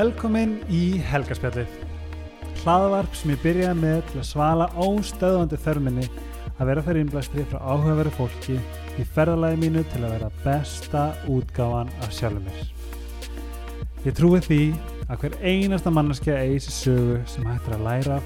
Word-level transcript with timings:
Velkomin 0.00 0.54
í 0.72 0.96
Helgaspjallið. 1.10 1.72
Hlaðvarp 2.62 3.16
sem 3.18 3.34
ég 3.34 3.40
byrjaði 3.42 3.80
með 3.82 3.98
til 4.08 4.20
að 4.22 4.28
svala 4.30 4.68
óstöðvandi 4.80 5.58
þörminni 5.60 6.06
að 6.54 6.70
vera 6.70 6.84
fyrir 6.86 7.02
innblæstri 7.02 7.44
frá 7.50 7.58
áhugaveru 7.60 8.12
fólki 8.14 8.56
í 8.96 9.04
ferðalagi 9.16 9.58
mínu 9.60 9.82
til 9.90 10.00
að 10.00 10.14
vera 10.14 10.30
besta 10.46 11.02
útgáfan 11.28 11.92
af 12.06 12.16
sjálfur 12.16 12.46
mér. 12.46 12.62
Ég 14.06 14.16
trúi 14.16 14.40
því 14.46 14.60
að 15.10 15.26
hver 15.26 15.38
einasta 15.42 15.92
manneskja 15.92 16.38
eigi 16.46 16.64
sér 16.64 16.78
sögu 16.78 17.20
sem 17.34 17.50
hættir 17.50 17.76
að 17.76 17.86
læra 17.90 18.18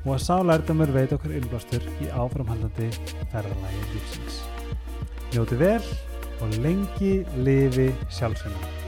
og 0.00 0.10
að 0.16 0.26
sá 0.26 0.34
lærdamur 0.50 0.96
veit 0.98 1.14
okkur 1.14 1.38
innblástur 1.38 1.86
í 2.00 2.10
áframhaldandi 2.10 2.90
ferðalagi 3.30 3.86
lífsins. 3.94 4.42
Njóti 5.30 5.62
vel 5.62 5.78
og 6.42 6.60
lengi 6.66 7.20
lifi 7.46 7.92
sjálfsveina. 8.10 8.79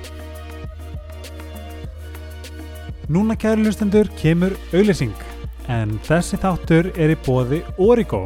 Núna 3.13 3.35
kæru 3.37 3.67
hlustendur 3.67 4.09
kemur 4.17 4.55
auðlýsing 4.73 5.13
en 5.69 5.91
þessi 6.07 6.39
þáttur 6.41 6.87
er 6.97 7.11
í 7.13 7.17
bóði 7.27 7.59
Origo. 7.77 8.23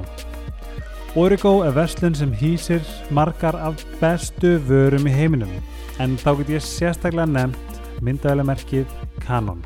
Origo 1.19 1.55
er 1.67 1.73
verslun 1.75 2.15
sem 2.15 2.31
hýsir 2.39 2.85
margar 3.11 3.59
af 3.59 3.81
bestu 3.99 4.53
vörum 4.69 5.09
í 5.11 5.15
heiminum 5.17 5.51
en 5.99 6.15
þá 6.21 6.29
get 6.39 6.53
ég 6.55 6.63
sérstaklega 6.63 7.27
nefnt 7.27 7.81
myndavælemerkið 8.07 8.93
Canon. 9.25 9.65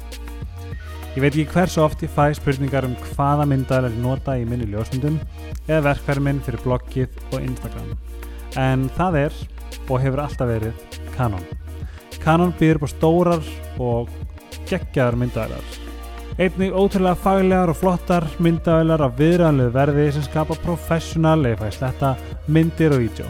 Ég 1.12 1.20
veit 1.20 1.34
ekki 1.34 1.52
hversu 1.52 1.82
oft 1.84 2.06
ég 2.06 2.14
fæ 2.16 2.30
spurningar 2.38 2.88
um 2.88 2.96
hvaða 3.10 3.44
myndavæl 3.50 3.90
er 3.90 4.00
nota 4.00 4.38
í 4.40 4.48
minni 4.48 4.70
ljósmyndum 4.72 5.20
eða 5.66 5.82
verkfæri 5.90 6.24
minn 6.30 6.40
fyrir 6.46 6.64
bloggið 6.64 7.20
og 7.34 7.42
Instagram. 7.42 7.92
En 8.56 8.88
það 8.96 9.20
er 9.26 9.38
og 9.84 10.00
hefur 10.00 10.24
alltaf 10.24 10.48
verið 10.54 10.88
Canon. 11.12 11.44
Canon 12.24 12.56
býður 12.56 12.86
på 12.86 12.92
stórar 12.94 13.54
og 13.76 14.08
geggjaðar 14.70 15.18
myndavælar. 15.20 15.78
Einnig 16.40 16.72
ótrúlega 16.72 17.18
faglegar 17.20 17.72
og 17.72 17.76
flottar 17.76 18.24
myndavælar 18.40 19.02
af 19.04 19.16
viðræðanlegu 19.18 19.74
verði 19.74 20.04
sem 20.14 20.24
skapa 20.24 20.56
professional 20.62 21.42
eða 21.44 21.58
fæði 21.64 21.76
sletta 21.76 22.12
myndir 22.48 22.94
og 22.96 23.02
vídeo. 23.02 23.26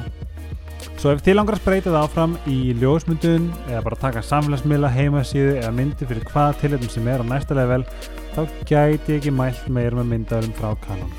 Svo 1.01 1.15
ef 1.15 1.23
þið 1.25 1.37
langar 1.39 1.57
að 1.57 1.63
spreita 1.63 1.91
það 1.95 2.03
áfram 2.05 2.37
í 2.53 2.59
ljósmyndun 2.77 3.49
eða 3.71 3.83
bara 3.87 3.99
taka 4.03 4.23
samfélagsmiðla 4.29 4.93
heimasíðu 4.93 5.55
eða 5.57 5.73
myndi 5.73 6.09
fyrir 6.09 6.27
hvaða 6.29 6.59
tilhættum 6.61 6.93
sem 6.93 7.09
er 7.09 7.25
á 7.25 7.31
næsta 7.31 7.57
level 7.57 7.87
þá 8.35 8.41
gæti 8.69 9.15
ég 9.15 9.17
ekki 9.17 9.33
mælt 9.33 9.67
meir 9.73 9.97
með 9.97 10.11
myndavælum 10.13 10.53
frá 10.61 10.75
Canon. 10.85 11.15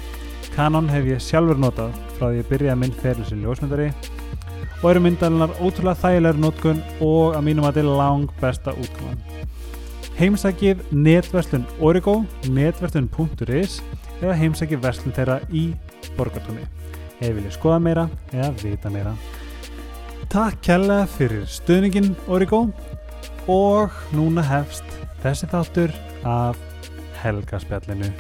Canon 0.54 0.90
hef 0.94 1.10
ég 1.10 1.24
sjálfur 1.26 1.58
notað 1.60 1.98
frá 2.14 2.28
því 2.28 2.44
ég 2.44 2.52
byrjaði 2.52 2.82
minn 2.84 2.98
feril 3.02 3.26
sem 3.26 3.42
ljósmyndari 3.42 3.90
og 4.82 4.88
eru 4.92 5.04
myndavælunar 5.08 5.58
ótrúlega 5.60 6.02
þægilegur 6.06 6.44
notkun 6.46 6.84
og 7.02 7.38
að 7.38 7.48
mínum 7.50 7.66
að 7.66 7.80
þetta 7.80 7.88
er 7.88 8.00
lang 8.04 8.38
besta 8.42 8.78
útkoman. 8.78 9.20
Heimsækið 10.22 10.84
netverslun 10.94 11.64
Origo, 11.82 12.20
netverslun.is 12.54 13.80
eða 14.20 14.36
heimsækið 14.38 14.84
verslun 14.84 15.16
þeirra 15.18 15.40
í 15.50 15.64
borgartóni. 16.14 16.68
Ef 17.18 17.34
viljið 17.40 17.56
skoða 17.56 17.80
meira 17.82 18.04
eða 18.30 18.52
vita 18.62 18.92
meira. 18.94 19.16
Takk 20.30 20.62
kærlega 20.68 21.10
fyrir 21.10 21.50
stuðningin 21.50 22.14
Origo 22.30 22.68
og 23.50 23.98
núna 24.14 24.46
hefst 24.46 24.86
þessi 25.26 25.50
þáttur 25.50 25.98
af 26.22 26.62
helgaspjallinu. 27.24 28.14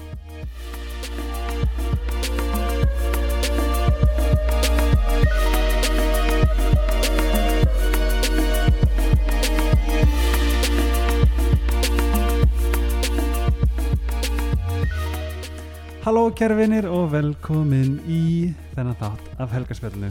Halló 16.02 16.32
kæra 16.34 16.56
vinir 16.58 16.88
og 16.90 17.12
velkomin 17.12 18.00
í 18.10 18.50
þennan 18.74 18.96
þátt 18.98 19.28
af 19.44 19.52
helgaspjallinu. 19.54 20.08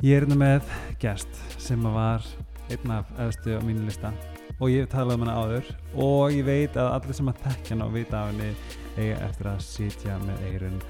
Ég 0.00 0.14
er 0.16 0.24
hérna 0.24 0.38
með 0.40 0.70
gest 1.02 1.40
sem 1.60 1.82
var 1.84 2.24
einn 2.72 2.94
af 2.94 3.10
efstu 3.20 3.52
á 3.52 3.60
mínu 3.60 3.84
lista 3.84 4.14
og 4.56 4.70
ég 4.72 4.86
hef 4.86 4.94
talað 4.94 5.18
um 5.18 5.26
hana 5.26 5.34
áður 5.36 5.68
og 5.92 6.32
ég 6.32 6.46
veit 6.46 6.78
að 6.80 6.88
allir 6.94 7.18
sem 7.18 7.28
að 7.28 7.42
þekkja 7.42 7.74
hana 7.74 7.88
og 7.90 7.98
vita 7.98 8.22
af 8.22 8.30
henni 8.30 8.48
eiga 8.96 9.18
eftir 9.26 9.50
að 9.50 9.60
sitja 9.66 10.16
með 10.22 10.40
eirun 10.48 10.80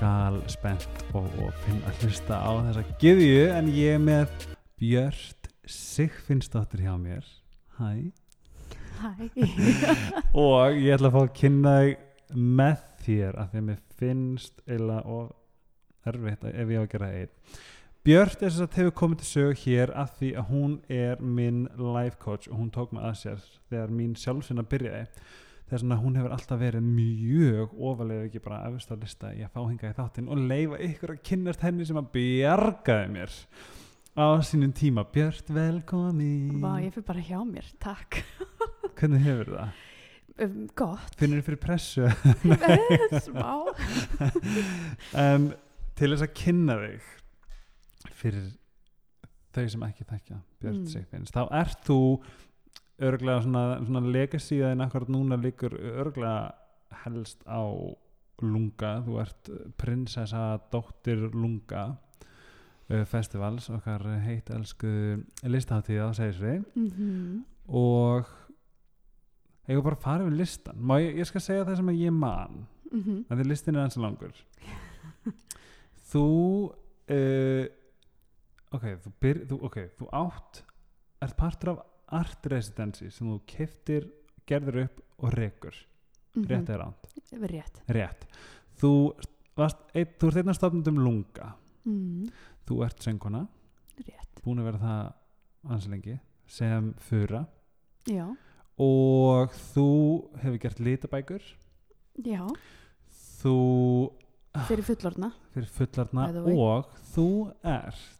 gal 0.00 0.40
spennt 0.50 1.06
og, 1.12 1.30
og 1.38 1.54
finna 1.62 1.92
að 1.92 2.02
hlusta 2.02 2.40
á 2.42 2.50
þessa 2.66 2.84
gyðju 3.04 3.46
en 3.54 3.70
ég 3.76 4.00
er 4.00 4.02
með 4.02 4.48
Björn 4.82 5.54
Sigfinnsdóttir 5.68 6.82
hjá 6.88 6.98
mér. 6.98 7.22
Hæ. 7.78 8.10
Hæ. 8.98 9.10
og 10.42 10.74
ég 10.74 10.98
ætla 10.98 11.12
að 11.12 11.18
fá 11.20 11.22
að 11.22 11.34
kynna 11.38 11.78
þig 11.84 12.04
með 12.34 12.82
þér 13.04 13.38
af 13.38 13.50
því 13.52 13.58
að 13.62 13.66
mér 13.70 13.82
finnst 13.98 14.62
eiginlega 14.66 15.06
og 15.06 15.34
erfitt 16.06 16.44
að- 16.44 16.54
ef 16.54 16.68
ég 16.68 16.78
á 16.78 16.82
að 16.84 16.92
gera 16.94 17.10
einn. 17.12 17.28
Björt 18.04 18.42
er 18.42 18.48
þess 18.50 18.60
að 18.64 18.76
hefur 18.78 18.94
komið 18.96 19.18
til 19.18 19.28
sögu 19.28 19.54
hér 19.64 19.90
af 19.96 20.14
því 20.18 20.28
að 20.38 20.48
hún 20.48 20.78
er 20.88 21.20
minn 21.20 21.68
life 21.76 22.16
coach 22.18 22.48
og 22.48 22.58
hún 22.58 22.70
tók 22.70 22.92
mig 22.92 23.02
að 23.02 23.16
sér 23.20 23.42
þegar 23.70 23.88
mín 23.90 24.14
sjálfsvinna 24.16 24.62
byrjaði. 24.64 25.06
Þess 25.68 25.82
að 25.84 26.00
hún 26.00 26.16
hefur 26.16 26.32
alltaf 26.32 26.60
verið 26.62 26.80
mjög 26.82 27.74
ofalega 27.76 28.24
ekki 28.30 28.40
bara 28.40 28.62
efist 28.70 28.88
á 28.88 28.96
lista 28.96 29.32
í 29.36 29.42
að 29.44 29.50
fá 29.52 29.60
hinga 29.68 29.90
í 29.90 29.96
þáttinn 29.98 30.30
og 30.32 30.38
leifa 30.48 30.78
ykkur 30.86 31.12
að 31.12 31.22
kynnast 31.28 31.60
henni 31.60 31.84
sem 31.84 31.96
að 32.00 32.08
bjargaði 32.14 33.10
mér 33.12 33.34
á 34.16 34.26
sínum 34.40 34.72
tíma. 34.72 35.04
Björt, 35.12 35.50
velkomin. 35.52 36.56
Vá, 36.62 36.78
ég 36.80 36.94
fyrir 36.94 37.04
bara 37.04 37.20
hjá 37.20 37.42
mér, 37.44 37.68
takk. 37.78 38.22
hvernig 38.96 39.20
hefur 39.26 39.52
það? 39.58 39.68
Um, 40.38 40.68
gott. 40.78 41.16
finnur 41.18 41.40
þið 41.40 41.46
fyrir 41.48 41.60
pressu? 41.62 42.08
Smá. 43.26 43.54
um, 45.24 45.48
til 45.98 46.10
þess 46.12 46.24
að 46.28 46.34
kynna 46.38 46.76
þig 46.78 47.08
fyrir 48.18 48.44
þau 49.54 49.64
sem 49.72 49.86
ekki 49.88 50.06
þekkja 50.06 50.38
Björn 50.62 50.78
Mm. 50.78 50.90
Sigfinns 50.92 51.34
þá 51.34 51.40
ert 51.58 51.82
þú 51.86 52.00
örglega 53.08 53.42
svona, 53.42 53.64
svona 53.82 54.02
legasíðaðin 54.14 54.84
akkurat 54.86 55.10
núna 55.10 55.38
líkur 55.38 55.74
örglega 55.78 56.52
helst 57.04 57.42
á 57.46 57.62
Lunga, 58.38 59.00
þú 59.02 59.16
ert 59.18 59.48
prinsessa 59.80 60.60
dóttir 60.70 61.24
Lunga 61.34 61.88
uh, 61.90 63.02
festivals, 63.10 63.66
okkar 63.74 64.04
heit 64.22 64.50
elsku 64.54 64.90
listaháttíð 65.42 66.04
á 66.06 66.10
segisvið 66.14 66.62
Mm 66.78 67.46
og 67.68 68.24
ég 69.68 69.76
var 69.78 69.84
bara 69.90 69.98
að 69.98 70.04
fara 70.06 70.24
við 70.28 70.38
listan 70.40 70.78
Má 70.80 70.98
ég, 71.02 71.16
ég 71.20 71.28
skal 71.28 71.40
segja 71.44 71.64
það 71.68 71.76
sem 71.76 71.88
ég 71.94 72.12
man 72.12 72.66
-hmm. 72.92 73.24
að 73.28 73.38
því 73.38 73.48
listin 73.48 73.76
er 73.76 73.84
eins 73.84 73.96
og 73.96 74.02
langur 74.02 74.34
þú 76.10 76.24
uh, 77.10 77.66
ok, 78.74 78.84
þú, 79.04 79.12
byr, 79.20 79.42
þú, 79.48 79.60
ok, 79.68 79.78
þú 79.98 80.08
átt 80.12 80.62
ert 81.24 81.36
partur 81.36 81.72
af 81.74 81.84
art 82.20 82.46
residency 82.46 83.10
sem 83.10 83.28
þú 83.28 83.40
keftir, 83.46 84.06
gerður 84.48 84.84
upp 84.86 85.00
og 85.18 85.32
rekur, 85.34 85.74
rétt 86.36 86.68
eða 86.70 86.78
ránt. 86.78 87.08
Rétt. 87.52 87.80
rétt, 87.88 88.26
þú 88.80 88.92
varst 89.58 89.78
ein, 89.94 90.06
þú 90.20 90.28
ert 90.30 90.36
einn 90.36 90.48
af 90.48 90.56
stofnundum 90.56 91.00
lunga 91.04 91.54
Mm. 91.88 92.28
þú 92.68 92.82
ert 92.84 93.00
söngkona, 93.00 93.46
Rétt. 93.96 94.42
búin 94.44 94.58
að 94.60 94.64
vera 94.64 94.78
það 94.78 95.72
ansi 95.72 95.88
lengi, 95.88 96.18
sem 96.46 96.94
fura 96.98 97.46
Já. 98.06 98.26
Og 98.78 99.54
þú 99.74 99.86
hefur 100.42 100.58
gert 100.62 100.78
litabækur 100.80 101.42
Já. 102.24 102.44
þú 103.42 103.54
Fyrir 104.68 104.82
fullorna. 104.86 105.32
fyrir 105.54 105.68
way. 106.46 106.56
og 106.56 106.88
þú 107.14 107.26
ert 107.64 108.14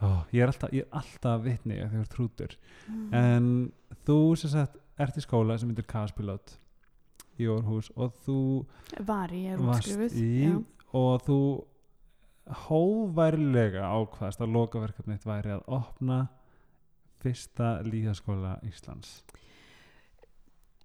ó, 0.00 0.24
ég, 0.32 0.42
er 0.42 0.46
alltaf, 0.52 0.70
alltaf 0.92 1.42
vitni 1.44 1.80
að 1.82 1.90
þau 1.94 2.00
er 2.04 2.10
trútur 2.14 2.56
Mm. 2.90 3.14
en 3.14 3.72
þú 4.06 4.36
sem 4.36 4.50
sagt 4.50 4.76
ert 4.98 5.16
í 5.16 5.22
skóla 5.22 5.58
sem 5.58 5.68
myndir 5.68 5.86
kaspilot 5.86 6.56
í 7.38 7.46
Orhús 7.46 7.90
og 7.96 8.12
þú 8.26 8.66
útskrifuð. 9.78 10.16
í 10.18 10.48
Já. 10.48 10.64
og 10.92 11.22
þú 11.26 11.38
hóværilega 12.66 13.84
ákvaðast 13.94 14.40
að 14.42 14.54
lokaverkefnið 14.56 15.26
væri 15.28 15.52
að 15.54 15.62
opna 15.68 16.16
fyrsta 17.20 17.78
líðaskóla 17.86 18.58
Íslands 18.66 19.20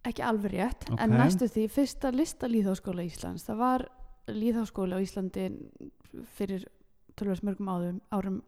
Ekki 0.05 0.21
alveg 0.21 0.51
rétt. 0.53 0.83
Ok. 0.91 0.99
En 1.01 1.15
næstu 1.17 1.47
því, 1.49 1.63
fyrsta 1.73 2.11
lista 2.13 2.49
líðháskóla 2.49 3.05
Íslands. 3.07 3.45
Það 3.47 3.61
var 3.61 3.85
líðháskóla 4.29 4.99
á 4.99 4.99
Íslandi 5.01 5.47
fyrir 6.37 6.67
tölvöld 7.17 7.41
mörgum 7.47 7.71
árum, 7.71 7.97
árum 8.13 8.43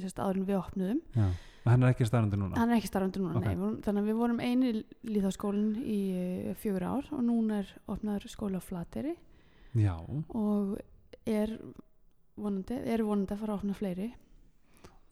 en 0.00 0.46
við 0.48 0.58
opnuðum. 0.58 1.00
Já. 1.14 1.28
og 1.60 1.68
hann 1.68 1.82
er 1.84 1.92
ekki 1.92 2.06
starfandi 2.08 2.38
núna 2.40 2.56
Hann 2.56 2.70
er 2.72 2.78
ekki 2.78 2.88
starfandi 2.88 3.20
núna, 3.20 3.36
Ok. 3.36 3.44
nei. 3.44 3.82
Þannig 3.84 4.00
að 4.00 4.08
við 4.08 4.16
vorum 4.16 4.40
eini 4.40 4.70
líðháskólinn 5.04 5.76
í 5.84 5.98
eh, 6.16 6.54
fjögur 6.54 6.86
ár 6.88 7.10
og 7.12 7.22
núna 7.26 7.58
er 7.60 7.74
opnaður 7.86 8.28
skóla 8.32 8.58
á 8.58 8.64
Flateri 8.64 9.14
já, 9.76 9.94
og 10.34 10.78
er 11.26 11.52
vonandi, 12.36 12.74
er 12.74 13.04
vonandi 13.04 13.34
að 13.34 13.42
fara 13.42 13.52
að 13.52 13.58
opna 13.60 13.74
fleiri 13.76 14.08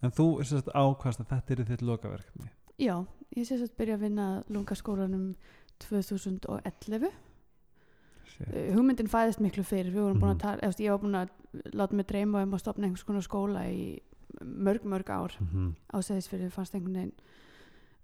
en 0.03 0.11
þú 0.11 0.27
sem 0.45 0.59
sagt 0.61 0.69
ákvaðast 0.75 1.21
að 1.21 1.31
þetta 1.33 1.53
er 1.57 1.65
þitt 1.73 1.83
lokaverkefni 1.83 2.51
já, 2.79 2.95
ég 3.37 3.47
sé 3.49 3.55
að 3.59 3.73
byrja 3.79 3.95
að 3.99 4.01
vinna 4.07 4.27
lungaskólanum 4.49 5.35
2011 5.79 7.11
Shit. 8.29 8.49
uh, 8.53 8.75
hugmyndin 8.77 9.09
fæðist 9.11 9.41
miklu 9.43 9.65
fyrir 9.67 9.91
við 9.95 10.03
vorum 10.05 10.21
búin 10.21 10.31
Mhm. 10.31 10.37
að 10.37 10.43
tala, 10.43 10.63
eftir, 10.69 10.87
ég 10.87 10.91
var 10.91 10.99
búin 11.03 11.19
að 11.19 11.73
láta 11.75 11.95
mig 11.95 12.07
dreyma 12.07 12.43
um 12.43 12.53
að 12.55 12.61
stopna 12.61 12.87
einhvers 12.87 13.05
konar 13.05 13.23
skóla 13.23 13.65
í 13.71 13.99
mörg, 14.45 14.85
mörg 14.85 15.09
ár 15.11 15.33
Mhm. 15.41 15.75
á 15.93 15.97
seðisfyrir 16.03 16.51
fannst 16.53 16.75
einhvern 16.75 16.95
veginn 16.95 17.13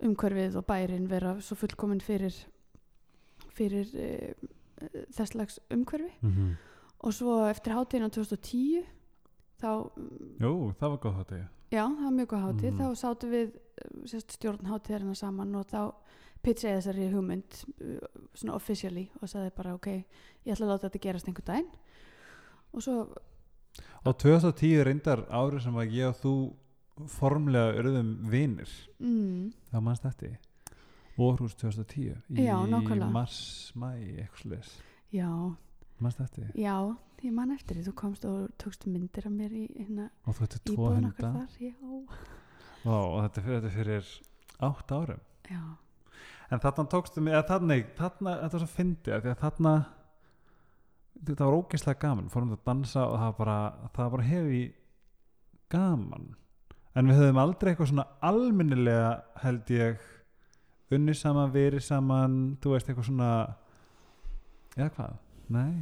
umhverfið 0.02 0.56
og 0.56 0.66
bærin 0.66 1.06
vera 1.08 1.36
svo 1.40 1.54
fullkomin 1.56 2.00
fyrir 2.00 2.34
fyrir 3.54 3.86
uh, 3.94 4.32
þess 5.12 5.30
slags 5.32 5.60
umhverfi 5.70 6.10
Mhm. 6.22 6.56
og 7.00 7.12
svo 7.12 7.46
eftir 7.50 7.72
hátíðina 7.74 8.10
2010 8.10 8.84
þá, 9.64 9.72
mm, 9.98 10.32
Jú, 10.44 10.54
það 10.78 10.94
var 10.94 11.02
góð 11.04 11.20
þetta 11.20 11.40
já, 11.74 11.82
það 11.82 12.04
var 12.04 12.16
mjög 12.18 12.32
góð 12.32 12.44
hátíð. 12.46 12.70
Mhm. 12.70 12.80
þá 12.80 13.02
sátum 13.02 13.34
við 13.34 13.54
uh, 13.54 14.00
sérst, 14.12 14.36
stjórn 14.38 14.70
hátíðarina 14.70 15.18
saman 15.18 15.54
og 15.58 15.68
þá 15.72 15.80
pitchaði 16.44 16.78
þessari 16.78 17.10
hugmynd 17.12 17.60
uh, 17.80 18.08
svona 18.34 18.58
officially 18.58 19.06
og 19.20 19.30
sagði 19.32 19.54
bara 19.56 19.76
ok, 19.78 19.88
ég 20.44 20.52
ætla 20.52 20.68
að 20.68 20.74
láta 20.74 20.88
þetta 20.88 21.04
gerast 21.08 21.30
einhver 21.30 21.48
daginn. 21.48 21.70
Og 22.74 22.84
svo 22.84 22.98
Og 24.04 24.18
2010 24.20 24.84
reyndar 24.84 25.24
árið 25.32 25.62
sem 25.64 25.76
að 25.80 25.94
ég 25.96 26.10
og 26.10 26.18
þú 26.20 26.34
formlega 27.10 27.78
urðum 27.80 28.10
vinir. 28.30 28.70
Mm, 29.00 29.48
þá 29.72 29.78
mannst 29.82 30.04
þetta 30.04 30.34
Orhús 31.14 31.54
2010 31.54 32.18
í 32.34 32.44
mars, 33.14 33.72
mæ, 33.78 33.94
eitthvað 34.18 34.66
já, 35.14 35.30
mannst 36.02 36.18
þetta 36.18 36.48
já, 36.58 36.74
ég 37.28 37.34
man 37.34 37.54
eftir 37.54 37.78
því 37.78 37.86
þú 37.88 37.94
komst 37.98 38.26
og 38.28 38.50
tókst 38.60 38.86
myndir 38.90 39.26
af 39.28 39.32
mér 39.34 39.54
í 39.56 39.64
hérna 39.72 40.10
og 40.24 40.36
þú 40.36 40.46
ætti 40.48 40.60
tvo 40.70 40.90
hunda? 40.92 41.32
já, 41.60 41.74
Vá, 42.84 42.96
og 43.00 43.18
þetta 43.24 43.40
er 43.40 43.44
fyrir, 43.46 43.60
þetta 43.64 43.70
er 43.70 43.76
fyrir 43.78 44.08
átt 44.68 44.92
árum? 44.92 45.20
Já, 45.48 45.62
en 46.52 46.62
þarna 46.64 46.86
tókstu 46.92 47.24
mig, 47.24 47.34
eða 47.34 47.46
þarna, 47.48 47.78
þarna 47.96 48.34
þetta 48.42 48.58
var 48.58 48.64
svo 48.64 48.72
fyndið, 48.74 49.20
því 49.24 49.32
að 49.32 49.42
þarna 49.44 49.74
þetta 51.24 51.48
var 51.48 51.58
ógeðslega 51.58 52.02
gaman 52.04 52.32
fórum 52.32 52.50
við 52.52 52.58
að 52.60 52.66
dansa 52.68 53.04
og 53.06 53.14
það 53.18 53.28
var 53.30 53.38
bara 53.38 53.58
það 53.96 54.10
bara 54.16 54.28
hefi 54.28 54.62
gaman. 55.72 56.26
En 56.94 57.08
við 57.10 57.18
höfum 57.18 57.40
aldrei 57.42 57.72
eitthvað 57.72 57.90
svona 57.90 58.06
almennilega 58.22 59.08
held 59.42 59.72
ég 59.74 60.04
unni 60.94 61.14
saman, 61.16 61.50
verið 61.54 61.82
saman 61.82 62.36
þú 62.62 62.74
veist 62.74 62.90
eitthvað 62.90 63.08
svona 63.08 63.30
eða 64.76 64.90
hvað, 64.98 65.16
nei, 65.54 65.72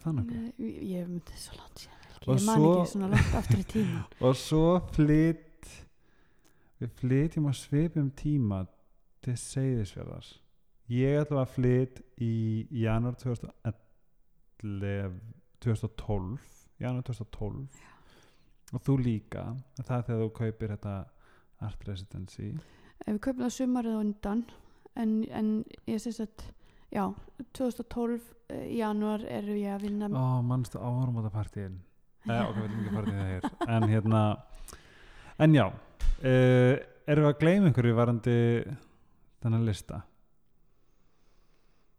það 0.00 0.14
nokkuð. 0.18 0.36
Nei, 0.42 0.52
ég- 0.92 1.08
myndi 1.08 1.36
svo 1.36 1.52
langt 1.58 1.76
síðan 1.82 1.98
Og 2.22 2.36
ég 2.38 2.44
man 2.46 2.60
ekki 2.62 2.90
svona 2.92 3.08
langt 3.12 3.34
aftur 3.34 3.58
í 3.58 3.64
tíma 3.72 4.00
og 4.28 4.36
svo 4.38 4.64
flytt 4.94 5.70
við 6.82 6.90
flytjum 7.00 7.46
að 7.50 7.56
svipum 7.58 8.08
tíma 8.18 8.60
til 9.22 9.34
Seyðisfjörðar 9.38 10.26
ég 10.92 11.20
ætla 11.22 11.42
að 11.44 11.52
flytt 11.56 12.00
í 12.22 12.32
janúar 12.82 13.14
2011 13.22 15.20
2012 15.62 16.38
janúar 16.82 17.02
2012 17.06 17.66
og 18.72 18.80
þú 18.86 18.96
líka 19.02 19.42
það 19.82 19.96
er 19.98 20.04
þegar 20.08 20.22
þú 20.24 20.30
kaupir 20.38 20.68
þetta 20.76 20.94
Art 21.62 21.84
Residency. 21.86 22.48
Við 23.06 23.18
kaupum 23.22 23.44
það 23.44 23.52
sumarið 23.54 23.94
á 23.94 24.00
undan 24.02 24.40
en, 24.98 25.10
en 25.30 25.50
ég 25.86 26.00
syns 26.02 26.18
að 26.24 26.46
já, 26.92 27.04
2012 27.58 28.20
uh, 28.20 28.62
í 28.68 28.78
janúar 28.82 29.24
eru 29.28 29.56
ég 29.58 29.74
að 29.76 29.86
vinna 29.88 30.08
ó, 30.12 30.42
mannstu 30.46 30.78
árum 30.82 31.18
á 31.18 31.22
það 31.26 31.34
partíin. 31.38 31.80
Eða 32.28 32.44
ok, 32.50 32.56
við 32.60 32.68
viljum 32.68 32.84
ekki 32.84 32.94
partíin 32.96 33.18
það 33.18 33.32
hér 33.32 33.76
en 33.76 33.88
hérna 33.90 34.22
en 35.46 35.56
já, 35.58 35.66
uh, 35.72 36.72
erum 37.10 37.26
við 37.26 37.30
að 37.32 37.38
gleyma 37.42 37.70
einhverju 37.72 37.96
varandi 37.98 38.36
þennan 39.42 39.64
lista? 39.66 40.02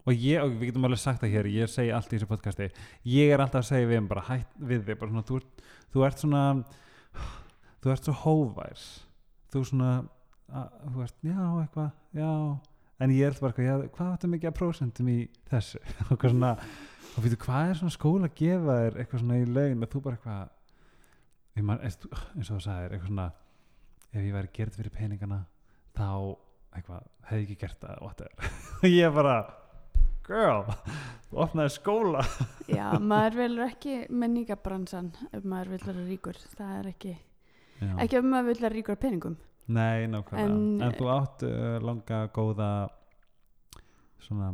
Og 0.03 0.17
ég, 0.19 0.41
og 0.43 0.51
við 0.59 0.67
getum 0.71 0.83
alveg 0.87 0.99
sagt 0.99 1.21
það 1.23 1.31
hér 1.37 1.47
ég 1.53 1.69
segi 1.71 1.91
allt 1.95 2.11
í 2.11 2.17
þessu 2.17 2.27
podcasti. 2.27 2.65
Ég 3.07 3.29
er 3.31 3.39
alltaf 3.39 3.61
að 3.61 3.69
segja 3.69 3.87
við 3.87 3.97
þeim 4.01 4.09
bara 4.11 4.23
hætt 4.27 4.57
við 4.59 4.81
þig 4.89 4.97
bara 4.99 5.13
svona, 5.13 5.23
þú, 5.29 5.37
ert- 5.39 5.61
þú 5.93 6.03
ert 6.07 6.23
svona 6.23 6.41
þú 7.83 7.93
ert 7.93 8.09
svo 8.09 8.15
hóvær 8.23 8.83
þú 9.53 9.61
svona 9.69 9.91
að, 10.51 10.67
þú 10.91 11.05
ert, 11.05 11.15
já, 11.23 11.39
eitthvað, 11.63 11.89
já 12.19 12.31
en 13.03 13.11
ég 13.13 13.27
er 13.27 13.33
alltaf 13.33 13.43
bara, 13.49 13.67
já, 13.67 13.75
hvað 13.97 14.11
áttu 14.13 14.31
mikið 14.31 14.49
að 14.49 14.57
prósentum 14.57 15.09
í 15.11 15.19
þessu? 15.51 15.81
Og 16.09 16.15
hvað 16.15 16.33
svona 16.33 16.51
og 17.13 17.21
veitu, 17.21 17.37
hvað 17.43 17.69
er 17.69 17.79
svona 17.79 17.93
skóla 17.93 18.29
að 18.29 18.37
gefa 18.39 18.75
þér 18.79 18.99
eitthvað 19.01 19.23
svona 19.23 19.39
í 19.39 19.47
laun? 19.49 19.85
Og 19.85 19.91
þú 19.91 20.03
bara 20.07 20.17
eitthvað 20.17 21.83
eins 21.83 22.49
og 22.49 22.55
þú 22.55 22.61
sagðir 22.63 22.95
eitthvað 22.95 23.09
svona 23.11 23.27
ef 24.13 24.21
ég 24.21 24.33
væri 24.37 24.53
gerð 24.55 24.79
fyrir 24.79 24.93
peningana 24.93 25.41
þá 25.93 26.07
eitthvað, 26.73 27.11
hefði 27.29 27.43
ekki 27.43 27.59
gert 27.61 27.83
það 27.83 28.01
whatever. 28.01 28.55
ég 28.89 29.05
er 29.05 29.13
bara 29.13 29.35
girl, 30.25 30.73
þú 31.29 31.43
opnaði 31.45 31.75
skóla. 31.75 32.25
Já, 32.77 32.87
maður 32.97 33.39
velur 33.43 33.67
ekki 33.67 33.99
menningabransan 34.09 35.11
ef 35.29 35.45
maður 35.45 35.75
vil 35.75 35.83
vera 35.89 36.05
ríkur. 36.07 36.43
Það 36.57 36.75
er 36.79 36.91
ekki, 36.95 37.15
Já. 37.77 37.93
ekki 38.05 38.21
ef 38.21 38.29
maður 38.31 38.49
vil 38.49 38.61
vera 38.63 38.77
ríkur 38.77 38.97
af 38.97 39.03
peningum 39.03 39.37
Nei, 39.67 40.07
nákvæmlega. 40.07 40.43
En, 40.49 40.81
En- 40.81 40.97
þú 40.97 41.07
átt 41.13 41.43
uh, 41.47 41.77
langa 41.79 42.27
góða 42.35 42.71
svona 44.19 44.49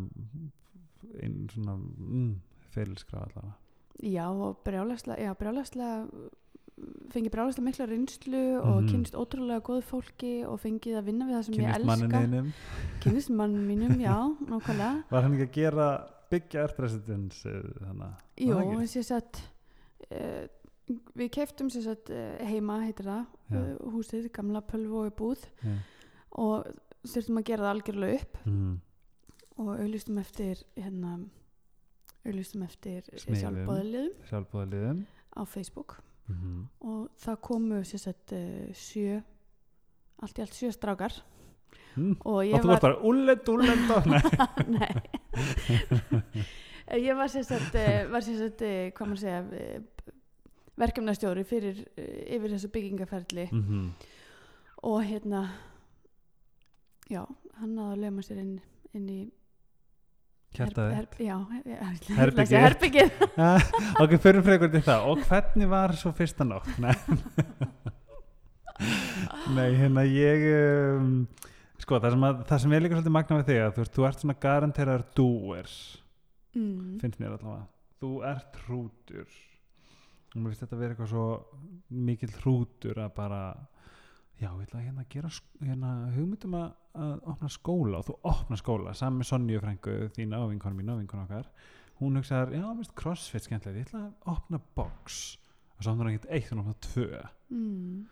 svona 1.53 1.75
mm, 1.77 2.35
ferilskraf 2.73 3.23
allavega. 3.29 3.55
Já, 4.03 4.27
og 4.31 4.59
brjálæslega 4.63 5.19
já, 5.25 5.33
brjálæslega 5.35 6.07
fengið 7.11 7.31
brjálæslega 7.33 7.65
mikla 7.65 7.85
reynslu 7.89 8.43
og 8.61 8.83
Mhm. 8.83 8.87
kynst 8.91 9.15
ótrúlega 9.15 9.59
góðu 9.61 9.81
fólki 9.83 10.45
og 10.47 10.59
fengið 10.61 10.95
að 10.99 11.03
vinna 11.09 11.25
við 11.25 11.33
það 11.35 11.43
sem 11.43 11.53
Kynnist 11.55 11.69
ég 11.69 11.81
elska. 11.81 12.07
manninum 12.07 12.53
Kynnist 13.01 13.29
mann 13.29 13.57
mínum, 13.69 13.99
já, 13.99 14.17
nákvæmlega. 14.47 15.03
Var 15.11 15.21
hann 15.21 15.33
ekki 15.33 15.47
að 15.49 15.51
gera 15.53 15.87
byggja 16.31 16.61
það 18.55 18.61
ekki? 18.63 18.77
þess 18.85 19.11
að 19.11 19.41
uh, 20.11 20.47
við 21.17 21.31
keiftum 21.37 21.69
sér 21.73 21.87
satt 21.89 22.11
uh, 22.13 22.37
heima, 22.49 22.81
heitir 22.85 23.09
það 23.09 23.25
Já. 23.49 23.57
uh, 23.59 23.89
húsið, 23.95 24.29
gamla 24.35 24.61
pölvói 24.65 25.09
búð 25.15 25.45
Já. 25.63 25.75
og 26.31 26.69
þurftum 27.07 27.41
að 27.41 27.49
gera 27.49 27.65
það 27.65 27.73
algjörlega 27.75 28.21
upp 28.21 28.39
mm. 28.45 28.73
og 29.57 29.73
auðlistum 29.75 30.17
eftir 30.21 30.63
hérna 30.75 31.17
auðlistum 32.27 32.63
eftir 32.65 33.07
sjálfbóðaliðum 33.23 35.03
á 35.39 35.41
Facebook 35.47 35.99
mm 36.27 36.35
-hmm. 36.35 36.63
og 36.79 37.09
það 37.17 37.41
komu 37.41 37.83
satt 37.83 38.33
uh, 38.33 38.73
sjö 38.73 39.21
allt 40.19 40.39
í 40.39 40.41
allt 40.41 40.53
sjö 40.53 40.71
strákar 40.71 41.13
mm. 41.95 42.17
og 42.25 42.43
ég 42.45 42.65
varst 42.65 42.81
bara 42.81 43.01
úllend 43.01 43.49
og 43.95 44.05
Nei 44.79 44.93
Ég 46.89 47.13
var 47.13 47.29
sér 47.29 47.43
satt 47.43 47.73
var 48.11 48.21
sér 48.21 48.37
satt, 48.37 48.61
uh, 48.61 48.91
hvað 48.91 49.07
maður 49.07 49.21
segja 49.21 49.41
verkefnastjóri 50.79 51.43
fyrir 51.47 51.83
uh, 51.85 52.35
yfir 52.35 52.55
þessu 52.55 52.71
byggingaferli 52.73 53.49
mm 53.51 53.65
-hmm. 53.65 53.89
og 54.89 55.03
hérna 55.03 55.43
já, 57.09 57.25
hann 57.59 57.75
náði 57.75 57.91
að 57.91 58.01
lögma 58.05 58.25
sér 58.25 58.41
inn, 58.43 58.55
inn 58.93 59.09
í 59.09 59.21
Hjartaði 60.57 60.95
her, 60.97 61.05
já, 61.21 61.35
her, 61.53 61.97
Herbergið. 62.17 62.61
herbyggið 62.63 63.11
Ok, 64.01 64.15
fyrir 64.21 64.41
frekur 64.45 64.71
til 64.73 64.81
það 64.81 65.09
Og 65.11 65.21
hvernig 65.29 65.69
var 65.69 65.93
svo 65.99 66.09
fyrsta 66.17 66.47
nótt? 66.47 66.71
Nei, 66.81 66.95
Nei 69.57 69.67
hérna 69.77 70.07
ég 70.09 70.47
um, 70.97 71.27
Sko, 71.79 71.99
það 72.01 72.15
sem, 72.15 72.25
að, 72.31 72.41
það 72.49 72.63
sem 72.63 72.73
er 72.73 72.83
líka 72.83 72.97
svolítið 72.97 73.15
magna 73.19 73.37
við 73.39 73.51
þig 73.51 73.61
að 73.61 73.75
þú, 73.75 73.83
veist, 73.83 73.93
þú 73.93 74.07
ert 74.09 74.23
svona 74.23 74.37
garanteraður 74.47 75.05
doer 75.19 75.75
mm. 76.57 76.97
finnst 77.03 77.21
mér 77.21 77.37
allavega 77.37 77.63
Þú 78.01 78.11
ert 78.31 78.59
hrútur 78.65 79.37
mér 80.35 80.51
finnst 80.51 80.63
þetta 80.65 80.75
að 80.77 80.81
vera 80.83 80.93
eitthvað 80.95 81.11
svo 81.13 81.25
mikill 82.09 82.33
hrútur 82.41 82.99
að 83.01 83.13
bara 83.17 83.39
já, 84.39 84.49
ég 84.53 84.61
ætla 84.67 84.83
hérna 84.85 85.03
að 85.03 85.09
gera 85.15 85.31
sk- 85.33 85.65
hérna, 85.65 85.89
hugmyndum 86.15 86.53
að, 86.59 86.69
að 86.95 87.15
opna 87.33 87.49
skóla 87.51 87.99
og 87.99 88.05
þú 88.07 88.15
opna 88.31 88.59
skóla, 88.61 88.93
saman 88.95 89.19
með 89.23 89.29
Sonju 89.33 89.59
frængu 89.63 89.95
þína 90.15 90.39
og 90.43 90.51
vinkonu 90.53 90.77
mín 90.79 90.93
og 90.93 91.01
vinkonu 91.01 91.25
okkar. 91.25 91.49
Hún 91.99 92.15
hugsaðar, 92.15 92.53
já, 92.55 92.61
mér 92.63 92.77
finnst 92.79 92.95
crossfit 92.95 93.43
skemmtilegt 93.49 93.81
ég 93.81 93.89
ætla 93.89 94.05
að 94.05 94.31
opna 94.37 94.61
box. 94.77 95.19
Og 95.75 95.83
svo 95.83 95.91
hann 95.91 95.99
var 96.03 96.11
ekkert 96.13 96.29
eitt, 96.37 96.47
hún 96.53 96.61
opna 96.63 96.77
tvö. 96.85 97.19
Mm. 97.51 98.05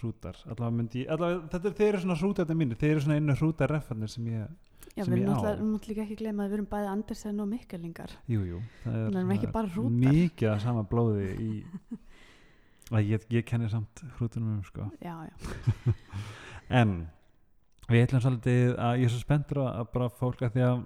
Hrútar, 0.00 0.36
allavega 0.44 0.76
myndi 0.78 1.02
ég 1.04 1.10
allavega, 1.14 1.48
þetta 1.54 1.70
er 1.70 1.76
þeir 1.80 1.88
eru 1.92 2.02
svona 2.04 2.16
hrútarnir 2.20 2.58
mínir 2.60 2.78
þeir 2.80 2.92
eru 2.94 3.04
svona 3.06 3.18
einu 3.20 3.36
hrútarreffarnir 3.40 4.12
sem 4.14 4.30
ég 4.32 4.46
Já, 4.94 5.02
Sem 5.04 5.14
við 5.16 5.24
ég 5.24 5.26
á. 5.26 5.34
náttúrulega 5.34 5.56
við 5.58 5.70
náttúrulega 5.72 6.02
ekki 6.04 6.16
gleyma 6.20 6.44
að 6.44 6.50
við 6.52 6.54
erum 6.58 6.66
bæði 6.70 6.90
Andersen 6.92 7.40
og 7.42 7.48
Mikkelingar 7.50 8.12
Jú, 8.30 8.42
jú, 8.46 8.58
það 8.84 8.98
er, 9.00 9.08
það 9.16 9.32
er 9.48 9.52
bara 9.56 9.72
hrútar. 9.74 9.96
mikið 10.04 10.50
að 10.52 10.60
sama 10.62 10.84
blóði 10.92 11.30
í 11.48 11.50
að 12.94 13.08
ég, 13.10 13.24
ég 13.34 13.46
kenni 13.48 13.70
samt 13.72 14.04
hrútunum 14.18 14.58
um 14.58 14.62
sko 14.68 14.86
Já, 15.02 15.16
já, 15.26 15.94
en 16.80 16.94
við 17.90 18.04
ætlum 18.06 18.22
svolítið 18.24 18.76
að 18.80 19.00
ég 19.02 19.08
er 19.08 19.12
svo 19.16 19.22
spenntur 19.24 19.62
að, 19.64 19.70
að 19.82 19.90
bara 19.96 20.08
fólk 20.20 20.44
að 20.46 20.54
því 20.54 20.64
að 20.68 20.84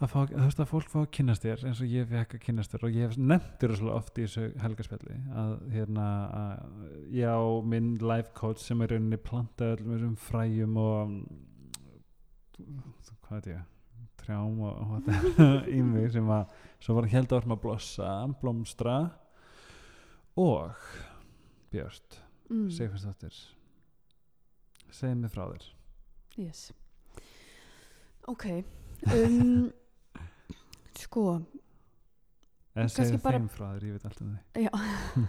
að, 0.00 0.14
þú 0.14 0.44
veist, 0.44 0.60
að 0.62 0.70
fólk 0.70 0.90
fá 0.90 0.98
að 1.02 1.10
kynnast 1.18 1.44
þér 1.44 1.64
eins 1.68 1.82
og 1.84 1.92
ég 1.92 2.08
fekk 2.10 2.36
að 2.36 2.44
kynnast 2.46 2.72
þér 2.74 2.86
og 2.88 2.96
ég 2.96 3.08
hef 3.10 3.18
nefndir 3.20 3.74
svo 3.78 3.92
oft 3.94 4.18
í 4.18 4.26
þessu 4.26 4.48
helgarspjalli 4.62 5.18
að 5.42 5.52
hérna 5.74 6.06
að, 6.38 6.78
já, 7.14 7.34
minn 7.74 7.92
life 8.02 8.32
coach 8.38 8.62
sem 8.64 8.82
er 8.82 8.94
rauninni 8.94 9.20
planta 9.22 9.74
öllum 9.76 9.94
þessum 9.94 10.16
fræjum 10.18 10.80
og 10.82 11.14
hvað 13.22 13.36
veit 13.36 13.52
ég 13.52 13.68
trjám 14.22 14.60
og, 14.62 14.98
þetta 15.06 15.46
í 15.76 15.80
mig 15.86 16.10
sem 16.14 16.28
að 16.32 16.52
svo 16.82 16.98
var 16.98 17.08
held 17.12 17.34
árum 17.34 17.56
að 17.56 17.62
blossa 17.64 18.10
blómstra 18.42 18.98
og 20.40 20.86
Björst 21.72 22.18
mm. 22.50 22.68
Sigfinsdóttir 22.72 23.36
segð 24.92 25.22
mér 25.22 25.32
frá 25.32 25.44
þér 25.46 25.68
yes 26.40 26.66
ok 28.30 28.46
um, 28.52 29.70
sko 31.06 31.24
eða 32.72 33.18
bara- 33.22 33.38
þeim 33.38 33.48
frá 33.52 33.66
þér, 33.74 33.84
ég 33.88 33.96
veit 33.98 34.04
allt 34.08 34.20
um 34.24 34.30
þig 34.54 34.62
Já, 34.64 34.70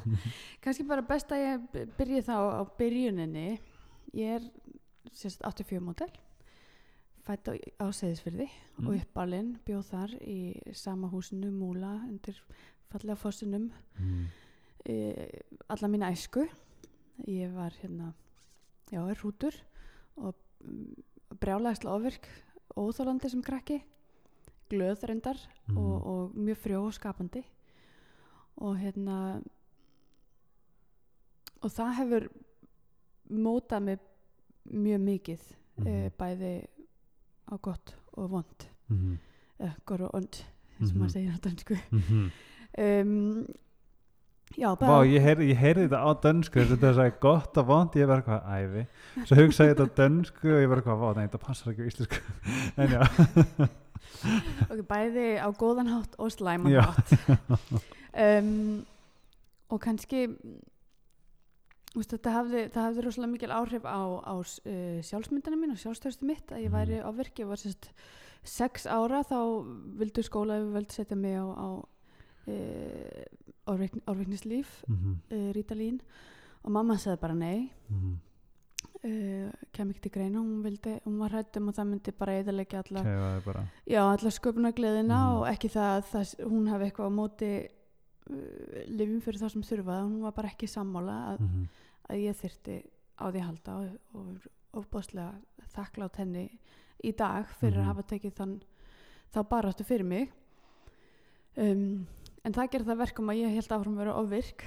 kannski 0.64 0.86
bara 0.88 1.02
best 1.08 1.32
að 1.36 1.42
ég 1.44 1.88
byrji 1.98 2.22
þá 2.24 2.36
á 2.40 2.62
byrjuninni. 2.80 3.48
Ég 4.14 4.38
er 4.38 4.46
sérst 5.12 5.42
84 5.44 5.82
mótel, 5.84 6.08
fætt 7.26 7.50
á, 7.50 7.54
á 7.84 7.86
Seyðisfyrði 7.92 8.48
Mm. 8.80 8.88
og 8.90 8.96
uppalinn, 8.98 9.50
bjóð 9.68 9.84
þar 9.92 10.14
í 10.26 10.38
sama 10.74 11.08
húsinu, 11.12 11.52
Múla, 11.54 11.92
undir 12.10 12.40
fallega 12.90 13.16
fossinum, 13.22 13.68
mm. 14.00 14.24
e, 14.90 14.96
alla 15.70 15.88
mína 15.94 16.10
æsku. 16.10 16.48
Ég 17.30 17.52
var 17.54 17.70
hérna, 17.84 18.14
já, 18.90 19.04
er 19.06 19.20
hrútur 19.22 19.54
og 20.18 20.34
mm, 20.66 21.04
brjálæðislega 21.38 21.94
ofirk, 22.00 22.26
óþólandi 22.76 23.30
sem 23.30 23.44
krakki, 23.46 23.78
glöð 24.70 25.04
reyndar 25.08 25.38
Mhm. 25.68 25.78
og, 25.78 26.06
og 26.08 26.32
mjög 26.36 26.58
frjó 26.58 26.86
og 26.86 26.94
skapandi 26.94 27.44
og 28.58 28.78
hérna 28.78 29.42
og 31.62 31.72
það 31.72 31.94
hefur 31.98 32.28
mótað 33.32 33.84
mig 33.84 34.00
mjög 34.66 35.02
mikið 35.02 35.40
mm 35.78 35.86
Mhm. 35.86 36.10
bæði 36.20 36.66
á 37.52 37.56
gott 37.62 37.96
og 38.14 38.30
vond 38.30 38.68
eða 39.60 39.74
gott 39.86 40.02
og 40.02 40.10
ond 40.14 40.44
eins 40.80 40.92
og 40.92 40.96
Mhm. 40.96 41.02
maður 41.02 41.12
segir 41.12 41.34
á 41.34 41.40
dansku 41.40 41.76
Mhm. 41.92 42.32
um, 42.78 43.48
já, 44.58 44.70
Vá, 44.80 44.98
ég 45.10 45.22
heyrði, 45.26 45.48
ég 45.52 45.58
heyrði 45.64 45.86
þetta 45.88 46.02
á 46.04 46.10
dönsku 46.24 46.66
þetta 46.70 46.90
er 46.90 46.98
svo 46.98 47.08
gott 47.26 47.58
og 47.62 47.66
vond, 47.70 47.96
ég 48.00 48.08
verði 48.10 48.24
eitthvað 48.24 48.52
æfi 48.58 48.84
svo 49.30 49.38
hugsaði 49.40 49.70
ég 49.70 49.78
þetta 49.78 49.88
á 49.88 49.98
dönsku 50.02 50.52
og 50.54 50.60
ég 50.64 50.70
verði 50.72 50.84
eitthvað, 50.84 51.02
vá, 51.04 51.10
nei, 51.18 51.26
þetta 51.28 51.42
passar 51.48 51.72
ekki 51.74 51.84
á 51.84 51.90
íslensku. 51.90 52.20
En 52.82 52.94
já. 52.94 53.02
Ok, 54.72 54.82
bæði 54.88 55.26
á 55.42 55.48
góðan 55.58 55.90
hátt 55.92 56.14
og 56.22 56.30
slæman 56.32 56.76
hátt. 56.76 57.10
Um, 58.14 58.84
og 59.74 59.80
kannski 59.84 60.28
Úst, 61.94 62.10
þetta 62.10 62.32
hafði, 62.34 62.62
það 62.74 62.86
hafði 62.88 63.02
rosalega 63.06 63.32
mikil 63.36 63.52
áhrif 63.54 63.84
á, 63.86 64.02
á 64.26 64.34
uh, 64.34 65.02
sjálfsmyndina 65.06 65.60
mín 65.62 65.76
og 65.76 65.82
sjálfstörstu 65.82 66.26
mitt 66.26 66.50
að 66.50 66.64
ég 66.64 66.72
Mhm. 66.72 66.78
væri 66.80 67.02
ofvirk, 67.06 67.38
ég 67.44 67.50
var 67.52 67.60
sérst 67.62 67.92
sex 68.44 68.88
ára 68.90 69.20
þá 69.24 69.38
vildu 70.02 70.24
skóla 70.26 70.58
við 70.58 70.72
völdu 70.74 70.92
setja 70.98 71.16
mig 71.16 71.38
á, 71.38 71.46
á 71.54 71.68
uh, 72.50 73.24
árveikn, 73.68 74.02
árveiknislíf 74.08 74.84
Mhm. 74.88 75.18
uh, 75.32 75.52
Rítalín 75.54 76.00
og 76.64 76.72
mamma 76.72 76.96
sagði 76.98 77.20
bara 77.20 77.34
nei 77.36 77.72
Mhm. 77.90 78.18
uh, 79.04 79.52
kem 79.72 79.90
ekki 79.92 80.02
til 80.02 80.12
greina, 80.12 80.40
hún 80.40 80.64
vildi 80.64 81.00
hún 81.06 81.18
var 81.20 81.30
hrættum 81.32 81.68
og 81.70 81.76
það 81.76 81.88
myndi 81.90 82.12
bara 82.18 82.32
eðalegja 82.44 82.84
alla 82.84 83.04
Kæfaði 83.04 83.46
bara 83.46 83.68
já, 83.88 84.02
alla 84.02 84.30
sköpunargleðina 84.32 85.20
Mhm. 85.20 85.38
og 85.38 85.48
ekki 85.48 85.70
það 85.70 85.98
að 85.98 86.04
það, 86.12 86.36
hún 86.50 86.68
hafi 86.70 86.86
eitthvað 86.86 87.08
á 87.08 87.18
móti 87.20 87.70
uh, 88.30 88.86
lifum 88.88 89.22
fyrir 89.22 89.40
það 89.40 89.52
sem 89.52 89.62
þurfa 89.64 90.02
hún 90.04 90.22
var 90.22 90.32
bara 90.32 90.50
ekki 90.50 90.68
sammála 90.68 91.18
að, 91.36 91.40
Mhm. 91.40 91.68
að 92.10 92.16
ég 92.24 92.36
þyrti 92.36 92.84
á 93.20 93.26
því 93.32 93.40
halda 93.42 93.76
og, 93.78 94.00
og 94.16 94.38
ofbáslega 94.86 95.34
þakklátt 95.76 96.16
henni 96.18 96.60
í 97.04 97.12
dag 97.16 97.46
fyrir 97.60 97.78
Mhm. 97.78 97.82
að 97.82 97.86
hafa 97.86 98.04
tekið 98.04 98.34
þann 98.34 98.62
þá 99.34 99.44
baráttu 99.50 99.84
fyrir 99.84 100.06
mig 100.06 100.30
um, 101.58 102.08
en 102.44 102.56
það 102.56 102.72
gerir 102.74 102.90
það 102.90 103.02
verkum 103.04 103.32
að 103.32 103.40
ég 103.42 103.56
held 103.58 103.72
áfram 103.72 103.96
að 103.96 104.04
vera 104.04 104.18
ofvirk 104.20 104.66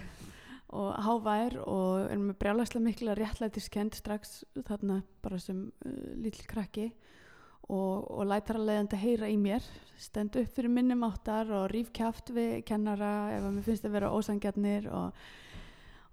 og 0.76 0.88
hávær 1.06 1.59
og 1.62 2.06
er 2.11 2.21
með 2.21 2.38
brjálæslega 2.40 2.85
mikla 2.85 3.16
réttlætiskend 3.18 3.95
strax 3.99 4.40
þarna 4.66 5.02
bara 5.23 5.38
sem 5.42 5.66
uh, 5.87 6.09
lítill 6.18 6.49
krakki 6.50 6.88
og, 7.68 8.06
og 8.11 8.26
lætar 8.26 8.59
að 8.59 8.71
leiðandi 8.71 9.00
heyra 9.02 9.30
í 9.30 9.37
mér 9.40 9.64
stend 10.00 10.37
upp 10.40 10.52
fyrir 10.56 10.73
minnum 10.73 11.04
áttar 11.06 11.50
og 11.54 11.68
ríf 11.73 11.92
kjaft 11.95 12.33
við 12.35 12.61
kennara 12.66 13.12
ef 13.37 13.47
að 13.47 13.54
mér 13.56 13.66
finnst 13.68 13.87
að 13.87 13.97
vera 13.97 14.12
ósangjarnir 14.14 14.90
og, 14.92 15.25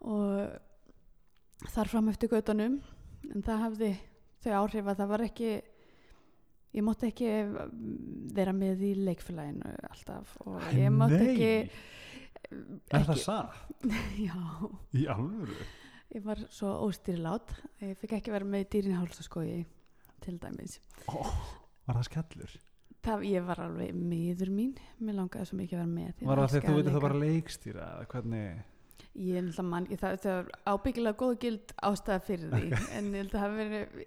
og 0.06 1.68
þar 1.74 1.92
fram 1.92 2.10
eftir 2.14 2.32
göttunum 2.34 2.80
en 3.32 3.46
það 3.46 3.64
hafði 3.68 3.92
þau 4.44 4.54
áhrif 4.62 4.90
að 4.90 5.00
það 5.02 5.14
var 5.14 5.26
ekki 5.30 5.52
ég 6.74 6.86
mátti 6.86 7.10
ekki 7.12 7.30
vera 8.34 8.54
með 8.58 8.82
í 8.90 8.92
leikfélaginu 9.06 9.74
alltaf 9.92 10.34
og 10.48 10.60
ég 10.78 10.90
mátti 10.94 11.20
Nei. 11.22 11.32
ekki 11.34 11.54
Er 12.94 13.06
það 13.08 13.20
satt? 13.24 13.86
já, 14.28 14.36
Í 14.94 15.06
alvöru? 15.10 15.56
ég 16.14 16.22
var 16.26 16.42
svo 16.54 16.74
óstýrilát 16.86 17.54
ég 17.82 17.96
fikk 18.02 18.18
ekki 18.20 18.34
vera 18.36 18.46
með 18.46 18.66
í 18.66 18.70
dýrin 18.76 19.00
hálsaskogi 19.00 19.64
til 20.22 20.36
dæmis 20.42 20.76
Ó, 21.10 21.24
var 21.88 21.98
það 22.02 22.08
skellur? 22.12 22.54
það, 23.04 23.24
ég 23.32 23.48
var 23.48 23.60
alveg 23.66 23.96
miður 23.98 24.52
mín 24.54 24.76
mér 25.04 25.18
langaði 25.22 25.50
svo 25.50 25.58
mikið 25.62 25.80
að 25.80 25.82
vera 25.82 25.94
með 25.96 26.28
Var 26.30 26.42
það 26.44 26.54
þegar 26.54 26.68
þú 26.70 26.76
veitir 26.78 26.92
að 26.92 26.98
það 27.00 27.06
bara 27.08 27.24
leikstýra 27.24 27.88
hvernig? 28.14 28.62
Ég 29.14 29.36
held 29.38 29.60
að 29.62 29.68
mann, 29.70 29.86
það, 29.94 30.16
það 30.24 30.38
er 30.40 30.48
ábyggilega 30.74 31.18
góð 31.20 31.34
gild 31.44 31.74
ástæða 31.86 32.22
fyrir 32.26 32.50
því 32.50 32.70
en 32.98 33.12
ég 33.14 33.20
held 33.22 33.28
að 33.30 33.36
það 33.36 33.44
hafi 33.44 33.58
verið 33.60 34.00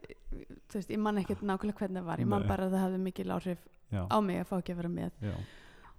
þú 0.66 0.78
veist, 0.80 0.90
ég 0.90 0.98
man 1.04 1.20
ekkert 1.22 1.44
nákvæmlega 1.46 1.78
hvernig 1.78 2.00
það 2.02 2.08
var. 2.10 2.22
Ég 2.24 2.30
man 2.32 2.46
bara 2.48 2.66
að 2.66 2.74
það 2.74 2.84
hafði 2.86 2.98
mikil 3.04 3.30
áhrif 3.36 3.62
Já, 3.94 4.02
á 4.10 4.18
mig 4.18 4.40
að 4.42 4.48
fá 4.50 4.56
ekki 4.58 4.74
að 4.74 4.80
vera 4.82 4.90
með. 4.96 5.12
Já. 5.22 5.34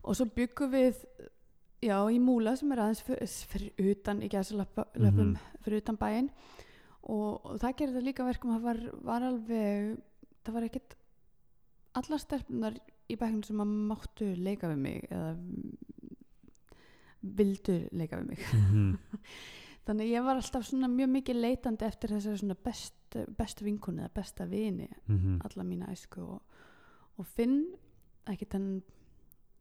Og 0.03 0.17
svo 0.19 0.25
byggum 0.35 0.71
við 0.73 0.99
já, 1.87 1.97
í 2.11 2.19
Múla 2.19 2.55
sem 2.59 2.71
er 2.75 2.81
aðeins 2.83 3.01
fyrir, 3.07 3.31
fyrir 3.53 3.91
utan, 3.93 4.19
ekki 4.27 4.39
aðeins 4.41 4.51
löpum 4.59 5.31
Mhm. 5.31 5.37
fyrir 5.63 5.81
utan 5.85 5.97
bæinn. 6.01 6.29
Og, 7.07 7.45
og 7.47 7.57
það 7.63 7.75
gerir 7.79 7.95
það 7.95 8.07
líka 8.09 8.25
verkum 8.27 8.51
að 8.51 8.59
það 8.59 8.67
var, 8.67 8.79
var 9.07 9.25
alveg 9.29 9.97
það 10.43 10.53
var 10.57 10.67
ekkert 10.67 10.95
allar 11.95 12.19
stelpunar 12.19 12.75
í 13.07 13.15
bæknum 13.15 13.43
sem 13.47 13.61
að 13.63 13.71
máttu 13.87 14.27
leika 14.35 14.67
við 14.73 14.77
mig 14.83 15.07
eða 15.07 15.31
vildu 17.36 17.77
leika 17.91 18.17
við 18.22 18.27
mig 18.27 18.39
Mhm. 18.53 18.98
þannig 19.88 20.03
að 20.05 20.12
ég 20.12 20.24
var 20.25 20.36
alltaf 20.36 20.65
svona 20.67 20.88
mjög 20.91 21.10
mikið 21.10 21.36
leitandi 21.41 21.86
eftir 21.86 22.10
þessari 22.10 22.38
svona 22.41 22.55
best, 22.63 23.17
bestu 23.38 23.63
vinkunu 23.65 24.01
eða 24.03 24.13
besta 24.13 24.46
vini 24.46 24.89
Mhm. 25.07 25.41
alla 25.46 25.63
mína 25.63 25.91
æsku 25.91 26.22
og, 26.22 26.41
og 27.17 27.25
finn 27.25 27.65
ekki 28.27 28.46
þennan, 28.46 28.81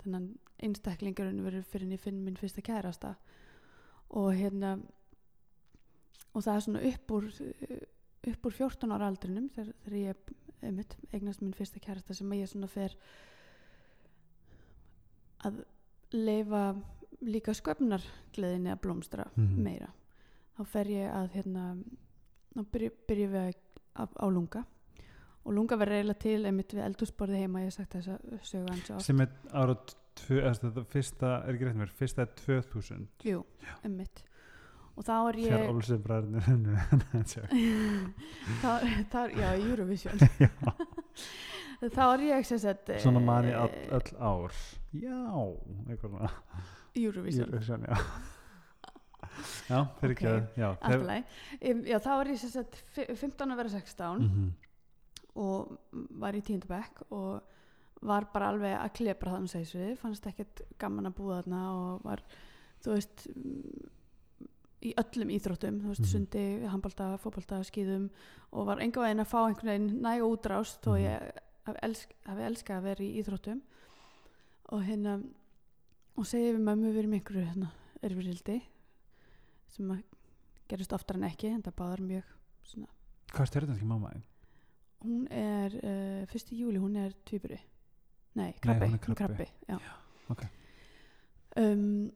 þennan 0.02 0.38
einstaklingurinn 0.62 1.44
verið 1.44 1.64
fyrir 1.64 1.82
en 1.86 1.92
ég 1.92 2.00
finn 2.00 2.24
minn 2.24 2.36
fyrsta 2.36 2.62
kærasta 2.62 3.14
og 4.10 4.32
hérna 4.34 4.80
og 6.34 6.42
það 6.42 6.56
er 6.56 6.60
svona 6.60 6.82
upp 6.94 7.10
úr 7.10 7.30
upp 8.26 8.46
úr 8.46 8.52
14 8.52 8.90
ára 8.92 9.06
aldrinum 9.06 9.48
þegar, 9.54 9.72
þegar 9.84 9.98
ég 9.98 10.16
einmitt, 10.62 10.96
eignast 11.12 11.40
minn 11.42 11.52
fyrsta 11.54 11.78
kærasta 11.78 12.14
sem 12.14 12.30
ég 12.32 12.48
svona 12.48 12.66
fer 12.66 12.96
að 15.46 15.60
leifa 16.16 16.62
líka 17.24 17.52
sköpnargleðinni 17.54 18.70
að 18.72 18.80
blómstra 18.80 19.24
Mhm. 19.36 19.62
meira. 19.62 19.88
Þá 20.58 20.64
fer 20.66 20.84
ég 20.86 21.10
að 21.12 21.30
hérna 21.36 21.76
þá 22.56 22.64
byrja, 22.72 22.90
byrja 23.08 23.28
við 23.28 23.54
á, 23.96 24.02
á 24.08 24.26
lunga. 24.28 24.64
Og 25.46 25.52
lunga 25.54 25.76
verður 25.76 25.92
eiginlega 26.00 26.18
til 26.18 26.44
einmitt 26.46 26.72
við 26.74 26.84
eldhúsborði 26.84 27.36
heima 27.38 27.60
ég 27.60 27.64
hef 27.70 27.74
sagt 27.74 27.92
þess 27.94 28.08
að 28.08 28.18
sögu 28.42 28.68
hans 28.70 28.90
og 28.90 29.00
Sem 29.02 29.20
er 29.20 29.28
ára 29.52 29.76
fyrsta, 30.90 31.42
er 31.46 31.54
ekki 31.54 31.64
rétt 31.68 31.76
mér, 31.76 31.88
fyrsta 31.92 32.22
er 32.22 32.26
2000 32.40 33.06
jú, 33.22 33.44
einmitt. 33.84 34.22
Og 34.96 35.04
þá 35.04 35.28
er 35.28 35.34
ég 35.36 35.68
Olsen 35.68 36.02
bræðinir 36.02 36.42
þá, 38.62 38.80
þá, 39.12 39.20
já, 39.36 39.48
Eurovision. 39.60 40.18
Já, 41.76 41.90
þá 41.92 42.00
er 42.14 42.20
ég 42.24 42.46
sem 42.48 42.56
sagt 42.58 42.88
svona 43.02 43.20
manni 43.20 43.50
eh, 43.52 43.60
öll, 43.60 43.74
öll 43.98 44.10
ár. 44.24 44.52
Já, 44.96 45.18
eitthvað 45.90 46.30
Eurovision 46.96 47.48
Eurovision, 47.48 47.84
já 47.88 47.96
Já, 49.68 49.80
fyrir 50.00 50.14
Ok, 50.16 50.22
ekki 50.22 50.60
Já. 50.60 50.70
Em, 51.60 51.82
já, 51.84 51.98
þá 52.00 52.10
er 52.20 52.28
ég 52.32 52.38
fi- 52.94 53.06
15 53.14 53.50
að 53.52 53.56
vera 53.56 53.68
16 53.68 54.22
Mhm. 54.22 54.52
og 55.36 55.78
var 56.22 56.32
í 56.38 56.40
tíundabæk 56.42 57.02
og 57.10 57.42
var 58.02 58.26
bara 58.32 58.48
alveg 58.52 58.76
að 58.78 58.92
klepra 58.94 59.32
þannig 59.34 59.50
segis 59.50 59.74
við, 59.74 59.96
fannst 59.98 60.26
ekkert 60.26 60.62
gaman 60.78 61.06
að 61.10 61.14
búa 61.18 61.42
þarna 61.42 61.60
og 61.74 62.02
var, 62.04 62.22
þú 62.84 62.94
veist 62.94 63.26
mm, 63.34 63.88
í 64.86 64.94
öllum 65.02 65.30
íþróttum, 65.34 65.80
þú 65.82 65.88
veist, 65.92 66.00
Mhm. 66.00 66.12
sundi 66.12 66.44
handbalta, 66.70 67.18
fótbalta, 67.18 67.60
skýðum 67.64 68.08
og 68.52 68.66
var 68.66 68.78
enga 68.80 69.00
veginn 69.02 69.20
að 69.24 69.32
fá 69.32 69.38
einhvern 69.48 69.66
veginn 69.72 70.00
næg 70.02 70.22
útrás 70.22 70.78
þó 70.80 70.92
Mhm. 70.96 71.04
ég 71.04 71.32
hafi, 71.66 71.78
elsk, 71.82 72.08
hafi 72.26 72.42
elskað 72.48 72.76
að 72.78 72.82
vera 72.82 73.04
í 73.04 73.16
íþróttum 73.22 73.60
og 74.72 74.82
hérna 74.82 75.22
og 76.16 76.26
segi 76.26 76.52
við 76.54 76.62
mömmu 76.64 76.92
við 76.92 76.98
erum 77.02 77.16
einhverju 77.18 77.44
hérna 77.46 77.70
erfirildi 78.06 78.58
sem 79.74 79.90
að 79.92 80.02
gerist 80.70 80.92
oftar 80.96 81.18
en 81.20 81.26
ekki 81.28 81.50
en 81.52 81.62
það 81.62 81.76
báðar 81.80 82.02
mjög 82.06 82.34
svona 82.66 82.88
Hvað 83.32 83.42
er 83.42 83.50
stjörnum 83.50 83.88
mamma 83.90 84.12
þín? 84.14 84.22
hún 85.06 85.26
er 85.30 85.74
uh, 85.82 86.22
fyrsti 86.30 86.56
júli, 86.60 86.78
hún 86.80 86.96
er 86.96 87.12
tvíburi 87.28 87.58
nei, 88.36 88.50
Nei, 88.50 88.54
krabbi, 88.62 88.86
hún 88.86 88.94
er 89.12 89.18
krabbi. 89.18 89.46
já. 89.68 89.76
ok. 90.32 90.42
um, 91.62 92.10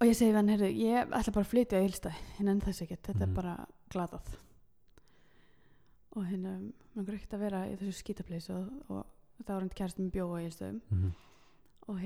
og 0.00 0.06
ég 0.08 0.16
segi 0.16 0.30
við 0.32 0.36
hann 0.40 0.48
herri, 0.52 0.70
ég 0.80 1.10
ætla 1.14 1.32
bara 1.34 1.46
að 1.46 1.50
flytja 1.52 1.78
á 1.78 1.82
Eilstæð 1.84 2.18
en 2.42 2.48
enn 2.52 2.60
þess 2.64 2.82
ekkert, 2.84 3.02
þetta 3.08 3.24
Mhm. 3.24 3.30
er 3.30 3.34
bara 3.36 3.54
glatað 3.90 4.36
og 6.16 6.24
hérna 6.26 6.52
maður 6.96 7.12
er 7.14 7.18
ekkert 7.20 7.34
að 7.38 7.44
vera 7.44 7.60
í 7.70 7.76
þessu 7.78 8.00
skítapleys 8.02 8.48
og, 8.50 8.68
og 8.90 9.06
það 9.44 9.52
var 9.54 9.60
hann 9.64 9.74
kærast 9.78 10.00
með 10.02 10.10
bjóa 10.16 10.36
á 10.36 10.42
Eilstæðum 10.44 10.80
Mm 10.90 11.10
og 11.90 11.96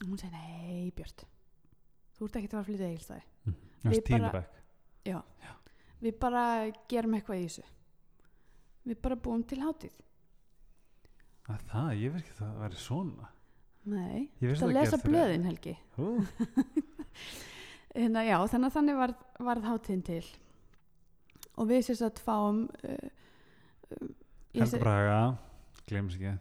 hérna 0.00 0.10
hún 0.10 0.18
segi, 0.20 0.32
nei 0.32 0.90
Björn 0.96 1.24
þú 2.14 2.26
ert 2.26 2.36
ekki 2.36 2.48
að 2.48 2.50
fara 2.54 2.62
að 2.62 2.68
flytja 2.70 2.86
á 2.86 2.92
Eilstæði 2.94 3.22
-hmm. 3.44 3.54
Við 3.84 4.02
bara- 4.08 4.30
bekk. 4.32 5.24
við 6.00 6.18
bara 6.18 6.72
gerum 6.88 7.14
eitthvað 7.14 7.40
í 7.40 7.44
þessu. 7.44 7.64
Við 8.84 9.00
bara 9.02 9.16
búum 9.16 9.42
til 9.44 9.60
hátíð. 9.60 9.92
Að 11.48 11.60
Það, 11.68 11.90
ég 12.00 12.12
veist 12.12 12.24
ekki 12.24 12.34
að 12.34 12.46
það 12.46 12.60
væri 12.62 12.80
svona. 12.80 13.28
Nei, 13.84 14.30
vissi 14.40 14.62
það 14.62 14.70
það 14.70 14.74
lesa 14.78 14.98
blöðin 15.02 15.44
Helgi. 15.44 15.74
Hérna, 17.94 18.24
já, 18.24 18.38
þannig 18.48 18.66
að 18.70 18.76
þannig 18.78 18.96
varð, 18.96 19.18
varð 19.38 19.68
hátíðin 19.68 20.04
til. 20.04 20.24
Og 21.60 21.68
við 21.68 21.84
sérst 21.86 22.02
að 22.02 22.22
fáum 22.24 22.64
uh, 22.82 23.08
uh, 23.92 24.08
Helga 24.54 24.80
Braga 24.80 25.18
Glems 25.86 26.16
ekki 26.16 26.32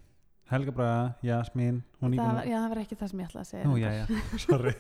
Helga 0.54 0.74
Braga, 0.76 1.16
Jasmín 1.26 1.80
það, 2.02 2.40
já, 2.50 2.58
það 2.60 2.68
var 2.74 2.82
ekki 2.84 2.98
það 3.00 3.10
sem 3.12 3.22
ég 3.24 3.30
ætlaði 3.32 3.44
að 3.44 3.50
segja 3.52 3.70
Nú, 3.70 3.78
já, 3.82 3.90
já, 3.98 4.06
sorry 4.46 4.74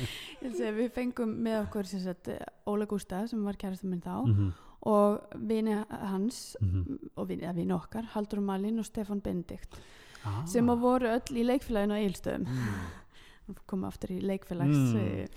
segja, 0.56 0.72
við 0.78 0.88
fengum 0.96 1.34
með 1.44 1.58
okkur 1.66 1.90
sagt, 1.92 2.30
Óla 2.70 2.88
Gústa 2.90 3.22
sem 3.30 3.44
var 3.44 3.58
kærastum 3.60 3.92
minn 3.92 4.04
þá 4.04 4.14
Mhm, 4.28 4.48
og 4.88 5.36
vini 5.50 5.74
hans 5.90 6.56
mhm. 6.62 6.98
og 7.18 7.28
vini, 7.28 7.48
vini 7.56 7.74
okkar, 7.74 8.06
Haldur 8.14 8.40
Malin 8.40 8.78
og 8.80 8.86
Stefan 8.88 9.20
Benedikt 9.24 9.78
Ah. 10.26 10.42
sem 10.50 10.66
voru 10.66 11.06
öll 11.06 11.36
í 11.38 11.44
leikfélaginu 11.46 11.94
á 11.94 12.02
Eilstöðum 12.02 12.46
Mm. 12.48 13.54
koma 13.70 13.86
aftur 13.88 14.10
í 14.16 14.18
leikfélags 14.20 14.74
Mm. 14.76 14.96
mm. 14.98 15.28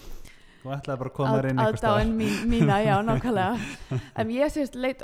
Þú 0.62 0.70
ætlaði 0.76 1.00
bara 1.02 1.10
að 1.10 1.16
koma 1.18 1.32
þér 1.38 1.48
inn 1.50 1.60
einhvers 1.60 1.80
staðar. 1.82 2.02
aðdáin 2.02 2.16
mín, 2.18 2.36
mína, 2.52 2.76
já, 2.86 2.96
nákvæmlega 3.08 4.00
en 4.22 4.30
ég 4.36 4.52
sést 4.54 4.76
leit 4.76 5.02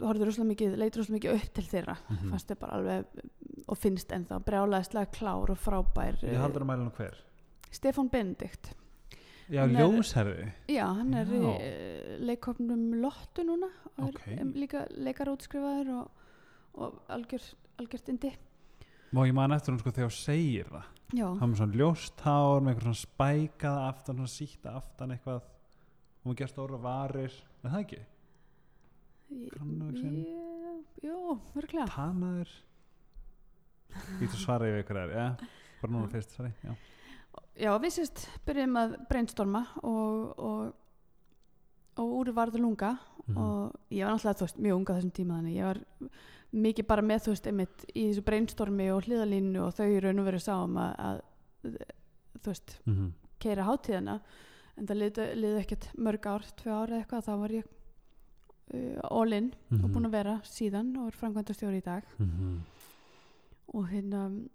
horfður 0.00 0.26
rosalega 0.30 0.48
mikið, 0.50 0.76
leit 0.80 0.96
rosalega 0.98 1.18
mikið 1.20 1.36
upp 1.36 1.52
til 1.54 1.64
þeirra 1.70 1.96
Mhm. 2.10 2.30
fannst 2.32 2.50
þau 2.50 2.58
bara 2.64 2.78
alveg 2.80 3.04
og 3.68 3.78
finnst 3.78 4.08
ennþá 4.16 4.40
brjálæðislega 4.44 5.12
klár 5.14 5.50
og 5.54 5.58
frábær 5.58 6.18
Ég 6.26 6.40
haldur 6.42 6.62
að 6.64 6.70
mæla 6.72 6.84
nú 6.88 6.92
hver 6.98 7.14
Stefan 7.70 8.08
Benedikt 8.10 8.72
Já, 9.50 9.62
Hann 9.66 9.74
er- 9.76 9.82
ljósherði 9.82 10.52
já, 10.68 10.84
hann 10.94 11.14
er 11.14 11.26
Já. 11.26 11.54
í 11.58 12.18
leikofnum 12.26 13.00
Lottu 13.02 13.42
núna 13.42 13.70
og 13.98 14.08
er 14.08 14.14
Ok. 14.14 14.28
em, 14.38 14.52
líka 14.54 14.86
leikar 14.96 15.26
útskrifaður 15.26 15.88
og, 16.00 16.10
og 16.74 17.00
algjör, 17.08 17.42
algjört 17.78 18.08
indi 18.08 18.30
Má 19.12 19.24
ég 19.26 19.34
man 19.34 19.52
eftir 19.56 19.72
hún 19.74 19.80
sko 19.82 19.90
þegar 19.90 20.10
þú 20.12 20.16
segir 20.20 20.68
það? 20.70 20.88
Já, 21.10 21.26
Það 21.26 21.48
með 21.50 21.56
svona 21.58 21.78
ljóst 21.80 22.20
hár 22.22 22.60
með 22.62 22.70
eitthvað 22.70 22.86
svona 22.86 23.00
spækað 23.00 23.78
aftan, 23.88 24.20
svona 24.20 24.30
síta 24.30 24.74
aftan 24.78 25.14
eitthvað. 25.16 25.40
Og 26.20 26.28
hún 26.30 26.36
gerst 26.38 26.54
stóra 26.54 26.78
varir. 26.78 27.32
Er 27.64 27.70
það 27.72 27.80
ekki? 27.80 28.00
grannvaxin. 29.30 30.14
Ég- 30.26 31.06
jú, 31.06 31.38
örglega 31.56 31.86
Tanaður. 31.90 32.52
Ég 34.20 34.30
þú 34.30 34.38
svara 34.38 34.66
við 34.70 34.82
ykkur 34.84 34.96
er, 35.02 35.10
já. 35.14 35.26
Bara 35.80 35.92
núna 35.92 36.10
fyrst, 36.12 36.30
sorry 36.36 36.52
já. 36.62 36.74
já, 37.56 37.70
við 37.82 37.94
sérst 37.96 38.28
byrjum 38.46 38.76
að 38.78 38.96
brainstorma 39.08 39.62
og, 39.82 40.38
og, 40.38 40.74
og 41.98 42.12
úr 42.20 42.32
varður 42.36 42.60
lunga. 42.66 42.98
Mhm. 43.30 43.36
og 43.38 43.74
ég 43.90 44.04
var 44.04 44.14
náttúrulega 44.16 44.40
veist, 44.40 44.58
mjög 44.58 44.76
unga 44.76 44.94
þessum 44.96 45.12
tíma 45.14 45.36
þannig. 45.38 45.54
Ég 45.54 45.64
var 45.64 45.78
mikið 46.52 46.86
bara 46.86 47.02
með 47.02 47.20
þú 47.24 47.32
veist 47.34 47.46
einmitt 47.46 47.84
í 47.94 48.08
þessu 48.10 48.22
brainstormi 48.26 48.90
og 48.90 49.04
hliðalínu 49.06 49.60
og 49.62 49.74
þau 49.76 50.00
raun 50.02 50.18
og 50.18 50.26
verið 50.26 50.42
sáum 50.46 50.76
að, 50.76 50.94
að 50.98 51.20
þú 52.40 52.46
veist, 52.50 52.78
Mhm. 52.86 53.12
keira 53.38 53.64
hátíðina 53.64 54.20
en 54.76 54.86
það 54.86 54.96
liði, 55.00 55.60
ekkert 55.60 55.90
mörg 55.98 56.26
ár, 56.26 56.42
tvö 56.56 56.70
ár 56.72 56.88
eða 56.90 57.04
eitthvað 57.04 57.24
þá 57.28 57.38
var 57.38 57.48
ég 57.50 57.64
uh, 58.74 59.00
all 59.10 59.32
in 59.32 59.52
og 59.72 59.78
Mhm. 59.80 59.92
búin 59.94 60.06
að 60.06 60.10
vera 60.10 60.40
síðan 60.44 60.96
og 60.98 61.06
er 61.08 61.16
framkvæmdastjóri 61.18 61.78
í 61.78 61.84
dag 61.84 62.04
Mhm. 62.18 62.60
og 63.74 63.88
hérna 63.88 64.48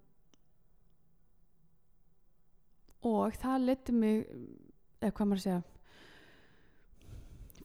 og 3.06 3.34
það 3.40 3.66
leti 3.70 3.94
mig 3.94 4.26
eða 5.02 5.12
hvað 5.12 5.28
maður 5.30 5.40
að 5.42 5.46
segja 5.46 5.64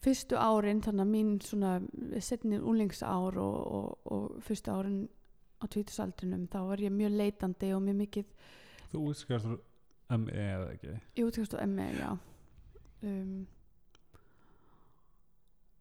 fyrstu 0.01 0.39
árin 0.41 0.81
þannig 0.85 1.05
að 1.07 1.15
mín 1.15 1.33
svona 1.45 1.75
setni 2.25 2.61
úlingsár 2.61 3.37
og, 3.41 3.59
og, 3.79 4.13
og 4.13 4.45
fyrstu 4.47 4.73
árin 4.73 5.01
á 5.61 5.65
tvítusaldrinum 5.69 6.47
þá 6.53 6.61
var 6.71 6.81
ég 6.81 6.95
mjög 6.95 7.19
leitandi 7.21 7.75
og 7.77 7.83
mjög 7.85 7.99
mikið 8.05 8.31
Þú 8.91 9.03
útskjáðast 9.13 9.51
úr 9.53 9.61
ME 10.19 10.35
eða 10.35 10.71
ekki? 10.75 10.93
Í 11.15 11.25
útkastu 11.27 11.59
ME, 11.71 11.87
já. 11.95 12.11
Um, 13.07 13.45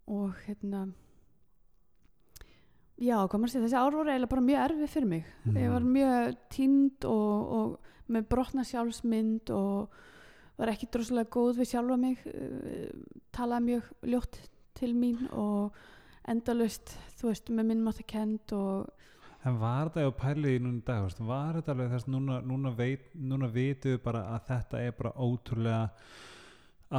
og 0.09 0.35
hérna 0.45 0.83
já, 2.99 3.15
hvað 3.17 3.39
maður 3.39 3.49
að 3.49 3.53
segja 3.55 3.65
þessi 3.65 3.79
ár 3.79 3.97
voru 3.97 4.11
eiginlega 4.13 4.33
bara 4.33 4.45
mjög 4.45 4.61
erfið 4.65 4.93
fyrir 4.93 5.09
mig. 5.09 5.33
Ég 5.55 5.73
var 5.73 5.87
mjög 5.95 6.37
tínd 6.53 7.09
og, 7.09 7.55
og 7.57 8.13
með 8.13 8.29
brotna 8.29 8.65
sjálfsmynd 8.67 9.51
og 9.55 9.97
var 10.59 10.73
ekki 10.73 10.89
droslega 10.91 11.31
góð 11.33 11.61
við 11.61 11.71
sjálfa 11.73 11.99
mig 11.99 12.23
uh, 12.27 12.87
talaði 13.35 13.67
mjög 13.71 13.91
ljótt 14.13 14.39
til 14.79 14.93
mín 14.95 15.25
og 15.31 15.75
endalust 16.29 16.93
þú 17.19 17.31
veist 17.31 17.51
með 17.51 17.71
minn 17.71 17.85
mátti 17.85 18.07
kend 18.07 18.55
og 18.55 18.87
En 19.47 19.55
var 19.55 19.87
þetta 19.87 20.03
ef 20.03 20.17
pælið 20.19 20.57
í 20.57 20.59
núna 20.59 20.81
í 20.81 20.83
dag, 20.83 21.05
var 21.23 21.55
þetta 21.55 21.71
alveg 21.71 21.93
þess 21.93 22.07
núna, 22.11 22.41
núna, 22.43 22.73
veit, 22.75 23.05
núna 23.15 23.47
við 23.47 23.85
bara 24.03 24.25
að 24.33 24.49
þetta 24.49 24.81
er 24.83 24.97
bara 24.97 25.13
ótrúlega 25.15 25.85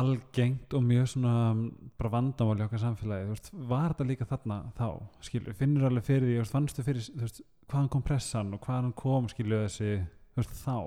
algengt 0.01 0.73
og 0.79 0.85
mjög 0.87 1.11
svona 1.13 1.35
bara 1.99 2.13
vandamáli 2.15 2.65
okkar 2.65 2.81
samfélagi, 2.81 3.29
veist, 3.29 3.51
var 3.53 3.93
þetta 3.93 4.07
líka 4.09 4.29
þarna 4.31 4.59
þá, 4.79 4.89
skilur, 5.27 5.57
finnur 5.59 5.89
alveg 5.91 6.07
fyrir 6.07 6.29
því, 6.31 6.39
veist, 6.41 6.55
fannstu 6.55 6.87
fyrir, 6.87 7.09
veist, 7.21 7.43
hvaðan 7.69 7.93
kom 7.93 8.07
pressan 8.07 8.55
og 8.57 8.65
hvaðan 8.65 8.95
kom, 8.97 9.29
skilur 9.29 9.67
þessi, 9.67 9.99
þá 10.63 10.79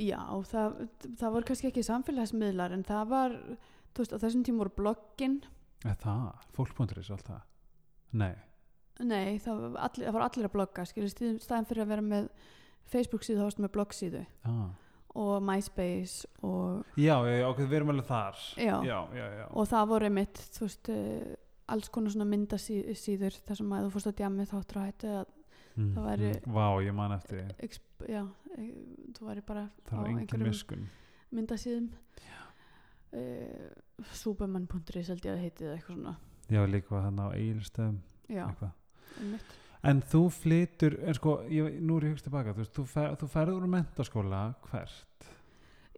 já, 0.00 0.20
það, 0.50 0.76
það 1.20 1.34
voru 1.36 1.48
kannski 1.50 1.68
ekki 1.70 1.82
samfélagsmiðlar 1.86 2.74
en 2.76 2.84
það 2.88 3.08
var 3.10 3.34
þú 3.94 4.02
veist, 4.04 4.14
á 4.16 4.22
þessum 4.22 4.44
tíma 4.46 4.62
voru 4.64 4.72
bloggin 4.78 5.40
eða 5.84 5.96
það, 6.04 6.44
fólk.is 6.56 7.10
og 7.10 7.16
allt 7.18 7.30
það 7.32 7.42
Nei, 8.20 8.32
nei, 9.06 9.38
það 9.38 9.60
var 9.62 9.82
allir, 9.86 10.10
voru 10.16 10.24
allir 10.26 10.48
að 10.48 10.54
blogga 10.56 10.84
skilur, 10.88 11.12
stíðum 11.12 11.36
staðan 11.44 11.68
fyrir 11.70 11.84
að 11.84 11.92
vera 11.94 12.06
með 12.10 12.30
Facebook 12.90 13.22
síðu, 13.26 13.38
þá 13.40 13.46
varstu 13.46 13.62
með 13.66 13.74
blogg 13.76 13.94
síðu 13.94 14.22
ah. 14.50 14.64
og 15.20 15.34
MySpace 15.46 16.26
og, 16.42 16.88
Já, 16.98 17.14
já, 17.28 17.36
já, 17.42 17.46
ok, 17.52 17.60
við 17.66 17.76
erum 17.80 17.92
alveg 17.94 18.08
þar 18.08 18.40
Já. 18.58 18.74
já, 18.88 18.98
já, 19.14 19.26
já. 19.40 19.44
og 19.52 19.68
það 19.70 19.92
voru 19.92 20.10
mitt 20.16 20.42
þú 20.56 20.66
veist, 20.66 20.90
uh, 20.96 21.36
alls 21.70 21.92
konar 21.94 22.10
svona 22.16 22.26
myndasíður 22.32 23.36
þar 23.46 23.60
sem 23.60 23.76
að 23.76 23.84
þú 23.86 23.92
fórst 23.94 24.10
að 24.10 24.18
djami 24.22 24.48
þáttur 24.50 24.80
að 24.82 24.88
hættu 24.90 25.12
að 25.20 25.36
Mm, 25.78 25.92
það 25.94 26.06
væri- 26.08 26.30
mm, 26.34 26.52
Vá, 26.52 26.64
ég 26.82 26.94
man 26.98 27.12
eftir 27.14 27.38
því. 27.38 27.66
Já, 28.08 28.22
e, 28.56 28.66
þú 29.16 29.28
væri 29.28 29.44
bara 29.46 29.68
það 29.88 30.00
á 30.00 30.02
einhverjum 30.08 30.86
myndasíðum. 31.30 31.90
Uh, 33.10 33.70
superman.is 34.14 35.08
held 35.10 35.24
ég 35.26 35.32
að 35.32 35.40
heiti 35.42 35.64
eða 35.66 35.74
eitthvað 35.74 35.96
svona. 35.96 36.12
Já, 36.50 36.60
líka 36.66 36.94
þarna 36.94 37.26
á 37.26 37.30
eigilstöðum 37.34 37.98
já, 38.30 38.44
einmitt. 39.18 39.56
En 39.82 40.02
þú 40.04 40.20
flytur, 40.30 40.98
en 41.08 41.16
sko, 41.16 41.38
ég, 41.50 41.78
nú 41.80 41.96
er 41.98 42.06
ég 42.06 42.14
hugst 42.14 42.26
tilbaka, 42.28 42.52
þú 42.52 42.62
veist, 42.62 42.74
þú, 42.76 42.84
fer, 42.90 43.14
þú 43.18 43.28
ferður 43.32 43.62
úr 43.64 43.70
mentaskóla 43.72 44.42
hvert? 44.68 45.28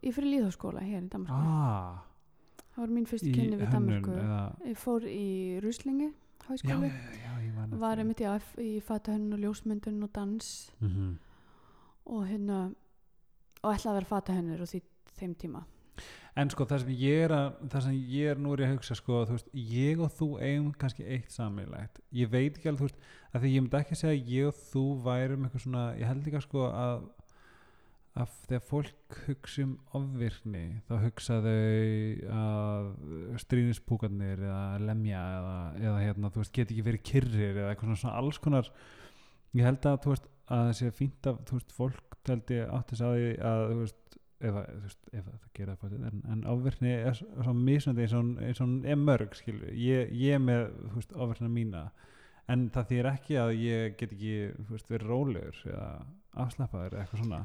ég 0.02 0.14
fyrir 0.16 0.36
líðháskóla 0.36 0.82
hér 0.82 1.04
í 1.06 1.10
Danmarku 1.10 1.36
Ah, 1.36 2.02
það 2.74 2.80
var 2.82 2.94
mín 2.96 3.08
fyrst 3.10 3.26
í 3.28 3.34
kynni 3.34 3.58
við 3.60 3.74
Danmarku 3.74 4.14
eða, 4.18 4.40
ég 4.66 4.78
fór 4.80 5.06
í 5.06 5.26
Ruslingi 5.62 6.08
já, 6.08 6.14
háskóli 6.48 6.90
já, 6.90 7.18
já, 7.22 7.34
ég 7.44 7.52
man 7.58 7.76
var 7.82 8.02
einmitt 8.02 8.22
já, 8.22 8.32
í 8.58 8.72
fatahönnun 8.82 9.36
og 9.38 9.44
ljósmyndun 9.44 10.02
og 10.02 10.12
dans. 10.14 10.72
Mm 10.80 10.88
-hmm. 10.88 11.12
Og 12.06 12.24
hérna 12.26 12.64
og 13.62 13.74
ætlaði 13.74 13.92
að 13.92 13.98
vera 14.00 14.10
fatahönnur 14.10 14.64
og 14.64 14.72
því 14.72 14.82
þeim 15.18 15.36
tíma 15.38 15.62
En 16.40 16.48
sko, 16.48 16.64
það 16.64 16.78
sem 16.80 16.92
ég 16.96 17.22
er 17.26 17.32
að, 17.36 17.56
það 17.74 17.82
sem 17.84 17.96
ég 18.08 18.30
er 18.32 18.38
nú 18.40 18.54
ég 18.54 18.62
að 18.64 18.70
hugsa, 18.72 18.94
sko, 18.96 19.18
veist, 19.28 19.50
ég 19.52 19.98
og 20.00 20.14
þú 20.16 20.28
eigum 20.40 20.70
kannski 20.80 21.04
eitt 21.04 21.34
sammeilegt. 21.34 22.00
Ég 22.16 22.30
veit 22.32 22.56
ekki 22.56 22.70
alveg, 22.70 22.78
þú 22.80 22.88
veist, 22.88 23.10
að 23.28 23.42
því 23.44 23.50
ég 23.52 23.64
myndi 23.66 23.78
ekki 23.82 23.98
segja 24.00 24.14
að 24.14 24.30
ég 24.32 24.48
og 24.48 24.62
þú 24.70 24.84
værum 25.04 25.44
eitthvað 25.44 25.64
svona, 25.66 25.82
ég 26.00 26.08
held 26.08 26.24
líka 26.24 26.40
sko 26.40 26.70
að 26.70 27.04
að 28.12 28.32
þegar 28.44 28.64
fólk 28.68 29.18
hugsa 29.24 29.62
um 29.64 29.70
ofvirkni 29.96 30.64
þá 30.84 30.90
hugsa 31.00 31.38
þau 31.40 32.32
að 32.36 32.88
stríðispúkarnir 33.40 34.42
eða 34.44 34.64
lemja 34.84 35.22
eða, 35.38 35.54
eða 35.80 36.02
hérna, 36.02 36.32
þú 36.34 36.42
veist, 36.42 36.52
geti 36.58 36.76
ekki 36.76 36.84
verið 36.90 37.06
kyrrir 37.08 37.62
eða 37.62 37.70
eitthvað 37.70 37.94
svona 38.02 38.18
alls 38.20 38.40
konar 38.44 38.68
ég 39.56 39.64
held 39.64 39.88
að, 39.88 39.96
þú 40.04 40.12
veist, 40.12 40.28
að 40.52 40.68
það 40.68 40.78
sé 40.78 40.92
fínt 40.96 41.28
að 41.28 41.42
þú 41.48 41.58
veist, 41.58 41.74
fólk 41.76 42.16
teldi 42.26 42.60
átti 42.66 42.96
þess 42.96 43.06
að 43.06 43.16
því 43.16 43.32
að 43.48 43.62
þú 43.62 43.78
veist, 43.80 44.16
ef, 44.42 44.56
þú 44.58 44.82
veist, 44.84 45.02
ef 45.12 45.22
að 45.22 45.34
það 45.34 45.52
gera 45.58 45.76
það 45.80 45.96
en, 46.10 46.22
en 46.34 46.44
ofverkni 46.52 46.94
er 46.94 47.18
svo 47.18 47.54
misnandi 47.56 48.06
eins 48.06 48.16
og 48.16 48.66
hún- 48.66 48.84
er 48.84 49.00
mörg 49.00 49.36
skilur, 49.38 49.72
ég, 49.72 50.12
ég 50.18 50.42
með 50.42 50.68
þú 50.82 50.94
veist, 50.98 51.16
ofverkna 51.16 51.50
mína 51.52 51.84
en 52.52 52.68
það 52.74 52.88
þýr 52.90 53.10
ekki 53.12 53.38
að 53.38 53.52
ég 53.62 53.96
get 53.98 54.12
ekki 54.12 54.36
þú 54.58 54.76
veist, 54.76 54.90
verið 54.90 55.12
rólegur 55.12 55.62
eða 55.72 55.88
afslappaður 56.44 56.96
eða 56.96 57.04
eitthvað 57.04 57.24
svona 57.24 57.42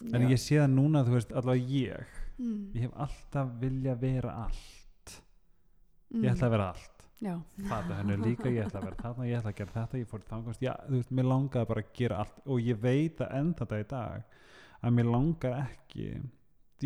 en 0.00 0.24
Já. 0.24 0.30
ég 0.30 0.40
sé 0.40 0.60
það 0.60 0.72
núna, 0.76 1.04
þú 1.04 1.16
veist, 1.16 1.32
allavega 1.36 1.74
ég 1.74 2.14
mm. 2.38 2.62
ég 2.76 2.86
hef 2.86 2.96
alltaf 3.06 3.52
vilja 3.60 3.96
vera 4.00 4.36
allt 4.46 5.16
mm. 6.10 6.24
ég 6.24 6.32
ætla 6.32 6.48
að 6.48 6.56
vera 6.56 6.70
allt 6.74 6.99
Fata 7.68 7.98
hennu 7.98 8.16
líka, 8.22 8.48
ég 8.48 8.64
ætla 8.64 8.80
að 8.80 8.86
vera 8.88 9.02
þarna 9.02 9.28
ég 9.28 9.38
ætla 9.40 9.52
að 9.52 9.58
gera 9.58 9.74
þetta, 9.74 10.00
ég 10.00 10.08
fór 10.08 10.26
þangast 10.28 10.62
já, 10.64 10.72
þú 10.86 10.96
veist, 10.96 11.14
mér 11.18 11.28
langaði 11.28 11.70
bara 11.72 11.84
að 11.84 11.90
gera 11.98 12.20
allt 12.24 12.42
og 12.46 12.60
ég 12.64 12.80
veit 12.80 13.20
að 13.20 13.34
enda 13.40 13.64
þetta 13.64 13.80
í 13.80 13.88
dag 13.90 14.36
að 14.80 14.94
mér 14.96 15.10
langar 15.10 15.56
ekki 15.60 16.06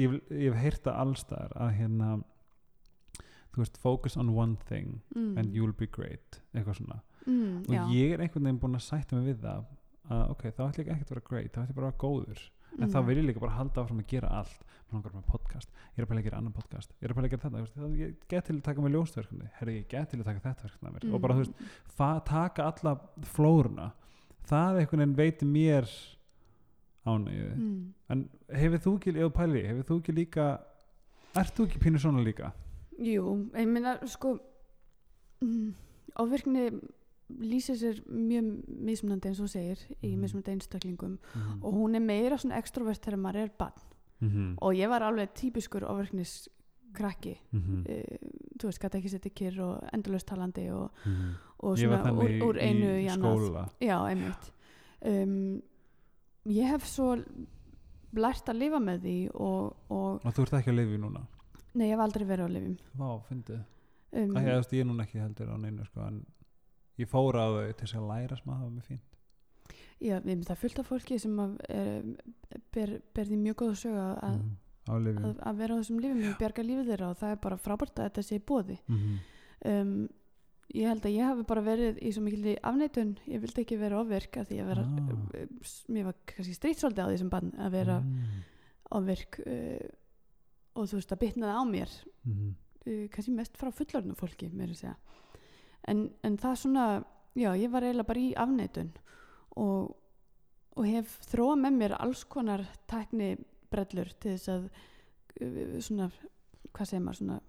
ég, 0.00 0.16
hef 0.30 0.58
heyrt 0.58 0.82
það 0.88 1.00
allstar 1.04 1.54
að 1.54 1.70
hérna 1.78 2.10
þú 3.54 3.62
veist, 3.62 3.78
focus 3.82 4.18
on 4.18 4.32
one 4.34 4.58
thing 4.68 4.98
mm. 5.14 5.38
and 5.38 5.54
you'll 5.54 5.76
be 5.76 5.86
great 5.86 6.40
eitthvað 6.52 6.80
svona 6.80 6.98
mm, 7.26 7.62
og 7.68 7.74
já. 7.76 7.82
ég 7.94 8.16
er 8.16 8.24
einhvern 8.24 8.48
veginn 8.48 8.60
búin 8.64 8.78
að 8.78 8.86
sætta 8.88 9.18
mig 9.18 9.30
við 9.30 9.44
það 9.46 9.70
að 10.14 10.24
ok, 10.34 10.44
þá 10.50 10.62
ætla 10.66 10.84
ég 10.84 10.92
ekki 10.96 11.06
að 11.06 11.14
vera 11.14 11.26
great 11.30 11.54
þá 11.54 11.60
ætla 11.62 11.70
ég 11.70 11.78
bara 11.78 11.92
að 11.92 11.94
vera 11.94 12.02
góður 12.02 12.44
en 12.80 12.88
þá 12.90 12.98
Mm. 13.00 13.06
vil 13.06 13.16
ég 13.18 13.26
líka 13.28 13.40
bara 13.40 13.52
halda 13.58 13.82
áfram 13.84 14.00
að 14.00 14.06
gera 14.06 14.28
allt. 14.28 14.64
Mér 14.90 14.94
langar 15.02 15.12
með 15.14 15.26
podcast, 15.26 15.68
ég 15.94 15.98
er 15.98 16.04
að 16.04 16.08
pæla 16.10 16.20
að 16.20 16.24
gera 16.24 16.38
annan 16.38 16.52
podcast. 16.52 16.90
Ég 17.00 17.04
er 17.04 17.12
að 17.12 17.16
pæla 17.16 17.26
að 17.28 17.30
gera 17.30 17.42
þetta, 17.50 17.66
þá 17.74 17.96
ég 17.98 18.14
get 18.28 18.44
til 18.44 18.56
að 18.56 18.62
taka 18.62 18.80
með 18.80 18.92
ljóstverkefni, 18.94 19.48
herri 19.58 19.74
ég 19.80 19.88
get 19.88 20.10
til 20.10 20.18
að 20.20 20.24
taka 20.24 20.40
þetta 20.40 20.62
verkefni 20.68 20.88
af 20.88 20.94
mér. 20.94 21.14
Og 21.14 21.20
bara 21.20 21.34
þú 21.34 21.38
veist, 21.44 21.54
fa- 21.88 22.20
taka 22.24 22.62
alla 22.70 23.00
flóruna. 23.22 23.92
Það 24.46 24.78
einhvern 24.80 25.00
veginn 25.00 25.16
veitir 25.16 25.48
mér 25.48 25.88
ánægju. 27.06 27.48
Mm. 27.56 27.94
en 28.10 28.28
hefur 28.48 28.78
þú 28.78 28.92
ekki, 28.98 29.12
þú 29.18 29.30
pæli 29.32 29.62
hefur 29.66 29.84
þú 29.84 30.00
ekki 30.00 30.14
líka 30.14 30.44
ert 31.36 31.54
þú 31.56 31.66
ekki 31.66 31.80
pínu 31.82 31.98
svona 32.00 32.22
líka? 32.24 32.52
Jú, 32.98 33.50
ég 33.54 33.66
meina 33.68 33.98
sko 34.06 34.38
mm, 35.42 35.74
ofvirkni 36.16 36.70
lýsir 37.30 37.76
sér 37.80 38.02
mjög 38.08 38.64
mismunandi 38.68 39.28
eins 39.28 39.40
og 39.40 39.48
segir 39.48 39.78
í 40.02 40.12
Mhm. 40.14 40.20
mismunandi 40.20 40.50
einstaklingum. 40.52 41.18
Mm 41.34 41.64
og 41.64 41.72
hún 41.74 41.94
er 41.96 42.00
meira 42.00 42.36
svona 42.38 42.58
extrovert 42.58 43.00
þegar 43.02 43.18
maður 43.18 43.36
er 43.44 43.50
barn. 43.58 43.72
-hmm. 44.22 44.54
og 44.60 44.74
ég 44.74 44.88
var 44.88 45.02
alveg 45.02 45.28
típiskur 45.34 45.82
ofvirknis 45.84 46.48
krakki 46.94 47.36
Mm 47.52 47.60
-hmm. 47.60 47.90
uh, 47.90 48.18
þú 48.58 48.64
veist, 48.66 48.78
gæti 48.80 48.98
ekki 48.98 49.08
setja 49.08 49.30
kyrr 49.34 49.60
og 49.60 49.82
endurlaust 49.92 50.26
talandi 50.26 50.70
og, 50.70 50.90
og 51.58 51.78
ég 51.78 51.88
var 51.88 52.02
svona 52.04 52.22
úr, 52.22 52.42
úr 52.42 52.56
einu 52.60 52.86
í 52.86 53.06
í 53.06 53.08
skóla. 53.10 53.68
Já, 53.80 54.08
einmitt. 54.08 54.52
Um, 55.04 55.62
Ég 56.46 56.68
hef 56.68 56.84
svo 56.84 57.16
lært 58.12 58.48
að 58.48 58.58
lifa 58.58 58.78
með 58.78 59.00
því 59.00 59.30
og, 59.34 59.76
og 59.88 60.20
og 60.26 60.34
þú 60.34 60.42
ert 60.42 60.52
ekki 60.52 60.70
að 60.70 60.76
lifa 60.76 60.94
í 60.94 60.98
núna? 61.00 61.22
Nei, 61.74 61.86
ég 61.88 61.96
hef 61.96 62.00
aldrei 62.04 62.26
verið 62.26 62.44
á 62.46 62.50
lifum 62.52 62.76
Vá, 62.98 63.20
fyndið. 63.28 63.60
Um, 64.12 64.36
ég, 64.36 64.44
veist, 64.44 64.72
ég 64.72 64.84
núna 64.86 65.02
ekki 65.02 65.18
heldur 65.18 65.48
á 65.50 65.56
neinu 65.58 65.84
sko, 65.84 66.00
en 66.06 66.24
ég 66.98 67.08
fór 67.10 67.34
á 67.36 67.46
þau 67.50 67.72
til 67.80 67.88
að 67.98 68.08
læra 68.10 68.36
smá 68.40 68.52
það 68.56 68.62
var 68.66 68.70
mér 68.78 68.88
fínt 68.90 69.10
Já, 70.04 70.18
við 70.20 70.42
það 70.44 70.50
er 70.50 70.60
fullt 70.60 70.78
af 70.82 70.88
fólki 70.90 71.18
sem 71.22 71.36
að, 71.38 71.52
er, 71.70 72.02
ber, 72.74 72.90
ber 73.14 73.24
því 73.30 73.36
mjög 73.40 73.62
sög 73.78 73.94
að, 73.94 74.34
Mhm. 74.34 74.50
á 74.90 74.94
lifjum 75.00 75.24
að, 75.24 75.38
að 75.48 75.56
vera 75.56 75.74
á 75.74 75.78
þessum 75.80 76.00
lífum 76.02 76.24
og 76.32 76.38
bjarga 76.38 76.62
lífið 76.66 76.88
þeirra 76.90 77.08
og 77.10 77.16
það 77.22 77.30
er 77.30 77.36
bara 77.46 77.56
frábært 77.56 77.94
að 78.02 78.10
þetta 78.10 78.22
sé 78.22 78.38
bóði 78.40 78.78
Mhm. 78.88 79.18
um, 79.64 80.08
ég 80.74 80.88
held 80.88 81.02
að 81.06 81.14
ég 81.14 81.24
hafi 81.24 81.42
bara 81.46 81.62
verið 81.62 81.98
í 82.02 82.12
svo 82.12 82.22
mikil 82.22 82.56
afneitun, 82.62 83.16
ég 83.28 83.40
vildi 83.40 83.62
ekki 83.64 83.78
vera 83.78 84.00
ofvirk 84.02 84.32
að 84.36 84.46
því 84.50 84.60
að 84.60 84.66
vera, 84.66 84.82
Ah. 84.82 85.46
mér 85.88 86.04
var 86.04 86.14
kannski 86.26 86.54
strýtt 86.58 86.80
svolítið 86.82 87.04
á 87.04 87.08
því 87.08 87.18
sem 87.18 87.28
bann 87.30 87.52
að 87.52 87.70
vera 87.70 88.00
Mm. 88.00 88.42
ofvirk 88.92 89.40
uh, 89.46 89.88
og 90.76 90.86
þú 90.88 90.94
veist 90.98 91.12
að 91.12 91.22
bitnaði 91.22 91.54
á 91.54 91.62
mér 91.64 91.90
Mhm. 92.26 92.54
uh, 92.86 93.08
kannski 93.08 93.30
mest 93.32 93.56
frá 93.56 93.70
fullorðnu 93.72 94.14
fólki 94.16 94.50
mér 94.52 94.68
að 94.70 94.76
segja 94.82 94.96
en, 95.90 96.06
en 96.24 96.38
það 96.40 96.60
svona, 96.62 96.86
já 97.38 97.50
ég 97.58 97.72
var 97.72 97.86
eiginlega 97.86 98.08
bara 98.08 98.22
í 98.22 98.32
afneitun 98.44 98.92
og, 99.60 99.94
og 100.74 100.88
hef 100.88 101.16
þróað 101.30 101.62
með 101.64 101.80
mér 101.80 101.96
alls 101.98 102.24
konar 102.30 102.66
tækni 102.90 103.34
brellur 103.72 104.12
til 104.20 104.36
þess 104.36 104.52
að 104.54 104.68
uh, 104.68 105.80
svona, 105.84 106.10
hvað 106.70 106.90
segir 106.90 107.04
maður 107.04 107.20
svona, 107.22 107.40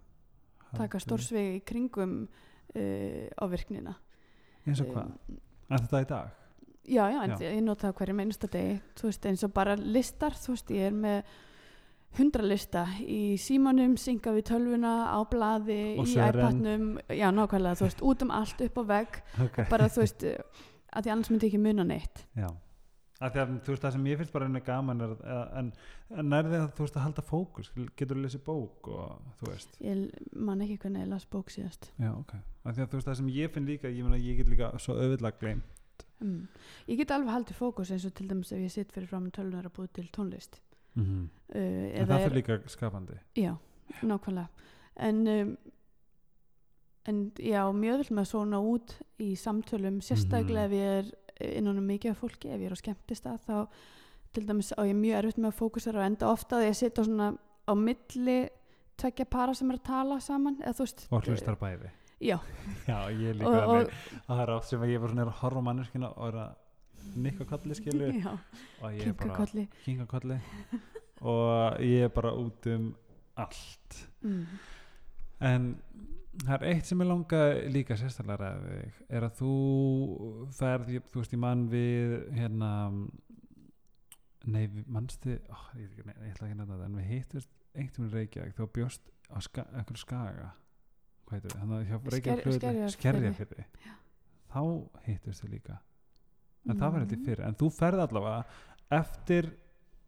taka 0.76 1.00
stórsvegi 1.00 1.60
í 1.60 1.66
kringum 1.68 2.18
uh, 2.26 3.28
ofvirknina 3.46 3.96
eins 4.66 4.82
og 4.82 4.92
hvað, 4.92 5.14
er 5.70 5.86
þetta 5.86 6.02
í 6.02 6.10
dag? 6.10 6.42
Já, 6.86 7.10
já, 7.10 7.24
en 7.24 7.32
Já. 7.34 7.40
ég 7.50 7.64
nota 7.66 7.88
það 7.88 7.96
hverjum 7.98 8.20
einasta 8.22 8.48
degi. 8.54 8.74
Þú 8.94 9.08
veist, 9.10 9.24
eins 9.26 9.44
og 9.46 9.54
bara 9.56 9.74
listar 9.80 10.36
þú 10.38 10.54
veist, 10.54 10.74
ég 10.76 10.92
er 10.92 10.94
með 10.94 11.32
hundra 12.20 12.46
lista 12.46 12.86
í 13.02 13.36
símanum, 13.42 13.96
synga 14.00 14.34
við 14.36 14.48
tölvuna 14.52 14.94
á 15.12 15.20
blaði, 15.30 15.80
Og 16.02 16.10
í 16.10 16.20
iPadnum 16.20 16.94
já, 17.10 17.28
nákvæmlega, 17.36 17.80
þú 17.80 17.88
veist, 17.88 18.06
út 18.12 18.26
um 18.26 18.36
allt 18.36 18.62
upp 18.68 18.80
á 18.80 18.84
vegg 18.92 19.20
okay. 19.48 19.68
bara, 19.72 19.90
þú 19.92 20.04
veist, 20.04 20.28
að 20.92 21.08
því 21.08 21.16
annars 21.16 21.34
myndi 21.34 21.50
ekki 21.50 21.62
muna 21.62 21.88
neitt. 21.88 22.26
Já. 22.38 22.50
Að 23.16 23.32
því 23.32 23.42
að 23.42 23.52
þú 23.64 23.72
veist 23.72 23.86
það 23.86 23.94
sem 23.96 24.08
ég 24.10 24.18
finnst 24.20 24.34
bara 24.34 24.48
einnig 24.50 24.66
gaman 24.66 25.04
er, 25.06 25.14
að- 25.24 25.54
en, 25.60 25.70
en 26.20 26.34
er 26.36 26.50
þið 26.52 26.58
að 26.60 26.74
þú 26.76 26.84
veist 26.84 26.98
að 26.98 27.06
halda 27.06 27.24
fókus 27.24 27.70
getur 27.96 28.18
þú 28.18 28.26
lesið 28.26 28.44
bók 28.44 28.90
og 28.92 29.30
þú 29.40 29.52
veist? 29.54 29.78
Ég 29.80 30.02
man 30.36 30.66
ekki 30.66 30.76
hvernig 30.84 31.06
ég 31.06 31.14
las 31.14 31.30
bók 31.32 31.54
síðast. 31.54 31.88
Já 31.96 32.12
ok, 32.12 32.36
að 32.66 32.76
því 32.76 32.84
að 32.84 32.92
þú 32.92 33.00
veist 33.00 33.08
það 33.08 33.18
sem 33.22 33.32
ég 33.38 33.56
finn 33.56 33.72
líka 33.72 33.94
ég 33.94 34.20
ég 34.20 34.42
get 34.42 34.52
líka 34.52 34.74
svo 34.84 34.98
auðvitað 35.00 35.40
gleym 35.40 35.64
mm. 36.20 36.48
ég 36.90 37.00
get 37.02 37.14
alveg 37.16 37.34
haldið 37.34 37.60
fókus 37.60 37.92
eins 37.94 38.06
og 38.08 38.14
til 38.16 38.28
dæmis 38.30 38.54
ef 38.56 38.62
ég 38.64 38.74
sitt 38.74 38.94
fyrir 38.96 39.10
fram 39.12 39.28
tölvunar 39.34 39.70
að 39.70 39.76
búið 39.78 39.92
til 39.98 40.08
tónlist 40.16 40.60
mm 40.96 41.04
-hmm. 41.06 41.56
uh, 41.56 42.00
en 42.02 42.08
það 42.08 42.20
er- 42.26 42.34
líka 42.34 42.60
skapandi 42.68 43.14
Já, 43.38 43.56
nákvæmlega 44.04 44.48
en 44.98 45.28
um, 45.28 45.58
en 47.08 47.32
já, 47.40 47.72
mjög 47.74 47.98
vill 47.98 48.18
með 48.18 48.26
svona 48.26 48.60
út 48.60 48.96
í 49.20 49.36
samtölum, 49.36 50.02
sérstaklega 50.02 50.68
Mhm. 50.68 50.72
ef 50.72 50.72
ég 50.72 50.98
er 51.40 51.58
innan 51.58 51.78
um 51.78 51.88
mikið 51.88 52.10
af 52.12 52.18
fólki, 52.18 52.50
ef 52.50 52.60
ég 52.62 52.66
er 52.66 52.72
á 52.72 52.82
skemmtistað 52.82 53.40
þá 53.48 53.68
til 54.34 54.46
dæmis 54.48 54.72
á 54.74 54.82
ég 54.84 54.96
mjög 54.96 55.18
erfitt 55.18 55.38
með 55.38 55.52
að 55.52 55.60
fókusera 55.60 56.00
og 56.00 56.06
enda 56.06 56.28
ofta 56.32 56.56
að 56.58 56.68
ég 56.70 56.76
sitja 56.76 57.04
svona 57.04 57.38
á 57.68 57.74
milli 57.76 58.50
tvekja 58.98 59.26
para 59.30 59.54
sem 59.54 59.70
er 59.72 59.76
að 59.78 59.84
tala 59.84 60.20
saman 60.20 60.58
eða 60.62 60.78
veist 60.80 61.08
og 61.12 61.24
hlustar 61.24 61.56
bæði 61.56 61.90
Já, 62.22 62.40
já 62.88 63.10
ég 63.12 63.36
líka 63.36 63.48
og, 63.48 63.70
og, 63.70 63.82
og, 63.82 63.90
það 64.28 64.42
er 64.42 64.50
oft 64.56 64.68
sem 64.70 64.82
að 64.82 64.90
ég 64.90 65.00
bara 65.00 65.12
svona 65.12 65.26
að 65.26 65.40
horfa 65.42 65.62
manneskina 65.62 66.10
og 66.18 66.28
er 66.28 66.34
að 66.40 66.56
nikka 67.16 67.46
kolli 67.50 67.76
skilu 67.78 68.10
já, 68.20 68.32
og 68.82 68.94
ég 68.94 69.08
er 69.08 69.14
bara 69.20 69.36
kolli 69.40 69.68
kinka 69.86 70.06
kolli 70.12 70.38
og 71.22 71.80
ég 71.82 72.04
er 72.10 72.12
bara 72.14 72.34
út 72.36 72.68
um 72.74 72.90
allt. 73.38 73.96
Mm. 74.22 74.46
En 75.44 75.66
það 76.46 76.54
er 76.56 76.66
eitt 76.74 76.88
sem 76.88 77.02
ég 77.04 77.08
langa 77.10 77.42
líka 77.72 77.98
sérstaklega 78.00 78.52
þig 78.64 79.00
er 79.10 79.26
að 79.28 79.38
þú 79.40 79.52
ferð, 80.56 80.92
ég- 80.96 81.08
þú 81.12 81.22
veist, 81.22 81.34
ég 81.36 81.40
mann 81.44 81.66
við 81.72 82.16
hérna 82.36 82.72
nei, 84.46 84.68
mannstu 84.88 85.40
oh, 85.50 85.66
ég, 85.80 85.90
nei, 86.06 86.14
ég 86.28 86.36
ætla 86.36 86.48
ekki 86.48 86.54
að 86.56 86.60
nefna 86.62 86.76
þetta 86.78 86.86
en 86.90 87.00
við 87.00 87.10
hittust 87.14 87.52
einhvern 87.76 88.06
veginn 88.06 88.16
Reykjavík 88.20 88.56
þá 88.60 88.66
bjóst 88.78 89.10
á 89.32 89.38
ska, 89.42 89.66
einhverju 89.74 90.02
skaga 90.04 90.52
hvað 91.26 91.36
heitir 91.36 91.50
við, 91.50 91.60
þannig 91.60 91.76
að 92.86 92.96
skerjafyrði 92.96 93.66
þá 94.54 94.62
hittust 95.08 95.44
þið 95.44 95.54
líka 95.56 95.80
en 96.66 96.80
það 96.80 96.92
var 96.92 97.06
eitthvað 97.06 97.26
fyrir 97.30 97.46
en 97.48 97.58
þú 97.60 97.72
ferð 97.76 98.04
allavega 98.06 99.00
eftir 99.00 99.50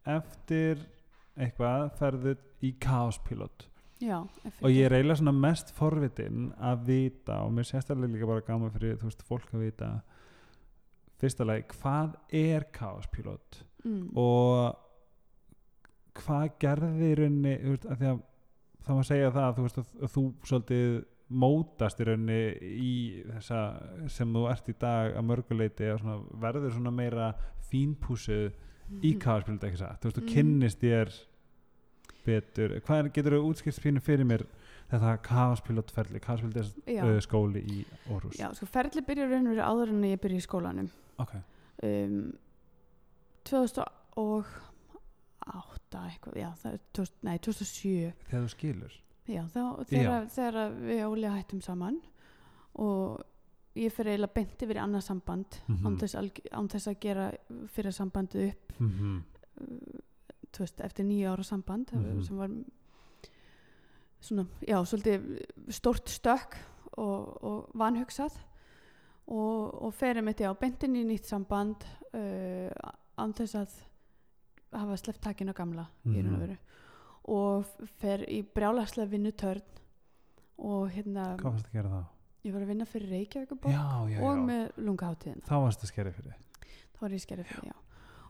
eftir 0.07 0.85
eitthvað 1.37 1.89
ferðu 1.99 2.35
í 2.65 2.73
kaospilot 2.81 3.67
Já, 3.97 4.19
og 4.21 4.69
ég 4.69 4.85
er 4.85 4.93
eiginlega 4.93 5.17
svona 5.23 5.33
mest 5.33 5.71
forvitin 5.73 6.51
að 6.61 6.83
vita 6.91 7.39
og 7.41 7.53
mér 7.57 7.65
sérstaklega 7.65 8.13
líka 8.13 8.29
bara 8.29 8.45
gaman 8.45 8.73
fyrir 8.75 8.99
þú 9.01 9.09
veist 9.09 9.23
fólk 9.25 9.53
að 9.55 9.63
vita 9.65 9.89
fyrsta 11.17 11.47
lagi 11.47 11.65
hvað 11.71 12.13
er 12.37 12.67
kaospilot 12.75 13.61
mm. 13.83 14.03
og 14.21 14.77
hvað 16.21 16.45
gerði 16.61 17.09
í 17.09 17.17
rauninni 17.17 17.55
þú 17.63 17.73
veist, 17.73 17.87
að 17.89 18.01
því 18.01 18.11
að 18.11 18.21
þá 18.85 18.91
maður 18.91 19.09
segja 19.09 19.33
það 19.37 19.55
þú 19.57 19.65
veist 19.65 19.79
að, 19.81 19.89
að 19.97 20.13
þú 20.13 20.25
svolítið 20.51 20.91
mótast 21.29 21.99
í 21.99 22.03
rauninni 22.07 22.57
í 22.63 23.23
þessa 23.33 23.59
sem 24.09 24.31
þú 24.33 24.45
ert 24.51 24.69
í 24.71 24.75
dag 24.79 25.17
að 25.19 25.25
mörguleiti 25.27 25.89
og 25.91 25.99
svona, 25.99 26.21
verður 26.39 26.71
svona 26.77 26.91
meira 26.95 27.33
fínpúsuð 27.71 28.51
í 29.03 29.11
kaospilot 29.19 29.63
ekki 29.67 29.77
satt, 29.81 29.99
þú 29.99 30.03
veist, 30.07 30.17
þú 30.17 30.21
Mhm. 30.23 30.33
kynnist 30.33 30.79
þér 30.79 31.09
betur, 32.27 32.69
hvað 32.79 32.99
er, 32.99 33.09
getur 33.09 33.31
þú 33.35 33.41
útskipt 33.51 33.81
pínu 33.83 33.99
fyrir 34.03 34.25
mér 34.25 34.43
þetta 34.91 35.17
kaospilotferli, 35.23 36.19
kaospilot 36.23 36.55
Já. 36.87 37.03
uh, 37.03 37.19
skóli 37.19 37.59
í 37.67 37.85
Orhus. 38.09 38.37
Já, 38.39 38.47
sko 38.55 38.65
ferli 38.65 39.01
byrjar 39.03 39.27
raun 39.29 39.47
og 39.47 39.51
verið 39.55 39.67
áður 39.67 39.89
en 39.89 40.03
ég 40.03 40.19
byrja 40.23 40.37
í 40.39 40.47
skólanum. 40.47 40.89
Ok, 41.19 41.33
um, 41.83 42.31
2008 43.43 44.63
eitthvað, 46.07 46.35
já, 46.39 46.49
það 46.61 46.73
er 46.73 46.79
2000, 46.93 47.13
nei, 47.27 47.37
2007 47.39 48.13
þegar 48.29 48.43
þú 48.45 48.49
skilur 48.53 48.93
já, 49.27 49.43
þá, 49.53 49.63
þegar, 49.89 50.27
þegar 50.29 50.71
við 50.81 51.01
Óli 51.07 51.27
hættum 51.33 51.61
saman 51.61 52.01
og 52.75 53.23
ég 53.77 53.91
fyrir 53.93 54.13
eiginlega 54.15 54.33
beint 54.33 54.61
yfir 54.65 54.75
í 54.79 54.81
annað 54.83 55.03
samband 55.05 55.59
Mhm. 55.67 55.85
án, 55.85 55.97
þess, 56.01 56.15
alg- 56.15 56.47
án 56.51 56.67
þess 56.69 56.87
að 56.87 56.99
gera 56.99 57.31
fyrir 57.67 57.91
sambandið 57.93 58.49
upp 58.51 58.73
Mhm. 58.79 59.23
uh, 59.61 60.01
þú 60.51 60.59
veist, 60.59 60.81
eftir 60.81 61.05
nýja 61.05 61.33
ára 61.35 61.43
samband 61.43 61.91
Mhm. 61.93 62.23
sem 62.23 62.37
var 62.37 62.49
svona, 64.21 64.45
já, 64.67 64.77
svolítið 64.85 65.45
stórt 65.69 66.09
stökk 66.09 66.55
og, 66.97 67.43
og 67.43 67.71
vanhugsað 67.77 68.33
og, 69.27 69.83
og 69.83 69.93
ferið 69.93 70.23
mitt, 70.23 70.39
já, 70.41 70.53
beintin 70.57 70.95
í 70.95 71.03
nýtt 71.05 71.25
samband 71.29 71.83
uh, 72.13 72.71
án 73.17 73.33
þess 73.37 73.55
að 73.55 73.75
hafa 74.73 74.97
sleppt 74.97 75.21
takinu 75.21 75.53
gamla 75.53 75.87
í 76.05 76.15
raun 76.21 76.33
og 76.33 76.39
Mhm. 76.39 76.39
veru 76.39 76.57
og 77.27 77.65
fer 78.01 78.23
í 78.31 78.41
brjálagslega 78.55 79.11
vinnutörn 79.11 79.61
og 80.57 80.87
hérna 80.95 81.33
Hvað 81.37 81.51
fannst 81.51 81.67
að 81.71 81.75
gera 81.77 81.89
þá? 81.91 82.03
ég 82.47 82.53
var 82.55 82.63
að 82.63 82.69
vinna 82.71 82.85
fyrir 82.87 83.09
Reykjavíkuborg 83.11 83.73
Já, 83.73 83.83
já, 84.13 84.19
og 84.23 84.37
já. 84.37 84.43
með 84.47 84.79
lungaháttíðina 84.87 85.45
Þá 85.49 85.55
varst 85.65 85.81
það 85.83 85.91
skerið 85.91 86.15
fyrir. 86.21 86.37
þá 86.95 87.01
var 87.03 87.15
ég 87.17 87.23
skerið 87.25 87.49
fyrir, 87.51 87.67
já 87.67 87.75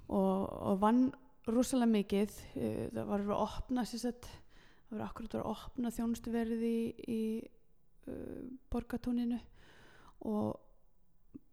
og, 0.07 0.43
og 0.71 0.79
vann 0.81 1.01
rosalega 1.47 1.91
mikið 1.93 2.33
uh, 2.57 2.83
það 2.95 3.05
var 3.11 3.25
að 3.27 3.33
opna 3.43 3.83
sett, 3.87 4.27
það 4.89 4.97
var 4.97 5.05
akkurat 5.09 5.35
að 5.37 5.49
opna 5.51 5.91
þjónustuverið 5.95 6.63
í, 6.67 6.77
í 7.07 7.21
uh, 8.07 8.45
borgatúninu 8.71 9.39
og 10.27 10.55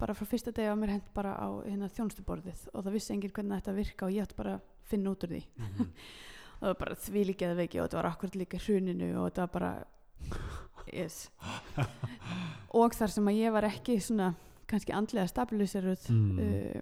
bara 0.00 0.14
frá 0.16 0.26
fyrsta 0.26 0.50
degi 0.54 0.70
á 0.72 0.76
mér 0.78 0.94
hent 0.96 1.10
bara 1.14 1.34
á 1.38 1.46
hérna, 1.66 1.86
þjónustuborðið 1.92 2.64
og 2.72 2.82
það 2.86 2.94
vissi 2.96 3.12
enginn 3.14 3.34
hvernig 3.36 3.60
þetta 3.60 3.74
virka 3.76 4.06
og 4.08 4.14
ég 4.16 4.24
ætti 4.26 4.38
bara 4.38 4.56
að 4.56 4.70
finna 4.90 5.12
út 5.14 5.26
úr 5.28 5.34
því 5.36 5.42
Mhm. 5.58 5.82
og 5.84 5.86
það 6.60 6.68
var 6.70 6.78
bara 6.80 6.96
þvílíkið 7.04 7.54
veiki 7.60 7.80
og 7.80 7.86
þetta 7.88 7.98
var 8.00 8.08
akkurat 8.10 8.38
líka 8.40 8.60
hruninu 8.64 9.10
og 9.20 9.28
þetta 9.28 9.44
var 9.46 9.52
bara 9.54 9.72
yes. 10.92 11.18
og 12.78 12.96
þar 12.96 13.12
sem 13.14 13.30
að 13.30 13.40
ég 13.40 13.54
var 13.54 13.68
ekki 13.68 13.98
svona 14.02 14.32
kannski 14.70 14.94
andlega 14.96 15.28
stabiliseruð 15.30 16.08
Mm. 16.10 16.38
uh, 16.40 16.80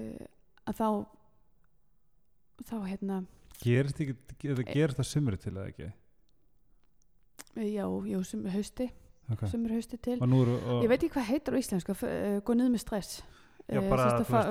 uh, 0.00 0.26
að 0.66 0.80
þá 0.80 0.88
þá 2.66 2.76
hérna 2.88 3.22
Gerist 3.56 4.00
ekki, 4.00 4.16
þetta 4.42 4.64
gerist 4.68 4.98
það 5.00 5.08
sumri 5.08 5.38
til 5.40 5.52
eða 5.54 5.68
ekki? 5.70 5.90
já, 7.56 7.86
já, 8.12 8.18
sem 8.24 8.44
hausti 8.52 8.90
Ok. 9.32 9.42
sem 9.50 9.64
er 9.66 9.72
hausti 9.74 9.96
til 9.98 10.18
Og 10.22 10.32
og 10.48 10.84
ég 10.84 10.88
veit 10.92 11.02
ekki 11.02 11.14
hvað 11.16 11.30
heitir 11.32 11.56
á 11.56 11.58
íslensku 11.58 11.94
uh, 11.96 12.40
gå 12.46 12.54
niður 12.54 12.74
með 12.76 12.82
stress 12.84 13.22
Já, 13.66 13.80
Eh, 13.82 13.88
bara, 13.90 14.04
að 14.14 14.24
fa- 14.30 14.42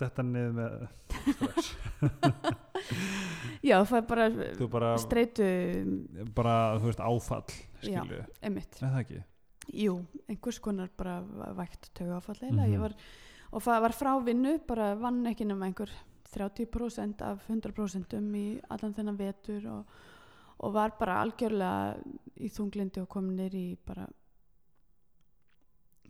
þetta 0.00 0.22
niður 0.24 0.52
með 0.56 0.88
strax. 1.36 1.66
já, 3.68 3.76
það 3.84 3.98
er 3.98 4.06
bara 4.08 4.26
bara, 4.72 4.90
streitu 5.02 5.48
bara, 6.36 6.54
þú 6.80 6.88
veist, 6.90 7.02
áfall, 7.04 7.44
Já. 7.84 8.00
Er 8.40 8.56
það 8.80 8.98
ekki? 9.02 9.20
Jú, 9.76 9.96
einhvers 10.30 10.60
konar 10.62 10.88
bara 10.96 11.18
vægt 11.58 11.90
tögafall 11.98 12.38
eiginlega. 12.40 12.66
Mhm. 12.66 12.74
Ég 12.76 12.80
var, 12.80 12.94
og 13.52 13.62
það 13.66 13.80
var 13.84 13.92
frá 14.00 14.12
vinnu, 14.24 14.58
bara 14.66 14.94
vann 14.96 15.20
ekki 15.26 15.44
nema 15.46 15.66
einhver 15.68 15.90
30% 16.32 17.22
af 17.22 17.44
100% 17.48 18.16
í 18.36 18.46
allan 18.70 18.94
þennan 18.94 19.16
vetur 19.20 19.66
og, 19.72 19.86
og 20.60 20.72
var 20.72 20.96
bara 20.98 21.20
algjörlega 21.22 21.96
í 22.40 22.48
þunglindi 22.52 23.00
og 23.04 23.08
kom 23.08 23.28
nýr 23.36 23.54
í 23.54 23.66
bara 23.86 24.06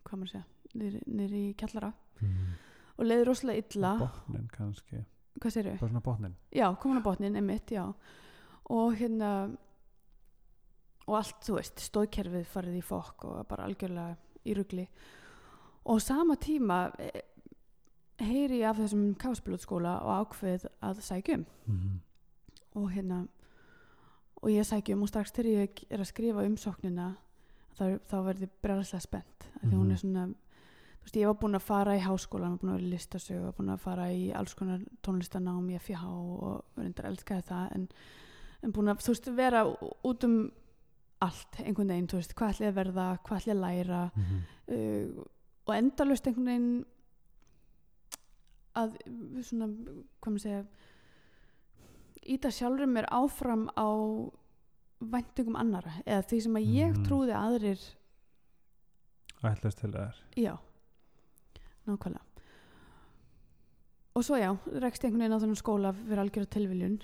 hvað 0.07 0.19
maður 0.21 0.33
segja 0.37 0.45
nýr, 0.75 1.01
nýr 1.07 1.33
í 1.33 1.55
kjallara 1.57 1.93
Mm. 2.23 2.55
og 2.99 3.05
leiði 3.05 3.25
rosalega 3.27 3.59
illa 3.77 3.91
Botnin 3.99 4.49
kannski. 4.49 5.05
Bara 5.79 5.89
svona 5.91 6.01
botnin. 6.01 6.35
Já, 6.53 6.75
komin 6.81 6.99
á 6.99 7.03
botnin, 7.05 7.37
emitt, 7.37 7.67
já 7.71 7.93
og 8.71 8.95
hérna 8.97 9.57
og 11.07 11.15
allt, 11.21 11.37
þú 11.45 11.55
veist, 11.59 11.79
stóðkerfið 11.79 12.47
farið 12.51 12.79
í 12.81 12.83
fokk 12.83 13.25
og 13.29 13.47
bara 13.49 13.65
algjörlega 13.69 14.17
í 14.47 14.55
rugli 14.57 14.87
og 15.87 16.01
sama 16.03 16.35
tíma 16.37 16.91
eh, 16.99 17.21
heyri 18.19 18.63
ég 18.63 18.71
af 18.71 18.77
þessum 18.81 19.15
káspilotskóla 19.21 20.01
og 20.03 20.27
ákveð 20.33 20.67
að 20.83 21.03
sækjum 21.05 21.45
Mm. 21.69 22.01
og 22.75 22.91
hérna 22.91 23.29
og 24.43 24.49
ég 24.51 24.65
sækjum 24.65 25.03
og 25.03 25.09
strax 25.09 25.33
þegar 25.33 25.67
ég 25.67 25.85
er 25.91 25.99
að 25.99 26.07
skrifa 26.11 26.45
umsóknina 26.47 27.17
þá, 27.79 27.99
þá 28.09 28.17
verði 28.25 28.49
brjálæslega 28.63 29.01
spennt 29.03 29.47
af 29.57 29.63
því 29.63 29.75
hún 29.77 29.87
Mhm. 29.87 29.93
er 29.93 29.97
svona 29.97 30.27
þú 30.27 30.35
veist, 31.07 31.17
ég 31.21 31.27
var 31.31 31.39
búin 31.41 31.55
að 31.59 31.65
fara 31.67 31.95
í 31.97 32.03
háskólan 32.05 32.55
var 32.57 32.61
búin 32.61 32.73
að 32.73 32.77
vera 32.81 32.87
í 32.87 32.93
listasögu, 32.93 33.45
var 33.47 33.57
búin 33.61 33.73
að 33.75 33.83
fara 33.87 34.07
í 34.13 34.27
alls 34.37 34.55
konar 34.59 34.81
tónlistanám 35.07 35.71
í 35.71 35.79
FIH 35.79 36.05
og 36.11 36.65
reyndar 36.81 37.09
elskaði 37.13 37.47
það 37.49 37.75
en, 37.79 37.89
en 38.67 38.73
búin 38.77 38.91
að, 38.93 39.03
þú 39.07 39.15
veist, 39.15 39.31
vera 39.39 39.63
út 40.11 40.25
um 40.29 40.37
allt, 41.25 41.61
einhvern 41.65 41.89
veginn, 41.95 42.09
þú 42.13 42.19
veist, 42.21 42.35
hvað 42.37 42.51
ætli 42.57 42.67
að 42.69 42.75
verða, 42.77 43.07
hvað 43.25 43.39
ætli 43.41 43.55
að 43.55 43.63
læra 43.65 44.03
Mm. 44.17 44.43
uh, 44.69 45.25
og 45.67 45.73
endalust 45.75 46.27
einhvern 46.29 46.47
veginn 46.47 46.85
að 48.77 48.97
svona, 49.47 49.67
hvað 50.21 50.35
maður 50.35 50.43
segja 50.45 50.65
íta 52.37 52.51
sjálfur 52.53 52.91
mér 52.91 53.07
áfram 53.15 53.69
á 53.79 53.89
væntingum 55.01 55.57
annara 55.61 55.93
eða 56.05 56.25
því 56.31 56.41
sem 56.43 56.55
að 56.59 56.69
ég 56.75 56.93
Mhm. 56.97 57.05
trúði 57.07 57.33
að 57.33 57.47
aðrir 57.47 57.83
Ætlast 59.45 59.79
til 59.81 59.91
þær. 59.93 60.15
já, 60.37 60.57
nákvæmlega 61.87 62.25
og 64.17 64.25
svo 64.25 64.39
já 64.41 64.51
rekst 64.81 65.05
einhvern 65.05 65.21
veginn 65.27 65.37
á 65.37 65.43
þennan 65.43 65.61
skóla 65.61 65.93
fyrir 65.97 66.23
algjörða 66.23 66.53
tilviljun 66.57 66.99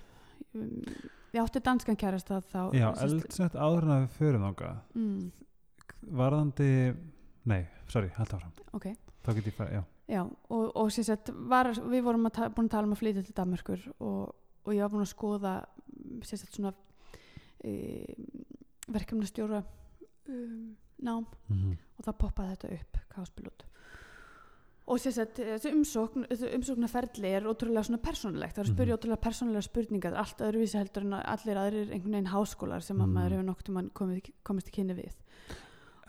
ég 1.32 1.40
átti 1.42 1.60
danskan 1.64 1.96
kærasta 2.00 2.40
þá 2.52 2.60
Já, 2.76 2.88
eldsnett 3.04 3.54
áður 3.56 3.86
en 3.86 3.94
að 3.94 4.02
við 4.04 4.16
förum 4.18 4.46
þánga. 4.48 4.70
mm, 4.94 5.32
Varðandi, 6.18 6.68
nei, 7.46 7.60
sorry, 7.88 8.08
halda 8.16 8.36
áfram. 8.36 8.52
ok 8.74 8.86
Þá 9.22 9.28
get 9.36 9.46
ég 9.46 9.54
fara, 9.54 9.70
já. 9.70 9.82
Já, 10.10 10.22
og, 10.50 10.72
og 10.76 10.88
sagt, 10.92 11.28
var, 11.48 11.68
við 11.88 12.02
vorum 12.02 12.26
að 12.26 12.40
búin 12.56 12.66
að 12.66 12.72
tala 12.74 12.88
um 12.88 12.94
að 12.96 12.98
flytja 13.04 13.22
til 13.22 13.34
Danmarkur 13.38 13.84
og, 14.02 14.32
og 14.66 14.72
ég 14.74 14.82
var 14.82 14.90
búin 14.90 15.04
að 15.06 15.12
skoða 15.12 15.52
sagt 16.26 16.56
svona 16.58 16.72
e, 17.62 17.72
verkefnastjóra 18.90 19.62
um, 20.28 20.74
nám 21.02 21.26
Mm. 21.48 21.76
og 21.98 22.04
það 22.06 22.18
poppaði 22.18 22.50
þetta 22.56 22.74
upp, 22.80 22.98
káspilot 23.14 23.64
og 24.86 24.98
sagt, 24.98 25.36
þessi 25.38 25.70
umsókn 25.72 26.24
þessi 26.26 26.48
umsóknarferli 26.56 27.28
er 27.36 27.44
ótrúlega 27.46 27.84
svona 27.86 28.00
persónulegt 28.02 28.56
það 28.56 28.64
er 28.64 28.66
að 28.68 28.74
spyrja 28.74 28.92
Mhm. 28.94 28.98
ótrúlega 28.98 29.20
persónulega 29.22 29.62
spurningar 29.62 30.14
allt 30.18 30.38
öðruvísi 30.42 30.78
heldur 30.78 31.02
en 31.06 31.12
allir 31.14 31.56
aðrir 31.62 31.92
einhvern 31.92 32.12
veginn 32.16 32.32
háskólar 32.32 32.82
sem 32.82 32.96
að 32.98 33.06
Mhm. 33.06 33.14
maður 33.14 33.30
hefur 33.36 33.46
nokkuð 33.50 33.68
mann 33.74 33.90
komið, 33.90 34.32
komist 34.44 34.68
í 34.68 34.72
kynni 34.72 34.94
við 34.98 35.12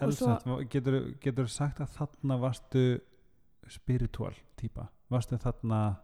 Eldsnett, 0.02 0.70
getur, 0.70 1.14
getur 1.22 1.48
sagt 1.48 1.78
að 1.80 1.90
þarna 1.96 2.40
varstu 2.42 3.00
spiritual 3.70 4.34
típa? 4.58 4.90
Varstu 5.10 5.38
þarna 5.38 5.98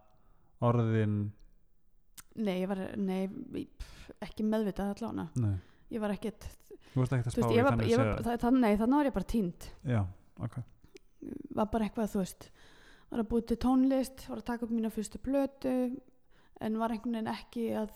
orðin, 0.62 1.32
nei, 2.36 2.60
ég 2.62 2.68
var, 2.68 2.96
nei, 2.96 3.26
pff, 3.26 4.10
ekki 4.22 4.44
meðvitað 4.46 4.94
allána 4.94 5.28
nei, 5.36 5.56
ég 5.90 6.00
var 6.00 6.10
ekkert 6.14 6.46
þú 6.94 7.02
varst 7.02 7.12
ekkert 7.12 7.26
að 7.26 7.34
Þú 7.34 7.42
spá 7.42 7.48
veist, 7.48 7.58
í 7.58 7.64
þannig 7.64 7.84
að 7.84 7.90
segja. 7.90 8.22
það, 8.24 8.38
það, 8.44 8.60
nei, 8.60 8.76
þannig 8.76 8.96
var 9.00 9.04
ég 9.10 9.12
bara 9.18 9.24
tínd 9.34 9.68
Já, 9.84 10.06
ok. 10.40 10.56
Var 11.54 11.66
bara 11.72 11.84
eitthvað, 11.88 12.12
þú 12.14 12.18
veist 12.24 12.50
var 13.10 13.20
að 13.24 13.28
búið 13.32 13.46
til 13.50 13.56
tónlist, 13.64 14.28
var 14.30 14.38
að 14.38 14.44
taka 14.52 14.64
upp 14.66 14.70
mína 14.72 14.90
fyrstu 14.94 15.18
plötu 15.18 15.74
en 16.60 16.78
var 16.78 16.90
einhvern 16.94 17.16
veginn 17.18 17.34
ekki 17.34 17.66
að 17.80 17.90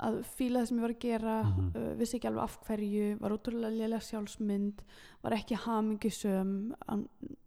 að 0.00 0.14
fíla 0.24 0.62
það 0.62 0.68
sem 0.70 0.78
ég 0.78 0.82
var 0.82 0.92
að 0.94 1.02
gera 1.04 1.32
Mhm. 1.44 1.64
uh, 1.76 1.94
vissi 2.00 2.16
ekki 2.16 2.28
alveg 2.30 2.42
af 2.42 2.54
hverju, 2.64 3.18
var 3.20 3.30
útrúlega 3.36 3.70
lélega 3.76 4.00
sjálfsmynd, 4.00 4.78
var 5.22 5.32
ekki 5.36 5.56
hamingisöm 5.60 6.72
á 6.88 6.94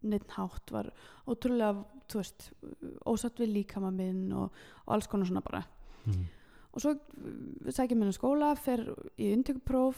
neitt 0.04 0.30
hátt, 0.38 0.70
var 0.72 0.92
ótrúlega 1.28 1.84
þú 2.08 2.20
veist, 2.22 2.52
ósatt 3.10 3.40
við 3.42 3.54
líkama 3.56 3.90
minn 3.92 4.32
og, 4.34 4.52
og 4.86 4.94
alls 4.94 5.08
konar 5.08 5.26
svona 5.26 5.42
bara 5.42 5.64
Mm. 6.06 6.26
og 6.74 6.82
svo 6.82 6.92
uh, 6.92 7.72
sækja 7.72 7.96
mér 7.96 8.12
á 8.12 8.20
skóla 8.20 8.56
fer 8.58 8.82
í 9.18 9.34
undirpróf 9.34 9.96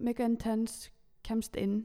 mega 0.00 0.24
intense, 0.24 0.88
kemst 1.22 1.56
inn 1.56 1.84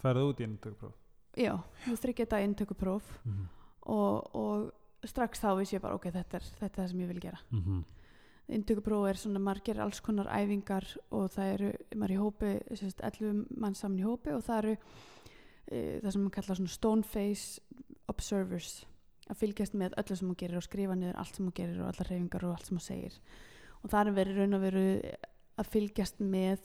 Færðu 0.00 0.28
út 0.30 0.40
í 0.40 0.44
inntökupróf? 0.46 0.94
Já, 1.38 1.54
þú 1.86 1.94
þryggja 2.02 2.24
þetta 2.26 2.40
inntökupróf 2.46 3.06
Mm. 3.24 3.46
og, 3.86 4.34
og 4.34 5.08
strax 5.08 5.40
þá 5.40 5.52
vissi 5.58 5.76
ég 5.76 5.82
bara 5.84 5.94
ok, 5.94 6.10
þetta 6.10 6.36
er, 6.40 6.46
þetta 6.58 6.66
er 6.66 6.84
það 6.84 6.90
sem 6.90 7.00
ég 7.04 7.08
vil 7.12 7.20
gera 7.22 7.38
Mm 7.52 7.62
-hmm. 7.62 7.84
inntökupróf 8.48 9.08
er 9.08 9.16
svona 9.16 9.38
margir 9.38 9.80
alls 9.80 10.00
konar 10.00 10.26
æfingar 10.26 10.96
og 11.10 11.30
það 11.30 11.52
eru, 11.54 11.72
maður 11.94 12.10
er 12.10 12.16
í 12.16 12.22
hópi 12.22 12.76
sérst, 12.76 13.00
11 13.04 13.46
mann 13.56 13.74
saman 13.74 13.98
í 13.98 14.02
hópi 14.04 14.30
og 14.34 14.42
það 14.42 14.58
eru 14.58 14.76
e, 15.70 16.00
það 16.02 16.10
sem 16.12 16.22
maður 16.22 16.34
kalla 16.34 16.54
svona 16.54 16.68
stone 16.68 17.02
face 17.02 17.60
observers 18.08 18.86
að 19.28 19.36
fylgjast 19.36 19.74
með 19.74 19.92
öllu 20.00 20.16
sem 20.16 20.28
hún 20.28 20.36
gerir 20.36 20.56
og 20.56 20.62
skrifa 20.62 20.94
niður 20.94 21.16
allt 21.20 21.36
sem 21.36 21.46
hún 21.46 21.52
gerir 21.54 21.80
og 21.82 21.88
allar 21.88 22.08
reyfingar 22.10 22.44
og 22.44 22.50
allt 22.54 22.66
sem 22.66 22.76
hún 22.76 22.80
segir 22.86 23.18
og 23.84 23.90
það 23.90 24.06
er 24.06 24.12
verið 24.12 24.36
raun 24.38 24.54
og 24.54 24.60
veru 24.60 24.84
að 25.58 25.66
fylgjast 25.74 26.20
með 26.20 26.60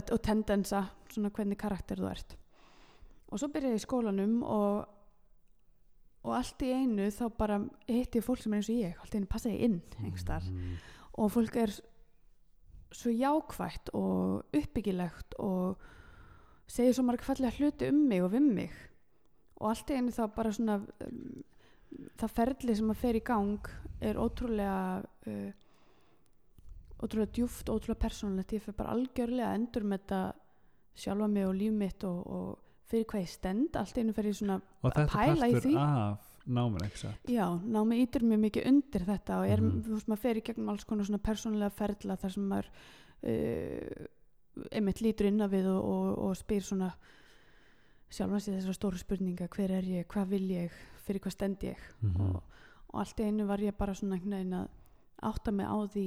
og, 0.00 0.22
tendensa 0.22 0.84
svona 1.12 1.30
hvernig 1.30 1.58
karakter 1.60 2.00
þú 2.00 2.08
ert. 2.10 2.36
Og 3.32 3.38
svo 3.40 3.48
byrjaði 3.52 3.76
ég 3.76 3.80
í 3.82 3.86
skólanum 3.86 4.42
og 4.44 4.88
og 6.22 6.36
allt 6.38 6.62
í 6.62 6.68
einu 6.70 7.08
þá 7.10 7.24
bara 7.34 7.56
hitti 7.88 8.20
ég 8.20 8.24
fólk 8.24 8.38
sem 8.44 8.52
er 8.54 8.60
eins 8.60 8.68
og 8.70 8.76
ég 8.78 9.00
allt 9.02 9.14
í 9.14 9.18
einu 9.18 9.26
passa 9.26 9.50
ég 9.50 9.64
inn 9.66 9.80
einhverstaðar 9.98 10.44
Mhm. 10.52 10.76
og 11.18 11.32
fólk 11.34 11.56
er 11.56 11.72
svo 12.92 13.10
jákvætt 13.10 13.90
og 13.94 14.44
uppbyggilegt 14.54 15.34
og 15.40 15.78
segir 16.68 16.94
svo 16.94 17.02
margir 17.02 17.24
fallega 17.26 17.56
hluti 17.58 17.88
um 17.88 18.06
mig 18.08 18.22
og 18.22 18.30
við 18.32 18.52
mig. 18.54 18.70
Og 19.56 19.70
allt 19.70 19.90
í 19.90 19.96
einu 19.98 20.10
þá 20.10 20.34
bara 20.34 20.52
svona 20.52 20.76
um, 21.06 21.42
það 22.18 22.30
ferli 22.36 22.74
sem 22.76 22.90
að 22.90 22.96
fer 22.96 23.14
í 23.18 23.24
gang 23.24 23.58
er 24.00 24.14
ótrúlega 24.14 25.04
uh, 25.26 25.52
ótrúlega 27.02 27.32
djúft, 27.34 27.68
ótrúlega 27.68 28.00
persónulegt. 28.06 28.52
Ég 28.52 28.62
fer 28.62 28.74
bara 28.78 28.92
algjörlega 28.94 29.48
að 29.50 29.56
endur 29.58 29.82
með 29.84 29.98
þetta 30.04 30.20
sjálfa 30.94 31.28
mig 31.28 31.46
og 31.48 31.54
líf 31.56 31.72
mitt 31.72 32.04
og, 32.04 32.26
og 32.26 32.58
fyrir 32.92 33.06
hvað 33.08 33.22
ég 33.24 33.28
stend, 33.32 33.76
allt 33.80 33.98
einu 33.98 34.12
ég 34.28 34.36
svona 34.36 34.58
og 34.82 34.90
þetta 34.92 35.02
er 35.02 35.08
pæla 35.14 35.48
í 35.48 35.52
partur 35.56 35.70
því. 35.70 35.76
af 35.80 36.28
náminn 36.46 36.84
ekki 36.84 36.98
satt? 37.00 37.30
Já, 37.32 37.46
námi 37.64 38.00
ítur 38.02 38.24
mjög 38.26 38.40
mikið 38.42 38.66
undir 38.68 39.04
þetta 39.06 39.38
og 39.40 39.46
er, 39.48 39.60
Mhm. 39.62 39.82
þú 39.86 39.94
veist, 39.96 40.08
maður 40.08 40.22
í 40.36 40.42
gegnum 40.44 40.68
alls 40.68 40.84
konar 40.84 41.04
svona 41.06 41.22
persónulega 41.22 41.70
ferla 41.72 42.16
þar 42.16 42.30
sem 42.32 42.48
maður 42.48 42.68
uh, 43.24 44.06
einmitt 44.72 45.00
lítur 45.00 45.26
inn 45.30 45.40
á 45.40 45.48
við 45.48 45.66
og, 45.70 45.84
og, 45.84 46.18
og 46.26 46.36
spyr 46.36 46.60
svona 46.66 46.92
sjálfan 48.12 48.40
sig 48.44 48.54
þessar 48.58 48.76
stóru 48.76 48.98
spurninga. 49.00 49.48
Hver 49.48 49.70
er 49.78 49.82
ég, 49.88 50.06
hvað 50.10 50.26
vil 50.34 50.48
ég, 50.52 50.74
fyrir 51.06 51.20
hvað 51.24 51.32
stend 51.32 51.64
ég? 51.64 51.78
Mhm. 52.02 52.20
og, 52.20 52.42
og 52.92 53.00
allt 53.00 53.20
einu 53.24 53.46
var 53.48 53.58
ég 53.64 53.76
bara 53.78 53.94
svona 53.94 54.18
einhvern 54.18 54.36
veginn 54.36 54.58
að 54.60 54.68
átta 55.22 55.52
mig 55.54 55.66
á 55.66 55.78
því 55.88 56.06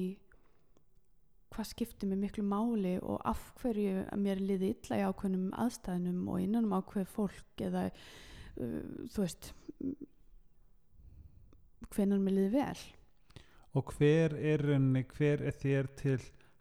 hvað 1.56 1.70
skiptir 1.72 2.10
mig 2.12 2.20
miklu 2.20 2.44
máli 2.46 2.98
og 3.02 3.22
af 3.26 3.42
hverju 3.62 4.04
að 4.12 4.22
mér 4.26 4.42
liði 4.44 4.74
illa 4.76 5.00
í 5.00 5.06
ákveðnum 5.08 5.48
aðstæðnum 5.64 6.28
og 6.34 6.42
innan 6.44 6.68
um 6.68 6.76
ákveð 6.78 7.08
fólk 7.16 7.64
eða 7.64 7.88
uh, 7.90 9.08
þú 9.12 9.24
veist 9.24 9.52
hvenar 11.96 12.22
mér 12.22 12.38
liði 12.40 12.52
vel. 12.56 12.86
Og 13.76 13.92
hver 13.98 14.36
er 14.40 14.64
rauninni, 14.64 15.04
hver 15.18 15.44
er 15.44 15.56
þér 15.60 15.90
til 16.00 16.20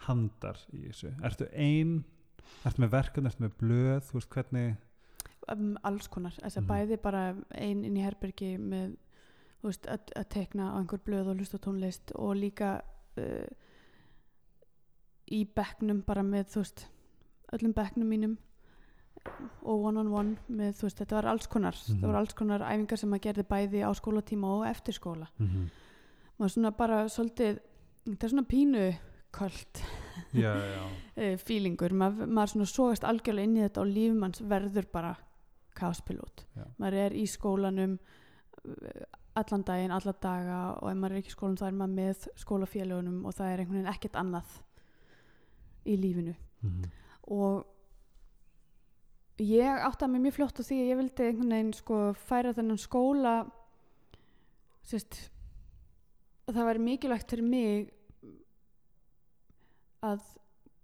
handar 0.08 0.58
í 0.74 0.88
þessu? 0.88 1.12
Ertu 1.24 1.46
ein, 1.52 2.00
ertu 2.66 2.82
með 2.82 2.92
verkefni? 2.96 3.30
Ertu 3.30 3.44
með 3.44 3.54
blöð, 3.60 4.00
þú 4.08 4.18
veist 4.18 4.34
hvernig? 4.34 4.74
Um, 5.52 5.74
alls 5.84 6.08
konar, 6.08 6.34
þess 6.40 6.56
að 6.58 6.62
Mhm. 6.64 6.70
bæði 6.72 6.96
bara 7.02 7.22
ein 7.50 7.84
inn 7.84 7.96
í 7.96 8.02
herbergi 8.04 8.54
með 8.58 8.96
veist, 9.62 9.86
að, 9.86 10.10
að 10.16 10.28
tekna 10.28 10.70
á 10.72 10.78
einhver 10.80 11.02
blöð 11.04 11.30
og 11.30 11.38
hlusta 11.38 11.58
tónlist 11.58 12.12
og 12.16 12.34
líka 12.36 12.80
uh, 13.20 13.46
í 15.32 15.44
bekknum 15.44 16.02
bara 16.06 16.22
með 16.22 16.50
þú 16.54 16.64
veist, 16.64 16.86
öllum 17.54 17.72
bekknum 17.76 18.08
mínum 18.10 18.36
og 19.64 19.86
one 19.88 20.02
on 20.02 20.12
one 20.12 20.36
með 20.48 20.74
þú 20.80 20.88
veist, 20.88 20.98
þetta 21.00 21.16
var 21.16 21.30
alls 21.32 21.46
konar. 21.46 21.74
Mhm. 21.74 22.00
það 22.00 22.06
voru 22.10 22.18
alls 22.18 22.34
konar 22.34 22.60
æfingar 22.60 22.98
sem 22.98 23.10
maður 23.10 23.26
gerði 23.28 23.48
bæði 23.48 23.80
á 23.86 23.90
skólatíma 23.96 24.52
og 24.58 24.66
eftir 24.68 24.94
skóla. 24.94 25.30
Mm 25.38 25.70
maður 26.38 26.54
svona 26.56 26.72
bara 26.76 27.02
svolítið 27.12 27.60
þetta 28.08 28.26
er 28.26 28.32
svona 28.32 28.46
pínu 28.50 28.84
kvöld 29.34 29.80
uh, 29.80 31.36
feelingur, 31.46 31.94
maður, 31.96 32.30
maður 32.30 32.54
svona 32.54 32.70
sogast 32.70 33.06
algjörlega 33.08 33.48
inn 33.48 33.58
í 33.58 33.64
þetta 33.64 33.82
og 33.82 33.90
líf 33.90 34.16
manns 34.18 34.42
verður 34.44 34.88
bara 34.92 35.14
kaospilot. 35.74 36.44
Já. 36.54 36.66
maður 36.78 37.00
er 37.06 37.16
í 37.18 37.24
skólanum 37.30 37.96
uh, 37.98 39.02
allan 39.38 39.64
daginn, 39.66 39.94
alla 39.94 40.14
daga 40.22 40.60
og 40.78 40.90
ef 40.90 41.00
maður 41.00 41.16
er 41.16 41.22
ekki 41.22 41.32
í 41.32 41.36
skólanum 41.36 41.58
þá 41.62 41.66
er 41.68 41.78
maður 41.80 41.96
með 41.98 42.28
skólafélagunum 42.44 43.24
og 43.26 43.34
það 43.34 43.50
er 43.50 43.62
einhvern 43.62 43.80
veginn 43.80 43.94
ekkert 43.94 44.20
annað 44.20 44.60
í 45.86 45.96
lífinu. 46.00 46.34
Mm 46.62 46.84
og 47.24 47.64
ég 49.40 49.64
átti 49.80 50.04
að 50.04 50.10
mig 50.12 50.20
mjög 50.26 50.34
fljótt 50.36 50.58
á 50.60 50.62
því 50.62 50.76
að 50.82 50.88
ég 50.90 50.98
vildi 50.98 51.24
einhvern 51.24 51.52
veginn 51.54 51.70
sko 51.72 52.00
færa 52.20 52.52
þennan 52.52 52.78
skóla 52.82 53.32
sérst 54.84 55.16
að 56.44 56.58
það 56.58 56.68
væri 56.68 56.82
mikilvægt 56.84 57.32
fyrir 57.32 57.48
mig 57.48 57.88
að 60.04 60.20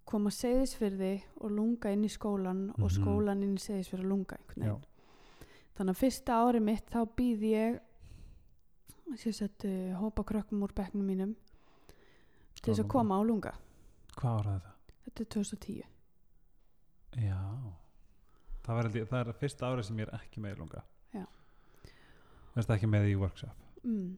koma 0.09 0.33
segðisfyrði 0.33 1.11
og 1.45 1.53
lunga 1.53 1.93
inn 1.93 2.03
í 2.07 2.09
skólan 2.11 2.63
og 2.73 2.89
Mhm. 2.89 2.95
skólan 2.97 3.43
inn 3.45 3.55
í 3.55 3.61
segðisfyrði 3.61 4.03
og 4.03 4.09
lunga 4.09 4.37
þannig 5.77 5.93
að 5.95 6.01
fyrsta 6.01 6.41
ári 6.41 6.59
mitt 6.59 6.89
þá 6.89 7.05
býð 7.15 7.39
ég 7.51 7.79
sérst 9.15 9.65
uh, 9.65 9.93
hópa 10.01 10.23
krökkum 10.23 10.63
úr 10.63 10.73
bekknum 10.73 11.05
mínum 11.05 11.35
til 12.61 12.73
þess 12.73 12.83
að 12.83 12.87
koma 12.89 13.15
á 13.17 13.21
lunga. 13.23 13.53
Hvað 14.15 14.39
áraði 14.41 14.61
það? 14.61 14.70
Þetta 15.11 15.23
er 15.25 15.29
2010 15.35 15.83
já. 17.21 17.37
Það, 18.63 18.75
var, 18.77 18.89
það 18.95 19.19
er 19.19 19.31
fyrsta 19.41 19.69
árið 19.71 19.87
sem 19.89 19.99
ég 19.99 20.07
er 20.07 20.17
ekki 20.21 20.41
með 20.43 20.55
í 20.55 20.59
lunga 20.61 20.83
Já. 21.11 21.23
það 22.53 22.61
er 22.63 22.75
ekki 22.77 22.89
með 22.91 23.07
í 23.11 23.15
workshop? 23.19 23.63
Mm. 23.83 24.11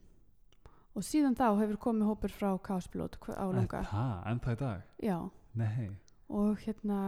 og 0.94 1.06
síðan 1.08 1.38
þá 1.40 1.46
hefur 1.62 1.80
komið 1.88 2.10
hópur 2.12 2.34
frá 2.36 2.50
Káspilót 2.62 3.18
á 3.32 3.46
lunga 3.48 3.80
en 3.82 3.88
það, 3.90 4.18
en 4.32 4.42
það 4.44 4.58
í 4.58 4.60
dag? 4.64 4.90
Já, 5.08 5.18
nei, 5.58 5.88
og 6.30 6.60
hérna 6.66 7.00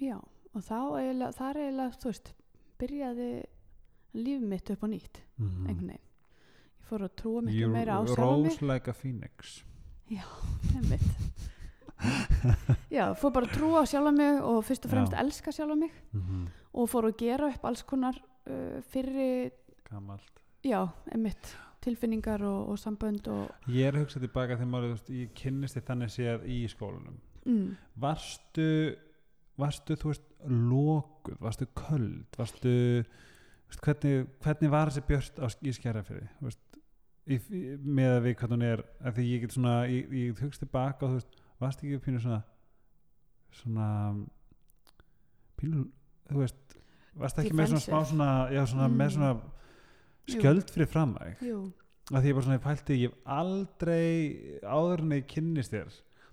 já 0.00 0.18
og 0.50 0.62
þá 0.66 0.78
eiginlega, 0.98 1.32
það 1.36 1.50
er 1.50 1.60
eiginlega 1.64 1.98
þú 2.02 2.10
veist, 2.12 2.30
byrjaði 2.80 3.30
líf 4.18 4.46
mitt 4.52 4.70
upp 4.74 4.86
á 4.86 4.88
nýtt 4.90 5.20
mm 5.38 5.66
einhvern 5.66 5.92
veginn 5.94 6.09
fór 6.90 7.06
að 7.06 7.16
trúa 7.22 7.42
miklu 7.46 7.72
meira 7.72 7.98
á 7.98 8.02
sjálfa 8.04 8.30
mig. 8.36 8.50
Rose 8.50 8.70
like 8.72 8.90
a 8.90 8.96
phoenix. 8.96 9.60
Einmitt. 10.76 11.10
Já, 12.90 13.10
fór 13.18 13.34
bara 13.34 13.46
að 13.46 13.58
trúa 13.58 13.82
á 13.82 13.90
sjálfa 13.90 14.14
mig 14.16 14.40
og 14.42 14.64
fyrst 14.66 14.88
og 14.88 14.94
fremst 14.94 15.14
Já. 15.14 15.20
elska 15.24 15.54
sjálfa 15.54 15.78
mig. 15.78 15.94
Mm 16.16 16.48
og 16.76 16.90
fór 16.90 17.08
að 17.10 17.18
gera 17.24 17.50
upp 17.50 17.66
alls 17.66 17.82
konar 17.86 18.18
uh, 18.20 18.78
fyrri, 18.92 19.50
gamalt. 19.88 20.42
Já, 20.66 20.84
einmitt. 21.10 21.56
Tilfinningar 21.80 22.42
og, 22.44 22.74
og 22.74 22.76
sambönd 22.76 23.24
og 23.32 23.70
ég 23.72 23.88
er 23.88 23.96
að 23.96 24.02
hugsa 24.02 24.20
tilbaka 24.20 24.58
þegar 24.58 24.68
maður, 24.68 24.90
veist, 24.92 25.06
ég 25.16 25.30
kynnist 25.38 25.78
þið 25.78 25.86
þannig 25.86 26.10
séð 26.12 26.42
í 26.44 26.58
skólanum. 26.68 27.14
Mm, 27.48 27.70
varstu 28.02 28.66
varstu, 29.60 29.96
þú 29.96 30.10
veist, 30.12 30.26
lokuð? 30.44 31.38
Varstu 31.40 31.68
köld, 31.80 32.36
varstu 32.36 32.74
veist, 33.00 33.80
hvernig, 33.80 34.28
hvernig 34.44 34.74
var 34.74 34.92
þessi 34.92 35.06
björt 35.08 35.40
á, 35.40 35.46
í 35.48 35.72
skjærafyrði 35.78 36.28
með 37.38 38.10
að 38.16 38.22
við 38.26 38.34
hvernig 38.40 38.56
hún 38.56 38.66
er 38.70 38.82
af 39.06 39.14
því 39.16 39.26
ég 39.30 39.40
get 39.44 39.52
svona, 39.54 39.74
ég, 39.90 40.10
ég 40.12 40.40
hugst 40.42 40.60
tilbaka 40.64 41.06
og 41.06 41.10
þú 41.12 41.18
veist, 41.20 41.38
varstu 41.60 41.86
ekki 41.86 42.02
pínu 42.06 42.20
svona 42.24 42.40
svona 43.60 43.86
pínu, 45.60 45.84
þú 46.30 46.42
veist 46.42 46.76
varstu 47.20 47.42
ekki 47.44 47.56
með 47.58 47.72
svona 47.72 47.84
smá 47.84 48.00
svona, 48.10 48.28
já, 48.54 48.62
svona 48.70 48.88
Mm. 48.88 48.96
með 49.00 49.10
svona 49.16 49.32
skjöld 50.30 50.70
fyrir 50.70 50.86
framæg 50.90 51.40
að 52.10 52.22
því 52.22 52.30
ég 52.30 52.34
bara 52.36 52.44
svona 52.46 52.58
ég 52.58 52.64
pælti 52.66 52.98
ég 53.00 53.10
hef 53.10 53.18
aldrei 53.26 54.60
áður 54.62 55.02
en 55.04 55.12
ég 55.18 55.26
kynnist 55.30 55.74
þér 55.74 55.90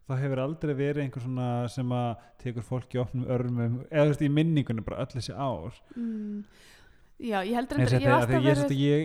þá 0.07 0.13
hefur 0.21 0.39
aldrei 0.39 0.73
verið 0.77 1.03
einhver 1.03 1.21
svona 1.25 1.47
sem 1.69 1.89
að 1.91 2.15
tekur 2.39 2.63
fólk 2.63 2.93
í 2.95 3.01
opnum 3.01 3.25
örmum 3.27 3.79
eða 3.91 4.05
þú 4.05 4.11
veist 4.13 4.21
í 4.23 4.29
minningunum 4.31 4.85
bara 4.87 5.01
öll 5.03 5.11
þessi 5.17 5.33
ár. 5.35 5.73
Mm, 5.97 6.43
já, 7.19 7.39
ég 7.43 7.53
heldur 7.57 7.79
endur 7.79 7.93
ég, 7.93 8.01
ég 8.01 8.07
hef 8.07 8.13
alltaf 8.13 8.43
ég, 8.77 9.01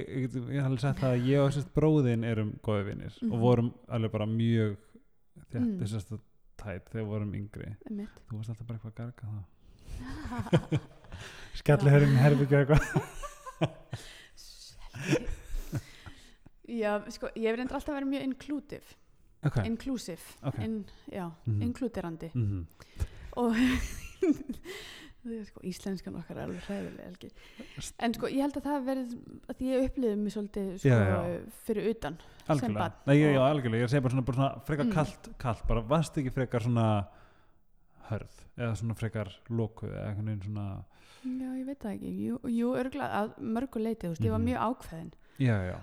hef 0.52 0.64
alveg 0.66 0.80
sagt 0.80 0.98
það 1.00 1.12
að 1.16 1.26
ég 1.26 1.38
og 1.40 1.46
bróðin 1.76 2.24
erum 2.28 2.50
góði 2.62 2.84
vinnir 2.90 3.12
Mhm. 3.22 3.32
og 3.32 3.38
vorum 3.40 3.72
alveg 3.88 4.10
bara 4.12 4.26
mjög 4.26 4.76
þétt 5.52 5.60
Mm. 5.62 5.78
þessast 5.80 6.12
tætt 6.62 6.90
þegar 6.92 7.06
vorum 7.08 7.32
yngri 7.34 7.76
einmitt. 7.88 8.08
þú 8.28 8.36
varst 8.36 8.50
alltaf 8.50 8.66
bara 8.66 8.78
eitthvað 8.78 8.92
að 8.92 8.96
garga 9.00 9.24
það 9.32 10.80
skalli 11.62 11.90
hörinn 11.90 12.16
herbyggja 12.16 12.58
eitthvað 12.64 12.82
já, 16.68 16.92
sko, 17.12 17.28
ég 17.36 17.48
hef 17.50 17.56
reyndur 17.58 17.76
alltaf 17.78 17.94
verið 17.96 18.10
mjög 18.12 18.22
inclusive 18.28 18.96
ok, 19.44 19.56
inclusive, 19.66 20.22
Ok. 20.42 20.58
in, 20.62 20.84
já, 21.10 21.30
Mhm. 21.46 21.62
inkluderandi 21.62 22.30
mhm 22.34 22.66
og 23.36 23.54
það 23.54 23.62
er 23.62 23.78
sko, 25.22 25.60
íslenskan 25.62 26.16
okkar 26.18 26.36
er 26.36 26.42
alveg 26.48 26.64
hræðilega 26.66 27.30
en 28.02 28.14
sko, 28.16 28.26
ég 28.26 28.42
held 28.42 28.56
að 28.58 28.64
það 28.66 28.86
verið 28.88 29.12
að 29.52 29.60
ég 29.68 29.84
upplifði 29.86 30.16
mig 30.18 30.32
svolítið 30.34 30.70
sko, 30.82 30.88
Já, 30.88 30.98
já. 31.06 31.40
fyrir 31.66 31.90
utan 31.92 32.16
algjörlega, 32.48 32.88
Nei, 33.06 33.16
já, 33.20 33.40
algjörlega, 33.46 33.82
ég 33.86 33.92
segja 33.92 34.02
bara 34.02 34.14
svona, 34.16 34.24
bara 34.26 34.36
svona 34.40 34.64
frekar 34.66 34.86
Mm. 34.86 34.92
kalt, 34.96 35.28
kalt, 35.38 35.66
bara 35.68 35.80
varst 35.82 36.18
ekki 36.18 36.32
frekar 36.34 36.60
svona 36.66 36.86
hörð 38.10 38.40
eða 38.58 38.74
svona 38.76 38.94
frekar 38.98 39.30
lokuð 39.50 39.92
eða 39.94 40.08
einhvern 40.10 40.26
veginn 40.32 40.46
svona 40.48 40.84
já, 41.22 41.50
ég 41.60 41.66
veit 41.66 41.78
það 41.84 41.92
ekki, 41.96 42.12
jú, 42.26 42.38
jú 42.50 42.72
örgulega 42.74 43.20
að 43.22 43.34
mörgu 43.38 43.82
leiti, 43.82 44.06
þú 44.06 44.14
veist, 44.16 44.24
ég 44.26 44.30
var 44.34 44.40
Mhm. 44.42 44.48
mjög 44.48 44.60
ákveðin 44.68 45.12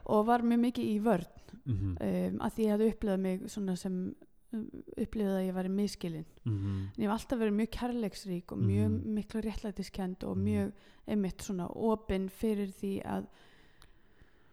og 0.05 0.25
var 0.25 0.39
mjög 0.41 0.59
mikið 0.59 0.85
í 0.85 0.99
vörn. 1.03 1.25
Mhm, 1.65 1.97
um, 1.99 2.39
að 2.39 2.55
ég 2.59 2.69
hefði 2.73 2.93
upplifað 2.93 3.19
mig 3.19 3.41
svona 3.49 3.75
sem 3.77 4.15
um, 4.53 4.65
upplifað 4.97 5.35
að 5.39 5.45
ég 5.47 5.53
var 5.53 5.65
í 5.65 5.69
miskilin 5.69 6.25
mhm, 6.45 6.77
en 6.97 7.03
ég 7.03 7.07
hef 7.09 7.15
alltaf 7.15 7.39
verið 7.39 7.57
mjög 7.59 7.69
kærleiksrík 7.77 8.51
og 8.51 8.57
mjög 8.63 8.89
Mhm. 8.89 9.13
mikla 9.13 9.41
réttlætiskend 9.41 10.23
og 10.23 10.37
Mhm. 10.37 10.43
mjög 10.47 10.71
einmitt 11.07 11.41
svona 11.41 11.67
opinn 11.75 12.29
fyrir 12.29 12.71
því 12.71 13.01
að 13.05 13.27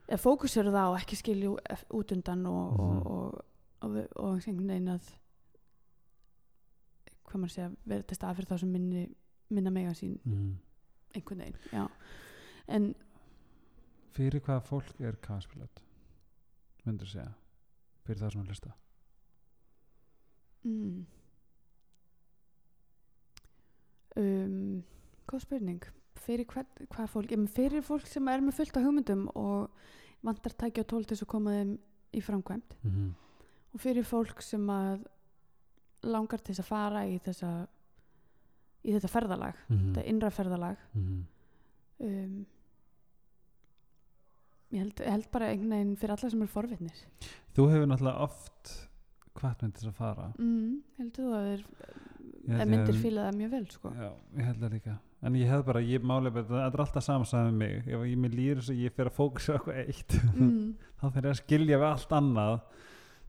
að 0.08 0.20
fókusera 0.22 0.70
það 0.70 0.90
og 0.92 0.98
ekki 1.00 1.16
skilja 1.16 1.48
út 1.90 2.12
undan 2.12 2.46
og, 2.46 2.72
Mhm. 2.72 2.80
og, 2.80 3.06
og, 3.06 3.44
og, 3.82 4.06
og 4.16 4.34
einhvern 4.36 4.68
veginn 4.68 4.88
að 4.88 5.02
hvað 7.26 7.40
maður 7.42 7.50
segja, 7.56 7.70
vera 7.86 8.02
til 8.02 8.16
stað 8.16 8.36
fyrir 8.36 8.48
þá 8.50 8.58
sem 8.60 8.72
minni, 8.72 9.08
minna 9.50 9.70
mega 9.70 9.90
sín 9.98 10.18
mhm. 10.24 10.52
einhvern 11.14 11.38
veginn, 11.38 11.58
já 11.72 11.88
en 12.68 12.94
Fyrir 14.16 14.40
hvaða 14.40 14.62
fólk 14.64 15.00
er 15.04 15.12
kaspilot? 15.20 15.82
Myndur 16.86 17.06
segja 17.06 17.34
Fyrir 18.06 18.18
það 18.22 18.32
sem 18.32 18.42
að 18.42 18.46
hlusta 18.48 18.72
mm, 20.66 21.04
um, 24.16 24.82
góð 25.30 25.44
spurning 25.46 25.82
fyrir 26.26 26.46
hvað, 26.50 26.70
hvað 26.90 27.10
fólk 27.12 27.34
em, 27.36 27.44
fyrir 27.50 27.84
fólk 27.86 28.06
sem 28.10 28.28
er 28.32 28.42
með 28.44 28.56
fullt 28.60 28.78
af 28.80 28.86
hugmyndum 28.86 29.26
og 29.38 29.70
vantar 30.26 30.54
tækja 30.58 30.84
tól 30.88 31.04
til 31.04 31.14
þess 31.16 31.26
að 31.26 31.32
koma 31.34 31.54
þeim 31.58 31.74
í 32.16 32.22
framkvæmt 32.24 32.76
mm 32.82 32.90
-hmm. 32.90 33.10
og 33.74 33.80
fyrir 33.84 34.04
fólk 34.08 34.42
sem 34.42 34.66
að 34.72 35.04
langar 36.06 36.38
til 36.40 36.54
þess 36.54 36.64
að 36.64 36.70
fara 36.72 37.04
í 37.06 37.18
þessa 37.18 37.66
í 38.86 38.92
þetta 38.94 39.08
ferðalag, 39.10 39.54
Mhm. 39.68 39.92
þetta 39.94 40.06
innra 40.06 40.30
ferðalag 40.30 40.76
Mhm. 40.94 41.24
um, 42.00 42.46
ég, 44.72 44.78
held, 44.78 45.00
ég 45.00 45.10
held 45.10 45.30
bara 45.32 45.46
einhvern 45.50 45.70
veginn 45.70 45.96
fyrir 45.96 46.10
alla 46.10 46.30
sem 46.30 46.42
eru 46.42 46.48
forvitnir 46.48 47.06
Þú 47.54 47.68
hefur 47.70 47.86
náttúrulega 47.86 48.20
oft 48.20 48.88
hvað 49.40 49.56
með 49.62 49.72
þess 49.80 49.90
að 49.90 49.98
fara. 50.00 50.28
Mm, 50.38 50.70
heldur 51.00 51.26
þú 51.26 51.34
að 51.40 51.50
Ég 52.46 52.54
eða 52.54 52.62
ég 52.62 52.70
myndir 52.70 52.94
hef- 52.94 53.02
fíla 53.02 53.22
það 53.26 53.36
mjög 53.40 53.50
vel 53.56 53.66
sko. 53.74 53.90
Já, 53.98 54.08
ég 54.38 54.44
held 54.46 54.60
það 54.62 54.74
líka. 54.76 54.96
En 55.26 55.34
ég 55.40 55.48
hef 55.50 55.64
bara, 55.66 55.80
ég 55.82 56.02
máli 56.06 56.30
bara, 56.30 56.44
þetta 56.46 56.76
er 56.76 56.82
alltaf 56.84 57.04
samansæðið 57.06 57.48
með 57.50 57.56
mig. 57.62 57.76
Ef 57.88 58.04
ég 58.06 58.18
mér 58.22 58.34
líður 58.38 58.60
þess 58.60 58.70
að 58.74 58.82
ég 58.84 58.94
fer 58.94 59.10
að 59.10 59.16
fókusa 59.16 59.56
eitthvað 59.56 59.80
eitt 59.82 60.16
mm, 60.36 60.74
þá 61.00 61.04
þegar 61.06 61.26
ég 61.26 61.32
að 61.32 61.40
skilja 61.40 61.80
við 61.82 61.88
allt 61.90 62.14
annað 62.20 62.56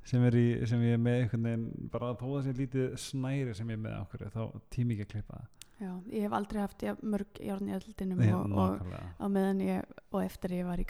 sem, 0.08 0.24
er 0.30 0.38
í, 0.40 0.46
sem 0.70 0.84
ég 0.86 0.94
er 0.98 1.02
með 1.04 1.22
einhvern 1.24 1.48
veginn 1.50 1.90
bara 1.92 2.12
að 2.14 2.22
sé 2.46 2.54
lítið 2.62 2.94
snæri 3.08 3.56
sem 3.58 3.72
ég 3.74 3.80
er 3.80 3.84
með 3.88 3.96
okkur 4.04 4.28
þá 4.38 4.42
tími 4.76 4.96
ekki 4.98 5.08
að 5.08 5.14
klippa 5.16 5.40
það. 5.42 5.54
Já, 5.78 5.90
ég 6.10 6.24
hef 6.26 6.34
aldrei 6.34 6.62
haft 6.64 6.82
jafn 6.88 7.10
mörg 7.14 7.42
járn 7.46 7.68
í 7.70 7.74
eldinum 7.76 8.22
Já, 8.26 8.34
og, 8.38 8.54
og 8.58 8.94
á 9.22 9.26
meðan 9.30 9.60
ég 9.62 9.92
og 10.10 10.24
eftir 10.24 10.56
ég 10.58 10.66
var 10.66 10.80
í 10.82 10.86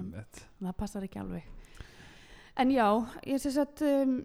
einmitt. 0.00 0.44
það 0.62 0.76
passar 0.80 1.04
ekki 1.08 1.20
alveg 1.20 1.50
en 2.56 2.70
já, 2.70 2.86
ég 3.26 3.40
sé 3.40 3.50
að 3.62 3.82
um, 3.88 4.16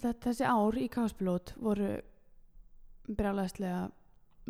þessi 0.00 0.46
ár 0.46 0.76
í 0.78 0.86
gafaspilút 0.92 1.54
voru 1.60 1.88
brjálæðislega 3.10 3.88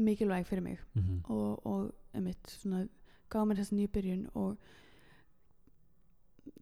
mikilvæg 0.01 0.46
fyrir 0.46 0.62
mig 0.62 0.78
Mhm. 0.94 1.22
og, 1.28 1.66
og 1.66 1.92
emitt 2.14 2.46
svona 2.51 2.86
gaf 3.30 3.46
mér 3.46 3.57
þessa 3.61 3.76
nýju 3.76 3.88
byrjun 3.94 4.26
og 4.34 4.57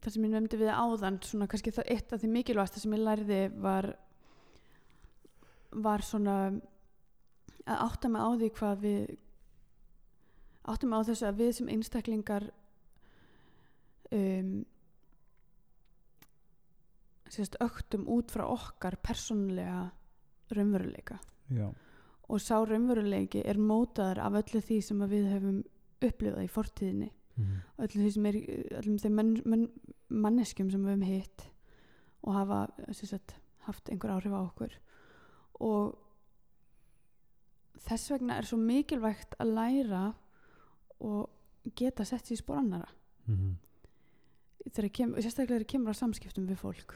það 0.01 0.12
sem 0.12 0.24
ég 0.24 0.30
nefndi 0.30 0.59
við 0.61 0.72
áðan 0.74 1.20
svona 1.22 1.47
kannski 1.49 1.70
það 1.74 1.91
eitt 1.95 2.12
af 2.12 2.20
því 2.22 2.28
mikilvægasta 2.32 2.80
sem 2.80 2.93
ég 2.93 3.03
lærði 3.05 3.41
var 3.61 3.95
var 5.72 6.01
svona 6.01 6.36
að 7.66 7.82
átta 7.84 8.09
mig 8.09 8.22
á 8.22 8.28
því 8.39 8.51
hvað 8.57 8.78
við 8.80 9.16
átta 10.69 10.89
mig 10.89 11.01
á 11.01 11.09
þessu 11.09 11.29
að 11.29 11.41
við 11.43 11.53
sem 11.59 11.71
einstaklingar 11.75 12.49
um 14.14 14.53
sérst 17.29 17.59
öktum 17.61 18.07
út 18.09 18.33
frá 18.33 18.47
okkar 18.49 18.97
persónulega 19.05 19.91
raunveruleika. 20.57 21.19
Já, 21.53 21.69
og 22.29 22.41
sá 22.45 22.57
raunveruleiki 22.61 23.43
er 23.49 23.61
mótaður 23.61 24.21
af 24.25 24.39
öllu 24.43 24.61
því 24.64 24.79
sem 24.85 25.05
við 25.11 25.29
höfum 25.33 25.62
upplifað 26.05 26.45
í 26.45 26.51
fortíðinni. 26.53 27.12
Mhm. 27.39 27.61
öllu 27.79 28.03
því 28.03 28.11
sem 28.12 28.27
er 28.27 28.37
öllum 28.81 28.99
þeim 28.99 29.14
mann, 29.14 29.43
mann, 29.45 29.69
manneskjum 30.09 30.71
sem 30.71 30.83
við 30.83 30.91
höfum 30.91 31.07
hitt 31.07 31.51
og 32.23 32.35
hafa 32.35 32.69
sagt, 32.93 33.37
haft 33.61 33.89
einhver 33.89 34.11
áhrif 34.11 34.35
á 34.35 34.41
okkur. 34.43 34.73
Og 35.61 35.99
þess 37.79 38.11
vegna 38.11 38.39
er 38.39 38.49
svo 38.49 38.59
mikilvægt 38.59 39.37
að 39.39 39.55
læra 39.55 40.03
og 41.01 41.74
geta 41.76 42.05
sett 42.05 42.26
sér 42.28 42.40
spór 42.40 42.59
annara 42.62 42.88
Mhm. 43.28 43.57
þegar 44.72 44.92
kem, 44.92 45.14
sérstaklega 45.14 45.59
þegar 45.59 45.66
kemur 45.72 45.92
á 45.92 46.01
samskiptum 46.01 46.46
við 46.49 46.57
fólk 46.62 46.94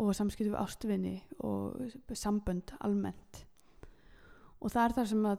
og 0.00 0.14
samskiptum 0.14 0.54
við 0.54 0.62
ástvinni 0.62 1.22
og 1.44 1.76
sambönd 2.16 2.72
almennt. 2.80 3.44
Og 4.60 4.70
það 4.70 4.84
er 4.84 4.94
þar 4.96 5.06
sem 5.06 5.26
að 5.28 5.38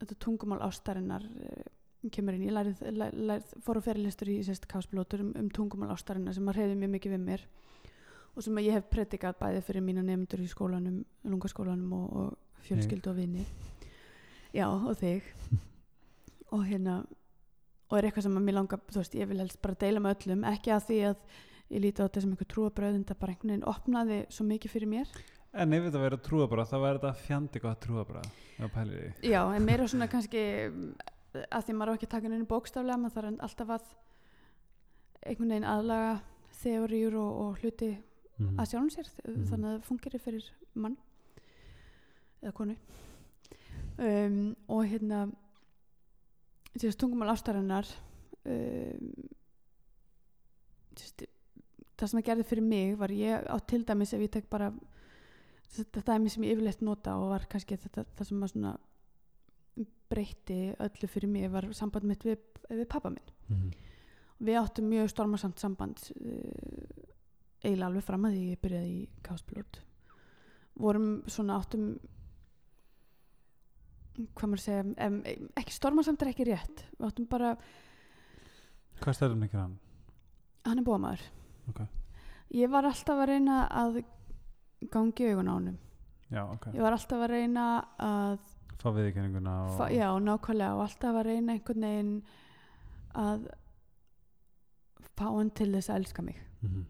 þetta 0.00 0.16
tungumál 0.18 0.60
ástarinnar 0.66 1.22
eh, 1.24 1.64
kemur 2.10 2.34
inn, 2.34 2.46
ég 2.48 2.52
lærið, 2.52 2.82
lærið, 3.14 3.52
fór 3.64 3.78
á 3.80 3.86
fyrirlistur 3.86 4.28
í 4.28 4.38
sérst 4.44 4.66
káspilótur 4.68 5.20
um, 5.24 5.32
um 5.36 5.48
tungumál 5.50 5.92
ástarinnar 5.94 6.34
sem 6.34 6.48
að 6.48 6.58
reyði 6.58 6.78
mjög 6.80 6.90
mikið 6.96 7.14
við 7.16 7.22
mér 7.24 7.44
og 8.34 8.42
sem 8.42 8.58
að 8.58 8.66
ég 8.66 8.72
hef 8.76 8.88
predikað 8.90 9.38
bæði 9.38 9.62
fyrir 9.62 9.82
mína 9.86 10.02
nefndur 10.02 10.42
í 10.42 10.48
skólanum, 10.50 11.04
lungaskólanum 11.24 11.92
og, 11.92 12.16
og 12.16 12.64
fjölskyldu 12.66 13.12
og 13.12 13.16
vini. 13.16 13.44
Já 14.54 14.66
og 14.68 14.96
þig 14.98 15.22
og 16.54 16.64
hérna 16.68 16.98
og 17.90 17.98
er 17.98 18.06
eitthvað 18.08 18.24
sem 18.26 18.38
að 18.38 18.46
mér 18.46 18.56
langar, 18.58 18.80
þú 18.90 19.00
veist, 19.02 19.14
ég 19.18 19.28
vil 19.30 19.38
helst 19.42 19.60
bara 19.62 19.76
deila 19.82 20.00
með 20.02 20.14
öllum, 20.24 20.44
ekki 20.50 20.72
að 20.74 20.86
því 20.88 20.98
að 21.10 21.16
ég 21.74 21.82
líti 21.84 22.00
á 22.02 22.06
þetta 22.06 22.22
sem 22.24 22.32
einhver 22.34 22.48
trúabröð 22.54 22.96
en 22.98 23.04
það 23.08 23.18
bara 23.20 23.34
einhvern 23.34 23.52
veginn 23.52 23.68
opnaði 23.74 24.18
svo 24.34 24.46
mikið 24.48 24.74
fyrir 24.74 24.90
mér 24.94 25.14
En 25.54 25.70
ef 25.76 25.84
þetta 25.86 26.00
verður 26.02 26.22
trúabræð 26.26 26.70
þá 26.72 26.76
verður 26.82 26.98
þetta 27.04 27.26
fjandi 27.28 27.60
gott 27.62 27.84
því 28.90 29.30
já, 29.30 29.40
en 29.54 29.64
meira 29.68 29.86
svona 29.86 30.08
kannski 30.10 30.40
að 31.44 31.62
því 31.68 31.76
maður 31.78 31.92
á 31.92 31.94
ekki 31.94 32.08
að 32.08 32.14
taka 32.16 32.26
henni 32.30 32.48
bókstaflega 32.50 32.98
maður 32.98 33.14
þarf 33.14 33.44
alltaf 33.46 33.70
að 33.76 33.92
einhvern 35.30 35.54
veginn 35.54 35.68
aðlaga 35.70 36.10
þeoríur 36.62 37.16
og, 37.20 37.30
og 37.44 37.62
hluti 37.62 37.92
Mhm. 38.34 38.56
að 38.58 38.66
sjálfum 38.66 38.90
sér 38.90 39.08
Mhm. 39.30 39.44
þannig 39.46 39.66
að 39.68 39.74
það 39.78 39.84
fungir 39.86 40.18
fyrir 40.18 40.46
mann 40.74 40.96
eða 42.42 42.52
konu 42.52 42.74
um, 43.98 44.56
og 44.68 44.84
hérna 44.90 45.20
sérst 46.80 46.98
tungumál 47.00 47.32
ástarinnar 47.34 47.86
um, 48.44 49.12
sérst, 50.98 51.24
það 51.98 52.10
sem 52.10 52.18
það 52.20 52.26
gerði 52.30 52.46
fyrir 52.48 52.66
mig 52.66 52.96
var 53.00 53.14
ég 53.14 53.46
á 53.46 53.56
til 53.66 53.84
dæmis 53.86 54.14
ef 54.16 54.24
ég 54.24 54.32
tek 54.34 54.48
bara 54.50 54.72
þetta 55.74 56.02
dæmi 56.10 56.30
sem 56.30 56.44
ég 56.46 56.54
yfirleitt 56.56 56.82
nota 56.86 57.16
og 57.18 57.30
var 57.34 57.46
kannski 57.50 57.78
þetta, 57.80 58.04
það 58.18 58.28
sem 58.30 58.42
að 58.46 58.52
svona 58.54 58.74
breytti 60.10 60.58
öllu 60.78 61.08
fyrir 61.10 61.30
mig 61.30 61.48
var 61.50 61.66
samband 61.74 62.06
mitt 62.06 62.22
við, 62.26 62.38
við 62.70 62.86
pappa 62.90 63.10
minn 63.14 63.30
Mhm. 63.44 63.70
við 64.40 64.56
áttum 64.56 64.86
mjög 64.88 65.10
stormasamt 65.12 65.58
samband 65.60 65.98
uh, 66.16 67.02
eiginlega 67.64 67.86
alveg 67.90 68.04
fram 68.06 68.24
að 68.24 68.32
því 68.38 68.44
ég 68.54 68.60
byrjaði 68.62 68.92
í 68.94 69.08
káspilót 69.26 69.80
vorum 70.80 71.10
svona 71.28 71.58
áttum 71.60 71.98
hvað 74.14 74.46
maður 74.46 74.60
að 74.60 74.64
segja 74.64 74.84
em, 75.06 75.16
ekki 75.58 75.72
stormasamt 75.74 76.22
er 76.22 76.28
ekki 76.32 76.46
rétt 76.48 76.84
við 76.98 77.06
áttum 77.08 77.26
bara, 77.30 77.56
Hvað 79.02 79.16
stærðum 79.18 79.42
ekki 79.48 79.58
hann? 79.58 79.78
hann 80.64 80.78
er 80.78 80.86
bómaður 80.86 81.24
Ok. 81.68 81.80
ég 82.54 82.70
var 82.70 82.84
alltaf 82.86 83.18
að 83.18 83.28
reyna 83.32 83.68
að 83.70 84.04
gangi 84.92 85.30
augun 85.32 85.48
á 85.50 85.54
honum 85.56 85.78
Já, 86.30 86.42
ok 86.52 86.66
ég 86.74 86.80
var 86.82 86.92
alltaf 86.96 87.20
að 87.24 87.30
reyna 87.34 87.64
að 87.98 88.38
Fá 88.84 88.90
viðkenninguna 88.92 89.52
og 89.64 89.76
fa, 89.78 89.86
já, 89.90 90.08
nákvæmlega 90.20 90.74
og 90.76 90.82
alltaf 90.84 91.14
að 91.16 91.26
reyna 91.30 91.52
einhvern 91.56 91.84
veginn 91.86 92.22
að 93.16 93.46
fá 95.16 95.24
hann 95.30 95.50
til 95.56 95.70
þess 95.72 95.90
að 95.90 96.00
elska 96.02 96.22
mig 96.26 96.36
Mhm. 96.62 96.84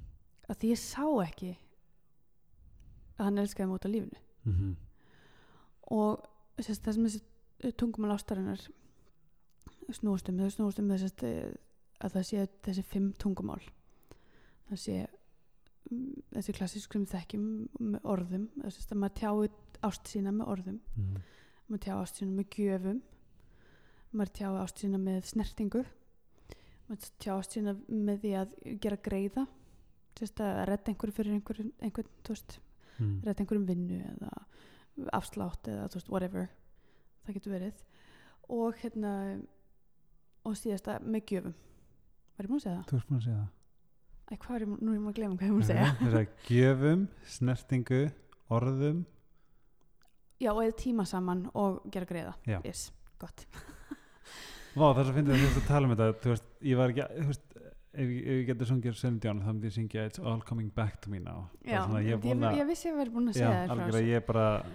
að 0.48 0.56
því 0.58 0.70
ég 0.74 0.78
sá 0.80 1.04
ekki 1.24 1.56
að 3.18 3.24
hann 3.24 3.38
elskaði 3.38 3.74
af 3.74 3.84
lífinu 3.90 4.18
Mhm. 4.44 4.76
og 5.90 6.24
sérst, 6.62 6.82
það 6.84 6.92
sem 6.94 7.04
þessi 7.08 7.72
tungumál 7.80 8.14
ástarinnar 8.14 8.60
snúast 9.92 10.28
um, 10.28 10.38
þau 10.38 10.50
snúast 10.50 10.78
um 10.80 10.88
þess 10.88 11.24
að 12.04 12.14
það 12.14 12.26
sé 12.28 12.44
þessi 12.66 12.82
fimm 12.84 13.12
tungumál. 13.20 13.62
Það 14.68 14.78
sé 14.80 14.96
mm, 15.90 16.12
þessi 16.34 16.54
klassísk 16.56 16.92
sem 16.92 17.04
við 17.04 17.12
þekkjum 17.14 17.48
með 17.94 18.00
orðum, 18.14 18.46
þess 18.62 18.92
að 18.92 19.00
maður 19.02 19.18
tjái 19.20 19.50
ást 19.84 20.06
sína 20.08 20.32
með 20.32 20.48
orðum, 20.54 20.80
Mhm. 20.96 21.18
maður 21.68 21.82
tjái 21.84 21.96
ást 22.00 22.16
sína 22.20 22.32
með 22.38 22.48
gjöfum. 22.56 23.02
Maður 24.14 24.32
tjái 24.38 24.62
ást 24.62 24.78
sína 24.78 24.98
með 24.98 25.24
snertingu. 25.26 25.84
Maður 26.88 27.10
tjái 27.18 27.34
ást 27.38 27.52
sína 27.56 27.74
með 27.88 28.20
því 28.22 28.32
að 28.40 28.80
gera 28.80 28.96
greiða. 28.96 29.46
Sérst 30.14 30.38
að 30.40 30.66
redda 30.68 30.92
einhverju 30.92 31.12
fyrir 31.16 31.34
einhverjum 31.34 31.72
veist, 32.28 32.58
Mhm. 32.98 33.22
redda 33.24 33.42
einhverjum 33.42 33.66
vinnu 33.66 33.98
eða 34.04 34.44
afslátt 35.14 35.68
eða 35.70 35.88
veist, 35.92 36.10
whatever 36.12 36.48
það 37.24 37.38
getur 37.38 37.54
verið. 37.56 37.82
Og 38.54 38.80
hérna 38.82 39.12
og 40.44 40.56
síðasta 40.60 40.98
með 41.02 41.30
gjöfum. 41.32 41.54
Var 42.34 42.46
ég 42.46 42.52
múin 42.52 42.60
að 42.60 42.66
segja 42.66 42.76
það? 42.76 42.88
Þú 42.90 42.98
erst 42.98 43.08
búin 43.10 43.20
að 43.20 43.26
segja 43.28 43.38
það. 43.38 43.52
Æ, 44.24 44.32
hvað 44.40 44.56
er 44.56 44.64
ég, 44.64 44.70
nú 44.74 44.90
er 44.90 44.96
ég 44.96 45.02
múin 45.04 45.12
að 45.12 45.18
glemma 45.18 45.38
hvað 45.38 45.48
ég 45.48 45.54
múin 45.54 45.64
að 45.64 45.70
segja. 45.70 45.88
Þess 46.00 46.18
að 46.20 46.50
gjöfum, 46.50 47.04
snertingu, 47.34 48.00
orðum. 48.58 49.00
Já, 50.42 50.50
og 50.52 50.60
eða 50.64 50.76
tíma 50.80 51.06
saman 51.08 51.46
og 51.54 51.80
gera 51.94 52.08
greiða. 52.10 52.34
Já. 52.48 52.58
yes, 52.66 52.88
gott. 53.22 53.46
Vá, 54.78 54.88
þess 54.96 55.08
að 55.08 55.18
finnst 55.20 55.34
veist 55.34 55.60
að 55.60 55.68
tala 55.70 55.88
um 55.88 55.94
þetta. 55.94 56.10
Þú 56.24 56.32
veist, 56.34 56.48
ég 56.66 56.80
var 56.80 56.92
ekki, 56.94 57.06
þú 57.20 57.28
veist 57.30 57.53
ef, 57.94 58.08
ég- 58.08 58.26
ég 58.26 58.46
getur 58.50 58.66
sungið 58.70 58.94
Dion 59.22 59.40
þá 59.42 59.48
myndi 59.52 59.70
ég 59.70 59.76
syngja 59.78 60.06
It's 60.08 60.18
all 60.18 60.40
coming 60.42 60.70
back 60.74 61.00
to 61.02 61.10
me 61.10 61.18
now 61.18 61.48
Já, 61.64 61.80
ég, 62.02 62.10
ég, 62.12 62.20
búin 62.20 62.44
að- 62.50 62.58
ég 62.58 62.66
vissi 62.68 62.88
að 62.88 62.92
ég 62.92 62.98
verið 63.02 63.14
búin 63.14 63.28
að 63.28 63.38
segja 63.38 63.50
ég 63.54 64.24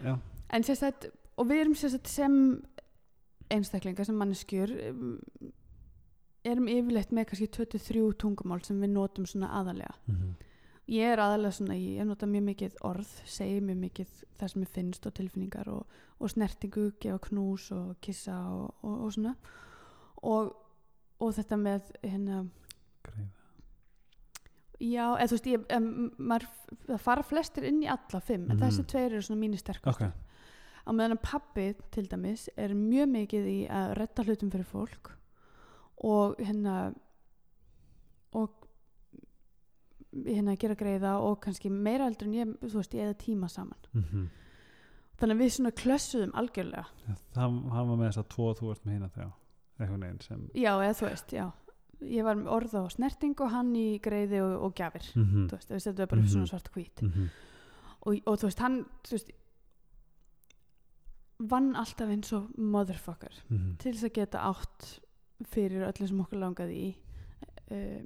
já, 0.03 0.17
En 0.49 0.63
sérstætt, 0.63 1.09
og 1.37 1.47
við 1.47 1.61
erum 1.61 1.73
sérstætt 1.77 2.07
sem 2.07 2.35
einstaklingar, 3.51 4.05
sem 4.05 4.15
manneskjur 4.17 4.71
um, 4.89 5.17
erum 6.47 6.67
yfirleitt 6.71 7.11
með 7.13 7.27
kannski 7.31 7.47
23 7.57 8.03
tungumál 8.21 8.61
sem 8.65 8.79
við 8.81 8.93
notum 8.95 9.25
svona 9.29 9.49
aðalega. 9.59 9.93
mhm, 10.07 10.35
Ég 10.89 11.05
er 11.13 11.19
aðalega 11.21 11.53
svona, 11.53 11.75
ég 11.77 12.05
nota 12.09 12.25
mjög 12.25 12.43
mikið 12.47 12.77
orð, 12.81 13.09
segi 13.29 13.59
mjög 13.61 13.77
mikið 13.83 14.13
það 14.39 14.49
sem 14.49 14.61
ég 14.63 14.69
finnst 14.73 15.05
og 15.05 15.13
tilfinningar 15.19 15.67
og, 15.69 15.83
og 16.19 16.31
snertingu, 16.33 16.87
gefa 16.99 17.19
knús 17.27 17.67
og 17.75 17.91
kissa 18.01 18.33
og, 18.49 18.71
og, 18.81 18.95
og 19.05 19.11
svona. 19.13 19.35
Og, 20.23 20.49
og 21.21 21.35
þetta 21.37 21.59
með 21.61 21.91
hérna, 22.01 22.39
greið 23.03 23.27
já, 24.79 25.05
eða 25.19 25.27
þú 25.27 25.35
veist, 25.35 25.47
ég, 25.51 25.63
em, 25.75 25.87
maður, 26.17 26.45
það 26.87 26.99
fara 27.03 27.23
flestir 27.23 27.63
inn 27.67 27.81
í 27.83 27.87
alla 27.91 28.21
fimm, 28.21 28.45
en 28.49 28.57
Mhm. 28.57 28.63
þessi 28.63 28.85
tveir 28.87 29.11
eru 29.11 29.21
svona 29.21 29.39
mínir 29.41 29.59
sterkast. 29.59 30.01
ok, 30.01 30.11
á 30.87 30.89
meðan 30.95 31.17
að 31.17 31.21
pabbi 31.21 31.75
til 31.91 32.07
dæmis 32.07 32.47
er 32.57 32.69
mjög 32.69 33.09
mikið 33.11 33.45
í 33.45 33.59
að 33.69 33.93
redda 33.97 34.23
hlutum 34.23 34.51
fyrir 34.51 34.65
fólk 34.65 35.11
og 36.03 36.37
hérna 36.39 36.95
og 38.33 38.49
hérna 40.25 40.55
gera 40.57 40.75
greiða 40.75 41.19
og 41.21 41.39
kannski 41.43 41.69
meira 41.69 42.05
heldur 42.07 42.27
en 42.29 42.33
ég, 42.33 42.53
þú 42.63 42.79
veist, 42.79 42.93
ég 42.97 43.03
eða 43.05 43.17
tíma 43.21 43.49
saman. 43.49 43.77
Mhm. 43.93 44.29
Þannig 45.19 45.35
að 45.35 45.41
við 45.43 45.51
svona 45.51 45.71
klössuðum 45.75 46.31
algjörlega. 46.39 46.85
Það 47.35 47.71
hann 47.73 47.87
var 47.89 47.97
með 47.97 48.07
þess 48.07 48.17
að 48.23 48.29
tvo 48.29 48.49
og 48.49 48.57
þú 48.57 48.67
varst 48.69 48.85
með 48.85 48.93
hina 48.93 49.09
þrjá 49.09 49.31
eitthvað 49.79 49.99
neginn 49.99 50.21
sem 50.21 50.49
já, 50.55 50.71
eða 50.79 50.95
þú 50.95 51.09
veist, 51.09 51.27
já 51.35 51.51
ég 52.01 52.23
var 52.23 52.35
með 52.39 52.47
orð 52.55 52.73
á 52.79 52.83
snerting 52.93 53.35
og 53.41 53.51
hann 53.51 53.73
í 53.75 53.99
greiði 53.99 54.39
og, 54.41 54.53
og 54.69 54.73
gjafir, 54.75 55.03
mhm, 55.15 55.47
þú 55.49 55.57
veist, 55.57 55.87
þetta 55.87 56.01
er 56.05 56.07
bara 56.07 56.21
Mhm. 56.21 56.29
svona 56.31 56.47
svart 56.47 56.69
hvít. 56.71 57.01
Mhm, 57.03 57.29
og, 58.05 58.19
og 58.25 58.37
þú 58.39 58.43
veist, 58.47 58.59
hann 58.59 58.85
þú 59.03 59.11
veist, 59.17 59.31
vann 61.49 61.75
alltaf 61.79 62.09
eins 62.11 62.31
og 62.35 62.49
motherfucker 62.59 63.35
mhm, 63.49 63.75
til 63.79 63.93
þess 63.95 64.07
að 64.09 64.15
geta 64.17 64.41
átt 64.49 64.87
fyrir 65.47 65.85
öllu 65.87 66.07
sem 66.09 66.19
okkur 66.19 66.41
langaði 66.41 66.79
í 66.83 66.89
uh, 67.71 68.01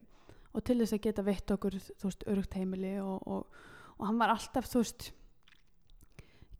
og 0.54 0.62
til 0.68 0.78
þess 0.84 0.94
að 0.94 1.02
geta 1.08 1.24
veitt 1.26 1.50
okkur 1.56 1.80
þú 1.82 2.04
veist, 2.12 2.26
örugt 2.30 2.54
heimili 2.60 2.91
og, 3.02 3.24
og, 3.26 3.48
og 3.98 4.06
hann 4.06 4.20
var 4.22 4.36
alltaf 4.36 4.68
þú 4.70 4.84
veist 4.84 5.08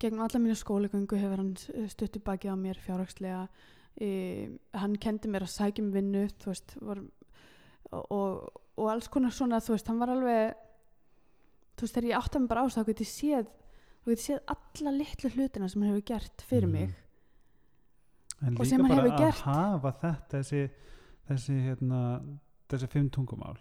gegnum 0.02 0.24
alla 0.26 0.40
mínu 0.42 0.56
skólagöngu 0.58 1.16
hefur 1.20 1.38
hann 1.44 1.54
stuttu 1.88 2.18
baki 2.20 2.50
á 2.50 2.58
mér 2.58 2.76
fjárhagslega. 2.82 3.44
Uh, 3.94 4.50
hann 4.74 4.96
kendi 4.98 5.30
mér 5.30 5.44
að 5.46 5.52
sækja 5.54 5.84
um 5.84 5.92
vinnu 5.94 6.24
þú 6.42 6.50
veist 6.50 6.74
var, 6.82 6.98
og, 7.94 8.50
og, 8.76 8.88
alls 8.90 9.08
konar 9.08 9.30
svona 9.34 9.60
þú 9.62 9.74
veist, 9.76 9.86
hann 9.90 9.98
var 10.02 10.12
alveg 10.14 10.54
þú 11.76 11.86
veist, 11.86 11.94
þegar 11.94 12.08
ég 12.10 12.18
átti 12.20 12.38
hann 12.38 12.46
bara 12.50 12.62
á 12.62 12.66
þess 12.68 12.78
að 12.82 12.90
geti 12.92 13.04
séð 13.10 13.46
séð 14.20 14.40
alla 14.54 14.90
litlu 14.98 15.30
hlutina 15.34 15.68
sem 15.68 15.82
hann 15.82 15.92
hefur 15.94 16.06
gert 16.12 16.42
fyrir 16.48 16.68
Mhm. 16.68 16.72
mig 16.72 16.94
en 18.42 18.56
Og 18.58 18.66
sem 18.66 18.80
líka 18.80 18.86
hann 18.86 18.88
bara 18.88 19.02
hefur 19.02 19.14
að 19.14 19.24
gert. 19.24 19.44
hafa 19.44 19.92
þetta 20.02 20.38
þessi 20.38 20.70
þessi 21.28 21.54
hérna 21.68 22.00
þessi 22.68 22.88
fimm 22.92 23.08
tungumál 23.10 23.56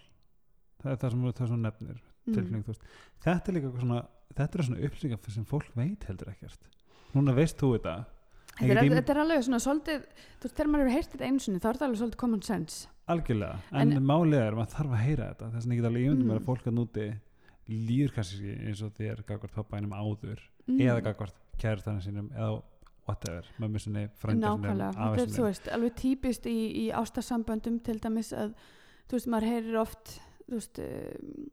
það 0.84 0.92
er 0.92 0.98
það 0.98 1.12
sem 1.12 1.22
það 1.32 1.48
sem 1.48 1.62
nefnir 1.64 2.02
Mm. 2.26 2.64
veist. 2.66 2.82
þetta 3.20 3.48
er 3.50 3.54
líka 3.54 3.80
svona 3.82 4.06
þetta 4.34 4.56
er 4.60 4.64
svona 4.64 4.80
upplýsingar 4.88 5.32
sem 5.32 5.46
fólk 5.46 5.66
veit 5.76 6.04
heldur 6.08 6.30
ekkert 6.32 6.60
núna 7.14 7.34
veist 7.36 7.58
þú 7.58 7.78
þetta 7.78 8.06
Þetta 8.54 8.84
er, 8.84 8.90
þetta 9.02 9.10
er 9.10 9.18
alveg 9.18 9.44
svona 9.44 9.60
svolítið, 9.60 10.04
þú 10.40 10.44
veist, 10.46 10.56
þegar 10.56 10.68
maður 10.70 10.84
hefur 10.86 10.94
heyrt 10.94 11.12
þetta 11.12 11.26
einu 11.26 11.40
sinni, 11.40 11.60
þá 11.60 11.66
er 11.66 11.74
þetta 11.74 11.86
alveg 11.88 11.98
svolítið 12.04 12.18
common 12.22 12.42
sense. 12.44 12.88
Algjörlega, 13.08 13.60
en, 13.72 13.92
En- 13.92 14.04
málið 14.08 14.40
er 14.40 14.52
að 14.54 14.58
maður 14.62 14.76
þarf 14.78 14.92
að 14.94 15.04
heyra 15.04 15.30
þetta 15.34 15.52
þess 15.54 15.66
ég 15.68 15.76
get 15.82 15.86
alveg 15.90 16.04
ímyndum 16.08 16.24
Mm. 16.24 16.32
mm. 16.32 16.38
að 16.40 16.46
fólk 16.46 16.68
að 16.68 16.78
núti 16.78 17.08
líður 17.70 18.14
kannski 18.16 18.54
eins 18.68 18.82
og 18.84 18.94
þér 18.98 19.24
gagvart 19.28 19.54
pappainum 19.56 19.92
áður 19.96 20.40
Mm. 20.68 20.80
eða 20.80 21.02
gagvart 21.04 21.36
kæristanum 21.60 22.02
sínum 22.02 22.30
eða 22.32 22.62
whatever, 23.08 23.44
mömmu 23.60 23.80
sinni, 23.80 24.08
frænda 24.16 24.48
sinni 24.56 24.68
Nákvæmlega, 24.68 24.94
þetta 24.94 25.22
er, 25.22 25.28
þú 25.36 25.44
veist, 25.44 25.68
alveg 25.68 25.96
típist 25.96 26.46
í, 26.46 26.88
í 26.88 26.92
ástarsamböndum 26.96 27.82
til 27.84 28.00
dæmis 28.00 28.32
að, 28.32 28.54
þú 29.10 29.18
veist, 29.18 29.28
maður 29.28 29.50
heyrir 29.52 29.76
oft, 29.82 30.20
þú 30.48 30.54
veist, 30.56 30.80
um, 30.80 31.50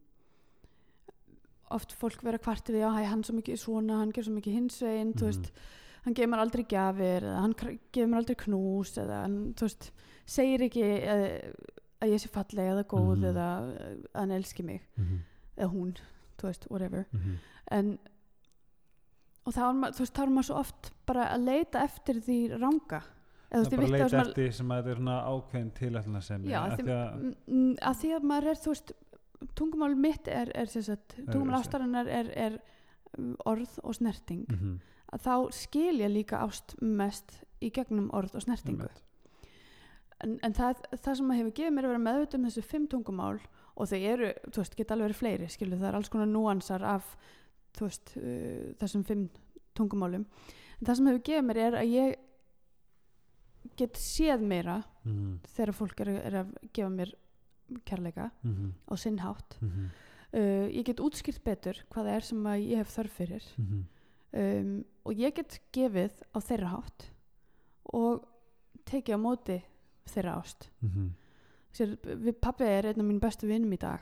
oft 1.74 1.92
fólk 1.98 2.22
vera 2.26 2.38
kvartið 2.42 2.76
við, 2.76 2.82
já, 2.84 2.90
hæ, 2.94 3.04
hann 3.12 3.22
svo 3.26 3.34
mikið 3.36 3.58
svona, 3.62 3.98
hann 4.02 4.12
ger 4.14 4.26
svo 4.26 4.34
mikið 4.34 4.56
hinsvegin, 4.58 5.12
þú 5.14 5.26
Mhm. 5.26 5.30
veist, 5.30 5.50
hann 6.04 6.14
gefur 6.14 6.30
mér 6.32 6.42
aldrei 6.44 6.64
gjafir, 6.66 7.22
eða 7.22 7.40
hann 7.40 7.54
gefur 7.54 8.08
mér 8.10 8.18
aldrei 8.22 8.36
knús, 8.44 8.94
eða 8.98 9.20
hann, 9.22 9.54
þú 9.54 9.60
veist, 9.68 9.90
segir 10.30 10.62
ekki 10.68 10.84
að, 11.10 11.24
að 12.00 12.12
ég 12.14 12.22
sé 12.22 12.30
falleg 12.32 12.70
eða 12.72 12.84
góð 12.90 13.10
Mhm. 13.16 13.24
eða 13.32 13.46
að 13.58 14.06
hann 14.14 14.30
elski 14.38 14.62
mig, 14.64 14.80
Mhm, 14.96 15.18
eða 15.58 15.70
hún, 15.74 15.94
þú 16.38 16.46
veist, 16.50 16.66
whatever. 16.70 17.06
mhm. 17.12 17.38
en 17.70 17.98
og 19.46 19.54
þá 19.56 19.60
er 19.68 19.78
maður, 19.80 20.10
þá 20.10 20.20
er 20.22 20.30
maður 20.36 20.48
svo 20.50 20.58
oft 20.60 20.90
bara 21.08 21.24
að 21.34 21.44
leita 21.48 21.82
eftir 21.86 22.20
því 22.22 22.38
ranga 22.60 23.00
eða 23.50 23.64
þú 23.64 23.70
veist, 23.70 23.72
ég 23.72 23.80
vitt 23.80 23.90
leita 23.90 24.04
að 24.04 24.12
maður, 24.12 24.28
eftir 24.30 24.44
því 24.44 24.52
sem 24.58 24.68
að 24.74 24.80
þetta 24.80 24.90
er 24.94 25.00
svona 25.00 25.16
ákveðin 25.30 25.70
tilætluna 25.78 26.22
sem 26.22 26.44
Já, 26.44 26.58
að 26.60 26.76
því- 26.76 26.90
að 26.94 27.14
Mm, 27.20 27.34
mm, 27.48 27.76
því 28.00 28.10
að 28.16 28.22
maður 28.30 28.50
er, 28.52 28.60
þú 28.60 28.74
veist 28.74 28.92
tungumál 29.56 29.96
mitt 29.96 30.28
er, 30.28 30.52
er 30.54 30.66
sagt, 30.66 31.16
tungumál 31.26 31.60
ástarinnar 31.60 32.06
er, 32.06 32.30
er 32.36 32.58
um, 33.18 33.36
orð 33.46 33.78
og 33.82 33.94
snerting 33.96 34.44
mhm, 34.48 34.80
að 35.12 35.20
þá 35.24 35.52
skil 35.52 35.98
ég 35.98 36.12
líka 36.12 36.38
ást 36.44 36.76
mest 36.80 37.40
í 37.60 37.70
gegnum 37.72 38.10
orð 38.12 38.34
og 38.36 38.42
snertingu 38.42 38.84
einmitt. 38.86 39.02
En, 40.24 40.38
en 40.46 40.56
það, 40.56 40.84
það 40.96 41.18
sem 41.20 41.34
hefur 41.38 41.56
gefið 41.58 41.74
mér 41.76 41.88
að 41.88 41.94
vera 41.94 42.04
meðvitað 42.06 42.38
um 42.38 42.48
þessu 42.48 42.64
fimm 42.66 42.86
tungumál 42.90 43.36
og 43.80 43.90
þau 43.90 43.98
eru, 43.98 44.32
þú 44.50 44.62
veist, 44.62 44.76
geta 44.76 44.94
alveg 44.96 45.08
verið 45.08 45.20
fleiri 45.20 45.50
skilu, 45.50 45.78
það 45.80 45.90
er 45.90 46.00
alls 46.00 46.10
konar 46.12 46.28
núansar 46.30 46.84
af 46.84 47.14
þú 47.78 47.86
veist, 47.86 48.16
uh, 48.18 48.64
þessum 48.80 49.06
fimm 49.06 49.28
tungumálum. 49.78 50.26
En 50.80 50.88
það 50.88 50.98
sem 50.98 51.10
hefur 51.10 51.24
gefið 51.30 51.46
mér 51.48 51.62
er 51.68 51.78
að 51.80 51.94
ég 51.94 52.18
get 53.78 53.96
séð 54.00 54.42
meira 54.44 54.80
Mhm, 55.04 55.40
þegar 55.54 55.72
fólk 55.76 56.00
er, 56.04 56.10
er 56.28 56.34
að 56.42 56.52
gefa 56.76 56.90
mér 56.92 57.14
kærleika 57.88 58.28
mhm, 58.44 58.72
á 58.90 58.94
sinn 59.00 59.20
hátt 59.22 59.56
mhm, 59.62 59.86
uh, 60.34 60.66
ég 60.68 60.84
get 60.84 61.00
útskýrt 61.00 61.40
betur 61.46 61.78
hvað 61.88 62.08
það 62.10 62.16
er 62.16 62.26
sem 62.26 62.48
ég 62.66 62.82
hef 62.82 62.92
þörf 62.96 63.16
fyrir. 63.22 63.46
Mhm. 63.56 63.80
um, 64.42 64.74
og 65.08 65.16
ég 65.16 65.34
get 65.34 65.58
gefið 65.72 66.20
á 66.36 66.38
þeirra 66.44 66.74
hátt 66.74 67.08
og 67.96 68.26
tekið 68.90 69.16
á 69.16 69.20
móti 69.20 69.58
þeirra 70.06 70.38
ást 70.40 70.70
Mhm, 70.82 71.10
Sér, 71.72 71.96
við 72.02 72.34
pappi 72.40 72.64
er 72.64 72.86
einn 72.86 73.00
af 73.00 73.06
mínu 73.06 73.20
bestu 73.20 73.46
vinnum 73.46 73.72
í 73.72 73.78
dag 73.78 74.00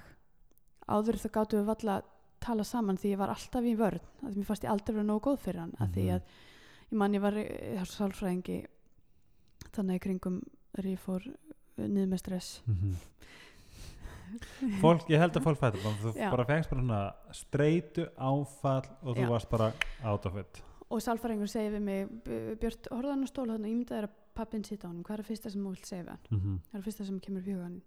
áður 0.89 1.19
það 1.21 1.33
gáttu 1.33 1.57
við 1.59 1.65
valla 1.67 2.03
tala 2.41 2.65
saman 2.65 2.97
því 2.97 3.11
ég 3.13 3.19
var 3.19 3.29
alltaf 3.29 3.65
í 3.65 3.77
vörn 3.77 4.01
að 4.25 4.37
mér 4.37 4.45
fannst 4.47 4.63
ég 4.65 4.71
aldrei 4.71 4.95
vera 4.95 5.05
nógu 5.05 5.21
góð 5.27 5.39
fyrir 5.39 5.61
hann 5.61 5.75
mm 5.79 5.93
því 5.93 6.05
Mhm. 6.05 6.15
að 6.15 6.23
ég 6.93 6.97
man 6.97 7.13
ég 7.15 7.21
var 7.21 7.33
hjá 7.33 7.85
sálfræðingi 7.85 8.67
þannig 9.73 9.97
í 9.97 10.01
kringum 10.01 10.43
þegar 10.75 10.91
ég 10.93 10.99
fór 10.99 11.23
niður 11.79 12.09
með 12.09 12.19
stress 12.19 12.63
mhm. 12.67 12.95
fólk, 14.83 15.07
ég 15.09 15.19
held 15.23 15.37
að 15.39 15.45
fólk 15.47 15.59
fættu 15.61 15.81
þú 16.03 16.13
Já. 16.17 16.31
bara 16.31 16.45
fegst 16.49 16.71
bara 16.71 16.81
svona 16.83 17.03
streitu 17.33 18.05
áfall 18.17 18.89
og 19.03 19.17
þú 19.17 19.23
Já. 19.25 19.29
varst 19.33 19.51
bara 19.51 19.73
out 20.05 20.27
of 20.27 20.37
it 20.37 20.63
og 20.91 21.01
sálfræðingur 21.05 21.49
segir 21.53 21.73
við 21.77 21.83
mig 21.85 22.09
"B- 22.25 22.57
Björt, 22.61 22.89
horfðu 22.91 23.11
hann 23.13 23.25
á 23.25 23.29
stóla 23.29 23.57
þannig 23.59 23.73
ímyndaði 23.75 24.03
að 24.05 24.11
pappin 24.39 24.65
sita 24.65 24.87
á 24.87 24.91
hann 24.91 25.03
hvað 25.05 25.15
er 25.19 25.23
það 25.23 25.31
fyrsta 25.33 25.51
sem 25.55 25.63
þú 25.67 25.73
vilt 25.75 25.87
segja 25.91 26.05
við 26.05 26.11
hann? 26.15 26.27
Mhm, 26.39 26.59
hvað 26.59 26.75
er 26.75 26.81
það 26.81 26.87
fyrsta 26.89 27.07
sem 27.11 27.21
kemur 27.27 27.43
í 27.49 27.53
hugan 27.55 27.79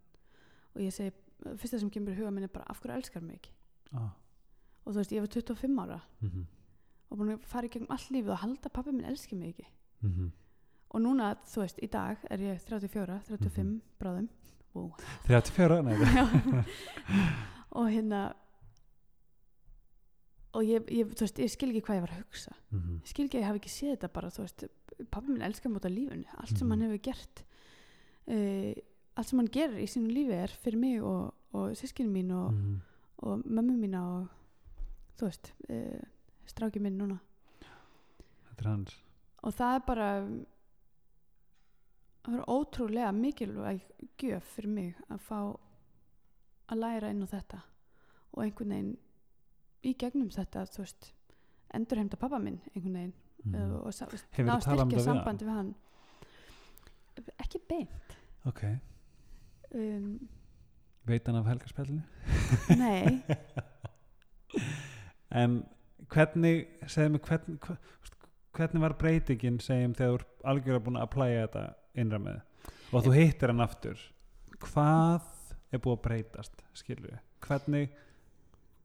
og 0.75 0.81
ég 0.81 0.93
segi, 0.95 1.11
fyrsta 1.61 1.79
sem 1.81 1.89
kemur 1.89 2.13
í 2.13 2.19
hugan 2.19 2.33
minn 2.37 2.43
er 2.47 2.53
bara 2.53 2.65
af 2.69 2.81
hverju 2.81 2.95
elskar 2.97 3.21
mig 3.25 3.39
ekki? 3.41 3.53
Ah, 3.93 4.11
og 4.85 4.93
þú 4.93 4.97
veist, 5.01 5.11
ég 5.15 5.21
var 5.25 5.31
25 5.35 5.79
ára 5.85 6.01
mhm, 6.21 6.45
og 7.11 7.17
búin 7.19 7.33
að 7.35 7.41
fara 7.51 7.67
í 7.67 7.71
gegnum 7.73 7.91
all 7.91 8.05
lífið 8.15 8.29
og 8.35 8.39
halda 8.43 8.69
að 8.69 8.73
pappi 8.77 8.91
minn 8.95 9.05
elski 9.09 9.35
mig 9.35 9.55
ekki. 9.55 9.67
Mhm. 10.01 10.31
og 10.91 10.99
núna, 11.01 11.35
þú 11.47 11.61
veist, 11.63 11.77
í 11.83 11.87
dag 11.91 12.17
er 12.29 12.37
ég 12.39 12.59
34, 12.67 13.21
35 13.27 13.63
Mhm. 13.63 13.81
bráðum. 13.99 14.29
Wow. 14.73 14.91
34, 15.27 15.81
nei. 15.83 15.93
Það- 15.95 16.15
Já. 16.15 17.35
og 17.71 17.87
hérna 17.91 18.33
og 20.53 20.63
ég, 20.67 20.87
ég, 20.91 21.07
veist, 21.15 21.39
ég 21.39 21.51
skil 21.51 21.69
ekki 21.71 21.81
hvað 21.87 21.97
ég 21.99 22.05
var 22.05 22.13
að 22.15 22.23
hugsa. 22.25 22.53
Mhm, 22.71 22.95
ég 23.01 23.07
skil 23.13 23.25
ekki 23.25 23.37
að 23.39 23.41
ég 23.43 23.47
hafi 23.49 23.61
ekki 23.61 23.71
séð 23.71 23.93
þetta 23.95 24.09
bara 24.13 24.31
pappi 25.11 25.31
minn 25.31 25.41
elskar 25.47 25.71
mútið 25.71 25.85
af 25.91 25.95
lífinu. 25.95 26.25
Allt 26.37 26.57
sem 26.57 26.67
Mhm. 26.67 26.71
hann 26.71 26.81
hefur 26.81 27.01
gert 27.01 27.43
uh, 28.27 28.73
allt 29.17 29.27
sem 29.27 29.39
hann 29.39 29.47
gerir 29.51 29.79
í 29.79 29.87
sínu 29.87 30.11
lífi 30.11 30.33
er 30.33 30.47
fyrir 30.63 30.79
mig 30.79 31.01
og, 31.03 31.33
og 31.53 31.71
sískinu 31.75 32.11
mín 32.11 32.31
og, 32.31 32.51
mhm. 32.53 32.81
og 33.17 33.43
mömmu 33.45 33.77
mína 33.79 34.01
og 34.01 34.27
þú 35.17 35.27
veist 35.29 35.53
uh, 35.69 36.01
stráki 36.45 36.79
minn 36.81 36.97
núna. 36.97 37.19
Þetta 38.49 38.61
er 38.65 38.69
hans. 38.69 38.97
Og 39.43 39.53
það 39.53 39.75
er 39.75 39.85
bara 39.87 40.09
það 42.25 42.37
er 42.37 42.49
ótrúlega 42.53 43.11
mikilvæg 43.15 43.81
gjöf 44.21 44.43
fyrir 44.55 44.69
mig 44.69 44.95
að 45.09 45.23
fá 45.25 45.39
að 46.71 46.77
læra 46.77 47.09
inn 47.09 47.23
á 47.25 47.27
þetta. 47.31 47.61
Og 48.33 48.43
einhvern 48.43 48.75
veginn 48.75 48.97
í 49.85 49.95
gegnum 49.97 50.29
þetta 50.33 50.65
þú 50.69 50.83
veist 50.83 51.11
endur 51.75 52.01
heimta 52.01 52.19
pappa 52.19 52.39
minn 52.41 52.59
einhvern 52.73 52.97
veginn 52.97 53.13
mm. 53.45 53.55
og 53.81 53.93
ná 54.45 54.55
um 54.57 54.63
styrkja 54.65 55.05
sambandi 55.05 55.47
við 55.47 55.57
hann. 55.57 55.73
Ekki 57.41 57.61
beint. 57.69 58.15
Ok, 58.49 58.63
um, 59.77 60.15
veit 61.07 61.27
hann 61.27 61.39
af 61.41 61.49
helgarspjallinu? 61.51 62.01
Nei, 62.79 63.21
en 65.41 65.61
hvernig 66.11 66.63
segðum 66.89 67.19
við 67.19 67.27
hvernig, 67.29 67.69
hvernig 68.57 68.85
var 68.85 68.97
breytingin 68.99 69.59
segjum 69.63 69.93
þegar 69.97 70.25
þú 70.25 70.49
algjörlega 70.53 70.85
búin 70.87 71.01
að 71.01 71.13
plæja 71.13 71.43
þetta 71.45 71.65
innra 72.01 72.21
með 72.23 72.39
og 72.91 73.05
þú 73.05 73.13
hittir 73.15 73.53
hann 73.53 73.63
aftur? 73.63 74.01
Hvað 74.61 75.29
er 75.71 75.83
búið 75.83 75.97
að 75.97 76.03
breytast 76.07 76.65
skilur 76.77 77.11
við, 77.11 77.21
hvernig 77.45 77.93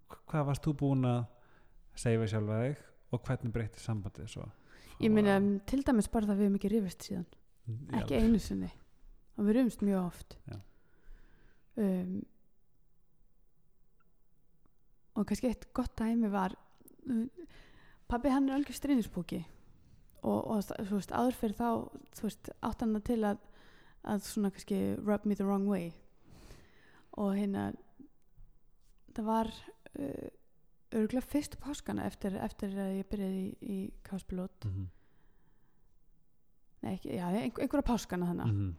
hvað 0.09 0.47
varst 0.51 0.67
þú 0.67 0.75
búin 0.83 1.09
að 1.09 1.25
segja 1.97 2.21
við 2.21 2.33
sjálfa 2.33 2.61
þig 2.63 2.85
og 3.13 3.23
hvernig 3.27 3.55
breytist 3.55 3.87
sambandið 3.87 4.31
svo? 4.33 4.47
Ég 5.01 5.13
minna 5.13 5.37
til 5.69 5.83
dæmis 5.85 6.09
bara 6.13 6.29
það 6.29 6.39
við 6.39 6.49
hefum 6.49 6.59
ekki 6.61 6.73
rifist 6.73 7.07
síðan. 7.07 7.27
Já. 7.67 7.99
ekki 7.99 8.21
einu 8.23 8.41
sinni. 8.41 8.71
Og 9.37 9.49
við 9.49 9.59
rumst 9.59 9.83
mjög 9.85 10.05
oft. 10.05 10.37
Um, 11.77 12.23
og 15.17 15.27
kannski 15.29 15.51
eitt 15.51 15.67
gott 15.77 15.93
dæmi 15.99 16.31
var 16.33 16.55
uh, 17.11 17.27
pabbi 18.09 18.33
hann 18.33 18.49
er 18.49 18.57
algjör 18.57 18.79
stríðispúki 18.79 19.43
og, 20.23 20.39
og 20.41 20.63
þú 20.65 20.97
veist 20.97 21.13
áður 21.13 21.37
fyrir 21.37 21.59
þá 21.59 21.69
þú 22.17 22.25
veist 22.29 22.51
átt 22.65 22.85
hann 22.85 22.97
til 23.05 23.21
að 23.29 23.45
að 24.07 24.23
svona 24.23 24.53
kannski 24.55 24.79
rub 25.03 25.25
me 25.27 25.35
the 25.35 25.45
wrong 25.45 25.67
way. 25.69 25.91
Og 27.19 27.35
hérna 27.35 27.73
það 29.17 29.27
var 29.27 29.53
uh, 29.99 30.29
örgulega 30.97 31.27
fyrstu 31.27 31.57
páskana 31.61 32.07
eftir, 32.07 32.33
eftir 32.43 32.69
að 32.79 32.97
ég 33.01 33.07
byrjaði 33.11 33.41
í, 33.43 33.45
í 33.61 33.91
káspilót 34.07 34.65
Mhm, 34.69 34.87
Nei, 36.85 36.95
ekki, 36.95 37.09
já, 37.17 37.27
einhver, 37.33 37.63
einhverja 37.65 37.89
páskana 37.89 38.27
þannig 38.31 38.49
mhm, 38.53 38.71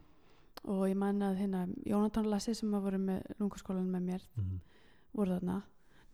og 0.72 0.82
ég 0.88 0.96
man 0.98 1.22
að 1.22 1.38
hérna 1.42 1.60
Jónatan 1.86 2.30
Lassi 2.30 2.52
sem 2.56 2.74
að 2.74 2.84
voru 2.86 2.98
með 3.02 3.18
lungaskólan 3.40 3.90
með 3.90 4.02
mér 4.06 4.22
mhm. 4.38 4.56
voru 5.18 5.30
þarna. 5.36 5.56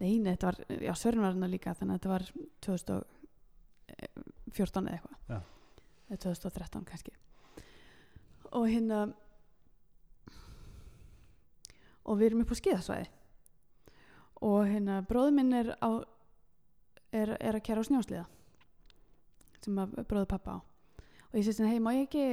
Nei, 0.01 0.13
nei, 0.19 0.33
þetta 0.35 0.47
var, 0.49 0.57
já, 0.83 0.95
Sörn 0.99 1.21
var 1.23 1.31
þarna 1.33 1.53
líka 1.53 1.77
þannig 1.79 1.95
að 1.95 1.99
þetta 2.01 2.15
var 2.15 2.25
2014 2.67 4.89
eða 4.89 4.97
eitthvað. 4.97 5.19
Eða 6.09 6.19
2013 6.25 6.89
kannski. 6.89 7.13
Og 8.55 8.65
hérna 8.69 8.99
og 12.05 12.19
við 12.21 12.27
erum 12.29 12.43
upp 12.45 12.53
á 12.53 12.61
skíðasvæði 12.61 13.07
og 14.45 14.67
hérna 14.69 15.01
bróður 15.09 15.35
minn 15.39 15.53
er 15.57 15.73
á 15.81 15.91
er, 17.15 17.35
er 17.41 17.57
að 17.59 17.65
kæra 17.67 17.81
á 17.81 17.89
snjósliða 17.89 18.25
sem 19.65 19.79
að 19.81 19.95
bróður 20.11 20.29
pappa 20.35 20.57
á 20.57 20.59
og 21.35 21.39
ég 21.41 21.47
sé 21.49 21.55
sem 21.57 21.67
hei, 21.67 21.81
má 21.83 21.91
ég 21.97 22.05
ekki 22.07 22.25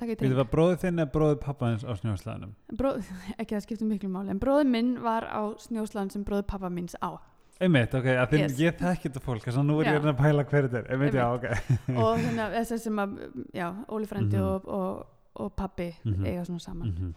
taka 0.00 0.14
í 0.14 0.18
dreng 0.20 0.36
var 0.38 0.46
bróður 0.52 0.78
þinn 0.84 1.02
eða 1.02 1.12
bróður 1.12 1.40
pappaðins 1.42 1.82
á 1.84 1.92
snjóðslæðinum? 1.98 2.52
Bróð, 2.78 3.10
ekki 3.40 3.56
það 3.56 3.64
skiptum 3.66 3.90
miklu 3.92 4.08
máli 4.12 4.32
en 4.32 4.40
bróður 4.40 4.70
minn 4.70 4.94
var 5.04 5.26
á 5.28 5.42
snjóslan 5.60 6.12
sem 6.14 6.24
bróður 6.24 6.46
pappa 6.54 6.70
minns 6.72 6.96
á 7.02 7.18
Einmitt, 7.60 7.92
ok, 7.92 8.06
að 8.16 8.30
Yes. 8.38 8.54
ég 8.56 8.78
þekki 8.80 9.10
þetta 9.10 9.20
fólk 9.20 9.42
þess 9.44 9.58
að 9.60 9.66
nú 9.68 9.74
er 9.82 9.84
Já. 9.84 9.90
ég 9.92 9.98
að 9.98 10.04
reyna 10.06 10.12
að 10.14 10.22
pæla 10.22 10.44
hver 10.48 10.68
þetta 10.70 10.78
er 10.80 10.86
Einmitt, 10.94 11.18
já, 11.18 11.26
ok 11.36 11.44
og 12.06 12.22
hérna 12.22 12.46
þess 12.56 12.84
sem 12.86 13.02
að 13.02 13.18
já, 13.52 13.66
Óli 13.92 14.08
frendi 14.08 14.38
Mhm. 14.38 14.46
og, 14.46 14.68
og, 14.78 15.02
og 15.44 15.52
pappi 15.58 15.90
Mhm. 16.06 16.24
eiga 16.24 16.44
svona 16.48 16.60
saman 16.64 16.88
Mhm. 16.94 17.10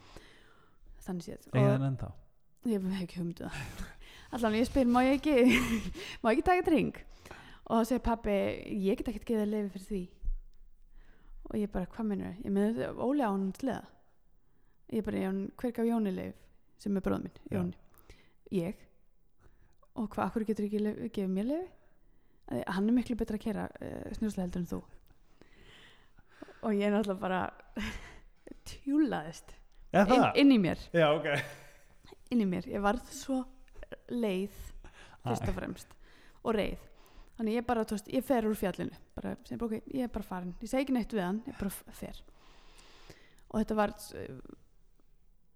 þannig 1.06 1.24
séð 1.30 1.48
og 1.48 1.56
þann 1.62 1.88
ennþá 1.94 2.10
ég 2.74 2.84
hef 2.90 3.02
ekki 3.06 3.22
humdu 3.22 3.48
það 3.48 3.88
allan 4.34 4.58
ég 4.58 4.68
spyr, 4.68 4.90
má 4.90 5.04
ég 5.06 5.20
ekki 5.20 5.36
má 6.24 6.32
ég 6.32 6.38
ekki 6.38 6.46
taka 6.50 6.66
dreng 6.68 7.00
og 7.64 7.80
þá 7.80 7.90
segir 7.90 8.04
pappi, 8.06 8.38
ég 8.84 9.00
get 9.00 9.10
ekkert 9.14 9.28
geða 9.30 9.46
leifi 9.48 9.70
fyrir 9.78 9.88
því. 9.88 10.02
Og 11.50 11.54
ég 11.62 11.72
bara, 11.72 11.88
hvað 11.94 12.10
minnur 12.10 12.34
ég 12.44 12.52
með 12.56 12.74
þetta, 12.80 12.90
Óli 13.06 13.24
á 13.24 13.30
hann 13.30 13.52
sleða 13.56 13.84
ég 14.94 15.06
bara, 15.06 15.32
hver 15.62 15.76
gaf 15.78 15.88
Jóni 15.88 16.14
leif 16.14 16.42
sem 16.84 16.98
er 17.00 17.06
bróð 17.06 17.24
minn, 17.24 17.40
Já. 17.48 17.56
Jóni. 17.58 17.80
Ég? 18.54 18.84
Og 19.96 20.10
hvað, 20.12 20.28
akkur 20.28 20.46
getur 20.50 20.68
ekki 20.68 20.82
leif, 20.84 21.00
gefið 21.16 21.34
mér 21.38 21.50
leifi 21.54 21.72
Að 22.54 22.64
hann 22.76 22.90
er 22.92 22.96
miklu 22.98 23.16
betra 23.18 23.38
að 23.40 23.46
kera 23.46 23.70
uh, 23.72 24.10
snjúslega 24.18 24.44
heldur 24.44 24.62
en 24.62 24.68
þú. 24.68 24.80
Og 26.68 26.74
ég 26.76 26.88
er 26.88 26.92
náttúrulega 26.92 27.22
bara 27.22 27.40
tjúlaðist 28.70 29.54
inn, 29.94 30.26
inn 30.42 30.52
í 30.52 30.60
mér. 30.62 30.82
Já, 30.96 31.08
ok. 31.14 31.30
Inn 32.34 32.44
í 32.44 32.48
mér, 32.50 32.68
ég 32.72 32.84
varð 32.84 33.08
svo 33.16 33.40
leið 34.12 34.56
fyrst 35.24 35.48
og 35.48 35.56
fremst 35.56 35.94
og 36.44 36.56
reið. 36.58 36.82
Þannig 37.38 37.56
ég 37.58 37.66
bara, 37.66 37.84
þú 37.88 37.96
veist, 37.96 38.10
ég 38.14 38.26
fer 38.28 38.46
úr 38.46 38.56
fjallinu 38.60 38.98
bara, 39.16 39.36
sem, 39.48 39.58
ok, 39.64 39.72
ég 39.96 40.04
er 40.06 40.12
bara 40.14 40.24
farin, 40.28 40.52
ég 40.62 40.70
segi 40.70 40.84
ekki 40.86 40.94
neitt 40.98 41.14
við 41.16 41.24
hann 41.26 41.40
ég 41.48 41.56
bara 41.58 41.96
fer. 41.98 42.20
Og 43.50 43.60
þetta 43.62 43.78
var 43.80 43.94
uh, 43.96 44.38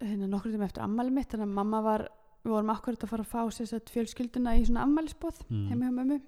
hérna 0.00 0.28
nokkur 0.30 0.54
tíma 0.54 0.66
eftir 0.66 0.82
ammæli 0.82 1.12
mitt 1.14 1.30
þannig 1.30 1.46
að 1.50 1.54
mamma 1.60 1.80
var, 1.84 2.06
við 2.42 2.54
vorum 2.54 2.72
akkurat 2.74 3.04
að 3.06 3.12
fara 3.12 3.26
að 3.26 3.32
fá 3.32 3.54
sér 3.54 3.70
satt 3.70 3.92
fjölskylduna 3.94 4.56
í 4.58 4.64
svona 4.66 4.84
ammælisbóð 4.86 5.44
Mm. 5.48 5.68
heima 5.70 5.86
hjá 5.88 5.94
mömmu. 6.00 6.18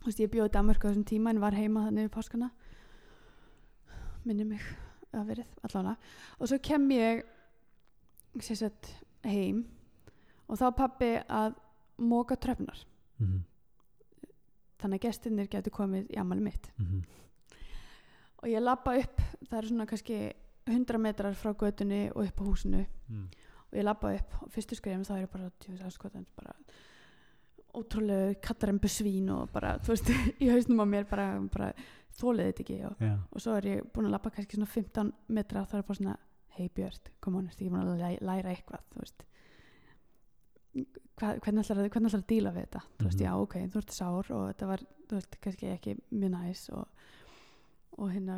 Þú 0.00 0.06
veist, 0.08 0.20
ég 0.22 0.30
bjóði 0.32 0.52
Danmörku 0.54 0.86
á 0.86 0.90
þessum 0.90 1.04
tíma 1.10 1.30
en 1.34 1.40
var 1.42 1.52
heima 1.58 1.86
þannig 1.88 2.06
við 2.08 2.14
páskana. 2.14 2.50
Minni 4.24 4.44
mig 4.44 4.62
að 5.16 5.26
verið 5.32 5.46
allána 5.66 5.96
og 6.38 6.46
svo 6.50 6.58
kem 6.62 6.84
ég 6.94 7.24
sér 8.44 8.58
sett 8.60 8.90
heim 9.26 9.64
og 10.50 10.58
þá 10.58 10.66
pappi 10.76 11.12
að 11.28 11.54
móka 12.00 12.36
tröfnar 12.40 12.82
Mhm, 13.20 13.40
þannig 14.80 14.96
að 15.00 15.04
gestirnir 15.04 15.48
getur 15.52 15.74
komið 15.76 16.06
í 16.10 16.16
ammali 16.18 16.40
mitt. 16.40 16.70
Mhm. 16.80 17.02
og 18.42 18.48
ég 18.48 18.62
lappa 18.64 18.94
upp, 18.96 19.18
það 19.50 19.58
er 19.58 19.66
svona 19.68 19.86
kannski 19.86 20.32
100 20.66 20.98
metrar 20.98 21.34
frá 21.36 21.52
götunni 21.54 22.06
og 22.14 22.24
upp 22.24 22.40
á 22.40 22.44
húsinu. 22.48 22.86
Mm. 23.10 23.26
og 23.72 23.78
ég 23.78 23.84
lappa 23.84 24.14
upp 24.16 24.42
og 24.42 24.48
fyrstu 24.50 24.74
skrifum 24.78 25.04
þá 25.04 25.12
er 25.18 25.26
ég 25.26 25.30
bara, 25.30 25.50
tjóðis 25.60 25.82
aðskotan 25.84 26.24
bara 26.36 26.54
ótrúlega 27.74 28.34
kattarembu 28.42 28.88
svín 28.90 29.28
og 29.30 29.50
bara, 29.52 29.76
þú 29.78 29.92
veist, 29.94 30.08
í 30.42 30.48
hausnum 30.50 30.80
á 30.82 30.86
mér 30.90 31.04
bara, 31.10 31.26
bara 31.52 31.72
þólið 32.18 32.48
þetta 32.50 32.64
ekki 32.64 32.78
og, 32.88 32.96
Já, 33.04 33.12
og 33.30 33.40
svo 33.44 33.54
er 33.60 33.68
ég 33.70 33.84
búin 33.94 34.08
að 34.08 34.14
lappa 34.16 34.30
kannski 34.34 34.56
svona 34.58 34.66
15 34.72 35.12
metra 35.28 35.62
þá 35.70 35.76
er 35.78 35.82
bara 35.86 35.98
svona, 36.00 36.16
hei 36.56 36.68
Björn 36.74 37.12
kom 37.22 37.36
on, 37.38 37.46
ertu 37.46 37.62
ekki 37.66 37.70
búin 37.70 37.84
að 37.86 38.00
læ- 38.00 38.24
læra 38.26 38.54
eitthvað? 38.56 38.82
Þú 38.94 39.04
veist 39.04 39.22
hvernig 40.74 41.64
ætlar 41.64 41.80
að, 41.82 41.88
ætlar 41.90 42.14
að 42.20 42.26
díla 42.30 42.52
við 42.54 42.66
þetta? 42.66 42.80
Þú 42.98 43.04
veist, 43.08 43.18
Mhm. 43.20 43.26
já, 43.26 43.32
ok, 43.42 43.54
þú 43.72 43.76
ert 43.82 43.90
sár 43.90 44.30
og 44.30 44.42
þetta 44.54 44.66
var, 44.66 44.78
þú 45.08 45.16
veist, 45.18 45.40
kannski 45.40 45.70
ekki 45.74 45.96
mjög 46.12 46.30
næs 46.30 46.68
og, 46.72 46.88
og 47.98 48.10
hérna 48.12 48.36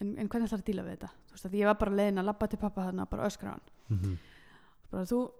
en, 0.00 0.18
en 0.18 0.28
hvernig 0.28 0.48
ætlar 0.48 0.60
að 0.62 0.64
díla 0.68 0.82
við 0.84 0.96
þetta? 0.98 1.10
Þú 1.28 1.32
veist, 1.36 1.46
að 1.46 1.58
ég 1.58 1.64
var 1.70 1.74
bara 1.78 1.90
leiðin 1.96 2.18
að 2.18 2.24
labba 2.28 2.46
til 2.48 2.58
pappa 2.58 2.82
þarna 2.88 3.02
og 3.02 3.10
bara 3.10 3.26
öskra 3.28 3.50
hann. 3.50 3.60
Mhm. 3.88 4.18
bara 4.90 5.04
þú 5.04 5.30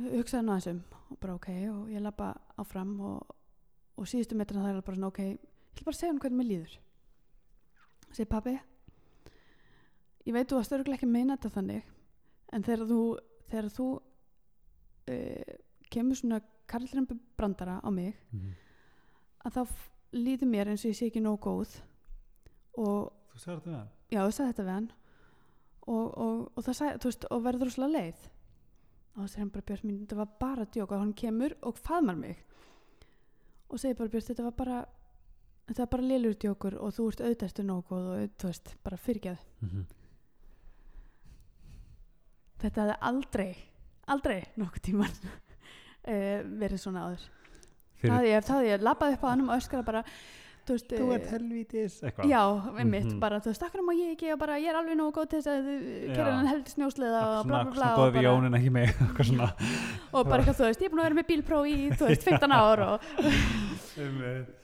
hugsaði 0.00 0.44
nú 0.46 0.52
aðeins 0.54 0.70
um. 0.70 0.82
Og 1.10 1.18
bara 1.20 1.34
ok 1.34 1.48
og 1.70 1.88
ég 1.90 2.00
labba 2.00 2.34
áfram 2.58 3.00
og, 3.00 3.26
og 3.98 4.04
síðustu 4.06 4.36
metrina 4.36 4.62
það 4.64 4.76
er 4.76 4.82
bara 4.82 4.96
svona 4.96 5.06
ok 5.10 5.18
ég 5.18 5.38
vil 5.74 5.84
bara 5.84 5.96
segja 5.96 6.12
hann 6.12 6.20
hvernig 6.20 6.38
mér 6.38 6.48
líður. 6.50 6.76
Segir 8.12 8.26
pabbi 8.30 8.60
ég 10.26 10.32
veit 10.32 10.48
þú 10.48 10.56
varst 10.60 10.72
örgulega 10.72 10.94
ekki 11.00 11.06
að 11.08 11.14
meina 11.16 11.36
þetta 11.36 11.50
þannig 11.56 11.82
en 12.52 12.62
þegar 12.62 12.86
þú 12.90 13.00
þegar 13.50 13.68
þú 13.74 13.86
uh, 15.10 15.54
kemur 15.90 16.16
svona 16.20 16.40
karlrembu 16.70 17.16
brandara 17.36 17.80
á 17.82 17.90
mig 17.90 18.14
Mhm. 18.32 18.52
að 19.44 19.52
þá 19.56 19.62
líður 20.12 20.48
mér 20.50 20.68
eins 20.68 20.84
og 20.84 20.90
ég 20.92 20.96
sé 20.98 21.06
ekki 21.10 21.20
nóg 21.22 21.40
góð 21.40 21.80
og 22.78 23.12
Þú 23.34 23.38
sagði 23.38 23.56
þetta 23.60 23.70
með 23.70 23.78
hann? 23.78 23.88
já, 24.10 24.20
þú 24.26 24.32
sagði 24.32 24.52
þetta 24.52 24.64
við 24.66 24.74
hann 24.74 24.90
og, 25.86 26.18
og, 26.18 26.52
og 26.56 26.64
það 26.64 26.74
sagði, 26.80 26.98
þú 27.00 27.04
veist, 27.10 27.24
og 27.30 27.42
verður 27.42 27.64
rosalega 27.70 27.98
leið 27.98 28.20
og 29.10 29.22
það 29.22 29.28
segir 29.30 29.40
hann 29.42 29.50
bara 29.54 29.66
Björn 29.70 29.84
mín, 29.88 29.98
þetta 30.06 30.16
var 30.16 30.30
bara 30.40 30.64
djók 30.66 30.92
og 30.92 30.98
hann 31.00 31.12
kemur 31.14 31.54
og 31.62 31.74
faðmar 31.78 32.16
mig 32.16 32.36
og 33.70 33.78
segir 33.78 33.96
bara 33.98 34.08
Björn, 34.08 34.26
þetta 34.28 34.44
var 34.44 34.52
bara 34.52 34.84
þetta 35.70 35.78
var 35.84 35.90
bara 35.94 36.02
lélur 36.10 36.34
djókur 36.34 36.74
og 36.82 36.92
þú 36.94 37.08
ert 37.12 37.20
auðvitaðstu 37.20 37.62
nóg 37.64 37.84
góð 37.90 38.06
og 38.14 38.30
þú 38.38 38.46
veist, 38.50 38.76
bara 38.84 38.96
fyrirgeð 38.96 39.38
Mhm. 39.62 39.86
þetta 42.60 42.82
hefði 42.84 42.96
aldrei 43.10 43.50
aldrei 44.10 44.40
nokkuð 44.60 44.82
tíman 44.90 45.14
uh, 45.22 46.42
verið 46.62 46.82
svona 46.82 47.06
áður 47.08 47.24
það 47.24 47.38
Fyrir, 48.00 48.28
ég, 48.32 48.44
það 48.46 48.60
hefði 48.62 48.70
ég 48.74 48.84
labbað 48.86 49.16
upp 49.18 49.24
á 49.24 49.28
hann 49.34 49.42
og 49.48 49.56
öskara 49.58 49.84
bara 49.84 50.00
þú 50.70 50.74
veist, 50.76 50.92
þú 50.92 51.06
eh, 51.10 51.14
ert 51.16 51.30
helvítis 51.34 51.94
eitthvað 52.04 52.28
Já, 52.30 52.40
einmitt, 52.78 53.06
Mhm. 53.10 53.18
bara 53.20 53.40
þú 53.42 53.50
veist, 53.50 53.62
akkur 53.66 53.82
má 53.84 53.92
ég 53.96 54.12
ekki 54.14 54.28
og 54.32 54.38
bara 54.40 54.56
ég 54.60 54.68
er 54.70 54.76
alveg 54.78 54.96
nógu 55.00 55.12
góð 55.18 55.28
til 55.32 55.40
þess 55.40 55.50
að 55.50 55.68
Já. 56.08 56.14
kera 56.14 56.34
hann 56.36 56.46
heldur 56.50 56.72
snjósleða 56.76 57.20
og 57.40 57.46
bla 57.48 57.62
bla 57.64 57.72
bla 57.72 57.74
Svona 57.74 57.90
og 57.90 57.98
góð 58.00 58.10
við 58.10 58.14
bara, 58.14 58.28
Jónin 58.28 58.56
ekki 58.60 59.24
svona 59.30 59.48
og 60.14 60.28
bara 60.30 60.42
eitthvað, 60.42 60.58
þú 60.60 60.68
veist, 60.70 60.80
ég 60.80 60.86
er 60.86 60.94
búin 60.94 61.02
að 61.02 61.08
vera 61.10 61.18
með 61.20 61.28
bílpróf 61.32 61.68
í, 61.68 61.76
þú 61.96 62.08
veist, 62.10 62.28
15 62.28 62.56
ár 62.60 62.84
og 62.86 63.08
Einmitt. 64.00 64.56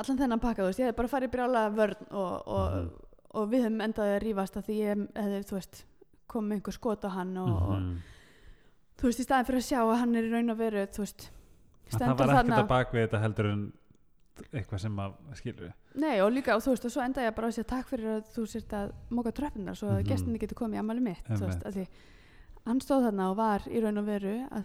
allan 0.00 0.20
þennan 0.22 0.40
pakka, 0.44 0.62
þú 0.62 0.70
veist, 0.70 0.80
ég 0.84 0.90
hef 0.92 0.96
bara 1.00 1.10
farið 1.10 1.32
brjála 1.34 1.64
vörn 1.74 2.06
og, 2.10 2.32
og, 2.46 2.70
Mhm. 2.70 2.90
og 3.34 3.48
við 3.50 3.64
höfum 3.66 3.82
endaði 3.88 4.14
að 4.16 4.22
rífast 4.24 4.56
að 4.60 4.64
því 4.68 4.76
ég 4.80 5.04
hefði, 5.18 5.42
þú 5.50 5.58
veist, 5.58 5.84
kom 6.30 6.48
með 6.48 6.60
einhver 6.60 6.76
skot 6.78 7.04
á 7.04 7.10
hann 7.10 7.36
og, 7.36 7.48
og 7.50 7.78
Mhm. 7.80 7.96
Þú 9.00 9.08
veist, 9.08 9.20
í 9.20 9.26
staðin 9.26 9.46
fyrir 9.48 9.60
að 9.62 9.68
sjá 9.70 9.80
að 9.82 9.98
hann 10.02 10.14
er 10.20 10.24
í 10.28 10.32
raun 10.34 10.50
og 10.54 10.58
veru, 10.60 10.86
þú 10.94 11.04
veist, 11.06 11.30
Að 11.90 11.90
Það 11.90 11.98
stendur 11.98 12.16
var 12.20 12.28
ekkert 12.30 12.36
þarna. 12.38 12.58
að 12.62 12.68
bak 12.70 12.92
við 12.94 13.00
þetta 13.06 13.20
heldur 13.24 13.46
en 13.50 13.62
eitthvað 14.54 14.80
sem 14.80 14.98
að 15.02 15.14
skilur 15.40 15.72
Nei, 16.00 16.20
og 16.22 16.28
líka, 16.32 16.54
og 16.54 16.62
þú 16.62 16.70
veist, 16.70 16.84
og 16.86 16.92
svo 16.94 17.02
endaði 17.02 17.26
ég 17.26 17.34
bara 17.34 17.48
að 17.50 17.54
segja 17.56 17.68
takk 17.72 17.88
fyrir 17.90 18.10
að 18.14 18.28
þú 18.36 18.44
sért 18.46 18.74
að 18.78 18.92
móka 19.10 19.32
tröppunar 19.34 19.74
svo 19.76 19.88
að 19.90 19.98
Mhm. 20.00 20.06
gestinni 20.12 20.38
getur 20.38 20.54
komið 20.60 20.78
í 20.78 20.78
ammali 20.84 21.00
mitt, 21.02 21.24
þú 21.26 21.40
veist, 21.48 21.64
að 21.66 21.74
því 21.80 21.86
hann 22.66 22.80
stóð 22.80 23.04
þarna 23.08 23.30
og 23.30 23.36
var 23.36 23.60
í 23.66 23.80
raun 23.82 23.98
og 23.98 24.06
veru 24.06 24.36
að 24.54 24.64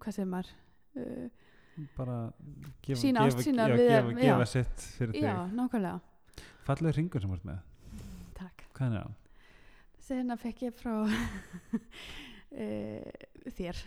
hvað 0.00 0.12
segir 0.16 0.28
maður 0.30 0.50
uh, 1.00 1.28
bara 1.96 2.16
gefa, 2.84 2.94
ást 2.94 3.38
gefa, 3.38 3.42
sína 3.48 3.66
já, 3.68 3.74
við- 3.74 3.88
gefa, 3.88 4.12
já. 4.12 4.20
gefa 4.28 4.46
sitt 4.46 4.84
fyrir 4.98 5.14
já, 5.24 5.34
þig. 5.34 5.54
nákvæmlega. 5.58 6.00
Fallega 6.64 6.96
ringur 6.96 7.20
sem 7.24 7.32
ert 7.34 7.44
með. 7.44 7.58
Takk. 8.38 8.62
Hvað 8.76 8.86
er 8.86 9.00
það? 9.00 9.12
Þessi 10.04 10.18
hérna 10.20 10.36
fekk 10.36 10.58
ég 10.66 10.74
frá 10.76 10.92
uh, 11.00 11.08
þér. 13.56 13.78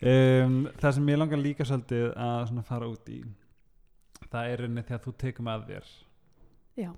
Um, 0.00 0.64
það 0.80 0.94
sem 0.96 1.08
ég 1.12 1.18
langar 1.20 1.40
líka 1.40 1.64
svolítið 1.68 2.06
að 2.16 2.62
fara 2.64 2.88
út 2.88 3.08
í 3.12 3.18
það 4.30 4.44
er 4.48 4.62
rauninni 4.62 4.84
þegar 4.88 5.02
þú 5.04 5.12
tekum 5.20 5.50
að 5.52 5.66
þér. 5.68 5.86
Já, 6.80 6.90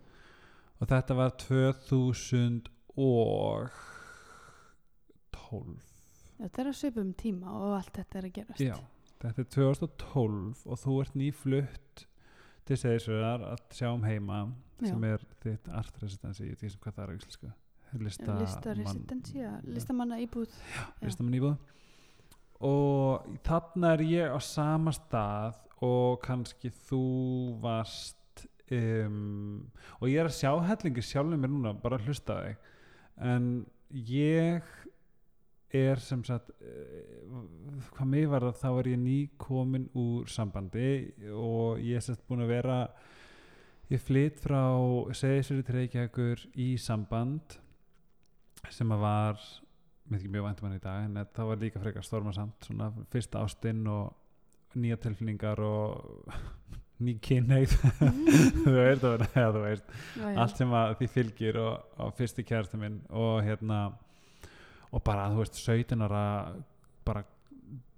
og 0.78 0.84
þetta 0.92 1.12
var 1.18 1.30
2012 1.40 2.62
þetta 6.38 6.62
er 6.62 6.68
að 6.70 6.78
svipum 6.78 7.10
tíma 7.18 7.48
og 7.50 7.72
allt 7.80 7.94
þetta 7.98 8.14
er 8.20 8.24
að 8.28 8.34
gerast. 8.36 8.62
Já, 8.62 8.76
þetta 9.24 9.38
er 9.42 9.48
2012 9.56 10.62
og 10.68 10.76
þú 10.84 10.92
ert 11.02 11.14
nýflutt 11.18 12.06
til 12.68 12.78
Seyðisverðar 12.78 13.40
að 13.50 13.60
sjá 13.74 13.88
um 13.90 14.06
heima 14.06 14.38
Já. 14.78 14.92
sem 14.92 15.02
er 15.10 15.26
þitt 15.42 15.66
art 15.74 15.98
residency 16.02 16.46
ég 16.46 16.54
ekki 16.62 16.78
hvað 16.78 16.94
það 16.94 17.04
er 17.04 17.10
á 17.10 17.16
íslensku 17.18 17.50
Lista 18.00 18.38
listaresidensi, 18.38 19.38
já, 19.42 19.52
listamanna 19.68 20.16
íbúð 20.22 20.48
Já. 20.48 20.84
listamann 21.04 21.36
íbúð 21.36 21.56
og 22.62 23.26
þarna 23.44 23.94
er 23.96 24.04
ég 24.06 24.32
á 24.32 24.38
sama 24.40 24.94
stað 24.94 25.58
og 25.82 26.20
kannski 26.22 26.70
þú 26.86 27.02
varst 27.60 28.46
um, 28.70 29.66
og 30.00 30.08
ég 30.08 30.22
er 30.22 30.30
að 30.30 30.38
sjá 30.38 30.52
hellingi 30.70 31.04
sjálfum 31.04 31.42
mér 31.42 31.52
núna 31.52 31.74
bara 31.82 31.98
að 31.98 32.08
hlusta 32.08 32.38
þig 32.46 32.70
en 33.32 33.48
ég 33.92 34.70
er 35.72 36.02
sem 36.04 36.22
sagt 36.24 36.52
uh, 36.60 37.42
hvað 37.96 38.12
mig 38.14 38.28
var 38.30 38.46
það 38.48 38.60
þá 38.62 38.68
er 38.70 38.92
ég 38.92 39.02
ný 39.02 39.18
komin 39.40 39.88
úr 39.98 40.30
sambandi 40.30 40.92
og 41.32 41.82
ég 41.82 41.98
er 41.98 42.06
sagt 42.06 42.24
búin 42.28 42.44
að 42.44 42.54
vera 42.54 42.78
ég 43.92 44.00
flytt 44.00 44.40
frá 44.40 44.62
Seðisveri 45.16 45.66
til 45.66 45.76
Reykjavíkur 45.80 46.46
í 46.62 46.70
samband 46.80 47.58
sem 48.70 48.92
að 48.94 49.00
var 49.02 49.42
mjög 50.12 50.44
væntum 50.44 50.66
hann 50.68 50.76
í 50.76 50.82
dag 50.82 51.04
en 51.06 51.14
það 51.34 51.46
var 51.48 51.56
líka 51.62 51.80
frekar 51.82 52.04
stormasamt 52.06 52.66
svona 52.66 52.90
fyrsta 53.12 53.40
ástinn 53.42 53.86
og 53.88 54.12
nýja 54.76 54.96
tilfinningar 55.00 55.60
og 55.64 56.28
ný 57.02 57.16
kynneið 57.22 57.72
þú 58.62 58.74
veist, 58.76 59.02
var- 59.02 59.26
ja, 59.34 59.48
þú 59.54 59.62
veist 59.64 59.84
Já, 60.16 60.26
já. 60.28 60.36
allt 60.44 60.56
sem 60.60 60.74
að 60.78 60.94
því 61.00 61.08
fylgir 61.16 61.58
og, 61.62 61.86
og 61.98 62.12
fyrsti 62.18 62.44
kærasti 62.46 62.78
minn 62.80 63.00
og 63.10 63.40
hérna 63.46 63.80
og 64.92 65.02
bara 65.06 65.30
þú 65.32 65.40
veist 65.42 65.58
17 65.62 66.04
ára 66.06 66.22
bara, 67.06 67.24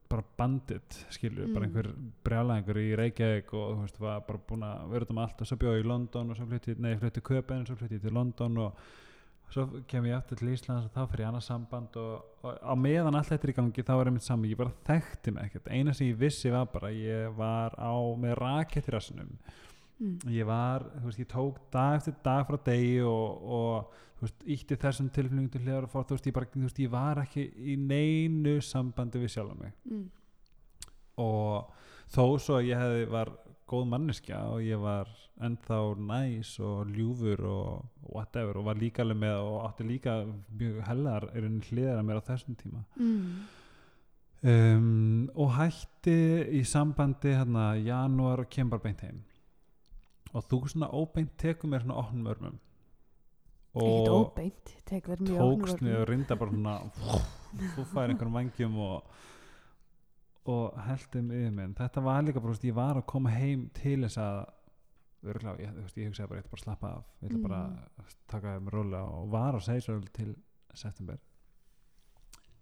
bara 0.08 0.24
bandit 0.38 1.00
skilur, 1.12 1.48
bara 1.52 1.66
Mm. 1.66 1.68
einhver 1.68 1.88
brjálæðingur 2.24 2.78
í 2.80 2.90
Reykjavík 2.96 3.52
og 3.58 3.72
þú 3.74 3.80
veist 3.82 4.00
var 4.00 4.20
bara 4.28 4.38
búin 4.48 4.62
að 4.64 4.90
vera 4.94 5.06
um 5.10 5.18
allt 5.24 5.40
og 5.42 5.46
svo 5.50 5.56
bjóði 5.60 5.82
í 5.82 5.88
London 5.90 6.30
og 6.30 6.36
svo 6.38 6.46
flutti, 6.46 6.76
nei 6.78 6.94
flutti 7.00 7.20
Köpen 7.20 7.60
og 7.64 7.66
svo 7.68 7.76
flutti 7.80 7.98
ég 7.98 8.04
til 8.06 8.14
London 8.14 8.56
og 8.58 8.78
svo 9.52 9.66
kem 9.90 10.06
ég 10.08 10.16
aftur 10.16 10.38
til 10.40 10.52
Íslands 10.54 10.86
og 10.88 10.94
þá 10.94 11.10
fyrir 11.10 11.24
ég 11.24 11.30
annað 11.30 11.44
samband 11.46 11.98
og, 12.00 12.24
og 12.42 12.56
á 12.58 12.74
meðan 12.78 13.18
allt 13.18 13.30
þetta 13.32 13.46
er 13.46 13.52
í 13.52 13.56
gangi 13.58 13.84
þá 13.86 13.92
er 13.94 14.10
einmitt 14.10 14.26
saman, 14.26 14.48
ég 14.50 14.58
bara 14.58 14.74
þekkti 14.88 15.34
mig 15.34 15.50
ekkert 15.50 15.68
eina 15.70 15.94
sem 15.94 16.08
ég 16.08 16.18
vissi 16.20 16.50
var 16.54 16.66
bara, 16.72 16.90
ég 16.94 17.36
var 17.38 17.76
á 17.78 17.94
með 18.20 18.34
rakett 18.40 18.88
í 18.90 18.94
rassinum 18.94 19.30
mm. 20.00 20.16
ég 20.34 20.48
var, 20.48 20.88
þú 20.96 21.10
veist, 21.10 21.22
ég 21.22 21.30
tók 21.30 21.60
dag 21.74 22.00
eftir 22.00 22.18
dag 22.24 22.48
frá 22.48 22.58
degi 22.66 22.98
og, 23.06 23.46
og 23.58 24.02
þú 24.18 24.26
veist, 24.26 24.44
ítti 24.56 24.80
þessum 24.86 25.12
tilfinningum 25.14 25.52
til 25.54 25.62
hliðar 25.64 25.88
og 25.88 25.94
fór, 25.94 26.08
þú 26.08 26.18
veist, 26.18 26.28
ég 26.30 26.36
bara, 26.40 26.50
þú 26.56 26.66
veist, 26.66 26.82
ég 26.82 26.92
var 26.96 27.22
ekki 27.24 27.46
í 27.54 27.78
neinu 27.80 28.58
sambandi 28.64 29.22
við 29.22 29.34
sjálf 29.36 29.56
mig 29.60 29.74
Mm. 29.84 30.04
og 31.22 31.70
þó 32.10 32.24
svo 32.42 32.58
ég 32.64 32.78
hefði 32.78 33.04
var 33.12 33.30
góð 33.70 33.84
manneskja 33.90 34.40
og 34.52 34.62
ég 34.64 34.80
var 34.80 35.10
ennþá 35.44 35.78
næs 35.98 36.54
og 36.62 36.90
ljúfur 36.94 37.42
og 37.48 38.08
whatever 38.14 38.60
og 38.60 38.68
var 38.68 38.80
líka 38.80 39.02
alveg 39.02 39.20
með 39.22 39.36
og 39.42 39.58
átti 39.68 39.86
líka 39.88 40.16
mjög 40.60 40.80
hellar 40.88 41.28
er 41.32 41.46
henni 41.48 41.68
hliðar 41.68 42.00
að 42.00 42.08
mér 42.08 42.20
á 42.20 42.28
þessum 42.28 42.58
tíma. 42.60 42.84
Mm. 42.96 43.30
um, 44.52 45.30
og 45.34 45.54
hætti 45.58 46.18
í 46.60 46.64
sambandi 46.68 47.34
hérna 47.34 47.72
janúar 47.80 48.44
og 48.44 48.50
kem 48.50 48.70
bara 48.70 48.84
beint 48.84 49.02
heim. 49.06 49.24
Og 50.34 50.44
þú 50.50 50.64
svona 50.68 50.90
óbeint 50.90 51.34
tekur 51.38 51.70
mér 51.70 51.86
svona 51.86 52.00
opnum 52.02 52.30
örmum 52.32 52.60
og 53.74 54.08
óbeint 54.08 54.74
tókst 54.86 55.80
mig 55.82 55.96
og 55.96 56.08
reynda 56.08 56.36
bara 56.38 56.50
svona 56.50 56.74
þú 57.74 57.84
fær 57.90 58.10
einhverjum 58.10 58.36
vangjum 58.38 58.76
og 58.78 59.08
og 60.46 60.76
heldum 60.86 61.30
yfir 61.30 61.50
minn 61.56 61.74
þetta 61.74 62.02
var 62.04 62.22
líka 62.22 62.40
bara, 62.40 62.54
ég 62.62 62.74
var 62.74 62.96
að 62.96 63.06
koma 63.06 63.30
heim 63.30 63.70
til 63.74 64.00
þess 64.04 64.18
að 64.18 64.44
örglá, 65.24 65.54
ég, 65.60 65.70
ég 65.96 66.08
hugsaði 66.10 66.28
bara, 66.28 66.40
ég 66.40 66.44
ætla 66.44 66.50
bara 66.52 66.60
að 66.60 66.64
slappa 66.64 66.88
af. 66.98 67.04
Ég 67.22 67.30
ætla 67.30 67.42
bara 67.42 67.60
Mm. 67.64 67.78
að 67.98 68.16
taka 68.28 68.54
þeim 68.58 68.68
róla 68.74 69.00
og 69.08 69.30
var 69.32 69.54
að 69.54 69.64
segja 69.64 69.80
svo 69.80 70.00
til 70.12 70.34
september. 70.74 71.18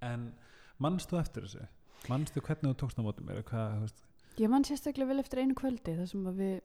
En 0.03 0.33
mannstu 0.79 1.19
eftir 1.19 1.43
þessu? 1.43 1.67
Mannstu 2.11 2.41
hvernig 2.41 2.73
þú 2.73 2.79
tókst 2.83 2.99
á 2.99 3.03
móti 3.03 3.23
mér? 3.27 3.43
Ég 4.39 4.49
man 4.49 4.65
sérstaklega 4.65 5.09
vel 5.09 5.19
eftir 5.21 5.43
einu 5.43 5.55
kvöldi 5.55 5.97
þar 5.99 6.07
sem 6.09 6.25
við 6.25 6.61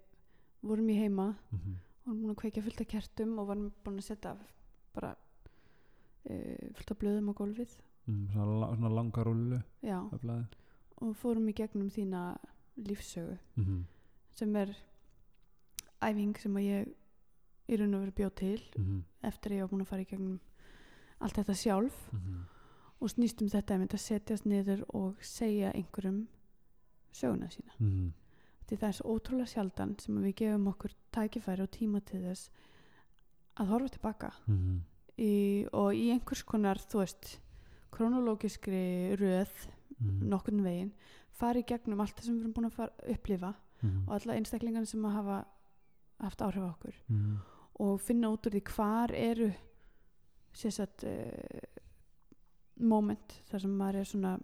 vorum 0.62 0.90
í 0.90 0.98
heima 0.98 1.36
mm 1.52 1.60
-hmm. 1.60 1.76
og 2.06 2.06
vorum 2.06 2.22
búin 2.22 2.36
að 2.36 2.42
kveikja 2.42 2.64
fullt 2.64 2.82
af 2.82 2.88
kertum 2.88 3.40
og 3.40 3.48
varum 3.48 3.72
búin 3.84 3.98
að 3.98 4.04
setja 4.04 4.38
bara 4.94 5.16
uh, 6.30 6.74
fullt 6.76 6.92
af 6.92 6.98
blöðum 6.98 7.30
á 7.30 7.34
gólfið. 7.34 7.78
Mm, 8.08 8.28
svona, 8.32 8.76
svona 8.76 8.90
langa 8.90 9.24
rúlu 9.24 9.62
já, 9.84 10.10
og 11.02 11.16
fórum 11.16 11.50
í 11.50 11.54
gegnum 11.54 11.90
þína 11.90 12.38
lífsögu 12.78 13.38
mm 13.56 13.64
-hmm. 13.64 13.84
sem 14.34 14.56
er 14.56 14.76
æfing 16.02 16.38
sem 16.40 16.54
að 16.58 16.64
ég 16.64 16.88
í 17.68 17.78
raun 17.78 17.94
og 17.94 18.02
veru 18.02 18.12
bjóð 18.12 18.36
til 18.36 18.62
Mm 18.78 18.86
-hmm. 18.86 19.28
eftir 19.28 19.52
að 19.52 19.56
ég 19.58 19.62
var 19.62 19.70
búin 19.70 19.82
að 19.82 19.88
fara 19.88 20.02
í 20.02 20.10
gegnum 20.10 20.40
allt 21.20 21.36
þetta 21.36 21.54
sjálf 21.54 22.14
Mm 22.14 22.46
og 23.00 23.10
snýst 23.10 23.42
um 23.42 23.50
þetta 23.50 23.76
að 23.76 23.98
setjast 23.98 24.46
niður 24.46 24.84
og 24.90 25.16
segja 25.22 25.72
einhverjum 25.72 26.28
söguna 27.12 27.50
sína 27.50 27.72
-hmm. 27.80 28.12
því 28.68 28.78
það 28.78 28.88
er 28.88 28.92
svo 28.92 29.16
ótrúlega 29.16 29.46
sjaldan 29.46 29.96
sem 30.00 30.24
við 30.24 30.36
gefum 30.36 30.68
okkur 30.68 30.92
tækifæri 31.12 31.62
og 31.62 31.72
tíma 31.72 32.00
til 32.00 32.22
þess 32.22 32.52
að 33.56 33.68
horfa 33.68 33.88
tilbaka 33.88 34.32
Mm 34.48 34.82
í, 35.18 35.66
og 35.74 35.96
í 35.96 36.12
einhvers 36.14 36.44
konar 36.44 36.78
þú 36.78 37.00
veist 37.00 37.40
kronológiskri 37.92 39.16
röð 39.18 39.68
-hmm. 40.02 40.30
nokkurn 40.30 40.64
veginn 40.64 40.92
fara 41.32 41.60
í 41.60 41.64
gegnum 41.66 42.00
allt 42.02 42.16
það 42.18 42.24
sem 42.26 42.36
við 42.38 42.42
erum 42.42 42.54
búin 42.54 42.66
að 42.70 42.72
fara, 42.74 42.92
upplifa 43.14 43.54
Mhm. 43.84 44.08
og 44.08 44.14
alla 44.16 44.34
einstaklingarna 44.34 44.86
sem 44.88 45.02
að 45.06 45.12
hafa 45.14 45.46
haft 46.20 46.40
áhrif 46.42 46.64
á 46.66 46.70
okkur 46.74 46.94
Mhm. 47.10 47.38
og 47.80 48.00
finna 48.02 48.28
út 48.32 48.46
úr 48.48 48.52
því 48.52 48.64
hvar 48.76 49.12
eru 49.14 49.52
sérstætt 50.54 51.04
uh, 51.04 51.60
moment 52.80 53.42
þar 53.52 53.60
sem 53.62 53.78
maður 53.78 53.96
er 54.02 54.04
svona 54.06 54.40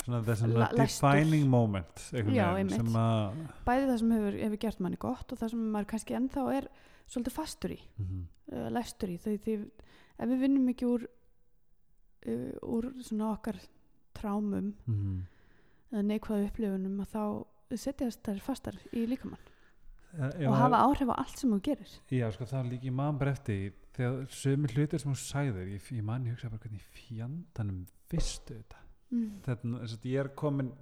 svona 0.00 0.22
þessum 0.24 0.54
defining 0.76 1.48
moment 1.50 2.10
Já, 2.32 2.56
einmitt. 2.56 2.74
sem 2.76 2.86
að 2.86 3.34
bæði 3.66 3.86
það 3.90 3.98
sem 3.98 4.10
hefur, 4.16 4.38
hefur 4.44 4.56
gert 4.64 4.80
manni 4.80 4.96
gott 4.96 5.32
og 5.32 5.38
það 5.38 5.50
sem 5.50 5.72
maður 5.74 5.86
kannski 5.92 6.16
ennþá 6.16 6.44
er 6.56 6.68
svolítið 7.10 7.32
fastur 7.36 7.70
í, 7.74 7.80
Mhm. 7.98 8.26
uh, 8.52 8.68
læstur 8.70 9.08
í 9.10 9.18
því, 9.18 9.38
því 9.44 9.70
ef 10.18 10.28
við 10.28 10.40
vinnum 10.40 10.68
ekki 10.72 10.86
úr 10.86 11.06
uh, 12.26 12.52
úr 12.62 12.92
svona 13.02 13.32
okkar 13.36 13.56
trámum 14.20 14.74
Mhm. 14.86 15.22
eða 15.92 16.02
neikvæðu 16.10 16.50
upplifunum 16.50 17.00
að 17.04 17.14
þá 17.14 17.78
setjast 17.78 18.22
þær 18.26 18.42
fastar 18.44 18.76
í 18.92 19.06
líkamann 19.06 19.46
ef 20.10 20.46
og 20.48 20.56
hafa 20.58 20.82
áhrif 20.86 21.10
á 21.12 21.14
allt 21.22 21.38
sem 21.38 21.50
þú 21.50 21.60
gerir 21.62 21.90
Já, 22.10 22.30
sko, 22.34 22.44
það 22.44 22.60
er 22.60 22.70
líka 22.72 22.88
í 22.90 22.94
mann 22.94 23.18
því, 23.18 23.58
þegar 23.94 24.26
sömu 24.26 24.70
hlutir 24.74 25.00
sem 25.00 25.12
þú 25.12 25.18
sagðir, 25.22 25.68
ég, 25.76 25.90
ég 25.94 26.04
man, 26.04 26.24
ég 26.26 26.34
hugsa 26.34 26.50
bara 26.50 26.62
hvernig 26.64 26.86
fjandanum 26.96 27.84
vistu 28.10 28.54
þetta 28.54 28.80
mm. 29.10 29.42
þess 29.46 29.98
að 29.98 30.08
ég 30.10 30.24
er 30.24 30.32
komin 30.34 30.72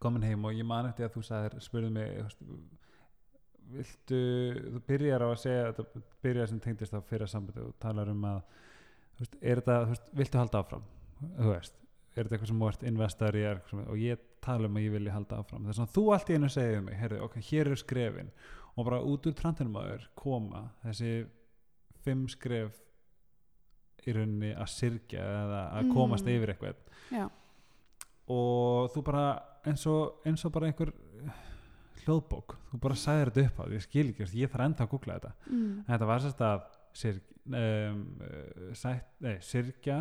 komin 0.00 0.24
heim 0.24 0.44
og 0.44 0.54
ég 0.56 0.66
man 0.66 0.88
eftir 0.88 1.08
að 1.08 1.16
þú 1.16 1.24
sagðir 1.26 1.64
spurði 1.64 1.90
mig 1.90 2.30
viltu, 3.70 4.20
þú 4.74 4.82
byrjar 4.88 5.26
á 5.26 5.28
að 5.30 5.40
segja 5.44 5.66
þetta 5.70 6.02
byrjar 6.24 6.50
sem 6.50 6.62
tengdist 6.62 6.96
á 6.96 7.00
fyrra 7.06 7.28
sambandi 7.30 7.66
og 7.66 7.76
talar 7.82 8.10
um 8.10 8.24
að 8.30 8.40
veist, 9.20 9.36
er 9.40 9.60
þetta, 9.60 9.76
veist, 9.90 10.10
viltu 10.22 10.40
halda 10.40 10.62
áfram 10.64 10.88
veist, 11.50 11.76
er 12.16 12.24
þetta 12.26 12.36
eitthvað 12.36 12.50
sem 12.50 12.62
ert 12.68 12.82
investar 12.90 13.36
í 13.38 13.42
er, 13.46 13.60
og 13.86 13.96
ég 14.00 14.18
tala 14.42 14.66
um 14.68 14.76
að 14.80 14.86
ég 14.88 14.92
vilja 14.96 15.12
halda 15.14 15.38
áfram. 15.42 15.66
Þess 15.68 15.82
að 15.84 15.92
þú 15.94 16.04
allt 16.14 16.30
í 16.30 16.34
einu 16.38 16.48
segir 16.50 16.78
um 16.80 16.84
mig 16.90 16.96
heyrðu, 17.00 17.20
ok, 17.26 17.36
hér 17.50 17.66
eru 17.70 17.76
skrefin. 17.76 18.30
Og 18.76 18.86
bara 18.86 19.00
út 19.02 19.26
úr 19.26 19.34
trantinum 19.36 19.76
aður 19.76 20.06
koma 20.18 20.64
þessi 20.84 21.12
fimm 22.04 22.26
skref 22.32 22.78
í 24.08 24.14
rauninni 24.16 24.54
að 24.56 24.70
syrgja 24.72 25.20
eða 25.20 25.60
að 25.76 25.84
Mm. 25.84 25.92
komast 25.94 26.26
yfir 26.26 26.54
eitthvað. 26.54 26.76
Já, 27.12 27.26
og 28.30 28.90
þú 28.94 29.02
bara 29.04 29.24
eins 29.66 29.86
og, 29.86 30.22
eins 30.24 30.44
og 30.46 30.52
bara 30.52 30.66
einhver 30.70 30.92
hljóðbók, 32.04 32.54
þú 32.72 32.80
bara 32.80 32.94
sagðir 32.96 33.30
þetta 33.34 33.46
upp 33.50 33.58
á 33.60 33.64
því, 33.66 33.74
ég 33.76 33.84
skil 33.84 34.06
ekki, 34.14 34.28
ég 34.40 34.50
þarf 34.52 34.64
enda 34.64 34.84
að 34.86 34.90
googla 34.94 35.18
þetta. 35.18 35.32
Mm. 35.50 35.84
en 35.86 35.90
þetta 35.92 36.06
var 36.08 36.24
sérst 36.24 36.40
að 36.46 36.62
sirg, 36.92 37.20
um, 37.50 38.00
sætt, 38.74 39.10
nei, 39.20 39.34
sirkja 39.44 39.98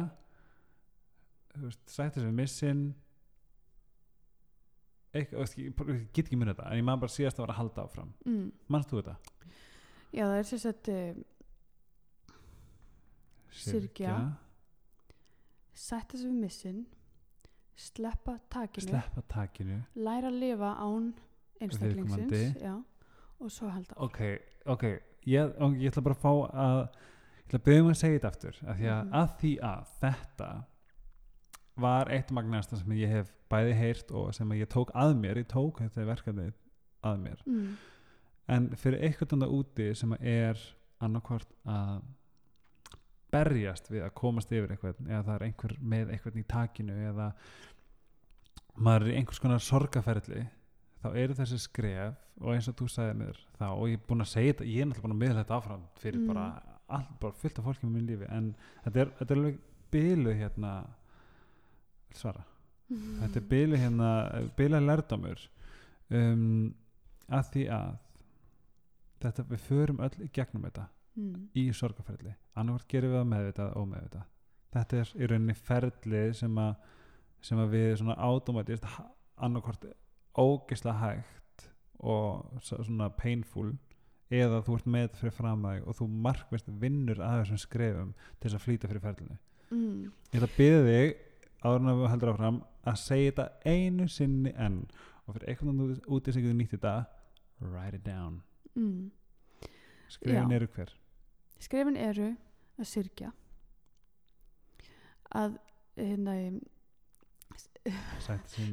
þú 1.55 1.65
veist, 1.67 1.83
sætti 1.89 2.23
sem 2.23 2.35
missin 2.35 2.83
eitthvað, 5.15 5.55
ég 5.57 6.03
get 6.13 6.27
ekki 6.27 6.37
munið 6.37 6.53
þetta 6.55 6.69
en 6.69 6.77
ég 6.81 6.85
maður 6.85 7.03
bara 7.05 7.15
síðast 7.15 7.39
að 7.39 7.45
vera 7.45 7.55
að 7.55 7.61
halda 7.63 7.85
áfram 7.87 8.13
mm. 8.25 8.45
mannst 8.69 8.91
þú 8.91 9.01
þetta? 9.01 9.15
já 10.13 10.23
það 10.25 10.37
er 10.37 10.93
uh, 10.93 11.23
Syrgja. 13.59 14.13
sætta 15.73 16.17
sig 16.19 16.29
við 16.29 16.39
missin 16.43 16.79
sleppa 17.79 18.37
takinu 18.51 18.91
sleppa 18.91 19.23
takinu 19.31 19.81
læra 19.95 20.29
að 20.29 20.39
lifa 20.43 20.73
án 20.83 21.13
einstaklingsins 21.63 22.59
já, 22.61 22.73
og 23.39 23.51
svo 23.53 23.69
halda 23.71 23.95
ok, 23.97 24.19
ok, 24.75 24.83
ég, 25.27 25.53
ég 25.79 25.91
ætla 25.91 26.03
bara 26.05 26.17
að 26.17 26.23
fá 26.23 26.33
að 26.49 26.81
ég 26.83 27.47
ætla 27.49 27.59
að 27.59 27.65
byrja 27.65 27.83
um 27.83 27.89
að 27.89 28.01
segja 28.01 28.19
þetta 28.19 28.31
aftur 28.33 28.59
af 28.61 28.77
því 28.77 28.91
að, 28.93 28.99
Mhm. 28.99 29.13
að 29.21 29.29
því 29.41 29.53
að 29.71 29.95
þetta 30.03 30.49
var 31.81 32.11
eitt 32.13 32.31
magnasta 32.35 32.79
sem 32.79 32.91
ég 32.97 33.11
hef 33.13 33.31
bæði 33.51 33.75
heyrt 33.79 34.11
og 34.11 34.33
sem 34.35 34.51
ég 34.57 34.69
tók 34.71 34.91
að 34.97 35.15
mér 35.19 35.41
ég 35.41 35.49
tók 35.51 35.81
þetta 35.83 36.05
verkefni 36.09 36.51
að 37.05 37.23
mér 37.23 37.41
mm. 37.45 37.73
en 38.55 38.69
fyrir 38.77 39.03
eitthvað 39.07 39.37
annað 39.37 39.57
úti 39.59 39.89
sem 39.97 40.15
er 40.19 40.61
annarkvort 40.99 41.51
að 41.69 42.01
berjast 43.29 43.89
við 43.91 44.03
að 44.05 44.15
komast 44.17 44.51
yfir 44.51 44.71
eitthvað 44.73 45.03
eða 45.05 45.25
það 45.27 45.35
er 45.35 45.45
einhver 45.47 45.75
með 45.79 46.13
eitthvað 46.13 46.39
í 46.41 46.45
takinu 46.49 46.95
eða 47.11 47.27
maður 48.79 49.05
er 49.05 49.11
í 49.13 49.19
einhvers 49.19 49.41
konar 49.43 49.63
sorgaferli 49.63 50.45
þá 50.99 51.09
eru 51.13 51.37
þessi 51.37 51.59
skref 51.63 52.17
og 52.39 52.53
eins 52.55 52.67
og 52.71 52.77
þú 52.79 52.87
sagði 52.91 53.17
mér 53.21 53.39
þá 53.59 53.65
og 53.69 53.85
ég 53.89 53.99
er 53.99 54.05
búin 54.09 54.25
að 54.25 54.31
segja 54.33 54.53
þetta 54.53 54.69
ég 54.69 54.81
er 54.81 54.89
náttúrulega 54.89 55.07
búin 55.07 55.15
að 55.15 55.21
miðla 55.23 55.43
þetta 55.43 55.59
áfram 55.59 55.83
fyrir 55.99 56.19
Mm. 56.19 56.27
bara, 56.33 56.45
all, 56.87 57.07
bara 57.21 57.39
fullt 57.41 57.59
af 57.59 57.65
fólki 57.65 57.85
með 57.85 57.93
minn 57.95 58.09
lífi 58.09 58.29
en 58.29 58.55
þetta 58.83 58.99
er, 59.03 59.11
þetta 59.19 59.33
er 59.33 59.39
alveg 59.39 59.59
bylu 59.91 60.33
hérna 60.41 60.73
svara 62.17 62.45
þetta 62.89 63.39
er 63.39 63.47
bylu 63.49 63.79
hérna 63.79 64.11
bylu 64.57 64.81
lærdómur 64.81 65.41
um, 66.09 66.71
að 67.29 67.51
því 67.53 67.65
að 67.75 67.97
þetta, 69.21 69.45
við 69.51 69.65
förum 69.67 70.01
öll 70.05 70.15
í 70.25 70.29
gegnum 70.33 70.65
þetta 70.65 70.87
mm. 71.19 71.33
í 71.53 71.67
sorgaferli 71.75 72.33
annarkvært 72.57 72.93
gerum 72.93 73.13
við 73.13 73.19
það 73.19 73.31
meðvitað 73.33 73.73
og 73.73 73.83
ómeðvitað 73.83 74.31
þetta 74.75 75.01
er 75.01 75.11
í 75.15 75.29
rauninni 75.29 75.57
ferli 75.57 76.23
sem 76.37 76.61
að, 76.61 76.71
sem 77.45 77.61
að 77.61 77.75
við 77.75 77.91
svona 78.01 78.17
automatist 78.29 78.87
annarkvært 79.37 79.85
ógislega 80.39 80.97
hægt 81.03 81.69
og 81.99 82.63
svona 82.63 83.09
painful 83.13 83.73
eða 84.29 84.61
þú 84.65 84.75
ert 84.77 84.89
með 84.89 85.13
fyrir 85.19 85.33
fram 85.35 85.65
að 85.65 85.79
þig 85.79 85.87
og 85.89 85.97
þú 85.99 86.09
markvist 86.25 86.73
vinnur 86.81 87.21
að 87.25 87.43
þessum 87.43 87.61
skrefum 87.65 88.11
til 88.15 88.45
þess 88.47 88.57
að 88.57 88.65
flýta 88.65 88.89
fyrir 88.89 89.05
ferlinu 89.05 89.39
Mm. 89.69 90.09
ég 90.33 90.39
ætla 90.39 90.47
að 90.47 90.55
byrja 90.57 90.77
þig 90.85 91.17
áður 91.63 91.79
en 91.79 91.93
við 91.99 92.09
heldur 92.13 92.33
áfram 92.33 92.59
að 92.87 92.99
segja 93.03 93.31
þetta 93.31 93.47
einu 93.65 94.07
sinni 94.07 94.53
enn. 94.55 94.83
Og 95.25 95.35
fyrir 95.35 95.51
einhvern 95.51 95.81
veginn 95.83 96.13
úti 96.15 96.33
sem 96.33 96.43
getur 96.43 96.57
nýtt 96.57 96.75
þetta 96.77 96.93
write 97.59 97.99
it 97.99 98.05
down. 98.05 98.41
Mm. 98.75 99.11
skrifin 100.09 100.51
Já. 100.51 100.55
eru 100.55 100.67
hver? 100.67 100.95
Skrefin 101.59 101.97
eru 101.97 102.33
að 102.79 102.87
syrkja 102.87 103.31
að 105.35 105.57
hérna 105.99 106.35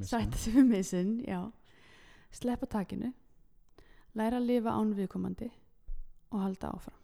sætti 0.06 0.38
sem 0.38 0.54
við 0.56 0.68
missin 0.70 1.16
sleppa 2.32 2.68
takinu. 2.70 3.12
Læra 4.16 4.38
að 4.40 4.48
lifa 4.48 4.72
án 4.72 4.94
viðkomandi 4.96 5.50
og 6.32 6.40
halda 6.40 6.70
áfram. 6.72 7.02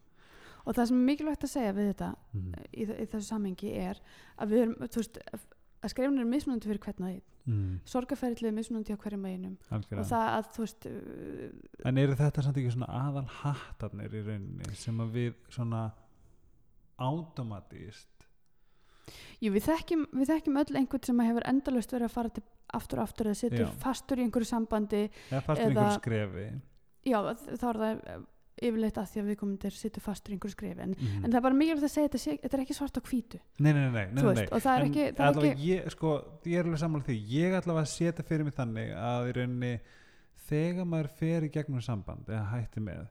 Og 0.62 0.76
það 0.76 0.88
sem 0.88 1.00
er 1.00 1.06
mikilvægt 1.08 1.44
að 1.44 1.52
segja 1.52 1.74
við 1.74 1.88
þetta 1.90 2.08
mm. 2.32 2.52
í, 2.70 2.84
í 2.86 3.06
þessu 3.10 3.26
samhengi 3.26 3.72
er 3.82 3.98
að 4.38 4.52
við 4.52 4.62
erum, 4.62 4.74
þú 4.86 5.02
veist, 5.02 5.18
að 5.82 5.90
skrefin 5.92 6.18
er 6.22 6.28
mismunandi 6.30 6.68
fyrir 6.70 6.82
hvern 6.86 7.02
og 7.06 7.12
einn 7.12 7.22
Mm. 7.42 7.80
sorgarferðlið 7.90 8.46
er 8.46 8.54
mismunandi 8.54 8.94
á 8.94 9.02
hverjum 9.02 9.24
einum 9.26 9.54
og 9.66 9.72
algjörlega 9.74 10.04
það 10.12 10.26
að 10.36 10.50
þú 10.54 10.60
veist 10.62 10.84
uh, 10.86 11.88
en 11.90 11.98
eru 11.98 12.14
þetta 12.20 12.42
samt 12.46 12.60
ekki 12.60 12.70
svona 12.70 12.86
aðal 13.00 13.24
hattarnir 13.40 14.14
í 14.14 14.20
rauninni 14.28 14.76
sem 14.78 15.00
að 15.02 15.10
við 15.16 15.32
svona 15.50 15.80
automatist 17.02 18.26
jú, 19.42 19.50
við 19.56 19.64
þekkjum, 19.66 20.04
við 20.20 20.30
þekkjum 20.30 20.60
öll 20.62 20.78
einhvern 20.78 21.06
sem 21.08 21.22
hefur 21.26 21.46
endalaust 21.50 21.94
verið 21.96 22.06
að 22.08 22.14
fara 22.14 22.32
til 22.36 22.44
aftur 22.78 23.02
og 23.02 23.08
aftur 23.08 23.30
eða 23.32 23.40
situr 23.42 23.64
Já. 23.66 23.70
fastur 23.82 24.22
í 24.22 24.26
einhverju 24.28 24.48
sambandi 24.52 25.02
eða 25.08 25.42
fastur 25.48 25.64
Eða- 25.64 25.72
einhverju 25.72 25.98
skrefi 25.98 26.46
já, 27.10 27.18
þá 27.58 27.66
er 27.72 27.80
það 27.82 28.26
yfirleitt 28.68 28.98
að 29.00 29.08
því 29.12 29.22
að 29.22 29.30
við 29.30 29.38
komum 29.42 29.56
til 29.62 29.72
situr 29.76 30.04
fastur 30.04 30.32
í 30.32 30.36
einhverju 30.36 30.54
skrifi 30.56 30.84
en, 30.84 30.94
mm. 30.96 31.16
en 31.22 31.28
það 31.28 31.38
er 31.38 31.44
bara 31.46 31.58
mikilvægt 31.58 31.86
að 31.88 31.92
segja 31.94 32.08
þetta, 32.10 32.20
sé- 32.22 32.36
þetta 32.42 32.58
er 32.58 32.62
ekki 32.64 32.76
svart 32.78 33.00
á 33.00 33.02
hvítu 33.08 33.40
nei, 33.58 33.72
nei, 33.72 33.80
nei, 33.82 34.06
nei, 34.12 34.22
veist, 34.26 34.40
nei. 34.40 34.46
og 34.48 34.62
það 34.64 34.72
er 34.74 34.82
En 34.82 34.90
ekki, 34.90 35.06
það 35.18 35.40
er 35.42 35.48
ekki 35.50 35.68
ég, 35.68 35.90
sko, 35.96 36.14
ég 36.46 36.60
er 36.60 36.68
alveg 36.68 36.82
sammála 36.82 37.08
því 37.08 37.18
ég 37.32 37.58
allavega 37.58 37.92
setja 37.92 38.26
fyrir 38.28 38.48
mig 38.48 38.56
þannig 38.58 38.94
að 39.02 39.28
í 39.30 39.34
rauninni 39.38 39.72
þegar 40.48 40.88
maður 40.92 41.10
fer 41.20 41.46
í 41.46 41.52
gegnum 41.56 41.84
samband 41.84 42.30
eða 42.30 42.46
hætti 42.52 42.82
með 42.84 43.04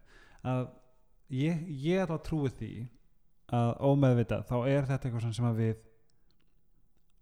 að 0.47 0.65
ég, 1.35 1.61
ég 1.85 2.03
allavega 2.05 2.25
trúi 2.27 2.51
því 2.57 2.73
að 3.51 3.71
ómeðvitað 3.83 4.45
þá 4.47 4.57
er 4.71 4.87
þetta 4.89 5.09
eitthvað 5.09 5.33
sem 5.35 5.55
við 5.59 5.79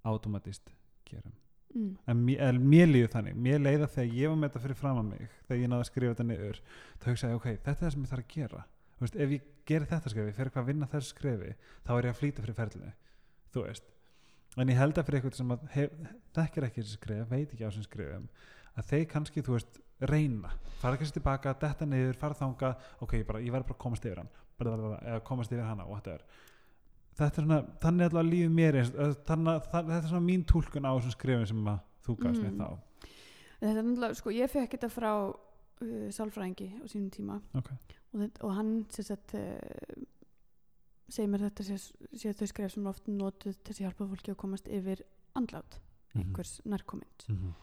automatist 0.10 0.74
gerum 1.10 1.36
mm, 1.76 1.92
en 2.12 2.24
mér, 2.26 2.60
mér 2.60 2.90
líður 2.90 3.14
þannig. 3.16 3.38
Mér 3.48 3.62
leiða 3.64 3.92
þegar 3.94 4.18
ég 4.20 4.34
var 4.34 4.40
með 4.40 4.50
þetta 4.50 4.64
fyrir 4.66 4.80
fram 4.80 5.02
að 5.02 5.10
mig 5.14 5.38
þegar 5.48 5.62
ég 5.62 5.72
náði 5.74 5.86
að 5.86 5.90
skrifa 5.92 6.16
þetta 6.16 6.28
niður 6.30 6.62
þá 7.00 7.10
hugsaði 7.12 7.34
ég, 7.34 7.40
ok, 7.40 7.50
þetta 7.52 7.76
er 7.76 7.84
það 7.84 7.94
sem 7.96 8.06
ég 8.06 8.14
þarf 8.14 8.26
að 8.26 8.34
gera. 8.36 8.66
Þú 9.00 9.06
veist, 9.06 9.20
ef 9.24 9.36
ég 9.36 9.52
gerir 9.70 9.90
þetta 9.90 10.12
skrefi, 10.12 10.36
fer 10.36 10.50
eitthvað 10.50 10.66
að 10.66 10.72
vinna 10.74 10.90
þessu 10.92 11.14
skrefi 11.14 11.54
þá 11.86 11.92
er 11.96 12.08
ég 12.10 12.16
að 12.16 12.20
flýta 12.20 12.44
fyrir 12.44 12.58
ferlinu 12.58 12.90
þú 13.54 13.66
veist. 13.66 13.92
En 14.60 14.72
ég 14.72 14.80
held 14.80 14.98
að 14.98 15.08
fyrir 15.08 15.20
eitthvað 15.20 15.38
sem 15.38 15.54
að 15.54 15.68
þekkir 16.36 16.68
ekki 16.68 16.84
þessi 16.84 16.98
skref, 16.98 17.30
veit 17.30 17.54
ekki 17.54 17.64
á 17.66 17.70
þessum 17.70 17.86
skrefum 17.86 18.28
að 18.80 18.90
þeir 18.90 19.08
kannski, 19.12 19.44
þú 19.46 19.56
veist, 19.56 19.80
reyna. 20.10 20.52
Fara 20.82 21.00
kannski 21.00 21.20
tilbaka, 21.20 21.56
detta 21.62 21.88
niður, 21.88 22.20
fara 22.20 22.38
þanga 22.40 22.74
ok, 23.04 23.18
ég, 23.20 23.26
bara, 23.28 23.42
ég 23.44 23.54
verð 23.54 23.68
bara 23.70 23.78
að 23.78 23.84
komast 23.84 24.06
yfir 24.08 24.22
hann. 24.22 24.32
Eða 24.60 25.20
komast 25.28 25.54
yfir 25.54 25.68
hana, 25.68 25.88
whatever 25.88 26.24
þetta 27.20 27.42
er 27.42 27.46
svona, 27.46 27.60
þannig 27.84 28.02
er 28.06 28.10
allavega 28.10 28.32
lífið 28.34 28.54
mér 28.60 28.78
eins, 28.80 28.92
þannig 29.28 29.52
að 29.54 29.68
það- 29.72 29.88
þetta 29.90 30.04
er 30.04 30.10
svona 30.14 30.26
mín 30.30 30.44
túlkun 30.46 30.86
á 30.88 30.92
þessum 30.98 31.16
skrefum 31.18 31.48
sem 31.48 31.66
að 31.66 31.80
þú 32.06 32.18
gafst 32.24 32.42
mér 32.44 32.52
Mm. 32.52 32.60
þá 32.60 32.70
þetta 33.60 33.78
er 33.78 33.84
náttúrulega, 33.84 34.16
sko, 34.16 34.30
ég 34.32 34.50
fekk 34.50 34.72
þetta 34.78 34.90
frá 34.90 35.12
uh, 35.30 36.10
sálfræðingi 36.12 36.70
á 36.80 36.86
sínum 36.88 37.10
tíma 37.12 37.42
Ok. 37.56 37.70
og, 38.14 38.20
þetta, 38.22 38.44
og 38.44 38.54
hann 38.56 38.86
sagt 38.90 39.34
uh, 39.36 40.04
segir 41.10 41.30
mér 41.32 41.44
þetta 41.50 41.64
sé, 41.66 41.78
sé 42.14 42.34
þau 42.34 42.48
skref 42.48 42.72
sem 42.74 42.86
oft 42.88 43.08
notuð 43.08 43.58
til 43.64 43.74
að 43.74 43.82
hjálpa 43.86 44.08
fólki 44.12 44.32
að 44.34 44.38
komast 44.44 44.68
yfir 44.68 45.02
andlát 45.36 45.80
Mhm. 46.16 46.24
einhvers 46.24 46.62
nærkomind 46.66 47.26
Mhm. 47.30 47.54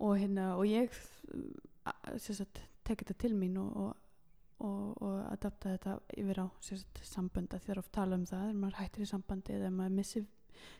og 0.00 0.16
hérna 0.18 0.56
og 0.56 0.64
ég 0.66 0.90
uh, 1.34 2.18
sagt 2.18 2.60
tek 2.84 2.98
þetta 3.04 3.18
til 3.18 3.34
mín 3.34 3.56
og, 3.58 3.76
og, 3.76 3.96
og, 4.62 5.02
og 5.02 5.16
adapta 5.32 5.72
þetta 5.76 5.94
yfir 6.22 6.40
á 6.42 6.46
sem 6.62 6.78
sagt, 6.80 7.00
sambönda 7.08 7.58
þegar 7.62 7.80
oft 7.82 7.92
tala 7.96 8.16
um 8.18 8.26
það 8.28 8.44
þegar 8.46 8.60
maður 8.62 8.78
hættir 8.80 9.02
í 9.04 9.08
sambandi 9.10 9.56
eða 9.58 9.70
maður 9.74 9.96
missi 9.98 10.22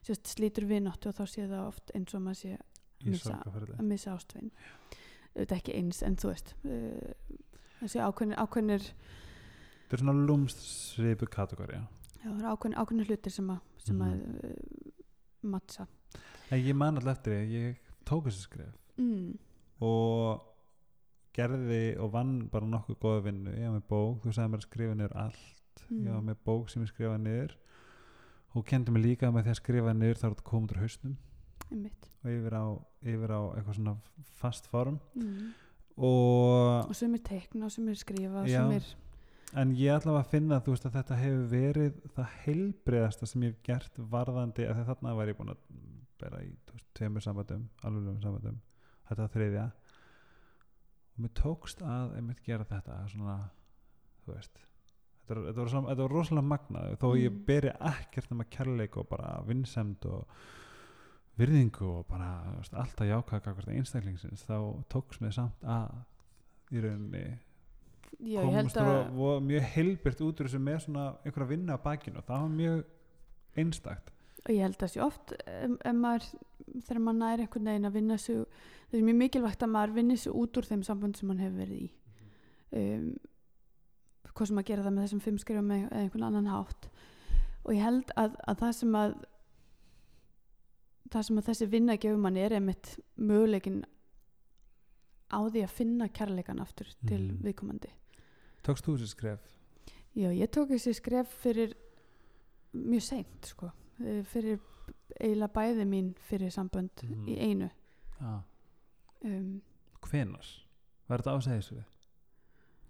sagt, 0.07 0.27
slítur 0.31 0.67
vináttu 0.71 1.11
og 1.11 1.17
þá 1.19 1.25
sé 1.33 1.47
það 1.51 1.67
oft 1.67 1.91
eins 1.99 2.15
og 2.15 2.23
maður 2.27 2.41
sé 2.43 2.59
Missa- 3.03 3.41
að 3.43 3.81
missa 3.83 4.13
ástvinn 4.15 4.53
þetta 5.35 5.57
ekki 5.57 5.73
eins 5.81 6.03
en 6.07 6.15
þú 6.23 6.29
veist 6.31 6.53
uh, 6.63 7.39
þessi 7.81 7.99
ákveðnir, 8.05 8.39
ákveðnir 8.39 8.85
þetta 8.87 9.97
er 9.97 10.03
svona 10.05 10.15
lúmst 10.29 10.63
svipu 10.63 11.27
kategóri 11.27 11.81
já, 11.81 11.83
það 12.23 12.37
eru 12.39 12.53
ákveðnir, 12.53 12.79
ákveðnir 12.85 13.11
hlutir 13.11 13.35
sem 13.35 13.51
að, 13.51 13.65
sem 13.83 14.05
að 14.07 14.13
Mhm. 14.13 14.37
uh, 14.47 15.03
mattsa 15.51 15.89
ég 16.53 16.75
man 16.79 17.01
alltaf 17.01 17.17
eftir 17.19 17.33
því, 17.35 17.59
ég 17.59 17.77
tók 18.07 18.29
þessi 18.29 18.45
skref 18.47 18.75
mm, 19.01 19.33
og 19.83 20.52
gerði 21.37 21.83
og 22.03 22.13
vann 22.15 22.37
bara 22.53 22.69
nokkuð 22.69 22.99
góða 23.03 23.25
vinnu. 23.27 23.57
Ég 23.57 23.69
var 23.69 23.77
með 23.79 23.89
bók, 23.91 24.23
þú 24.23 24.37
sagði 24.37 24.53
mér 24.53 24.63
að 24.63 24.69
skrifa 24.69 24.97
niður 24.99 25.19
allt. 25.25 25.85
Mm. 25.89 26.07
ég 26.07 26.13
var 26.13 26.25
með 26.29 26.41
bók 26.47 26.71
sem 26.71 26.85
ég 26.85 26.93
skrifaði 26.93 27.25
niður. 27.27 27.59
Og 28.53 28.67
kendi 28.69 28.93
mig 28.93 29.05
líka 29.07 29.33
með 29.33 29.47
því 29.47 29.55
að 29.55 29.61
skrifa 29.63 29.95
niður 29.97 30.17
er 30.17 30.23
þetta 30.23 30.49
komið 30.49 30.75
úr 30.75 30.83
hausnum. 30.85 31.19
Einmitt. 31.71 32.09
Og 32.23 32.33
yfir 32.33 32.57
á, 32.57 32.65
yfir 33.15 33.33
á 33.33 33.41
eitthvað 33.57 33.79
svona 33.79 33.97
fast 34.41 34.69
form. 34.73 34.99
Mm. 35.17 35.53
og 35.97 36.89
og 36.89 36.97
sem 36.97 37.15
er 37.15 37.21
teikna 37.21 37.67
og 37.67 37.73
sem 37.73 37.89
er 37.89 37.97
skrifa 38.01 38.45
Já. 38.49 38.63
sem 38.63 38.77
er 38.79 38.87
en 39.61 39.75
ég 39.77 40.07
að 40.09 40.29
finna 40.31 40.61
þú 40.65 40.75
veist 40.75 40.87
að 40.89 40.95
þetta 40.97 41.19
hefur 41.21 41.43
verið 41.51 41.97
það 42.17 42.37
heilbriðasta 42.45 43.29
sem 43.29 43.43
ég 43.45 43.53
hef 43.53 43.63
gert 43.67 43.99
varðandi 44.15 44.67
að 44.69 44.85
þarna 44.89 45.15
var 45.19 45.29
ég 45.29 45.37
búin 45.37 45.53
að 45.53 45.61
bera 46.23 46.41
í 46.45 46.53
tveimur 46.97 47.25
sambandum, 47.25 47.67
alvegum 47.83 48.21
sambandum 48.23 48.61
þetta 49.09 49.29
þriðja 49.35 49.67
og 51.13 51.21
mér 51.25 51.33
tókst 51.39 51.83
að 51.85 52.17
einmitt 52.19 52.43
gera 52.47 52.65
þetta 52.65 52.99
svona, 53.13 53.37
þú 54.25 54.35
veist 54.35 54.55
þetta, 54.59 55.35
var- 55.35 55.45
þetta, 55.49 55.61
var, 55.61 55.69
svona, 55.75 55.89
þetta 55.93 56.03
var 56.07 56.17
rosalega 56.17 56.49
magnað 56.53 56.97
þó 57.03 57.09
ég 57.21 57.31
Mm. 57.33 57.45
beri 57.47 57.73
ekkert 57.93 58.31
nema 58.31 58.45
kærleik 58.51 58.97
og 58.97 59.09
bara 59.09 59.43
vinsemd 59.47 60.07
og 60.07 60.27
virðingu 61.39 61.87
og 61.99 62.07
bara 62.09 62.31
veist, 62.59 62.75
alltaf 62.75 63.07
kakvart 63.45 63.69
einstaklingsins 63.73 64.45
þá 64.49 64.57
tókst 64.93 65.21
mér 65.25 65.33
samt 65.33 65.63
að 65.65 65.95
í 66.73 66.81
rauninni 66.85 67.39
Já, 68.23 68.41
ég 68.41 68.45
komast 68.45 68.77
að 68.77 68.91
að... 68.93 69.13
mjög 69.41 69.63
heilbyrt 69.75 70.21
út 70.21 70.41
úr 70.41 70.47
þessu 70.49 70.61
með 70.61 70.79
svona 70.85 71.07
einhverja 71.25 71.49
vinna 71.49 71.77
á 71.81 71.85
bakinu 71.85 72.19
og 72.21 72.27
það 72.29 72.43
var 72.45 72.53
mjög 72.59 72.83
einstakt 73.57 74.13
og 74.43 74.51
ég 74.55 74.63
held 74.65 74.83
að 74.83 74.93
sé 74.95 75.01
oft 75.05 75.35
um, 75.65 75.77
um 75.87 76.01
maður, 76.03 76.29
þegar 76.83 77.03
maður 77.07 77.19
næri 77.23 77.45
einhvern 77.47 77.69
veginn 77.71 77.89
að 77.91 77.97
vinna 77.99 78.17
sig 78.19 78.41
það 78.91 78.99
er 78.99 79.07
mjög 79.09 79.19
mikilvægt 79.23 79.63
að 79.67 79.73
maður 79.75 79.95
vinni 79.99 80.17
sig 80.19 80.33
út 80.35 80.57
úr 80.61 80.69
þeim 80.71 80.83
sambund 80.87 81.17
sem 81.19 81.29
maður 81.31 81.45
hefur 81.47 81.61
verið 81.63 81.83
í 81.83 81.91
um, 82.81 83.07
hvað 84.33 84.49
sem 84.51 84.59
að 84.63 84.69
gera 84.71 84.83
það 84.87 84.95
með 84.97 85.05
þessum 85.07 85.21
fimm 85.27 85.39
skrifum 85.43 85.71
eða 85.77 86.01
einhvern 86.03 86.27
annan 86.31 86.51
hátt 86.53 86.89
og 87.63 87.75
ég 87.77 87.83
held 87.85 88.11
að, 88.19 88.37
að 88.49 88.59
það 88.65 88.73
sem 88.81 88.95
að 88.99 89.15
það 91.13 91.27
sem 91.29 91.39
að 91.43 91.49
þessi 91.51 91.67
vinna 91.73 91.97
gefur 92.01 92.21
manni 92.25 92.41
er 92.43 92.55
einmitt 92.57 92.95
möguleikin 93.21 93.83
á 95.33 95.39
því 95.49 95.63
að 95.67 95.75
finna 95.77 96.09
kærleikan 96.13 96.61
aftur 96.63 96.89
til 97.09 97.21
Mhm. 97.33 97.43
viðkomandi 97.47 97.91
Tókst 98.63 98.85
þú 98.87 98.97
þessi 98.97 99.09
skref? 99.13 99.41
Já, 100.15 100.29
ég 100.31 100.51
tók 100.53 100.69
þessi 100.71 100.93
skref 100.95 101.31
fyrir 101.43 101.73
mjög 102.73 103.03
seint 103.03 103.47
sko, 103.49 103.71
fyrir 104.25 104.59
eiginlega 105.21 105.53
bæði 105.55 105.85
mín 105.87 106.13
fyrir 106.29 106.51
sambönd 106.51 106.91
Mhm. 107.03 107.27
í 107.29 107.37
einu 107.39 107.71
Já. 108.21 108.43
um, 109.25 109.63
Hvenar? 110.03 110.47
Var 111.09 111.19
þetta 111.23 111.37
ásæðis 111.39 111.73
við? 111.73 111.85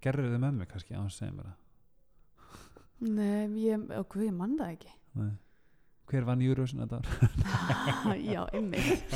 Gerður 0.02 0.30
þið 0.32 0.38
með 0.40 0.52
mig 0.58 0.68
kannski 0.68 0.94
á 0.94 1.00
að 1.02 1.10
segja 1.12 1.32
mér 1.32 1.44
það? 1.44 1.58
Nei, 3.02 3.46
ég, 3.66 3.90
og 3.98 4.14
ég 4.16 4.32
mann 4.34 4.56
það 4.58 4.72
ekki 4.76 4.92
Nei. 5.14 5.32
Hver 6.06 6.24
vann 6.24 6.40
Júruvísin 6.40 6.80
þetta 6.82 6.96
ár? 7.00 8.16
Já, 8.32 8.46
einmitt 8.52 9.02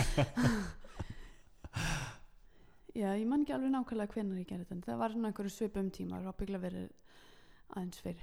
Já, 2.97 3.11
ég 3.13 3.27
man 3.29 3.43
ekki 3.45 3.53
alveg 3.53 3.71
nákvæmlega 3.75 4.13
hvenær 4.15 4.39
ég 4.41 4.47
gerði 4.49 4.65
þetta 4.65 4.75
en 4.79 4.83
það 4.87 5.01
var 5.03 5.13
svona 5.13 5.29
einhverju 5.31 5.53
svipum 5.53 5.91
tíma 5.93 6.21
og 6.25 6.37
byggla 6.39 6.59
verið 6.63 6.87
aðeins 7.77 7.99
fyrir 8.01 8.23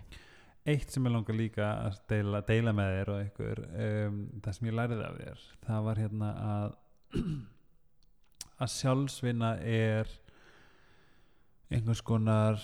Eitt 0.66 0.94
sem 0.94 1.04
ég 1.04 1.12
langar 1.12 1.36
líka 1.36 1.66
að 1.90 1.98
deila, 2.08 2.40
deila 2.48 2.72
með 2.76 2.94
þér 2.98 3.10
og 3.14 3.24
ykkur 3.26 3.60
um, 3.68 4.20
það 4.46 4.54
sem 4.58 4.68
ég 4.70 4.76
læriði 4.78 5.08
af 5.10 5.18
þér 5.20 5.42
það 5.66 5.82
var 5.90 6.00
hérna 6.04 6.30
að 6.44 6.76
að 8.64 8.72
sjálfsvinna 8.78 9.50
er 9.68 10.14
einhvers 11.74 12.02
konar 12.06 12.62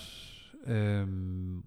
um, 0.64 1.60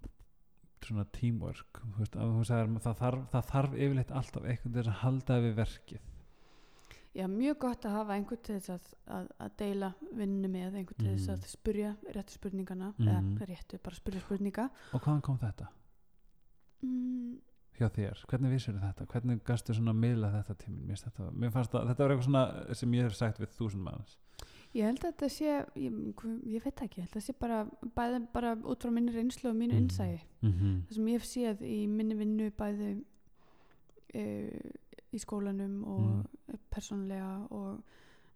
svona 0.83 1.05
teamwork 1.15 1.79
veist, 1.99 2.15
sagðir, 2.17 2.73
það, 2.83 2.97
þarf, 3.03 3.21
það 3.35 3.45
þarf 3.51 3.77
yfirleitt 3.77 4.15
alltaf 4.19 4.43
einhvern 4.49 4.73
veginn 4.75 4.91
að 4.95 4.99
halda 5.03 5.37
við 5.45 5.55
verkið 5.61 6.09
Já, 7.13 7.27
mjög 7.29 7.59
gott 7.61 7.83
að 7.85 7.93
hafa 7.99 8.15
einhvern 8.17 8.39
til 8.41 8.55
þess 8.57 8.71
að, 8.73 8.85
að, 9.19 9.27
að 9.45 9.51
deila 9.61 9.91
vinnu 10.17 10.49
með 10.49 10.79
einhvern 10.81 10.97
til 11.03 11.11
þess 11.13 11.27
Mhm. 11.29 11.35
að 11.35 11.47
spurja 11.53 11.91
réttu 12.17 12.39
spurningana 12.39 12.87
Mhm. 12.97 13.07
eða 13.37 13.47
réttu, 13.51 13.77
bara 13.85 13.95
spurja 14.01 14.21
spurninga 14.25 14.65
og 14.93 15.01
hvaðan 15.05 15.21
kom 15.21 15.37
þetta 15.37 15.67
mm, 16.83 17.37
hjá 17.79 17.87
þér, 17.89 18.19
hvernig 18.29 18.51
vissir 18.53 18.75
þetta 18.77 19.05
hvernig 19.09 19.43
gastu 19.47 19.73
svona 19.73 19.93
miðla 19.97 20.29
þetta 20.35 20.55
tímin 20.61 20.85
mér, 20.87 20.99
þetta, 21.01 21.31
mér 21.33 21.51
fannst 21.55 21.73
að 21.73 21.87
þetta 21.89 22.03
var 22.03 22.11
eitthvað 22.13 22.27
svona 22.29 22.75
sem 22.81 22.93
ég 22.93 23.03
hef 23.07 23.15
sagt 23.17 23.39
við 23.39 23.55
þúsund 23.57 23.83
manns 23.87 24.17
Ég 24.73 24.87
held 24.89 25.03
að 25.05 25.11
þetta 25.11 25.27
sé, 25.29 25.49
ég, 25.77 25.97
ég 26.49 26.63
veit 26.65 26.79
ekki, 26.81 26.97
ég 26.97 27.03
held 27.05 27.11
að 27.11 27.13
þetta 27.13 27.21
sé 27.21 27.33
bara, 27.39 27.59
bæði, 27.95 28.19
bara 28.33 28.55
út 28.57 28.81
frá 28.81 28.89
minni 28.89 29.11
reynslu 29.13 29.51
og 29.51 29.55
mínu 29.55 29.73
Mhm. 29.75 29.83
innsæi. 29.83 30.21
mm 30.41 30.49
-hmm. 30.51 30.79
Það 30.87 30.93
sem 30.95 31.05
ég 31.05 31.13
hef 31.13 31.23
séð 31.29 31.61
í 31.61 31.87
minni 31.87 32.15
vinnu 32.15 32.47
bæði 32.57 33.03
e, 34.13 34.23
í 35.13 35.19
skólanum 35.21 35.83
og 35.85 36.01
Mhm. 36.01 36.57
persónulega 36.71 37.47
og 37.51 37.83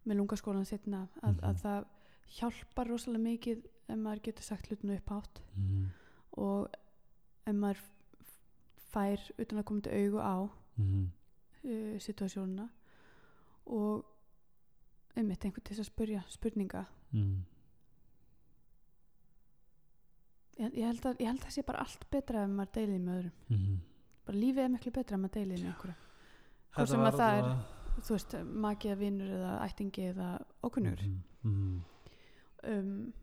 með 0.06 0.16
lungaskólan 0.18 0.66
setna 0.66 1.08
að, 1.24 1.34
Mhm. 1.36 1.44
að 1.44 1.56
það 1.64 1.86
hjálpar 2.40 2.88
rosalega 2.88 3.24
mikið 3.24 3.58
ef 3.90 3.98
maður 3.98 4.22
getur 4.22 4.44
sagt 4.44 4.68
hlutinu 4.70 4.96
upp 4.96 5.10
átt 5.12 5.42
Mm 5.58 5.88
og 6.38 6.68
ef 7.48 7.54
maður 7.56 7.78
fær 8.88 9.24
utan 9.38 9.60
að 9.60 9.64
koma 9.64 9.82
til 9.82 9.92
augu 9.92 10.20
á 10.20 10.38
-hmm. 10.78 11.08
uh, 11.64 12.00
situasjónuna 12.00 12.70
og 13.66 14.06
einmitt 15.16 15.46
einhvern 15.46 15.64
til 15.64 15.80
að 15.80 15.84
spurja 15.84 16.24
spurninga. 16.30 16.86
Mm. 17.12 17.44
ég, 20.60 20.74
ég, 20.74 20.86
held 20.86 21.06
að, 21.06 21.16
ég 21.20 21.28
held 21.28 21.40
að 21.40 21.46
það 21.46 21.54
sé 21.54 21.62
bara 21.62 21.80
allt 21.80 22.10
betra 22.10 22.44
ef 22.44 22.50
maður 22.50 22.74
deilið 22.74 23.02
með 23.02 23.18
öðrum. 23.18 23.32
Mm 23.50 23.80
bara 24.28 24.42
lífið 24.42 24.64
er 24.66 24.72
miklu 24.74 24.94
betra 24.96 25.16
ef 25.16 25.24
maður 25.24 25.36
deilið 25.38 25.62
með 25.62 25.70
einhverju. 25.72 25.96
Þetta 26.76 26.88
sem 26.92 27.06
að 27.08 27.20
það 27.22 27.38
er- 27.38 28.02
þú 28.08 28.14
veist, 28.14 28.34
maki 28.66 28.90
eða 28.92 29.00
vinnur 29.00 29.30
eða 29.38 29.54
ættingi 29.66 30.04
eða 30.12 30.28
okkunnur 30.68 31.02
Mhm, 31.02 31.22
mhm. 31.44 31.82
um, 32.74 33.14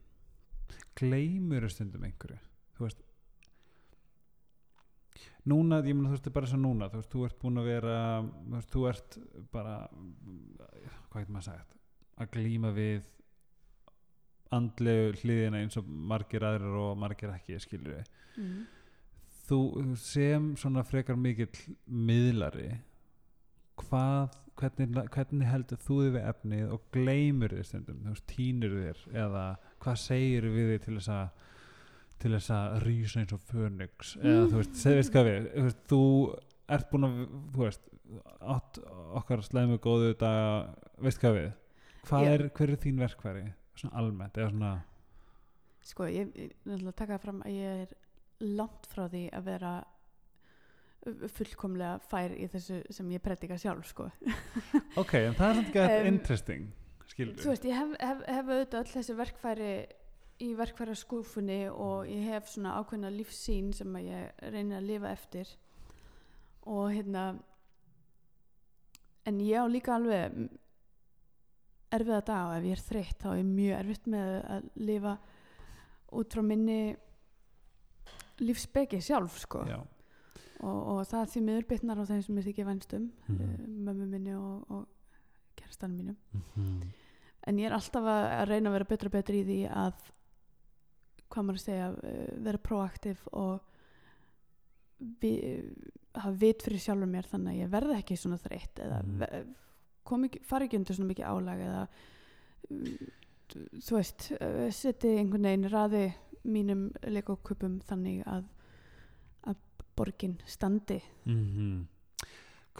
gleymur 0.97 1.69
stundum 1.69 2.05
einhverju? 2.09 2.39
Þú 2.75 2.87
veist 2.89 3.04
núna, 5.51 5.81
ég 5.85 5.97
meina 5.97 6.11
þú 6.11 6.15
veist, 6.15 6.25
þetta 6.25 6.33
er 6.33 6.39
bara 6.39 6.51
svo 6.51 6.61
núna. 6.61 6.91
Þú 6.93 7.01
veist, 7.01 7.11
þú 7.13 7.25
ert 7.29 7.41
búin 7.43 7.61
að 7.61 7.71
vera 7.71 7.97
þú 8.25 8.55
veist, 8.55 8.71
þú 8.75 8.87
ert 8.91 9.19
bara 9.53 9.75
hvað 9.89 11.19
getur 11.21 11.35
maður 11.37 11.49
sagt? 11.51 11.77
Að 12.15 12.31
glíma 12.37 12.71
við 12.75 13.03
andlegu 14.55 15.13
hliðina 15.23 15.61
eins 15.63 15.79
og 15.81 15.89
margir 15.89 16.45
aðrir 16.47 16.79
og 16.79 16.97
margir 17.01 17.33
ekki, 17.35 17.59
skilur 17.63 17.97
við 17.97 18.11
mm, 18.41 18.65
þú 19.49 19.61
sem 20.01 20.51
svona 20.61 20.85
frekar 20.87 21.19
mikill 21.21 21.51
miðlari 21.87 22.71
hvað, 23.81 24.37
hvernig, 24.61 25.01
hvernig 25.15 25.51
heldur 25.51 25.81
þú 25.83 26.01
þig 26.03 26.15
við 26.17 26.29
efnið 26.31 26.75
og 26.77 26.85
gleymur 26.95 27.57
þið 27.57 27.69
stundum, 27.71 28.03
þú 28.05 28.15
veist, 28.15 28.29
tínur 28.31 28.77
þér 28.79 29.03
eða 29.25 29.47
hvað 29.85 30.01
segir 30.05 30.49
við 30.55 30.73
þig 30.75 30.87
til 30.87 30.97
þess 30.99 31.15
að 31.17 31.51
til 32.23 32.33
þess 32.37 32.53
að 32.55 32.77
rísa 32.85 33.21
eins 33.23 33.35
og 33.37 33.43
fönix 33.49 34.15
eða 34.21 34.47
þú 34.51 34.61
veist, 34.61 34.79
segðu 34.81 35.01
veist 35.01 35.15
hvað 35.15 35.29
við 35.29 35.49
þú, 35.51 35.65
veist, 35.67 35.83
þú 35.91 36.01
ert 36.77 36.89
búin 36.93 37.09
að 37.09 37.19
þú 37.55 37.65
veist, 37.65 37.91
átt 38.55 38.81
okkar 39.21 39.45
slæmu 39.45 39.81
góðu 39.83 40.15
daga, 40.21 40.49
veist 41.05 41.23
hvað 41.23 41.39
við 41.39 41.51
hvað 42.09 42.27
Já. 42.27 42.35
er, 42.35 42.47
hver 42.57 42.75
er 42.75 42.83
þín 42.85 43.01
verkværi 43.01 43.45
svona 43.75 44.01
almennt, 44.01 44.39
eða 44.39 44.53
svona 44.53 44.73
sko, 45.85 46.07
ég, 46.09 46.31
náttúrulega 46.65 46.99
taka 47.03 47.21
fram 47.21 47.43
að 47.45 47.59
ég 47.59 47.85
er 47.85 47.99
langt 48.45 48.89
frá 48.91 49.07
því 49.09 49.27
að 49.37 49.51
vera 49.51 49.75
fullkomlega 51.05 51.99
fær 52.09 52.33
í 52.33 52.47
þessu 52.49 52.81
sem 52.95 53.11
ég 53.13 53.23
predika 53.25 53.59
sjálf 53.61 53.91
sko. 53.91 54.07
ok, 55.01 55.13
en 55.21 55.37
það 55.37 55.51
er 55.51 55.61
ekki 55.61 55.83
Em, 55.99 56.09
interesting 56.15 56.71
skilur 57.11 57.37
þú 57.41 57.53
veist, 57.53 57.67
ég 57.69 57.77
hef, 57.77 57.93
hef, 58.01 58.23
hef 58.31 58.49
auðvitað 58.49 58.81
öll 58.81 58.93
þessi 58.95 59.17
verkfæri 59.19 59.73
í 60.45 60.55
verkfæra 60.59 60.95
skúfunni 60.99 61.63
og 61.71 62.07
ég 62.11 62.27
hef 62.31 62.49
svona 62.53 62.77
ákveðna 62.81 63.11
lífsýn 63.15 63.73
sem 63.77 63.95
að 63.97 64.09
ég 64.11 64.45
reynir 64.55 64.79
að 64.81 64.89
lifa 64.91 65.11
eftir. 65.15 65.49
Og 66.67 66.91
hérna 66.95 67.25
en 69.27 69.41
ég 69.41 69.57
á 69.61 69.67
líka 69.69 69.95
alveg 69.97 70.33
mm, 70.37 70.49
erfiða 71.97 72.21
dag 72.29 72.49
og 72.51 72.57
ef 72.59 72.69
ég 72.69 72.77
er 72.77 72.85
þreytt 72.89 73.23
þá 73.25 73.29
er 73.39 73.45
mjög 73.49 73.79
erfitt 73.79 74.07
með 74.15 74.33
að 74.57 74.69
lifa 74.89 75.17
út 76.15 76.35
frá 76.37 76.43
minni 76.45 76.79
lífsbeki 78.43 79.01
sjálf 79.05 79.39
sko. 79.45 79.63
Og, 80.65 80.79
og 80.95 81.01
það 81.11 81.31
því 81.33 81.41
miður 81.45 81.67
bitnar 81.71 82.01
á 82.01 82.05
þeim 82.09 82.23
sem 82.25 82.39
ég 82.41 82.47
þykja 82.49 82.67
vænstum 82.71 83.09
mm 83.09 83.35
Mhm. 83.35 83.79
mömmu 83.85 84.07
minni 84.09 84.35
og, 84.37 84.65
og 84.71 84.87
kærastanum 85.57 85.97
mínum. 85.99 86.17
Mhm. 86.33 86.83
en 87.47 87.57
ég 87.59 87.67
er 87.67 87.73
alltaf 87.77 88.05
að 88.09 88.49
reyna 88.49 88.71
að 88.71 88.73
vera 88.73 88.85
betra 88.89 89.07
og 89.07 89.13
betra 89.13 89.35
í 89.37 89.45
því 89.45 89.59
að 89.69 89.95
hvað 91.35 91.47
maður 91.49 91.61
að 91.61 91.67
segja 91.67 91.91
uh, 91.91 92.25
vera 92.47 92.63
proaktiv 92.71 93.25
og 93.33 93.61
vi, 95.21 95.33
hafa 96.15 96.33
vit 96.41 96.63
fyrir 96.65 96.81
sjálfur 96.85 97.11
mér 97.11 97.27
þannig 97.29 97.57
að 97.57 97.61
ég 97.65 97.73
verði 97.75 97.97
ekki 97.99 98.17
svona 98.21 98.39
þreytt 98.41 98.81
eða 98.87 99.03
Mhm. 99.03 99.23
mm. 99.25 100.27
ekki, 100.29 100.41
fari 100.47 100.69
ekki 100.69 100.79
undir 100.79 100.95
svona 100.97 101.11
mikið 101.11 101.31
álag 101.33 101.63
eða 101.65 101.83
þú 103.85 103.97
veist 103.99 104.29
uh, 104.39 104.69
seti 104.73 105.15
einhvern 105.19 105.49
veginn 105.49 105.71
raði 105.73 106.05
mínum 106.45 106.87
leikokupum 107.09 107.79
þannig 107.89 108.23
að 108.29 108.47
að 109.49 109.59
borgin 109.97 110.39
standi 110.49 111.01
Mhm. 111.25 111.87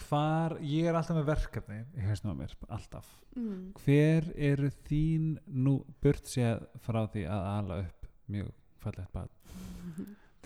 hvar 0.05 0.57
ég 0.61 0.89
er 0.89 0.95
alltaf 0.97 1.15
með 1.17 1.29
verkefni 1.29 1.77
í 1.95 2.03
hausnum 2.07 2.35
á 2.35 2.39
mér, 2.41 2.55
alltaf 2.69 3.07
mm. 3.35 3.73
hver 3.85 4.31
eru 4.35 4.69
þín 4.89 5.37
nú 5.47 5.77
burt 6.03 6.25
séð 6.27 6.65
frá 6.83 7.05
því 7.07 7.23
að 7.31 7.45
ala 7.59 7.77
upp 7.85 8.04
mjög 8.31 8.53
fallegt 8.83 9.11
bad 9.13 9.29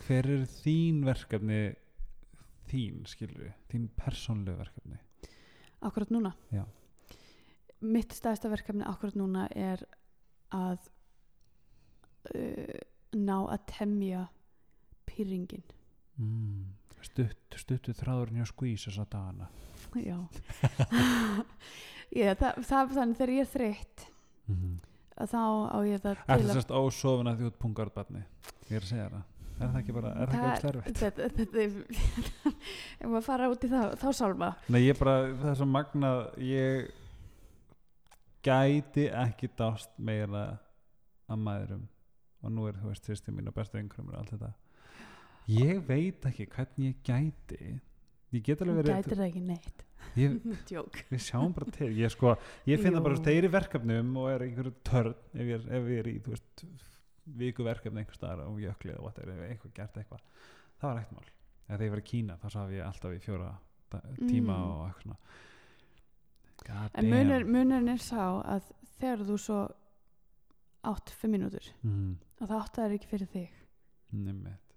hver 0.00 0.26
eru 0.26 0.46
þín 0.48 1.04
verkefni 1.04 1.60
þín, 2.70 3.04
skilur 3.08 3.46
við 3.46 3.54
þín 3.72 3.88
persónlegu 3.98 4.60
verkefni 4.60 5.00
Akkurat 5.80 6.10
núna? 6.12 6.34
Já. 6.52 6.66
Mitt 7.80 8.12
stæðsta 8.12 8.50
verkefni 8.52 8.84
akkurat 8.84 9.16
núna 9.16 9.46
er 9.56 9.80
að 10.52 10.90
uh, 12.34 12.82
ná 13.16 13.36
að 13.38 13.64
temja 13.70 14.26
pyrringin. 15.08 15.64
mm. 16.20 16.66
stutt, 17.00 17.56
stuttu 17.56 17.94
þráðurinn 17.96 18.42
hjá 18.42 18.50
skvís 18.50 18.84
þess 18.84 19.00
að 19.00 19.10
dana 19.16 19.48
Já. 19.96 20.18
Já 22.20 22.34
það, 22.36 22.60
það, 22.68 22.94
þannig 22.98 23.18
þegar 23.18 23.34
ég 23.34 23.46
er 23.46 23.50
þreytt 23.54 24.06
mm 24.50 24.56
-hmm. 24.56 24.76
Að 25.20 25.34
þá 25.34 25.42
á 25.70 25.78
ég 25.88 26.00
það 26.04 26.12
Er 26.14 26.20
til 26.20 26.38
það 26.40 26.46
að... 26.50 26.54
sérst 26.58 26.72
ósofuna 26.80 27.34
því 27.38 27.48
út 27.50 27.58
pungarðbarni 27.64 28.22
ég 28.70 28.78
er 28.78 28.86
að 28.86 28.90
segja 28.94 29.08
það. 29.12 29.26
Er 29.60 29.68
það 29.68 29.78
ekki 29.82 29.92
bara, 29.98 30.10
er 30.16 30.30
það 30.30 30.44
ekki 30.50 30.60
Það- 30.62 30.70
erfitt 30.70 31.00
þetta, 31.00 31.26
þetta 31.36 31.58
er 31.60 31.72
ef 33.00 33.06
maður 33.12 33.26
fara 33.26 33.48
út 33.52 33.66
í 33.66 33.68
þá, 33.68 33.80
þá 34.00 34.06
sálma. 34.16 34.48
Nei, 34.72 34.80
ég 34.86 34.96
bara, 35.00 35.16
það 35.42 35.50
er 35.52 35.58
svo 35.60 35.66
magnað. 35.68 36.20
Ég 36.40 36.88
gæti 38.46 39.04
ekki 39.12 39.50
dást 39.58 39.92
meira 40.00 40.44
að 41.30 41.42
maðurum 41.44 41.82
og 42.40 42.54
nú 42.56 42.64
er, 42.70 42.78
þú 42.80 42.88
veist, 42.94 43.04
sýstir 43.10 43.34
mín 43.36 43.50
og 43.50 43.56
bestu 43.58 43.76
einhverjum 43.76 44.14
og 44.14 44.16
allt 44.22 44.32
þetta. 44.32 44.52
Ég 45.52 45.82
veit 45.88 46.24
ekki 46.30 46.46
hvernig 46.54 46.86
ég 46.94 47.02
gæti 47.04 47.74
ég 48.36 48.44
get 48.46 48.60
alveg 48.62 48.76
verið 48.80 48.94
gætir 49.00 49.16
það 49.20 49.26
ekki 49.30 49.42
neitt. 49.48 49.82
Ég, 50.16 50.36
við 51.12 51.22
sjáum 51.26 51.52
bara 51.56 51.70
til. 51.76 51.90
Ég, 51.98 52.12
sko, 52.14 52.36
ég 52.70 52.80
finna 52.82 53.02
bara, 53.04 53.16
Jú. 53.18 53.22
þegar 53.24 53.36
ég 53.36 53.42
er 53.44 53.48
í 53.48 53.52
verkefnum 53.56 54.14
og 54.22 54.30
er 54.32 54.44
einhverju 54.46 54.72
törn 54.86 55.14
ef 55.34 55.42
ég 55.44 55.52
er, 55.58 55.66
ef 55.80 55.90
ég 55.94 56.00
er 56.04 56.08
í, 56.10 56.14
veist 56.28 56.64
viku 57.40 57.62
verkefni 57.66 58.02
einhver 58.02 58.16
staðar 58.18 58.46
og 58.48 58.56
jökli 58.62 58.94
og 58.96 59.04
whatever, 59.06 59.36
ef 59.44 59.52
eitthvað 59.54 59.74
gert 59.76 59.98
eitthvað 60.00 60.22
það 60.80 60.88
var 60.88 60.98
ekkert 61.02 61.16
mál, 61.18 61.28
þegar 61.68 61.84
ég 61.86 61.92
var 61.94 62.00
í 62.00 62.06
Kína 62.10 62.36
þá 62.40 62.46
sá 62.50 62.60
ég 62.74 62.86
alltaf 62.86 63.12
í 63.14 63.20
fjóra 63.22 63.50
tíma 63.90 64.56
Mm. 64.56 64.70
og 64.70 64.80
eitthvað 64.88 65.04
svona. 65.04 65.18
God 66.66 66.98
en 67.00 67.08
munur, 67.10 67.44
munurinn 67.48 67.92
er 67.94 68.02
sá 68.02 68.22
að 68.42 68.66
þegar 68.98 69.22
þú 69.28 69.36
svo 69.40 69.60
átt 70.90 71.12
fimm 71.20 71.34
mínútur 71.36 71.66
mm, 71.84 72.10
og 72.40 72.48
það 72.50 72.56
átt 72.64 72.74
það 72.78 72.84
er 72.88 72.96
ekki 72.96 73.10
fyrir 73.12 73.30
þig. 73.34 73.54
Nefnt 74.16 74.76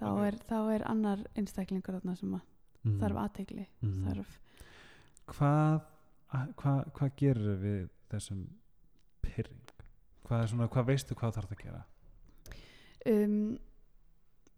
þá, 0.00 0.08
er, 0.26 0.38
þá 0.48 0.56
er 0.74 0.84
annar 0.90 1.22
einstaklingur 1.38 1.98
þarna 1.98 2.16
sem 2.18 2.34
að 2.38 2.44
mm. 2.84 2.98
þarf 3.00 3.16
aðtegli 3.24 3.66
Mhm. 3.82 4.06
þarf 4.08 4.38
hvað 5.26 5.82
a- 6.34 6.48
hvað 6.56 6.92
hva 6.98 7.10
gerir 7.16 7.56
við 7.62 7.88
þessum 8.10 8.46
pyrring 9.22 9.60
hvað, 10.24 10.48
svona, 10.48 10.68
hvað 10.68 10.86
veistu 10.92 11.14
hvað 11.14 11.34
þarf 11.38 11.52
að 11.52 11.62
gera 11.64 11.84
um, 13.06 13.58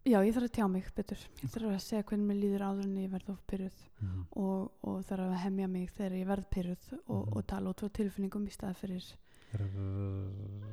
já 0.07 0.19
ég 0.23 0.33
þarf 0.35 0.47
að 0.47 0.55
tjá 0.57 0.67
mig 0.71 0.85
betur 0.95 1.17
ég 1.43 1.49
þarf 1.51 1.69
að 1.73 1.79
segja 1.83 2.03
hvernig 2.03 2.27
mér 2.29 2.39
líður 2.41 2.65
áður 2.67 2.85
en 2.87 2.97
ég 3.03 3.09
verð 3.11 3.29
of 3.33 3.41
pyrruð 3.47 3.79
mm. 4.01 4.25
og, 4.39 4.71
og 4.83 5.01
þarf 5.09 5.25
að 5.27 5.41
hemja 5.43 5.67
mig 5.67 5.89
þegar 5.91 6.15
ég 6.21 6.27
verð 6.27 6.45
pyrruð 6.53 6.85
og, 7.07 7.25
Mhm. 7.27 7.33
og 7.37 7.47
tala 7.47 7.69
út 7.73 7.79
frá 7.83 7.89
tilfinningum 7.91 8.47
í 8.47 8.51
stað 8.55 8.75
fyrir 8.75 9.03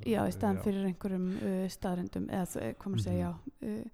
já, 0.05 0.21
í 0.27 0.33
staðan 0.35 0.59
fyrir 0.65 0.87
einhverjum 0.89 1.27
uh, 1.39 1.69
staðrendum 1.71 2.27
eða 2.29 2.75
hvað 2.75 2.91
maður 2.91 3.05
segja, 3.05 3.29
já 3.29 3.69
uh, 3.69 3.85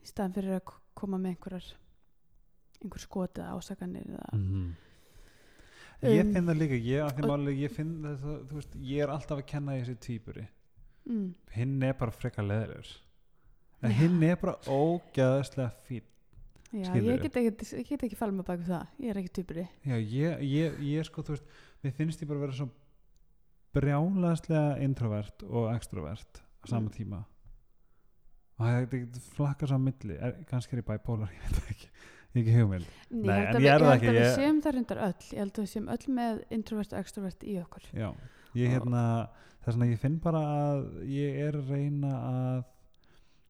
í 0.00 0.06
staðan 0.10 0.34
fyrir 0.36 0.54
að 0.60 0.74
koma 0.94 1.18
með 1.18 1.34
einhverjar 1.34 1.66
einhver 2.84 3.02
skotið 3.04 3.44
ásakanir 3.54 4.06
mm. 4.32 4.70
ég 6.02 6.22
Um, 6.24 6.32
finn 6.32 6.46
það 6.48 6.60
líka 6.62 6.78
ég, 6.80 7.02
að 7.04 7.16
og- 7.20 7.28
ég 7.52 7.70
finn 7.76 7.90
það, 8.06 8.28
veist, 8.56 8.76
ég 8.80 9.02
er 9.04 9.10
alltaf 9.12 9.38
að 9.42 9.46
kenna 9.52 9.74
þessi 9.84 9.96
týpuri 10.06 10.46
mm, 11.06 11.26
hinn 11.56 11.82
er 11.82 11.92
bara 12.00 12.10
frekar 12.16 12.46
leðilegur 12.48 12.92
en 13.82 13.90
Já. 13.90 13.96
hinn 14.00 14.22
er 14.22 14.36
bara 14.40 14.54
ógæðslega 14.66 15.70
fín 15.88 16.06
já, 16.72 16.94
ég 16.96 17.20
get 17.26 17.36
ekki, 17.36 17.98
ekki 17.98 18.16
falið 18.16 18.38
mig 18.38 18.46
bak 18.48 18.60
við 18.62 18.72
það, 18.72 18.86
ég 19.04 19.10
er 19.12 19.20
ekki 19.20 19.34
týpuri 19.40 19.66
já, 19.84 19.96
ég, 19.98 20.44
ég, 20.48 20.80
ég 20.94 21.04
sko, 21.08 21.22
þú 21.26 21.36
veist 21.36 21.52
mér 21.84 21.96
finnst 21.98 22.22
ég 22.24 22.28
bara 22.32 22.44
vera 22.46 22.56
svo 22.62 22.70
brjálaðslega 23.76 24.78
introvert 24.84 25.44
og 25.46 25.68
extrovert 25.74 26.40
á 26.60 26.64
sama 26.68 26.88
Mm. 26.88 26.94
tíma. 26.96 27.20
Og 28.58 28.66
það 28.66 28.76
er 28.76 29.20
flakkar 29.36 29.68
svo 29.70 29.76
á 29.78 29.80
milli 29.80 30.16
er, 30.18 30.32
kannski 30.50 30.74
er 30.76 30.82
ég 30.82 30.88
bipolar, 30.88 31.30
ég 31.36 31.40
veit 31.44 31.70
ekki 31.70 31.89
ekki 32.38 32.54
hugmynd. 32.54 32.86
Nei, 33.10 33.22
Nei, 33.26 33.38
ég 33.40 33.46
held 33.46 33.54
en 33.54 33.56
að 33.56 33.60
ég 33.60 33.60
við, 33.60 33.70
er 33.70 33.80
ég 33.80 33.80
það 33.80 33.90
held 33.90 33.96
ekki, 33.96 34.08
að 34.10 34.16
við 34.16 34.26
ég- 34.26 34.36
séum 34.38 34.60
það 34.62 34.74
reyndar 34.76 35.00
öll. 35.06 35.14
Ég 35.30 35.38
held 35.42 35.52
að 35.52 35.62
við 35.64 35.70
séum 35.74 35.88
öll 35.94 36.14
með 36.20 36.42
introvert 36.50 36.92
og 36.92 36.98
extrovert 37.00 37.40
í 37.42 37.54
okkur. 37.64 37.84
Já, 37.92 38.08
ég 38.54 38.66
Og- 38.66 38.74
hérna 38.74 39.02
þess 39.64 39.76
vegna 39.76 39.90
ég 39.90 39.98
finn 39.98 40.18
bara 40.20 40.40
að 40.40 40.84
ég 41.10 41.38
er 41.48 41.52
að 41.58 41.70
reyna 41.70 42.12
að 42.30 42.64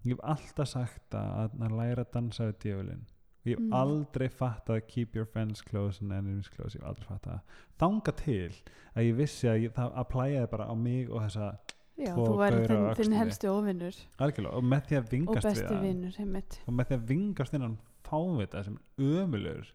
ég 0.04 0.16
hef 0.16 0.20
alltaf 0.24 0.68
sagt 0.68 1.10
að, 1.14 1.50
að 1.60 1.76
læra 1.76 2.04
að 2.04 2.12
dansa 2.12 2.44
við 2.50 2.58
djöfulinn. 2.64 3.04
Ég 3.44 3.56
hef 3.56 3.60
Mm. 3.60 3.72
aldrei 3.72 4.28
fattað 4.28 4.86
keep 4.86 5.14
your 5.16 5.24
friends 5.24 5.62
close 5.62 6.00
and 6.02 6.12
enemies 6.12 6.48
close 6.48 6.74
ég 6.76 6.80
hef 6.82 6.88
aldrei 6.90 7.06
fattað 7.08 7.40
þanga 7.80 8.12
til 8.16 8.50
að 8.96 9.04
ég 9.08 9.14
vissi 9.16 9.48
að 9.48 9.62
ég, 9.64 9.72
það 9.72 9.94
applæjaði 9.96 10.50
bara 10.50 10.64
á 10.68 10.74
mig 10.76 11.08
og 11.10 11.22
þessa 11.22 11.58
já, 11.96 12.12
þú 12.14 12.36
væri 12.36 12.66
þinn, 12.68 12.94
þinn 12.96 13.16
helsti 13.16 13.48
ofinnur 13.48 13.96
algjörlega 14.18 14.52
og 14.60 14.62
með 14.64 14.82
því 14.90 14.96
að 14.98 15.04
og 15.04 15.10
vingast 15.14 15.62
við 15.70 15.80
vinnur 15.80 16.16
heimitt 16.20 16.58
og 16.68 16.74
með 16.74 16.84
því 16.90 16.94
að 16.98 17.06
vingast 17.08 17.54
innan 17.54 17.78
fávita 18.10 18.64
sem 18.66 18.76
er 18.76 19.04
ömulur 19.22 19.70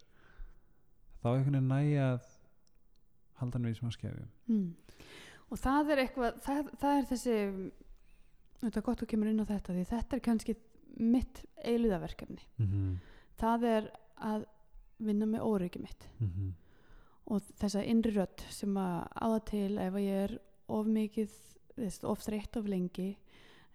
þá 1.21 1.27
er 1.29 1.38
einhvern 1.38 1.55
veginn 1.57 1.71
næja 1.71 2.07
að 2.13 2.29
halda 3.39 3.57
hann 3.59 3.69
við 3.69 3.79
smá 3.79 3.91
skefjum 3.95 4.29
mm. 4.47 4.67
og 5.49 5.61
það 5.63 5.93
er 5.95 6.03
eitthvað 6.05 6.39
það, 6.45 6.71
það 6.81 6.99
er 6.99 7.09
þessi 7.11 7.38
þetta 8.61 8.79
er 8.79 8.88
gott 8.89 9.03
að 9.03 9.11
kemur 9.13 9.31
inn 9.31 9.43
á 9.43 9.51
þetta 9.51 9.75
því 9.75 9.88
þetta 9.91 10.17
er 10.17 10.25
kannski 10.29 10.57
mitt 10.95 11.41
eiliðaverkefni 11.63 12.43
mm 12.57 12.67
-hmm. 12.67 12.93
það 13.41 13.65
er 13.71 13.89
að 14.15 14.45
vinna 14.97 15.25
með 15.27 15.43
óryggi 15.43 15.81
mitt 15.83 16.07
Mm 16.19 16.53
og 17.25 17.41
þessa 17.57 17.81
innri 17.89 18.13
rödd 18.13 18.43
sem 18.53 18.75
að 18.77 19.07
áða 19.17 19.39
til 19.49 19.77
ef 19.81 19.95
að 19.97 20.03
ég 20.05 20.23
er 20.27 20.33
of 20.75 20.86
mikið 20.86 21.38
of 22.05 22.23
þreytt 22.23 22.59
of 22.59 22.69
lengi 22.69 23.17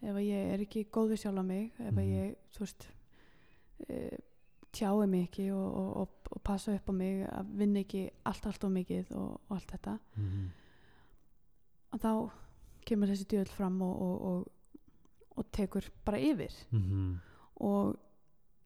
ef 0.01 0.15
að 0.15 0.25
ég 0.25 0.53
er 0.55 0.65
ekki 0.65 0.87
góð 0.93 1.15
við 1.15 1.23
sjálf 1.25 1.45
mig 1.45 1.73
ef 1.79 1.91
að 1.91 2.05
Mhm. 2.05 2.13
ég 2.15 2.37
þú 2.55 2.61
veist 2.65 2.89
e, 3.89 4.19
tjái 4.73 5.07
mig 5.07 5.29
ekki 5.29 5.49
og, 5.53 5.67
og, 5.81 5.97
og, 6.03 6.31
og 6.31 6.43
passa 6.47 6.75
upp 6.75 6.91
á 6.91 6.95
mig 6.95 7.25
að 7.29 7.55
vinna 7.59 7.83
ekki 7.85 8.05
allt 8.29 8.47
allt 8.47 8.65
of 8.65 8.73
mikið 8.75 9.11
og, 9.19 9.41
og 9.49 9.57
allt 9.57 9.75
þetta. 9.75 9.97
Að 11.91 12.05
þá 12.05 12.13
kemur 12.87 13.11
þessi 13.11 13.27
djöðl 13.31 13.53
fram 13.55 13.83
og, 13.83 14.03
og, 14.03 14.23
og, 14.31 14.87
og 15.37 15.51
tekur 15.53 15.91
bara 16.05 16.23
yfir. 16.23 16.55
Mhm. 16.71 17.19
og 17.61 17.99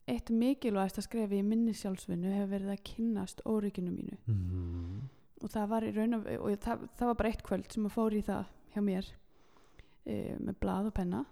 eitt 0.07 0.29
mikilvægast 0.29 0.99
að 1.01 1.07
skrefi 1.07 1.39
í 1.41 1.43
minni 1.43 1.73
sjálfsvinnu 1.75 2.29
hefur 2.31 2.51
verið 2.53 2.71
að 2.75 2.83
kynnast 2.85 3.41
órygginu 3.49 3.91
mínu. 3.91 4.17
Mhm. 4.25 5.01
og 5.41 5.51
það 5.51 5.69
var 5.69 5.83
í 5.83 5.91
raun 5.95 6.13
og, 6.13 6.27
og 6.39 6.59
það, 6.63 6.89
það 6.97 7.07
var 7.07 7.15
bara 7.15 7.29
eitt 7.29 7.43
kvöld 7.43 7.71
sem 7.73 7.85
að 7.85 7.95
fór 7.97 8.13
í 8.15 8.21
það 8.23 8.45
hjá 8.73 8.81
mér 8.81 9.09
e, 10.05 10.37
með 10.39 10.59
blað 10.61 10.87
og 10.89 10.93
penna 10.93 11.25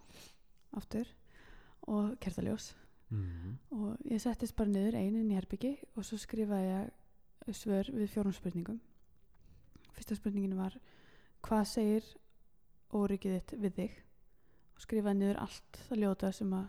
aftur 0.78 1.08
og 1.88 2.18
kertaljós 2.20 2.74
Mhm. 3.14 3.58
og 3.72 3.98
ég 4.06 4.20
settist 4.22 4.56
bara 4.56 4.70
niður 4.70 4.96
einin 5.00 5.30
í 5.32 5.36
herbyggi 5.38 5.78
og 5.96 6.04
svo 6.06 6.18
skrifaði 6.18 6.70
ég 7.48 7.56
svör 7.60 7.90
við 7.94 8.08
fjórum 8.10 8.34
spurningum 8.34 8.80
fyrsta 9.94 10.16
spurningin 10.16 10.56
var 10.58 10.78
hvað 11.44 11.66
segir 11.70 12.04
óryggið 12.94 13.36
þitt 13.40 13.54
við 13.62 13.74
þig 13.78 13.92
og 14.76 14.82
skrifaði 14.86 15.18
niður 15.20 15.42
allt 15.44 15.80
það 15.90 16.02
ljóta 16.04 16.32
sem 16.34 16.54
að 16.54 16.68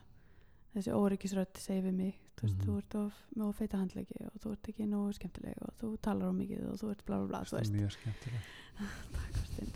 þessi 0.74 0.92
óryggisrödd 0.98 1.56
segir 1.62 1.84
við 1.86 1.94
mig 1.94 2.14
þú 2.36 2.42
veist, 2.48 2.56
Mhm. 2.58 2.66
þú 2.66 2.78
ert 2.78 2.94
of, 2.94 3.14
með 3.36 3.46
of 3.48 3.56
feita 3.56 3.76
handleggi 3.78 4.20
og 4.26 4.32
þú 4.42 4.52
ert 4.52 4.68
ekki 4.68 4.86
nógu 4.90 5.12
skemmtileg 5.14 5.54
og 5.62 5.74
þú 5.80 5.98
talar 6.02 6.28
of 6.28 6.34
mikið 6.34 6.64
og 6.72 6.78
þú 6.80 6.90
ert 6.90 7.04
bla 7.06 7.18
bla 7.18 7.26
bla 7.28 7.40
þú 7.44 7.54
er 7.54 7.60
veist, 7.60 7.72
mjög 7.72 7.92
skemmtilega 7.92 8.42
Takk, 9.14 9.32
Kristín. 9.32 9.70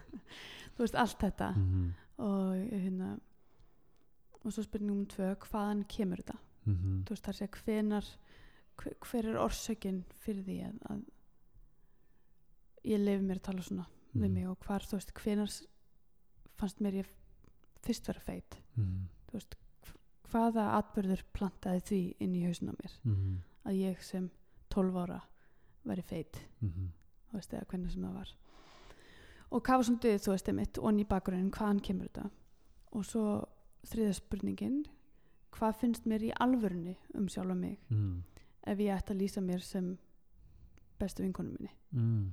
þú 0.74 0.78
veist 0.78 0.94
allt 0.94 1.18
þetta 1.18 1.50
Mhm. 1.56 1.92
og 2.18 2.54
hérna 2.72 3.20
og 4.44 4.52
svo 4.52 4.62
spurning 4.62 4.90
um 5.00 5.06
tvö, 5.06 5.34
hvaðan 5.36 5.84
kemur 5.88 6.16
þetta 6.22 6.38
Mhm. 6.66 7.04
þú 7.04 7.08
veist 7.10 7.22
það 7.24 7.28
er 7.28 7.32
að 7.32 7.38
segja 7.38 7.64
hvenar 7.64 8.04
hver, 8.76 8.94
hver 9.00 9.26
er 9.28 9.38
orsökin 9.38 10.04
fyrir 10.20 10.44
því 10.44 10.58
að, 10.68 10.78
að 10.90 11.02
ég 12.90 13.00
lefi 13.04 13.24
mér 13.26 13.40
að 13.40 13.46
tala 13.48 13.62
svona 13.62 13.86
við 14.14 14.22
Mhm. 14.28 14.32
mig 14.34 14.48
og 14.48 14.58
hvar 14.66 14.80
þú 14.80 14.96
veist 14.98 15.12
hvenar 15.14 15.50
fannst 16.58 16.80
mér 16.80 16.94
ég 17.02 17.06
fyrst 17.82 18.06
vera 18.06 18.20
feit 18.20 18.56
Mhm. 18.76 19.08
þú 19.28 19.32
veist 19.32 19.54
hv- 19.84 19.96
hvaða 20.30 20.64
atbyrður 20.82 21.22
plantaði 21.32 21.80
því 21.82 22.14
inn 22.20 22.34
í 22.34 22.44
hausin 22.46 22.68
á 22.70 22.74
mér 22.76 22.92
Mhm. 23.04 23.38
að 23.66 23.74
ég 23.74 24.02
sem 24.02 24.30
12 24.70 24.94
ára 24.94 25.22
væri 25.86 26.02
feit 26.04 26.40
Mhm. 26.62 26.90
þú 27.30 27.34
veist 27.34 27.50
eða 27.52 27.66
hvernig 27.66 27.90
sem 27.92 28.02
það 28.02 28.14
var 28.14 28.28
og 29.52 29.62
hvað 29.64 29.76
var 29.76 29.82
svona 29.84 30.00
döð 30.00 30.18
þú 30.20 30.30
veist 30.32 30.48
einmitt 30.48 30.78
og 30.78 30.92
í 30.94 31.04
bakgrunnin 31.06 31.50
hvaðan 31.50 31.80
kemur 31.82 32.08
þetta 32.08 32.30
og 32.92 33.04
svo 33.04 33.48
þriða 33.86 34.14
spurningin 34.14 34.84
hvað 35.52 35.74
finnst 35.80 36.04
mér 36.06 36.22
í 36.22 36.32
alvörunni 36.40 36.96
um 37.14 37.26
sjálfa 37.28 37.54
mig 37.56 37.78
Mhm. 37.90 38.22
ef 38.66 38.78
ég 38.78 38.96
ætti 38.96 39.12
að 39.14 39.20
lýsa 39.22 39.40
mér 39.40 39.60
sem 39.62 39.98
bestu 40.98 41.22
vinkonu 41.22 41.48
minni 41.58 41.70
Mhm. 41.92 42.32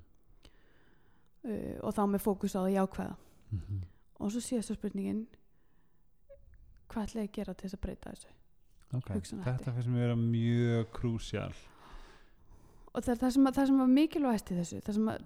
uh, 1.46 1.78
og 1.84 1.94
þá 1.96 2.02
með 2.12 2.22
fókus 2.26 2.56
á 2.56 2.62
það 2.66 2.76
jákvæða 2.78 3.16
Mhm. 3.52 3.82
og 4.20 4.32
svo 4.32 4.40
síðasta 4.42 4.76
spurningin 4.76 5.28
hvað 6.90 7.04
ætla 7.08 7.22
ég 7.22 7.30
að 7.30 7.32
gera 7.34 7.54
til 7.54 7.70
þess 7.70 7.78
að 7.78 7.82
breyta 7.82 8.10
þessu 8.12 8.28
Ok, 8.94 9.10
Hugsunarhætti. 9.14 9.64
þetta 9.64 9.74
finnst 9.74 9.90
mér 9.90 10.00
vera 10.00 10.16
mjög 10.16 10.86
krúsjál 10.94 11.54
og 12.94 13.04
það, 13.04 13.10
er 13.12 13.20
það, 13.22 13.32
sem, 13.36 13.46
að- 13.48 13.56
það 13.58 13.68
sem 13.68 13.78
var 13.80 13.88
mikilvægst 13.88 14.52
í 14.52 14.56
þessu 14.58 14.82
það 14.82 14.94
sem, 14.98 15.08
að, 15.08 15.20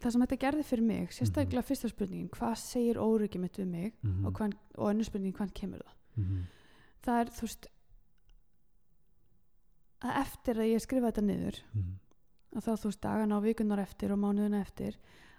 það 0.00 0.10
sem 0.12 0.22
þetta 0.24 0.38
gerði 0.44 0.64
fyrir 0.64 0.82
mig 0.86 1.12
sérstaklega 1.12 1.62
Mhm. 1.62 1.68
fyrsta 1.68 1.88
spurningin 1.92 2.30
hvað 2.30 2.56
segir 2.58 2.96
óryggi 2.98 3.38
mitt 3.40 3.56
við 3.60 3.66
mig 3.68 3.92
Mhm. 4.02 4.26
og, 4.26 4.32
hvan, 4.34 4.52
og 4.78 4.90
önnur 4.94 5.04
spurningin 5.04 5.34
hvaðan 5.36 5.54
kemur 5.54 5.78
það 5.82 5.94
Mhm. 6.16 6.42
það 7.02 7.20
er 7.20 7.26
þú 7.30 7.40
veist 7.46 7.66
að 10.02 10.16
eftir 10.22 10.58
að 10.58 10.70
ég 10.72 10.82
skrifa 10.82 11.12
þetta 11.12 11.24
niður 11.26 11.58
Mhm. 11.74 11.92
að 12.56 12.64
þá 12.66 12.72
þú 12.82 12.88
veist 12.90 13.00
dagana 13.04 13.36
og 13.36 13.44
vikunar 13.44 13.78
eftir 13.82 14.12
og 14.12 14.18
mánuðina 14.18 14.60
eftir 14.60 14.96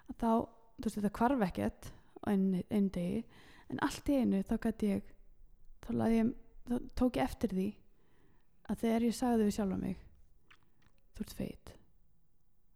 að 0.08 0.16
þá, 0.18 0.48
þú 0.80 0.84
veist 0.88 0.96
þetta 1.00 1.12
hvarf 1.18 1.42
ekkert 1.48 1.90
á 2.24 2.30
einn 2.32 2.62
ein 2.70 2.88
degi 2.90 3.24
en 3.70 3.78
allt 3.82 4.04
í 4.08 4.20
einu 4.22 4.42
þá 4.42 4.56
gæti 4.58 4.88
ég 4.94 5.02
þá, 5.82 5.92
ég, 6.08 6.34
þá 6.68 6.80
tók 6.96 7.12
ég 7.18 7.24
eftir 7.24 7.48
því 7.50 7.74
að 8.70 8.78
þegar 8.80 9.02
ég 9.02 9.14
sagði 9.14 9.44
við 9.44 9.56
sjálfa 9.58 9.78
mig 9.80 9.96
þú 11.14 11.26
ert 11.26 11.36
feit. 11.38 11.74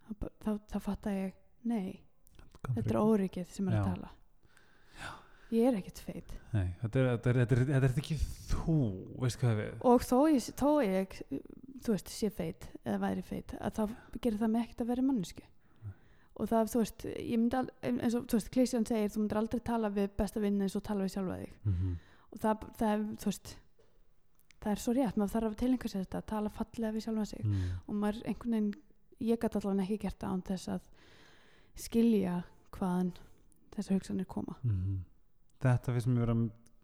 Þá, 0.08 0.28
þá, 0.44 0.50
þá 0.72 0.78
fatta 0.84 1.12
ég 1.12 1.34
nei, 1.68 1.98
þetta 2.68 2.94
er 2.94 3.00
óryggið 3.02 3.50
sem 3.52 3.68
er 3.68 3.78
að 3.78 3.82
Já. 3.82 3.90
tala. 3.92 4.14
Ég 5.48 5.64
er 5.64 5.78
ekkert 5.78 6.00
feit. 6.04 6.32
Nei, 6.52 6.66
þetta 6.82 6.98
er, 7.00 7.06
þetta, 7.08 7.30
er, 7.30 7.38
þetta, 7.42 7.56
er, 7.56 7.68
þetta 7.72 7.88
er 7.88 8.00
ekki 8.02 8.16
þú 8.50 8.74
veist 9.22 9.38
hvað 9.40 9.60
við 9.62 9.86
og 9.88 10.02
þó 10.04 10.18
ég, 10.28 10.48
þó 10.60 10.70
ég 10.84 11.14
þú 11.84 11.94
veist, 11.94 12.10
sé 12.12 12.28
feit 12.34 12.66
eða 12.82 12.98
væri 13.06 13.24
feit 13.24 13.54
að 13.56 13.78
þá 13.78 14.18
gerir 14.18 14.42
það 14.42 14.52
mig 14.52 14.66
ekkert 14.66 14.84
að 14.84 14.90
vera 14.92 15.06
mannesku 15.06 15.46
og 16.38 16.50
það, 16.50 16.68
þú 16.72 16.82
veist, 16.82 17.06
ég 17.08 17.40
myndi 17.40 17.58
al, 17.58 17.70
eins 17.88 18.14
og, 18.14 18.26
þú 18.30 18.38
veist, 18.38 18.50
Klísjan 18.54 18.86
segir, 18.86 19.10
þú 19.10 19.22
myndir 19.22 19.40
aldrei 19.40 19.62
tala 19.66 19.90
við 19.94 20.12
besta 20.18 20.42
vinn 20.42 20.60
eins 20.62 20.76
og 20.78 20.84
tala 20.86 21.06
við 21.06 21.16
sjálfa 21.16 21.38
þig. 21.40 21.56
Mm 21.64 21.74
-hmm. 21.78 21.96
og 22.30 22.38
það, 22.44 22.68
það 22.78 23.06
þú 23.18 23.30
veist 23.30 23.56
það 24.62 24.70
er 24.72 24.82
svo 24.82 24.94
rétt, 24.96 25.16
maður 25.16 25.34
þarf 25.34 25.50
að 25.52 25.58
tilenga 25.62 25.88
sér 25.92 26.04
þetta 26.04 26.20
að 26.22 26.28
tala 26.32 26.52
fallega 26.54 26.94
við 26.94 27.04
sjálfa 27.06 27.26
sig. 27.30 27.44
Mm. 27.44 27.66
og 27.86 27.94
maður 27.94 28.22
einhvern 28.26 28.56
veginn, 28.56 28.70
ég 29.28 29.40
gæti 29.42 29.58
allavega 29.60 29.84
ekki 29.86 29.98
gert 30.06 30.24
án 30.26 30.42
þess 30.46 30.68
að 30.74 30.88
skilja 31.78 32.38
hvaðan 32.74 33.12
þessar 33.74 33.98
hugsanir 33.98 34.26
koma. 34.26 34.56
Mm 34.62 35.04
Þetta 35.58 35.92
finnst 35.94 36.06
mér 36.06 36.22
vera 36.22 36.34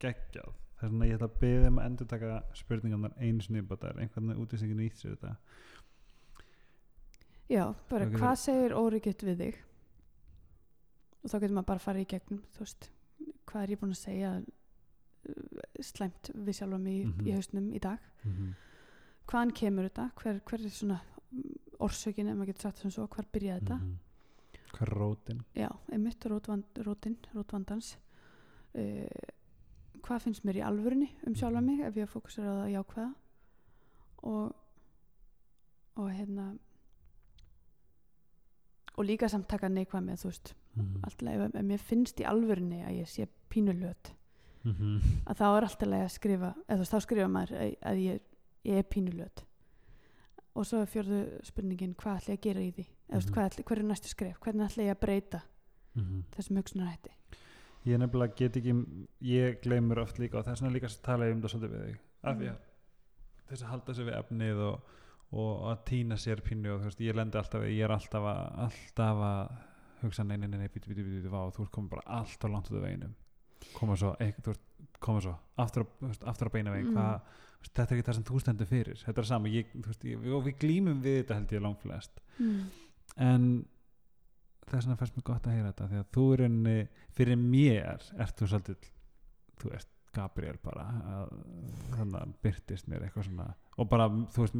geggjað. 0.03 0.55
Það 0.75 0.87
er 0.87 0.91
svona 0.91 1.07
ég 1.07 1.15
ætla 1.15 1.29
að 1.29 1.37
beða 1.45 1.69
um 1.71 1.77
að 1.79 1.85
endur 1.87 2.09
taka 2.11 2.31
spurningarnar 2.59 3.13
bara 3.69 3.81
það 3.81 3.91
er 3.91 4.01
einhvern 4.03 4.27
veginn 4.29 4.43
út 4.43 4.53
í 4.53 4.57
ekki 4.57 4.79
nýtt 4.79 4.99
sér 4.99 5.13
þetta? 5.15 5.37
Já, 7.55 7.75
bara 7.91 8.05
getur- 8.09 8.19
hvað 8.19 8.35
segir 8.41 8.75
óryggjut 8.75 9.23
við 9.23 9.39
þig? 9.45 9.61
Og 11.23 11.31
þá 11.31 11.37
getur 11.39 11.55
maður 11.55 11.67
bara 11.71 11.79
að 11.79 11.87
fara 11.87 12.03
í 12.03 12.09
gegnum 12.11 12.43
þú 12.57 12.59
veist, 12.65 12.91
hvað 13.47 13.63
er 13.63 13.71
ég 13.71 13.81
búin 13.81 13.95
að 13.95 14.03
segja? 14.03 14.31
uh, 14.35 14.43
slæmt 15.81 16.31
við 16.35 16.53
sjálfa 16.59 16.79
mig 16.81 17.03
í, 17.03 17.07
Mhm. 17.07 17.27
í 17.27 17.33
hausnum 17.35 17.73
í 17.75 17.81
dag 17.81 17.99
mm 18.25 18.33
-hmm. 18.33 18.55
hvaðan 19.27 19.53
kemur 19.55 19.89
þetta, 19.89 20.11
hver, 20.17 20.41
hver 20.45 20.61
er 20.65 20.71
svona 20.71 21.01
orsökin, 21.81 22.29
ef 22.29 22.37
maður 22.37 22.47
getur 22.47 22.63
sagt 22.63 22.79
sem 22.79 22.91
svo 22.91 23.07
hvar 23.09 23.27
byrjaði 23.33 23.61
þetta 23.61 23.79
Mhm. 23.79 23.99
Hvað 24.75 24.83
er 24.83 24.95
rótin? 24.99 25.45
já, 25.55 25.69
einmitt 25.93 26.25
rótvand, 26.27 26.65
rótin, 26.77 27.17
rótvandans 27.35 27.97
uh, 28.75 29.09
hvað 30.03 30.21
finnst 30.23 30.45
mér 30.45 30.57
í 30.57 30.63
alvörunni 30.67 31.11
um 31.27 31.35
sjálfa 31.35 31.61
Mhm. 31.61 31.67
mig 31.67 31.81
ef 31.87 31.95
ég 31.95 32.03
að 32.09 32.13
fókusera 32.13 32.47
á 32.51 32.57
það 32.65 32.73
jákvæða 32.75 33.15
og 34.23 34.55
og 35.97 36.11
hérna 36.11 36.59
og 38.99 39.05
líka 39.05 39.29
samt 39.29 39.49
taka 39.49 39.69
neikvæð 39.69 40.05
með 40.05 40.21
þú 40.23 40.31
veist, 40.31 40.55
Mm 40.77 41.05
allt 41.05 41.23
í 41.23 41.25
lagi 41.25 41.39
ef, 41.45 41.55
ef 41.55 41.63
mér 41.65 41.79
finnst 41.79 42.21
í 42.21 42.25
alvörunni 42.27 42.81
að 42.85 42.97
ég 42.99 43.07
sé 43.07 43.29
pínulöt 43.51 44.11
-hmm. 44.73 45.01
að 45.27 45.37
þá 45.37 45.45
er 45.57 45.63
alltaf 45.69 45.89
leið 45.89 46.05
að 46.05 46.15
skrifa 46.15 46.55
eða 46.69 46.77
þú 46.77 46.79
veist, 46.85 46.93
þá 46.95 47.01
skrifa 47.01 47.29
maður 47.29 47.53
að, 47.61 47.75
að 47.83 47.97
ég, 48.05 48.21
ég 48.65 48.77
er 48.79 48.83
pínulöt. 48.95 49.45
Og 50.55 50.67
svo 50.67 50.81
er 50.81 50.87
fjörðu 50.87 51.21
spurningin 51.43 51.95
hvað 51.95 52.17
ætla 52.21 52.35
ég 52.35 52.39
að 52.39 52.43
gera 52.49 52.61
í 52.61 52.71
því? 52.73 52.85
Eða 53.11 53.21
þú 53.21 53.35
veist, 53.35 53.59
Mhm. 53.59 53.65
hver 53.67 53.79
er 53.79 53.85
næstu 53.85 54.09
skref, 54.09 54.39
hvernig 54.41 54.67
ætla 54.71 54.83
ég 54.85 54.95
að 54.97 55.01
breyta 55.01 55.43
þessum 56.37 56.57
hugsunarhætti? 56.57 57.11
Ég 57.87 57.99
nefnilega 57.99 58.35
get 58.37 58.57
ekki 58.57 59.07
ég 59.21 59.61
gleymur 59.63 59.99
oft 59.99 60.17
líka 60.19 60.39
og 60.39 60.45
þess 60.47 60.63
vegna 60.63 60.75
líka 60.79 61.03
tala 61.03 61.25
ég 61.27 61.33
um 61.35 61.43
það 61.43 61.51
svolítið 61.53 61.71
við 61.75 61.85
þig. 61.87 61.99
Af 62.25 62.37
því 62.39 62.45
Mhm. 62.45 62.55
að 62.55 63.51
þess 63.51 63.63
að 63.63 63.69
halda 63.69 63.93
sér 63.95 64.05
við 64.09 64.19
efnið 64.23 64.59
og, 64.69 64.81
og 65.33 65.61
að 65.77 65.85
týna 65.85 66.15
sér 66.17 66.41
pínu 66.41 66.75
og 66.75 66.81
þú 66.81 66.85
veist, 66.85 67.01
ég 67.01 67.15
lendi 67.15 67.37
alltaf 67.39 67.63
ég 67.63 67.85
er 67.85 67.91
alltaf 67.91 68.23
að, 68.23 68.59
alltaf 68.65 69.17
að 69.19 69.57
hugsa 70.03 70.23
nei, 70.25 70.37
nei, 70.37 70.47
nei, 70.49 70.59
nei, 70.59 70.69
bítu, 70.69 70.89
bítu, 70.89 71.05
bítu, 71.05 71.29
vá, 71.31 71.51
þú 71.53 71.63
ert 71.63 71.71
komin 71.73 71.89
bara 71.91 72.03
alltaf 72.07 72.51
langt 72.51 72.71
út 72.71 72.77
af 72.79 72.83
veginum 72.89 73.15
koma 73.75 73.97
svo, 74.01 74.15
eit, 74.23 74.39
þú 74.45 74.55
ert 74.55 75.01
koma 75.05 75.23
svo 75.25 75.35
aftur, 75.61 75.87
á- 76.03 76.25
aftur 76.31 76.51
að 76.51 76.57
beina 76.57 76.75
veginn. 76.75 76.93
Mm. 76.93 76.99
hvað, 76.99 77.43
þetta 77.69 77.85
er 77.85 77.99
ekki 77.99 78.07
það 78.09 78.19
sem 78.19 78.27
þú 78.31 78.41
stendur 78.43 78.71
fyrir. 78.71 79.01
Þetta 79.05 79.23
er 79.23 79.29
sama, 79.29 79.53
ég, 79.53 79.71
veist, 79.87 80.05
ég, 80.09 80.27
og 80.37 80.45
við 80.47 80.59
glýmum 80.65 81.01
við 81.05 81.21
þetta 81.23 81.39
held 81.39 81.57
ég 81.57 81.65
langflest 81.65 82.23
mm. 82.39 82.61
en 83.25 83.49
þess 84.65 84.87
vegna 84.87 84.99
fannst 85.01 85.19
mér 85.19 85.27
gott 85.29 85.49
að 85.49 85.59
heyra 85.59 85.73
þetta 85.73 85.91
því 85.91 86.01
að 86.01 86.09
þú 86.17 86.27
er 86.35 86.45
enni, 86.49 86.79
fyrir 87.17 87.41
mér 87.41 88.09
ert 88.25 88.39
þú 88.41 88.49
svolítið 88.53 88.89
þú 89.61 89.75
veist, 89.75 89.91
Gabriel 90.15 90.59
bara 90.63 90.87
að, 91.11 91.31
þannig 91.97 92.19
að 92.21 92.35
byrtist 92.45 92.87
mér 92.87 93.03
eitthvað 93.03 93.29
svona. 93.29 93.47
Og 93.83 93.89
bara, 93.91 94.07
þú 94.31 94.45
veist 94.45 94.59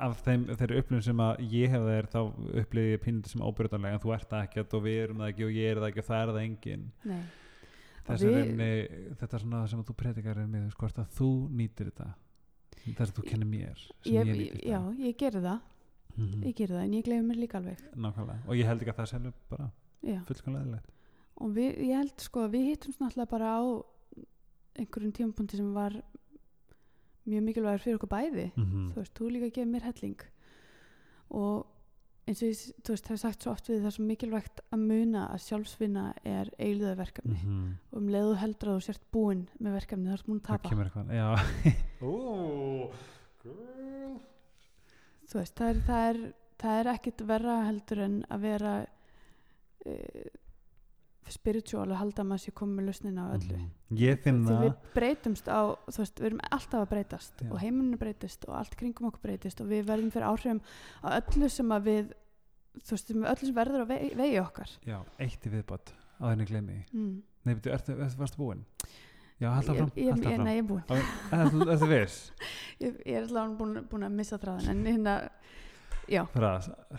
af 0.00 0.20
þeim, 0.24 0.46
þeirri 0.58 0.80
upplifun 0.80 1.04
sem 1.04 1.22
að 1.24 1.42
ég 1.52 1.72
hef 1.72 1.84
þeir 1.86 2.08
þá 2.12 2.18
upplifið 2.62 2.90
ég 2.90 3.02
pínlítið 3.04 3.34
sem 3.34 3.44
óbyrðanlega 3.44 3.96
en 3.96 4.02
þú 4.02 4.12
ert 4.16 4.30
það 4.30 4.46
ekkert 4.46 4.76
og 4.76 4.84
við 4.86 4.98
erum 5.04 5.22
það 5.22 5.32
ekki 5.32 5.46
og 5.46 5.56
ég 5.56 5.70
er 5.70 5.80
það 5.80 5.88
ekki 5.90 6.02
og 6.02 6.08
það 6.08 6.22
er 6.22 6.32
það 6.32 6.42
engin 6.44 6.86
nei 7.10 7.20
við- 8.18 8.34
reyni, 8.34 9.14
þetta 9.20 9.34
er 9.34 9.40
svona 9.44 9.68
sem 9.68 9.80
að 9.80 9.86
þú 9.90 9.94
predikar 9.96 10.36
með, 10.46 10.70
hvort 10.78 10.98
að 10.98 11.08
þú 11.18 11.28
nýtir 11.50 11.90
þetta. 11.90 12.14
Þess 12.96 13.10
að 13.10 13.16
þú 13.18 13.24
kennir 13.28 13.46
mér 13.46 13.78
ég, 14.04 14.26
ég, 14.26 14.62
já, 14.64 14.80
ég 14.98 15.16
gerði 15.16 15.42
það. 15.42 15.60
Mhm. 16.16 16.42
ég 16.44 16.54
gerði 16.56 16.74
það, 16.74 16.84
en 16.84 16.92
ég 16.92 17.04
gleyfi 17.04 17.24
mér 17.26 17.36
líka 17.40 17.58
alveg. 17.58 17.78
Nákvæmlega, 17.96 18.40
og 18.48 18.54
ég 18.56 18.66
held 18.66 18.80
ekki 18.80 18.90
að 18.90 18.96
það 19.00 19.06
selur 19.10 19.32
bara 19.50 19.70
eðlilegt. 20.56 20.90
Og 21.40 21.50
við, 21.54 21.78
ég 21.78 21.96
held 21.96 22.20
sko 22.20 22.40
að 22.44 22.50
við 22.50 22.64
hittum 22.70 22.92
náttúrulega 23.00 23.30
bara 23.30 23.46
á 23.56 23.62
einhverjum 24.80 25.12
tímapunkti 25.12 25.56
sem 25.56 25.72
var 25.74 25.92
mjög 27.28 27.42
mikilvægur 27.46 27.80
fyrir 27.84 27.98
okkur 27.98 28.08
bæði. 28.10 28.52
Mhm. 28.56 28.90
þú 28.92 28.94
veist, 28.96 29.14
þú 29.14 29.30
líka 29.30 29.50
gefið 29.54 29.70
mér 29.70 29.82
helling. 29.82 30.20
Og 31.30 31.66
eins 32.28 32.42
og 32.42 32.48
ég, 32.50 32.58
þú 32.84 32.92
veist, 32.94 33.08
hef 33.10 33.18
sagt 33.20 33.42
svo 33.42 33.52
oft 33.52 33.68
við 33.70 33.80
það 33.80 33.86
er 33.90 33.94
svo 33.96 34.04
mikilvægt 34.06 34.60
að 34.72 34.82
muna 34.86 35.22
að 35.34 35.40
sjálfsvinna 35.46 36.04
er 36.24 36.50
eilöða 36.58 36.96
verkefni 37.00 37.38
Mhm. 37.40 37.70
og 37.92 37.98
um 38.02 38.08
leiðu 38.12 38.36
heldur 38.42 38.68
að 38.70 38.76
þú 38.78 38.84
sért 38.86 39.04
búinn 39.12 39.46
með 39.60 39.72
verkefni 39.78 40.08
þá 40.10 40.12
ertu 40.18 40.28
búinn 40.28 40.40
að 40.40 40.46
það 40.46 40.56
tapa 40.56 40.68
kemur 40.68 40.90
eitthvað 40.90 41.06
já 41.16 41.28
Ó, 42.02 42.92
girl. 43.42 44.20
þú 45.30 45.38
veist, 45.40 45.54
það 45.56 45.68
er, 45.70 45.80
það 45.88 46.08
er, 46.10 46.20
það 46.60 46.80
er 46.80 46.92
ekkit 46.94 47.24
verra 47.32 47.56
heldur 47.66 47.98
en 48.06 48.16
að 48.30 48.40
vera 48.46 48.74
uh, 49.86 50.30
spiritual 51.30 51.86
að 51.90 52.00
halda 52.00 52.22
að 52.22 52.30
maður 52.30 52.42
sé 52.42 52.52
komið 52.56 52.78
með 52.78 52.88
lausnina 52.88 53.26
á 53.26 53.28
öllu. 53.36 53.58
Ég 54.00 54.22
finn 54.24 54.40
því 54.46 54.54
það. 54.54 54.64
við 54.64 54.94
breytumst 54.96 55.50
á 55.50 55.60
veist, 55.86 56.16
við 56.20 56.28
erum 56.30 56.40
alltaf 56.50 56.80
að 56.80 56.88
breytast 56.94 57.44
Já. 57.44 57.50
og 57.50 57.60
heiminu 57.62 58.00
breytist 58.00 58.46
og 58.48 58.56
allt 58.60 58.74
kringum 58.80 59.10
okkur 59.10 59.26
breytist 59.28 59.62
og 59.62 59.70
við 59.70 59.84
verðum 59.90 60.10
fyrir 60.14 60.30
áhrifum 60.30 60.62
á 61.04 61.08
öllu 61.20 61.50
sem 61.52 61.76
að 61.76 61.86
við 61.90 62.10
þú 62.78 62.96
veist, 62.96 63.12
öllu 63.14 63.48
sem 63.50 63.56
verður 63.56 63.84
á 63.84 63.86
vegi, 63.90 64.10
vegi 64.18 64.40
okkar. 64.40 64.74
Já, 64.86 64.98
eitt 65.22 65.46
í 65.46 65.52
viðbót 65.52 65.92
á 66.20 66.22
þenni 66.30 66.48
gleymi. 66.48 66.80
Því. 66.90 66.98
mm. 66.98 67.14
nei, 67.46 67.54
betur, 67.54 67.76
ertu, 67.76 67.96
ertu, 67.96 68.20
varstu 68.20 68.40
búinn? 68.40 68.64
Já, 69.40 69.48
halda 69.54 69.74
fram, 69.74 69.90
ég, 69.96 70.10
ég, 70.10 70.24
ég, 70.28 70.40
nei, 70.44 70.54
ég 70.58 70.62
er 70.62 70.68
búin. 70.68 70.82
Ertu, 71.32 71.64
ertu 71.72 71.86
viss? 71.88 72.16
Ég, 72.80 72.96
er 73.04 73.22
allavega 73.22 73.56
búin, 73.56 73.78
búin 73.88 74.04
að 74.04 74.16
missa 74.18 74.36
þráðin 74.40 74.70
en 74.72 74.82
hérna, 74.88 75.14
já. 76.08 76.22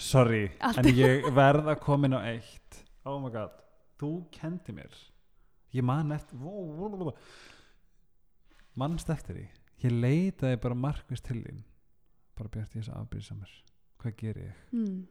Sorry, 0.01 0.47
Allt 0.61 0.81
en 0.81 0.89
ég 1.03 1.27
verð 1.37 1.69
að 1.73 1.79
koma 1.85 2.09
inn 2.09 2.17
á 2.17 2.21
eitt. 2.31 2.81
Oh 3.05 3.19
my 3.21 3.29
god, 3.33 3.53
þú 4.01 4.11
kendi 4.35 4.75
mér. 4.75 5.01
Ég 5.71 5.85
man 5.87 6.11
eftir 6.11 6.39
mannst 8.75 9.09
eftir 9.13 9.37
því? 9.37 9.47
Ég 9.85 9.97
leitaði 9.97 10.61
bara 10.61 10.77
markvist 10.77 11.25
til 11.27 11.41
þín. 11.41 11.63
Bara 12.37 12.51
bjart 12.51 12.75
ég 12.75 12.83
þess 12.83 12.93
að 12.93 13.05
afbyrðisamur 13.05 13.59
hvað 14.01 14.17
ger 14.17 14.39
ég? 14.41 14.61
Mm. 14.73 15.01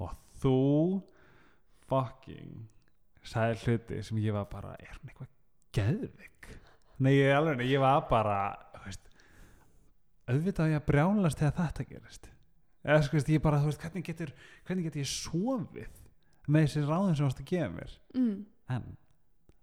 og 0.00 0.12
þú 0.40 0.56
fucking 1.90 2.68
sagði 3.28 3.58
hluti 3.66 4.02
sem 4.02 4.20
ég 4.22 4.34
var 4.34 4.48
bara 4.50 4.74
er 4.80 4.96
hún 4.96 5.10
eitthvað 5.12 5.32
geðvik 5.76 6.48
nei 7.02 7.14
ég 7.16 7.34
alveg, 7.36 7.64
ég 7.68 7.82
var 7.82 8.06
bara 8.10 8.38
veist, 8.84 9.04
auðvitað 10.30 10.72
ég 10.72 10.80
að 10.80 10.88
brjálast 10.88 11.40
þegar 11.40 11.58
þetta 11.58 11.86
gerist. 11.88 12.28
Eða 12.82 13.02
sko 13.06 13.18
veist, 13.18 13.30
ég 13.30 13.42
bara, 13.42 13.60
þú 13.62 13.70
veist, 13.70 13.82
hvernig 13.84 14.06
getur 14.06 14.32
hvernig 14.66 14.88
getur 14.88 15.02
ég 15.02 15.10
sofið 15.10 16.01
með 16.48 16.64
þessi 16.66 16.84
ráðum 16.88 17.14
sem 17.14 17.22
þú 17.24 17.28
varst 17.28 17.42
að 17.44 17.50
gefa 17.52 17.70
mér 17.76 17.98
Mm. 18.14 18.46
en 18.68 18.96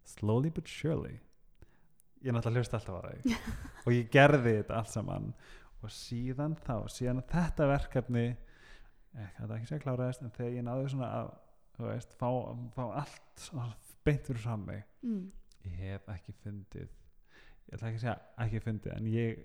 slowly 0.05 0.49
but 0.49 0.67
surely 0.67 1.19
ég 2.23 2.33
náttúrulega 2.35 2.59
hlust 2.63 2.73
alltaf 2.73 2.99
á 2.99 3.01
þig 3.09 3.35
og 3.85 3.91
ég 3.93 4.09
gerði 4.11 4.55
þetta 4.59 4.77
allt 4.79 4.89
saman 4.93 5.33
og 5.83 5.91
síðan 5.95 6.55
þá, 6.65 6.73
síðan 6.91 7.21
þetta 7.31 7.67
verkefni 7.69 8.25
ekki, 8.29 9.35
þetta 9.39 9.55
ekki 9.59 9.69
sé 9.69 9.79
kláraðist 9.83 10.23
en 10.25 10.31
þegar 10.35 10.55
ég 10.57 10.65
náði 10.67 10.89
svona 10.91 11.11
að 11.21 11.29
þú 11.79 11.85
veist, 11.87 12.15
fá, 12.19 12.29
fá 12.75 12.83
allt 13.03 13.39
svona 13.45 13.69
beint 14.05 14.25
fyrir 14.27 14.41
fram 14.43 14.65
mig 14.67 14.83
Mm. 15.03 15.29
ég 15.63 15.77
hef 15.79 16.09
ekki 16.11 16.33
fundið 16.43 16.89
ég 16.89 17.77
ætla 17.77 17.87
ekki 17.91 17.99
að 17.99 18.03
segja 18.03 18.17
ekki 18.43 18.59
fundið 18.65 18.95
en 18.97 19.05
ég 19.13 19.39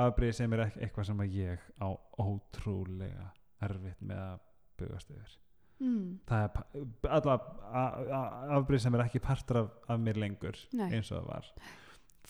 afbrýði 0.00 0.34
sem 0.38 0.52
er 0.56 0.62
eitthvað 0.68 1.06
sem 1.08 1.22
að 1.24 1.34
ég 1.38 1.64
á 1.80 1.88
ótrúlega 2.20 3.30
erfitt 3.64 4.02
með 4.06 4.20
að 4.26 4.42
bugast 4.80 5.10
yfir 5.14 5.38
Mm. 5.80 6.18
það 6.28 6.42
er 6.44 7.12
allavega 7.16 8.18
afbrýð 8.56 8.82
sem 8.84 8.96
er 8.96 9.04
ekki 9.06 9.22
partur 9.24 9.62
af, 9.62 9.70
af 9.88 10.02
mér 10.02 10.20
lengur 10.20 10.58
Nei. 10.76 10.90
eins 10.90 11.08
og 11.10 11.22
það 11.22 11.30
var. 11.30 11.48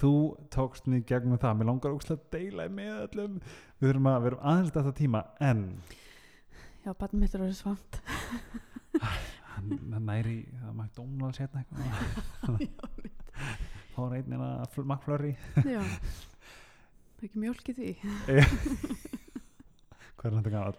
Þú 0.01 0.12
tókst 0.55 0.86
mig 0.89 1.02
gegnum 1.09 1.40
það. 1.40 1.56
Mér 1.59 1.68
langar 1.68 1.97
ógslag 1.97 2.20
að 2.22 2.31
deila 2.36 2.68
með 2.72 2.93
öllum. 3.09 3.35
Við 3.81 3.90
verum, 3.90 4.06
að, 4.09 4.22
verum 4.28 4.47
aðeins 4.52 4.72
þetta 4.77 4.94
tíma 4.97 5.24
en 5.44 5.66
já, 6.85 6.94
barn 6.94 7.20
mitt 7.20 7.35
er 7.35 7.44
orðið 7.44 7.59
svant 7.59 8.01
hann, 9.60 9.74
næri 10.06 10.39
að 10.62 10.72
McDonalds 10.72 11.43
hérna 11.43 11.64
eitthvað. 11.64 12.66
Fá 13.90 13.98
fór 14.01 14.16
einn 14.16 14.32
eina 14.32 14.51
makkflöri 14.89 15.35
já. 15.66 15.82
Er 15.82 17.27
ekki 17.28 17.43
mjólk 17.43 17.72
í 17.72 17.77
því. 17.77 17.90
Hvað 20.20 20.31
er 20.31 20.36
þetta 20.39 20.55
gafall? 20.56 20.78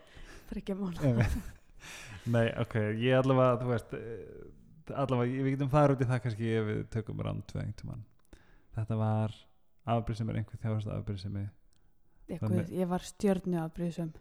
þryggja 0.52 0.80
mál 0.80 1.58
nei, 2.34 2.48
ok, 2.62 2.76
ég 3.02 3.18
allavega 3.18 3.62
þú 3.62 3.72
veist 3.72 3.96
eh, 3.98 4.96
allavega, 4.96 5.46
við 5.46 5.56
getum 5.56 5.72
farið 5.72 5.96
út 5.96 6.04
í 6.06 6.10
það 6.12 6.24
kannski 6.26 6.52
ef 6.58 6.68
við 6.68 6.84
tökum 6.96 7.24
ránd 7.26 7.54
við 7.54 7.64
einhvern 7.64 7.80
tímann 7.82 8.06
þetta 8.78 9.00
var 9.00 9.38
afbrýð 9.92 10.22
sem 10.22 10.32
er 10.32 10.42
einhver 10.42 10.62
þjáðast 10.62 10.94
Eitthvað, 12.32 12.70
ég 12.72 12.88
var 12.88 13.04
stjörnu 13.04 13.58
af 13.60 13.72
brýðsum 13.76 14.12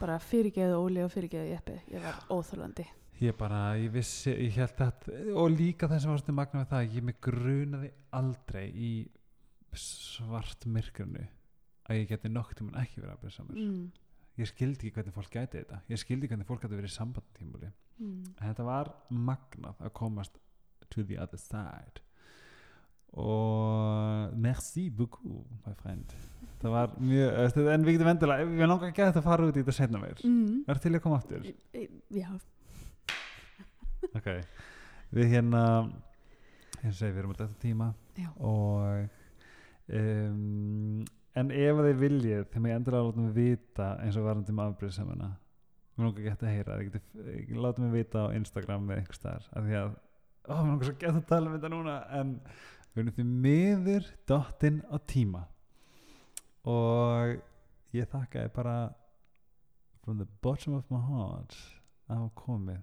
bara 0.00 0.16
fyrirgeðu 0.22 0.78
Óli 0.80 1.02
og 1.04 1.12
fyrirgeðu 1.12 1.50
Jeppi 1.52 1.76
ég 1.92 2.02
var 2.02 2.18
óþólandi 2.30 2.86
ég 3.22 3.36
bara, 3.38 3.60
ég 3.80 3.92
vissi, 3.94 4.32
ég 4.32 4.58
held 4.60 4.82
að 4.84 5.06
og 5.34 5.52
líka 5.54 5.88
það 5.90 6.02
sem 6.02 6.12
var 6.12 6.22
svona 6.22 6.38
magna 6.40 6.62
við 6.62 6.72
það 6.72 6.96
ég 6.96 7.06
mig 7.06 7.20
grunaði 7.24 7.92
aldrei 8.18 8.66
í 8.72 8.90
svart 9.76 10.66
myrkrinu 10.70 11.26
að 11.86 12.00
ég 12.00 12.10
geti 12.10 12.32
nokk 12.32 12.56
tímann 12.56 12.80
ekki 12.82 13.02
verið 13.02 13.14
afbrýð 13.14 13.36
samur 13.36 13.62
mm. 13.62 13.86
Ég 14.38 14.48
skildi 14.50 14.86
ekki 14.88 14.94
hvernig 14.98 15.14
fólk 15.16 15.30
gæti 15.32 15.60
þetta. 15.62 15.80
Ég 15.88 15.98
skildi 16.00 16.26
ekki 16.26 16.34
hvernig 16.36 16.48
fólk 16.48 16.62
gæti 16.64 16.76
verið 16.78 16.92
í 16.92 16.96
sambandtímuli 16.96 17.72
Mm. 17.96 18.24
en 18.36 18.48
þetta 18.50 18.64
var 18.64 18.90
magnað 19.10 19.78
að 19.80 19.92
komast 19.96 20.34
to 20.90 21.02
the 21.02 21.16
other 21.18 21.38
side. 21.40 22.02
Og 23.16 24.34
merci 24.36 24.90
beaucoup 24.90 25.46
my 25.64 25.72
friend. 25.80 26.12
Það 26.60 26.70
var 26.74 26.92
mjög, 27.00 27.30
eh, 27.56 27.72
en 27.72 27.84
við 27.86 27.96
getum 27.96 28.10
endilega 28.12 28.44
við 28.50 28.68
langar 28.68 28.90
ekki 28.90 29.02
að 29.04 29.12
þetta 29.14 29.22
fara 29.24 29.46
út 29.48 29.56
í 29.56 29.62
þetta 29.62 29.72
setna 29.72 29.98
meir. 30.02 30.20
Mm. 30.24 30.64
er 30.68 30.74
til 30.74 30.92
að 30.92 31.00
koma 31.00 31.16
aftur? 31.16 31.46
Já, 32.10 32.28
ok, 34.14 34.28
við 35.16 35.32
hérna 35.32 35.62
hérna 36.82 36.92
segir 36.92 37.14
við 37.14 37.22
erum 37.22 37.34
þetta 37.34 37.60
tíma. 37.62 37.94
Já, 38.18 38.28
og 38.36 39.08
um, 39.88 41.04
en 41.36 41.50
ef 41.52 41.82
þið 41.86 41.98
viljið 42.00 42.46
þegar 42.46 42.64
mig 42.64 42.76
endilega 42.76 43.08
láta 43.08 43.24
mig 43.24 43.34
vita 43.36 43.90
eins 44.02 44.16
og 44.16 44.28
varandi 44.28 44.54
með 44.56 44.72
afbrýðsamuna 44.72 45.32
mér 45.96 46.10
langar 46.10 46.26
ekki 46.28 46.44
að 46.44 46.52
heyra 46.52 46.76
þið 46.76 46.88
getið 46.90 47.60
láta 47.64 47.82
mig 47.82 47.94
vita 47.94 48.24
á 48.28 48.34
Instagram 48.36 48.88
með 48.88 48.98
einhver 49.00 49.16
staðar 49.16 49.46
af 49.56 49.66
því 49.66 49.76
að, 49.80 49.92
ó, 50.44 50.54
mér 50.56 50.70
langar 50.70 50.88
svo 50.88 50.94
að 50.94 51.02
geta 51.02 51.20
að 51.20 51.28
tala 51.30 51.48
um 51.48 51.54
þetta 51.56 51.70
núna. 51.72 51.94
En 52.18 52.32
við 52.92 53.02
erum 53.02 53.16
því 53.16 53.26
miður 53.46 54.10
dottinn 54.28 54.82
á 54.92 54.96
tíma. 55.08 55.42
Og 56.68 57.96
ég 57.96 58.10
þakka 58.12 58.44
þið 58.44 58.52
bara 58.58 58.76
from 60.04 60.20
the 60.20 60.28
bottom 60.44 60.76
of 60.76 60.92
my 60.92 61.00
heart 61.08 61.56
að 62.06 62.20
hafa 62.20 62.30
komið 62.42 62.82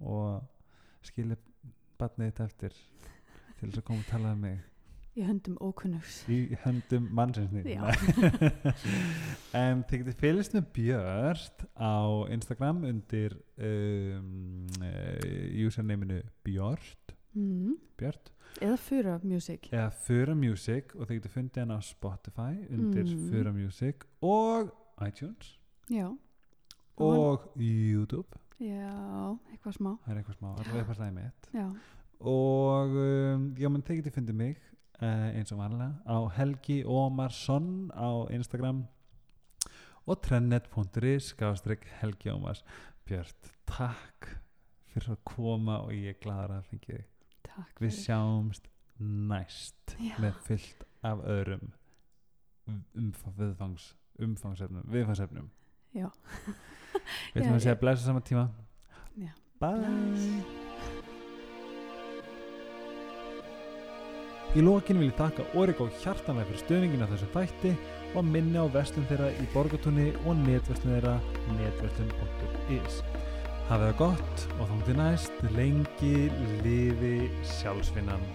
og 0.00 1.06
skilja 1.06 1.38
batnið 2.00 2.32
þitt 2.32 2.44
eftir 2.48 2.76
til 3.60 3.68
þess 3.68 3.80
að 3.82 3.86
koma 3.86 4.02
að 4.02 4.10
tala 4.10 4.34
um 4.34 4.44
mig 4.48 4.69
í 5.20 5.26
höndum 5.28 5.56
ókunnugs. 5.60 6.22
Í 6.32 6.56
höndum 6.64 7.08
mannsinsni 7.16 7.76
en 9.60 9.84
þið 9.88 10.02
getið 10.04 10.18
fylgst 10.20 10.56
með 10.56 10.68
Björn 10.76 11.64
á 11.76 11.96
Instagram 12.36 12.82
undir 12.88 13.36
um, 13.60 14.66
uh, 14.80 15.64
usernameinu 15.66 16.22
Björn 16.46 17.14
mm. 17.36 17.76
Björn 18.00 18.32
eða 18.60 18.76
Fura 18.82 19.18
Music. 19.22 19.68
Eða 19.70 19.90
Fura 19.94 20.34
Music 20.34 20.94
og 20.96 21.06
þið 21.06 21.20
getið 21.20 21.34
fundið 21.36 21.62
hann 21.64 21.76
á 21.76 21.80
Spotify 21.84 22.52
undir 22.70 23.06
Mm. 23.06 23.28
Fura 23.30 23.52
Music 23.54 24.04
og 24.22 24.72
iTunes. 25.06 25.54
Já, 25.90 26.10
og 27.00 27.46
YouTube. 27.56 28.38
Já, 28.60 29.38
eitthvað 29.52 29.76
smá. 29.78 29.94
Það 30.04 30.12
er 30.12 30.18
eitthvað 30.20 30.36
smá, 30.36 30.50
allavega 30.50 30.82
eitthvað 30.82 30.98
slæmi 30.98 31.22
mitt. 31.22 31.48
Já, 31.54 31.68
og 32.20 32.98
um, 33.00 33.46
já, 33.56 33.68
menn 33.72 33.86
þið 33.86 34.02
getið 34.02 34.16
fundið 34.18 34.36
mig 34.36 34.58
eins 35.00 35.52
og 35.54 35.58
vanlega 35.62 35.94
á 36.04 36.16
Helgi 36.36 36.80
Ómarsson 36.84 37.90
á 37.96 38.28
Instagram 38.34 38.82
og 40.06 40.20
trennet.is 40.24 41.30
skástrík 41.34 41.84
Helgi 42.00 42.30
Ómars. 42.32 42.62
Björn, 43.06 43.32
takk 43.66 44.28
fyrir 44.92 45.14
að 45.14 45.20
koma 45.24 45.80
og 45.84 45.92
ég 45.94 46.14
er 46.14 46.20
gladur 46.22 46.56
að 46.58 46.68
fengi 46.70 46.92
þig. 46.98 47.06
Takk 47.46 47.80
við 47.82 47.94
sjáumst 47.96 48.68
næst 49.00 49.96
Já. 49.98 50.14
með 50.20 50.36
fullt 50.46 50.84
af 51.06 51.22
öðrum 51.24 51.70
umf- 52.94 53.26
viðfangs 53.38 53.94
umfangsefnum, 54.20 54.84
viðfangsefnum. 54.92 55.48
Já, 55.96 56.10
við 57.32 57.40
ætlum 57.42 57.56
að 57.56 57.62
segja 57.64 57.78
blessa 57.80 58.04
saman 58.10 58.22
tíma. 58.28 58.48
Já. 59.16 59.32
bye 59.60 60.68
Í 64.50 64.62
lókin 64.66 64.98
vil 64.98 65.12
ég 65.12 65.14
taka 65.14 65.44
Origo 65.54 65.84
hjartanlega 66.02 66.48
fyrir 66.48 66.62
stöðningina 66.64 67.06
þessu 67.12 67.28
þætti 67.30 67.70
og 68.18 68.26
minni 68.26 68.58
á 68.58 68.66
vestlum 68.74 69.06
þeirra 69.06 69.28
í 69.38 69.46
borgatunni 69.52 70.08
og 70.24 70.40
netverslun 70.42 70.96
þeirra 70.96 71.14
netverslun.is 71.60 72.98
Hafið 73.70 73.86
það 73.86 73.98
gott 74.00 74.46
og 74.56 74.64
þóng 74.72 74.82
til 74.88 74.96
næst. 74.98 75.44
Lengi 75.54 76.16
lifi 76.66 77.30
sjálfsvinnan. 77.60 78.26